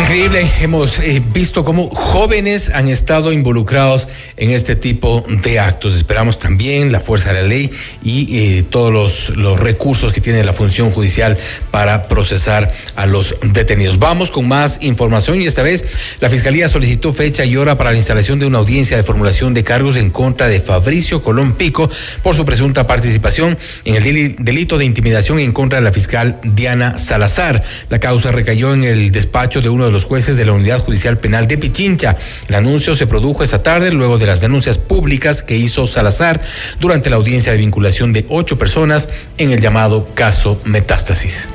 Increíble, 0.00 0.50
hemos 0.60 0.98
eh, 0.98 1.22
visto 1.32 1.64
cómo 1.64 1.88
jóvenes 1.90 2.70
han 2.74 2.88
estado 2.88 3.32
involucrados 3.32 4.08
en 4.38 4.50
este 4.50 4.74
tipo 4.74 5.24
de 5.28 5.60
actos. 5.60 5.94
Esperamos 5.94 6.38
también 6.38 6.90
la 6.90 7.00
fuerza 7.00 7.32
de 7.32 7.42
la 7.42 7.46
ley 7.46 7.70
y 8.02 8.38
eh, 8.58 8.64
todos 8.68 8.92
los, 8.92 9.36
los 9.36 9.60
recursos 9.60 10.12
que 10.12 10.20
tiene 10.20 10.42
la 10.42 10.52
función 10.52 10.90
judicial 10.90 11.38
para 11.70 12.08
procesar 12.08 12.72
a 12.96 13.06
los 13.06 13.36
detenidos. 13.42 13.98
Vamos 13.98 14.30
con 14.30 14.48
más 14.48 14.78
información 14.82 15.40
y 15.40 15.46
esta 15.46 15.62
vez 15.62 15.84
la 16.20 16.28
Fiscalía 16.28 16.68
solicitó 16.68 17.12
fecha 17.12 17.44
y 17.44 17.56
hora 17.56 17.76
para 17.76 17.92
la 17.92 17.98
instalación 17.98 18.40
de 18.40 18.46
una 18.46 18.58
audiencia 18.58 18.96
de 18.96 19.04
formulación 19.04 19.54
de 19.54 19.62
cargos 19.64 19.96
en 19.96 20.10
contra 20.10 20.48
de 20.48 20.60
Fabricio 20.60 21.22
Colón 21.22 21.52
Pico 21.52 21.88
por 22.22 22.34
su 22.34 22.44
presunta 22.44 22.86
participación 22.86 23.56
en 23.84 23.94
el 23.94 24.02
deli- 24.02 24.34
delito 24.38 24.76
de 24.78 24.86
intimidación 24.86 25.38
en 25.38 25.52
contra 25.52 25.78
de 25.78 25.84
la 25.84 25.92
fiscal 25.92 26.40
Diana 26.42 26.98
Salazar. 26.98 27.62
La 27.90 28.00
causa 28.00 28.32
recayó 28.32 28.74
en 28.74 28.82
el 28.82 29.12
despacho 29.12 29.60
de 29.60 29.68
uno 29.68 29.84
de 29.84 29.89
los 29.92 30.04
jueces 30.04 30.36
de 30.36 30.44
la 30.44 30.52
Unidad 30.52 30.80
Judicial 30.80 31.18
Penal 31.18 31.46
de 31.46 31.58
Pichincha. 31.58 32.16
El 32.48 32.54
anuncio 32.54 32.94
se 32.94 33.06
produjo 33.06 33.42
esta 33.42 33.62
tarde 33.62 33.92
luego 33.92 34.18
de 34.18 34.26
las 34.26 34.40
denuncias 34.40 34.78
públicas 34.78 35.42
que 35.42 35.56
hizo 35.56 35.86
Salazar 35.86 36.40
durante 36.78 37.10
la 37.10 37.16
audiencia 37.16 37.52
de 37.52 37.58
vinculación 37.58 38.12
de 38.12 38.26
ocho 38.28 38.58
personas 38.58 39.08
en 39.38 39.50
el 39.50 39.60
llamado 39.60 40.08
caso 40.14 40.60
Metástasis. 40.64 41.48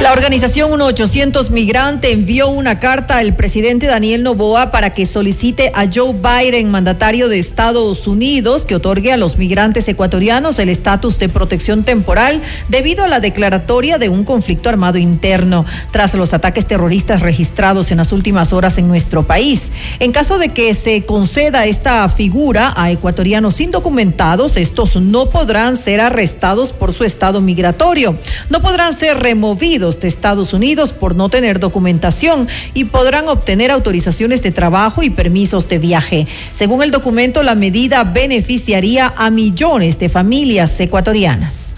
La 0.00 0.12
organización 0.12 0.70
1800 0.70 1.50
Migrante 1.50 2.12
envió 2.12 2.48
una 2.50 2.78
carta 2.78 3.18
al 3.18 3.34
presidente 3.34 3.86
Daniel 3.86 4.22
Noboa 4.22 4.70
para 4.70 4.90
que 4.90 5.04
solicite 5.04 5.72
a 5.74 5.88
Joe 5.92 6.12
Biden, 6.14 6.70
mandatario 6.70 7.28
de 7.28 7.40
Estados 7.40 8.06
Unidos, 8.06 8.64
que 8.64 8.76
otorgue 8.76 9.10
a 9.10 9.16
los 9.16 9.38
migrantes 9.38 9.88
ecuatorianos 9.88 10.60
el 10.60 10.68
estatus 10.68 11.18
de 11.18 11.28
protección 11.28 11.82
temporal 11.82 12.40
debido 12.68 13.02
a 13.02 13.08
la 13.08 13.18
declaratoria 13.18 13.98
de 13.98 14.08
un 14.08 14.22
conflicto 14.22 14.68
armado 14.68 14.98
interno 14.98 15.66
tras 15.90 16.14
los 16.14 16.32
ataques 16.32 16.64
terroristas 16.66 17.20
registrados 17.20 17.90
en 17.90 17.96
las 17.96 18.12
últimas 18.12 18.52
horas 18.52 18.78
en 18.78 18.86
nuestro 18.86 19.26
país. 19.26 19.72
En 19.98 20.12
caso 20.12 20.38
de 20.38 20.50
que 20.50 20.74
se 20.74 21.06
conceda 21.06 21.66
esta 21.66 22.08
figura 22.08 22.72
a 22.76 22.92
ecuatorianos 22.92 23.60
indocumentados, 23.60 24.58
estos 24.58 24.94
no 24.94 25.28
podrán 25.28 25.76
ser 25.76 26.00
arrestados 26.00 26.72
por 26.72 26.92
su 26.92 27.02
estado 27.02 27.40
migratorio, 27.40 28.16
no 28.48 28.62
podrán 28.62 28.96
ser 28.96 29.18
removidos 29.18 29.87
de 29.88 30.08
Estados 30.08 30.52
Unidos 30.52 30.92
por 30.92 31.16
no 31.16 31.30
tener 31.30 31.58
documentación 31.58 32.46
y 32.74 32.84
podrán 32.84 33.28
obtener 33.28 33.70
autorizaciones 33.70 34.42
de 34.42 34.52
trabajo 34.52 35.02
y 35.02 35.10
permisos 35.10 35.66
de 35.68 35.78
viaje. 35.78 36.26
Según 36.52 36.82
el 36.82 36.90
documento, 36.90 37.42
la 37.42 37.54
medida 37.54 38.04
beneficiaría 38.04 39.14
a 39.16 39.30
millones 39.30 39.98
de 39.98 40.10
familias 40.10 40.78
ecuatorianas. 40.78 41.77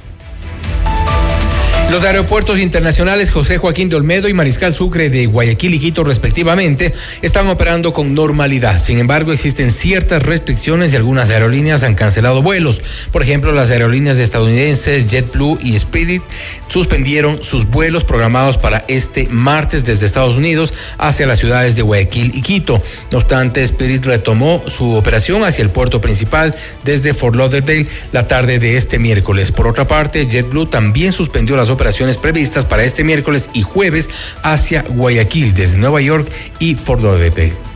Los 1.90 2.04
aeropuertos 2.04 2.60
internacionales 2.60 3.32
José 3.32 3.58
Joaquín 3.58 3.88
de 3.88 3.96
Olmedo 3.96 4.28
y 4.28 4.32
Mariscal 4.32 4.72
Sucre 4.72 5.10
de 5.10 5.26
Guayaquil 5.26 5.74
y 5.74 5.80
Quito 5.80 6.04
respectivamente 6.04 6.94
están 7.20 7.48
operando 7.48 7.92
con 7.92 8.14
normalidad. 8.14 8.80
Sin 8.80 8.98
embargo, 8.98 9.32
existen 9.32 9.72
ciertas 9.72 10.22
restricciones 10.22 10.92
y 10.92 10.96
algunas 10.96 11.30
aerolíneas 11.30 11.82
han 11.82 11.96
cancelado 11.96 12.42
vuelos. 12.42 12.80
Por 13.10 13.24
ejemplo, 13.24 13.50
las 13.50 13.70
aerolíneas 13.70 14.18
estadounidenses 14.18 15.08
JetBlue 15.08 15.58
y 15.64 15.74
Spirit 15.74 16.22
suspendieron 16.68 17.42
sus 17.42 17.68
vuelos 17.68 18.04
programados 18.04 18.56
para 18.56 18.84
este 18.86 19.26
martes 19.28 19.84
desde 19.84 20.06
Estados 20.06 20.36
Unidos 20.36 20.72
hacia 20.96 21.26
las 21.26 21.40
ciudades 21.40 21.74
de 21.74 21.82
Guayaquil 21.82 22.30
y 22.36 22.42
Quito. 22.42 22.80
No 23.10 23.18
obstante, 23.18 23.64
Spirit 23.64 24.04
retomó 24.04 24.62
su 24.68 24.94
operación 24.94 25.42
hacia 25.42 25.64
el 25.64 25.70
puerto 25.70 26.00
principal 26.00 26.54
desde 26.84 27.14
Fort 27.14 27.34
Lauderdale 27.34 27.88
la 28.12 28.28
tarde 28.28 28.60
de 28.60 28.76
este 28.76 29.00
miércoles. 29.00 29.50
Por 29.50 29.66
otra 29.66 29.88
parte, 29.88 30.28
JetBlue 30.28 30.66
también 30.66 31.12
suspendió 31.12 31.56
las 31.56 31.64
operaciones 31.64 31.79
previstas 32.18 32.64
para 32.64 32.84
este 32.84 33.04
miércoles 33.04 33.48
y 33.54 33.62
jueves 33.62 34.10
hacia 34.42 34.82
Guayaquil 34.82 35.54
desde 35.54 35.78
Nueva 35.78 36.00
York 36.00 36.30
y 36.58 36.74
Fort 36.74 37.02
Lauderdale. 37.02 37.69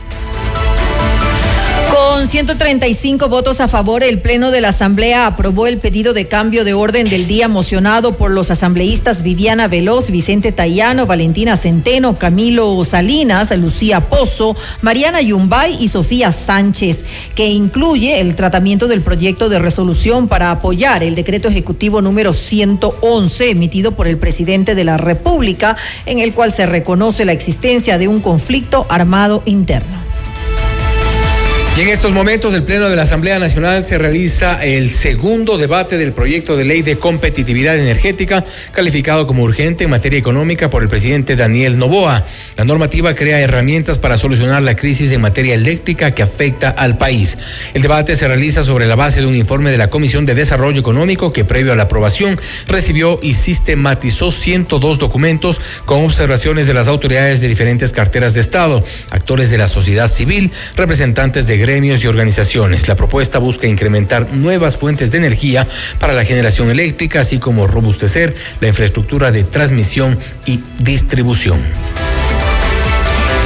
Con 2.15 2.29
135 2.29 3.27
votos 3.27 3.59
a 3.59 3.67
favor, 3.67 4.01
el 4.01 4.21
Pleno 4.21 4.49
de 4.49 4.61
la 4.61 4.69
Asamblea 4.69 5.27
aprobó 5.27 5.67
el 5.67 5.79
pedido 5.79 6.13
de 6.13 6.29
cambio 6.29 6.63
de 6.63 6.73
orden 6.73 7.09
del 7.09 7.27
día 7.27 7.49
mocionado 7.49 8.15
por 8.15 8.31
los 8.31 8.51
asambleístas 8.51 9.21
Viviana 9.21 9.67
Veloz, 9.67 10.09
Vicente 10.09 10.53
Tayano, 10.53 11.05
Valentina 11.07 11.57
Centeno, 11.57 12.15
Camilo 12.15 12.81
Salinas, 12.85 13.51
Lucía 13.57 14.07
Pozo, 14.07 14.55
Mariana 14.81 15.19
Yumbay 15.19 15.75
y 15.77 15.89
Sofía 15.89 16.31
Sánchez, 16.31 17.03
que 17.35 17.47
incluye 17.47 18.21
el 18.21 18.35
tratamiento 18.35 18.87
del 18.87 19.01
proyecto 19.01 19.49
de 19.49 19.59
resolución 19.59 20.29
para 20.29 20.51
apoyar 20.51 21.03
el 21.03 21.15
decreto 21.15 21.49
ejecutivo 21.49 22.01
número 22.01 22.31
111 22.31 23.49
emitido 23.49 23.91
por 23.91 24.07
el 24.07 24.17
presidente 24.17 24.73
de 24.73 24.85
la 24.85 24.95
República, 24.95 25.75
en 26.05 26.19
el 26.19 26.33
cual 26.33 26.53
se 26.53 26.65
reconoce 26.65 27.25
la 27.25 27.33
existencia 27.33 27.97
de 27.97 28.07
un 28.07 28.21
conflicto 28.21 28.85
armado 28.87 29.43
interno. 29.45 30.14
Y 31.77 31.81
en 31.81 31.89
estos 31.89 32.13
momentos 32.13 32.53
el 32.53 32.63
Pleno 32.63 32.87
de 32.87 32.95
la 32.95 33.01
Asamblea 33.01 33.37
Nacional 33.37 33.83
se 33.83 33.97
realiza 33.97 34.63
el 34.63 34.93
segundo 34.93 35.57
debate 35.57 35.97
del 35.97 36.13
proyecto 36.13 36.55
de 36.55 36.63
ley 36.63 36.83
de 36.83 36.97
competitividad 36.97 37.75
energética, 37.75 38.45
calificado 38.71 39.27
como 39.27 39.43
urgente 39.43 39.83
en 39.83 39.89
materia 39.89 40.17
económica 40.17 40.69
por 40.69 40.83
el 40.83 40.87
presidente 40.87 41.35
Daniel 41.35 41.77
Novoa. 41.77 42.23
La 42.55 42.63
normativa 42.63 43.13
crea 43.13 43.41
herramientas 43.41 43.99
para 43.99 44.17
solucionar 44.17 44.63
la 44.63 44.77
crisis 44.77 45.11
en 45.11 45.19
materia 45.19 45.53
eléctrica 45.53 46.11
que 46.11 46.23
afecta 46.23 46.69
al 46.69 46.97
país. 46.97 47.37
El 47.73 47.81
debate 47.81 48.15
se 48.15 48.25
realiza 48.25 48.63
sobre 48.63 48.85
la 48.85 48.95
base 48.95 49.19
de 49.19 49.27
un 49.27 49.35
informe 49.35 49.69
de 49.69 49.77
la 49.77 49.89
Comisión 49.89 50.25
de 50.25 50.33
Desarrollo 50.33 50.79
Económico 50.79 51.33
que 51.33 51.43
previo 51.43 51.73
a 51.73 51.75
la 51.75 51.83
aprobación 51.83 52.39
recibió 52.69 53.19
y 53.21 53.33
sistematizó 53.33 54.31
102 54.31 54.97
documentos 54.97 55.59
con 55.83 56.05
observaciones 56.05 56.67
de 56.67 56.73
las 56.73 56.87
autoridades 56.87 57.41
de 57.41 57.49
diferentes 57.49 57.91
carteras 57.91 58.33
de 58.33 58.39
Estado, 58.39 58.81
actores 59.09 59.49
de 59.49 59.57
la 59.57 59.67
sociedad 59.67 60.09
civil, 60.09 60.53
representantes 60.77 61.47
de 61.47 61.64
gremios 61.65 62.03
y 62.03 62.07
organizaciones. 62.07 62.87
La 62.87 62.95
propuesta 62.95 63.39
busca 63.39 63.65
incrementar 63.65 64.31
nuevas 64.33 64.77
fuentes 64.77 65.09
de 65.09 65.17
energía 65.17 65.67
para 65.99 66.13
la 66.13 66.23
generación 66.23 66.69
eléctrica, 66.69 67.21
así 67.21 67.39
como 67.39 67.65
robustecer 67.65 68.35
la 68.59 68.67
infraestructura 68.67 69.31
de 69.31 69.45
transmisión 69.45 70.19
y 70.45 70.59
distribución. 70.77 71.57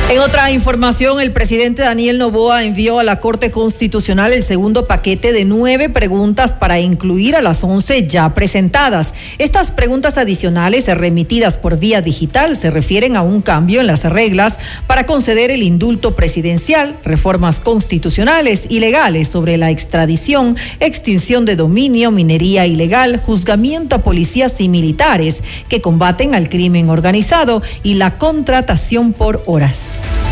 En 0.09 0.17
otra 0.17 0.49
información, 0.49 1.21
el 1.21 1.31
presidente 1.31 1.83
Daniel 1.83 2.17
Novoa 2.17 2.63
envió 2.63 2.97
a 2.97 3.03
la 3.03 3.19
Corte 3.19 3.51
Constitucional 3.51 4.33
el 4.33 4.41
segundo 4.41 4.87
paquete 4.87 5.31
de 5.31 5.45
nueve 5.45 5.87
preguntas 5.87 6.51
para 6.51 6.79
incluir 6.79 7.35
a 7.35 7.43
las 7.43 7.63
once 7.63 8.07
ya 8.07 8.33
presentadas. 8.33 9.13
Estas 9.37 9.69
preguntas 9.69 10.17
adicionales 10.17 10.87
remitidas 10.87 11.57
por 11.57 11.77
vía 11.77 12.01
digital 12.01 12.55
se 12.55 12.71
refieren 12.71 13.17
a 13.17 13.21
un 13.21 13.43
cambio 13.43 13.81
en 13.81 13.85
las 13.85 14.03
reglas 14.03 14.57
para 14.87 15.05
conceder 15.05 15.51
el 15.51 15.61
indulto 15.61 16.15
presidencial, 16.15 16.97
reformas 17.05 17.59
constitucionales 17.59 18.65
y 18.67 18.79
legales 18.79 19.27
sobre 19.27 19.57
la 19.57 19.69
extradición, 19.69 20.57
extinción 20.79 21.45
de 21.45 21.55
dominio, 21.55 22.09
minería 22.09 22.65
ilegal, 22.65 23.21
juzgamiento 23.23 23.97
a 23.97 24.01
policías 24.01 24.59
y 24.59 24.69
militares 24.69 25.43
que 25.69 25.81
combaten 25.81 26.33
al 26.33 26.49
crimen 26.49 26.89
organizado 26.89 27.61
y 27.83 27.93
la 27.93 28.17
contratación 28.17 29.13
por 29.13 29.43
horas. 29.45 29.98
Peace. 30.01 30.28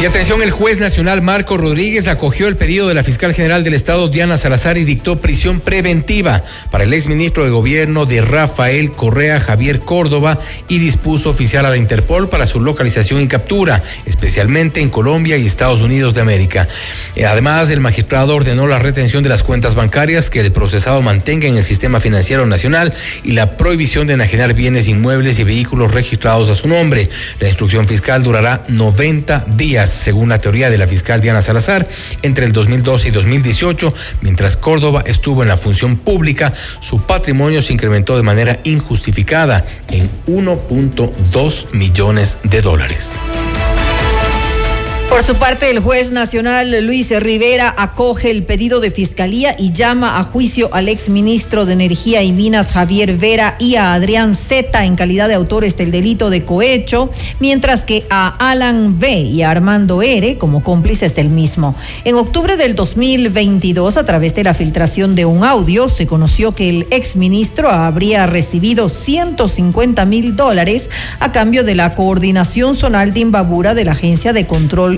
Y 0.00 0.06
atención, 0.06 0.42
el 0.42 0.52
juez 0.52 0.78
nacional 0.78 1.22
Marco 1.22 1.56
Rodríguez 1.56 2.06
acogió 2.06 2.46
el 2.46 2.56
pedido 2.56 2.86
de 2.86 2.94
la 2.94 3.02
fiscal 3.02 3.34
general 3.34 3.64
del 3.64 3.74
Estado, 3.74 4.06
Diana 4.06 4.38
Salazar, 4.38 4.78
y 4.78 4.84
dictó 4.84 5.18
prisión 5.18 5.58
preventiva 5.58 6.44
para 6.70 6.84
el 6.84 6.92
exministro 6.92 7.42
de 7.42 7.50
Gobierno 7.50 8.06
de 8.06 8.20
Rafael 8.20 8.92
Correa, 8.92 9.40
Javier 9.40 9.80
Córdoba, 9.80 10.38
y 10.68 10.78
dispuso 10.78 11.30
oficiar 11.30 11.66
a 11.66 11.70
la 11.70 11.76
Interpol 11.76 12.28
para 12.28 12.46
su 12.46 12.60
localización 12.60 13.20
y 13.20 13.26
captura, 13.26 13.82
especialmente 14.06 14.80
en 14.80 14.88
Colombia 14.88 15.36
y 15.36 15.44
Estados 15.44 15.80
Unidos 15.80 16.14
de 16.14 16.20
América. 16.20 16.68
Eh, 17.16 17.26
además, 17.26 17.68
el 17.70 17.80
magistrado 17.80 18.36
ordenó 18.36 18.68
la 18.68 18.78
retención 18.78 19.24
de 19.24 19.30
las 19.30 19.42
cuentas 19.42 19.74
bancarias 19.74 20.30
que 20.30 20.38
el 20.38 20.52
procesado 20.52 21.02
mantenga 21.02 21.48
en 21.48 21.56
el 21.56 21.64
sistema 21.64 21.98
financiero 21.98 22.46
nacional 22.46 22.94
y 23.24 23.32
la 23.32 23.56
prohibición 23.56 24.06
de 24.06 24.12
enajenar 24.12 24.54
bienes 24.54 24.86
inmuebles 24.86 25.40
y 25.40 25.44
vehículos 25.44 25.92
registrados 25.92 26.50
a 26.50 26.54
su 26.54 26.68
nombre. 26.68 27.08
La 27.40 27.48
instrucción 27.48 27.88
fiscal 27.88 28.22
durará 28.22 28.62
90 28.68 29.44
días 29.56 29.87
según 29.88 30.28
la 30.28 30.38
teoría 30.38 30.70
de 30.70 30.78
la 30.78 30.86
fiscal 30.86 31.20
Diana 31.20 31.42
Salazar, 31.42 31.88
entre 32.22 32.46
el 32.46 32.52
2012 32.52 33.08
y 33.08 33.10
2018, 33.10 33.94
mientras 34.20 34.56
Córdoba 34.56 35.02
estuvo 35.06 35.42
en 35.42 35.48
la 35.48 35.56
función 35.56 35.96
pública, 35.96 36.52
su 36.80 37.00
patrimonio 37.02 37.62
se 37.62 37.72
incrementó 37.72 38.16
de 38.16 38.22
manera 38.22 38.58
injustificada 38.64 39.64
en 39.90 40.10
1.2 40.26 41.72
millones 41.72 42.38
de 42.44 42.62
dólares. 42.62 43.18
Por 45.08 45.24
su 45.24 45.36
parte, 45.36 45.70
el 45.70 45.80
juez 45.80 46.12
nacional 46.12 46.84
Luis 46.84 47.10
Rivera 47.10 47.74
acoge 47.76 48.30
el 48.30 48.44
pedido 48.44 48.78
de 48.78 48.90
fiscalía 48.90 49.56
y 49.58 49.72
llama 49.72 50.18
a 50.18 50.22
juicio 50.22 50.68
al 50.72 50.88
exministro 50.88 51.64
de 51.64 51.72
Energía 51.72 52.22
y 52.22 52.30
Minas 52.30 52.70
Javier 52.70 53.16
Vera 53.16 53.56
y 53.58 53.76
a 53.76 53.94
Adrián 53.94 54.34
Zeta 54.34 54.84
en 54.84 54.96
calidad 54.96 55.26
de 55.26 55.34
autores 55.34 55.76
del 55.78 55.90
delito 55.90 56.28
de 56.28 56.44
cohecho, 56.44 57.10
mientras 57.40 57.86
que 57.86 58.06
a 58.10 58.28
Alan 58.50 59.00
B 59.00 59.22
y 59.22 59.42
a 59.42 59.50
Armando 59.50 60.02
R 60.02 60.36
como 60.36 60.62
cómplices 60.62 61.14
del 61.14 61.30
mismo. 61.30 61.74
En 62.04 62.14
octubre 62.14 62.56
del 62.56 62.74
2022, 62.74 63.96
a 63.96 64.04
través 64.04 64.34
de 64.34 64.44
la 64.44 64.54
filtración 64.54 65.14
de 65.14 65.24
un 65.24 65.42
audio, 65.42 65.88
se 65.88 66.06
conoció 66.06 66.52
que 66.52 66.68
el 66.68 66.86
exministro 66.90 67.70
habría 67.70 68.26
recibido 68.26 68.88
150 68.88 70.04
mil 70.04 70.36
dólares 70.36 70.90
a 71.18 71.32
cambio 71.32 71.64
de 71.64 71.74
la 71.74 71.94
coordinación 71.94 72.74
zonal 72.74 73.14
de 73.14 73.20
Imbabura 73.20 73.74
de 73.74 73.86
la 73.86 73.92
Agencia 73.92 74.32
de 74.32 74.46
Control 74.46 74.97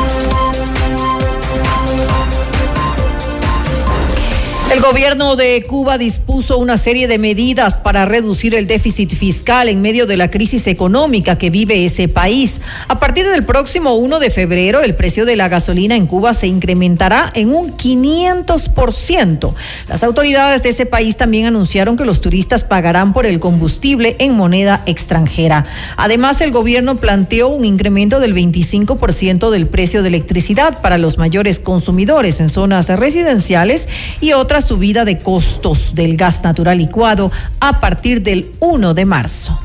El 4.71 4.79
gobierno 4.79 5.35
de 5.35 5.65
Cuba 5.67 5.97
dispuso 5.97 6.57
una 6.57 6.77
serie 6.77 7.09
de 7.09 7.17
medidas 7.17 7.75
para 7.75 8.05
reducir 8.05 8.55
el 8.55 8.67
déficit 8.67 9.13
fiscal 9.13 9.67
en 9.67 9.81
medio 9.81 10.05
de 10.05 10.15
la 10.15 10.29
crisis 10.29 10.65
económica 10.65 11.37
que 11.37 11.49
vive 11.49 11.83
ese 11.83 12.07
país. 12.07 12.61
A 12.87 12.97
partir 12.97 13.27
del 13.27 13.43
próximo 13.43 13.95
1 13.95 14.19
de 14.19 14.29
febrero, 14.29 14.79
el 14.79 14.95
precio 14.95 15.25
de 15.25 15.35
la 15.35 15.49
gasolina 15.49 15.97
en 15.97 16.07
Cuba 16.07 16.33
se 16.33 16.47
incrementará 16.47 17.33
en 17.35 17.53
un 17.53 17.75
500%. 17.75 19.53
Las 19.89 20.03
autoridades 20.05 20.63
de 20.63 20.69
ese 20.69 20.85
país 20.85 21.17
también 21.17 21.47
anunciaron 21.47 21.97
que 21.97 22.05
los 22.05 22.21
turistas 22.21 22.63
pagarán 22.63 23.11
por 23.11 23.25
el 23.25 23.41
combustible 23.41 24.15
en 24.19 24.37
moneda 24.37 24.83
extranjera. 24.85 25.65
Además, 25.97 26.39
el 26.39 26.51
gobierno 26.51 26.95
planteó 26.95 27.49
un 27.49 27.65
incremento 27.65 28.21
del 28.21 28.33
25% 28.33 29.49
del 29.49 29.67
precio 29.67 30.01
de 30.01 30.07
electricidad 30.07 30.81
para 30.81 30.97
los 30.97 31.17
mayores 31.17 31.59
consumidores 31.59 32.39
en 32.39 32.47
zonas 32.47 32.87
residenciales 32.87 33.89
y 34.21 34.31
otras 34.31 34.60
subida 34.61 35.05
de 35.05 35.17
costos 35.17 35.93
del 35.93 36.17
gas 36.17 36.43
natural 36.43 36.77
licuado 36.77 37.31
a 37.59 37.79
partir 37.79 38.21
del 38.21 38.51
1 38.59 38.93
de 38.93 39.05
marzo. 39.05 39.59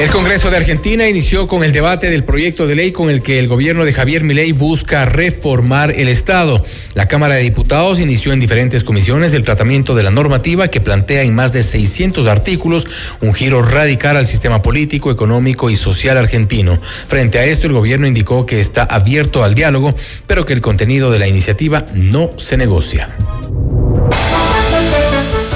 El 0.00 0.08
Congreso 0.08 0.50
de 0.50 0.56
Argentina 0.56 1.06
inició 1.06 1.46
con 1.46 1.62
el 1.62 1.72
debate 1.72 2.08
del 2.08 2.24
proyecto 2.24 2.66
de 2.66 2.74
ley 2.74 2.90
con 2.90 3.10
el 3.10 3.22
que 3.22 3.38
el 3.38 3.48
gobierno 3.48 3.84
de 3.84 3.92
Javier 3.92 4.24
Milei 4.24 4.52
busca 4.52 5.04
reformar 5.04 5.90
el 5.90 6.08
Estado. 6.08 6.64
La 6.94 7.06
Cámara 7.06 7.34
de 7.34 7.42
Diputados 7.42 8.00
inició 8.00 8.32
en 8.32 8.40
diferentes 8.40 8.82
comisiones 8.82 9.34
el 9.34 9.44
tratamiento 9.44 9.94
de 9.94 10.02
la 10.02 10.10
normativa 10.10 10.68
que 10.68 10.80
plantea 10.80 11.20
en 11.20 11.34
más 11.34 11.52
de 11.52 11.62
600 11.62 12.28
artículos 12.28 12.86
un 13.20 13.34
giro 13.34 13.60
radical 13.60 14.16
al 14.16 14.26
sistema 14.26 14.62
político, 14.62 15.10
económico 15.10 15.68
y 15.68 15.76
social 15.76 16.16
argentino. 16.16 16.78
Frente 17.06 17.38
a 17.38 17.44
esto, 17.44 17.66
el 17.66 17.74
gobierno 17.74 18.06
indicó 18.06 18.46
que 18.46 18.58
está 18.58 18.84
abierto 18.84 19.44
al 19.44 19.54
diálogo, 19.54 19.94
pero 20.26 20.46
que 20.46 20.54
el 20.54 20.62
contenido 20.62 21.10
de 21.10 21.18
la 21.18 21.28
iniciativa 21.28 21.84
no 21.92 22.30
se 22.38 22.56
negocia. 22.56 23.10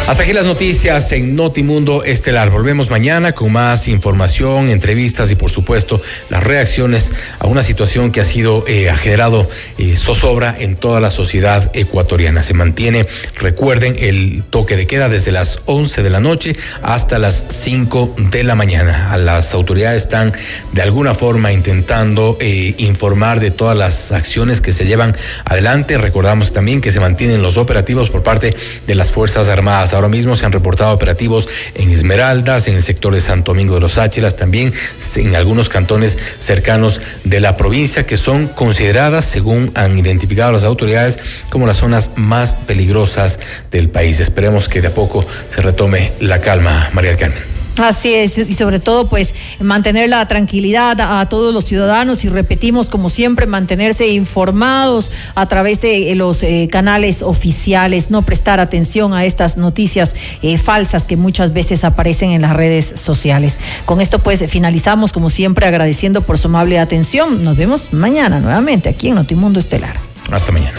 Hasta 0.06 0.24
aquí 0.24 0.34
las 0.34 0.44
noticias 0.44 1.10
en 1.12 1.34
Notimundo 1.34 2.04
Estelar. 2.04 2.50
Volvemos 2.50 2.90
mañana 2.90 3.32
con 3.32 3.50
más 3.50 3.88
información, 3.88 4.68
entrevistas 4.68 5.32
y 5.32 5.34
por 5.34 5.50
supuesto 5.50 5.98
las 6.28 6.44
reacciones 6.44 7.10
a 7.38 7.46
una 7.46 7.62
situación 7.62 8.12
que 8.12 8.20
ha 8.20 8.26
sido, 8.26 8.66
eh, 8.68 8.90
ha 8.90 8.98
generado 8.98 9.48
eh, 9.78 9.96
zozobra 9.96 10.54
en 10.58 10.76
toda 10.76 11.00
la 11.00 11.10
sociedad 11.10 11.70
ecuatoriana. 11.72 12.42
Se 12.42 12.52
mantiene, 12.52 13.06
recuerden, 13.36 13.96
el 13.98 14.44
toque 14.44 14.76
de 14.76 14.86
queda 14.86 15.08
desde 15.08 15.32
las 15.32 15.60
11 15.64 16.02
de 16.02 16.10
la 16.10 16.20
noche 16.20 16.54
hasta 16.82 17.18
las 17.18 17.42
5 17.48 18.14
de 18.30 18.44
la 18.44 18.54
mañana. 18.56 19.16
Las 19.16 19.54
autoridades 19.54 20.02
están 20.02 20.34
de 20.72 20.82
alguna 20.82 21.14
forma 21.14 21.50
intentando 21.50 22.36
eh, 22.40 22.74
informar 22.76 23.40
de 23.40 23.50
todas 23.50 23.76
las 23.76 24.12
acciones 24.12 24.60
que 24.60 24.72
se 24.72 24.84
llevan 24.84 25.16
adelante. 25.46 25.96
Recordamos 25.96 26.52
también 26.52 26.82
que 26.82 26.92
se 26.92 27.00
mantienen 27.00 27.40
los 27.40 27.56
operativos 27.56 28.10
por 28.10 28.22
parte 28.22 28.54
de 28.86 28.94
las 28.94 29.10
Fuerzas 29.10 29.48
Armadas 29.48 29.93
Ahora 29.94 30.08
mismo 30.08 30.36
se 30.36 30.44
han 30.44 30.52
reportado 30.52 30.92
operativos 30.92 31.48
en 31.74 31.90
Esmeraldas, 31.90 32.68
en 32.68 32.74
el 32.74 32.82
sector 32.82 33.14
de 33.14 33.20
Santo 33.20 33.52
Domingo 33.52 33.74
de 33.74 33.80
los 33.80 33.98
Áchilas, 33.98 34.36
también 34.36 34.72
en 35.16 35.34
algunos 35.34 35.68
cantones 35.68 36.16
cercanos 36.38 37.00
de 37.24 37.40
la 37.40 37.56
provincia 37.56 38.06
que 38.06 38.16
son 38.16 38.48
consideradas, 38.48 39.24
según 39.24 39.70
han 39.74 39.98
identificado 39.98 40.52
las 40.52 40.64
autoridades, 40.64 41.18
como 41.50 41.66
las 41.66 41.78
zonas 41.78 42.10
más 42.16 42.54
peligrosas 42.54 43.38
del 43.70 43.88
país. 43.88 44.20
Esperemos 44.20 44.68
que 44.68 44.80
de 44.80 44.88
a 44.88 44.94
poco 44.94 45.26
se 45.48 45.62
retome 45.62 46.12
la 46.20 46.40
calma, 46.40 46.90
María 46.92 47.10
del 47.10 47.18
Carmen. 47.18 47.53
Así 47.76 48.14
es, 48.14 48.38
y 48.38 48.52
sobre 48.52 48.78
todo 48.78 49.08
pues 49.08 49.34
mantener 49.58 50.08
la 50.08 50.26
tranquilidad 50.28 51.00
a, 51.00 51.28
todos 51.28 51.52
los 51.52 51.64
ciudadanos 51.64 52.24
y 52.24 52.28
repetimos 52.28 52.88
como 52.88 53.08
siempre 53.08 53.46
mantenerse 53.46 54.08
informados 54.08 55.10
a 55.34 55.46
través 55.46 55.80
de 55.80 56.12
eh, 56.12 56.14
los 56.14 56.42
eh, 56.42 56.68
canales 56.70 57.22
oficiales, 57.22 58.10
no 58.10 58.22
prestar 58.22 58.60
atención 58.60 59.12
a 59.12 59.24
estas 59.24 59.56
noticias 59.56 60.14
eh, 60.42 60.56
falsas 60.58 61.06
que 61.06 61.16
muchas 61.16 61.52
veces 61.52 61.82
aparecen 61.82 62.30
en 62.30 62.42
las 62.42 62.54
redes 62.54 62.94
sociales. 62.96 63.58
Con 63.86 64.00
esto 64.00 64.20
pues 64.20 64.44
finalizamos 64.48 65.12
como 65.12 65.28
siempre 65.28 65.66
agradeciendo 65.66 66.20
por 66.20 66.38
su 66.38 66.46
amable 66.48 66.78
atención. 66.78 67.42
Nos 67.42 67.56
vemos 67.56 67.92
mañana 67.92 68.38
nuevamente 68.38 68.88
aquí 68.88 69.08
en 69.08 69.16
Notimundo 69.16 69.58
Estelar. 69.58 69.96
Hasta 70.30 70.52
mañana. 70.52 70.78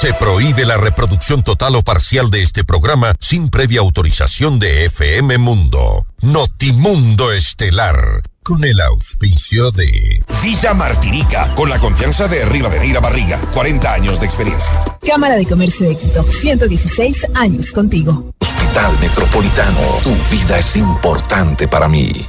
Se 0.00 0.14
prohíbe 0.14 0.64
la 0.64 0.76
reproducción 0.76 1.42
total 1.42 1.74
o 1.74 1.82
parcial 1.82 2.30
de 2.30 2.44
este 2.44 2.62
programa 2.62 3.14
sin 3.18 3.50
previa 3.50 3.80
autorización 3.80 4.60
de 4.60 4.84
FM 4.84 5.38
Mundo. 5.38 6.06
Notimundo 6.20 7.32
Estelar. 7.32 8.22
Con 8.44 8.62
el 8.62 8.80
auspicio 8.80 9.72
de 9.72 10.24
Villa 10.40 10.72
Martinica, 10.72 11.52
con 11.56 11.68
la 11.68 11.80
confianza 11.80 12.28
de 12.28 12.44
Rivadeneira 12.44 13.00
Barriga, 13.00 13.40
40 13.52 13.92
años 13.92 14.20
de 14.20 14.26
experiencia. 14.26 14.72
Cámara 15.04 15.34
de 15.34 15.46
Comercio 15.46 15.88
de 15.88 15.96
Quito, 15.96 16.22
116 16.22 17.26
años 17.34 17.72
contigo. 17.72 18.32
Hospital 18.38 18.96
Metropolitano, 19.00 19.80
tu 20.04 20.14
vida 20.30 20.60
es 20.60 20.76
importante 20.76 21.66
para 21.66 21.88
mí. 21.88 22.28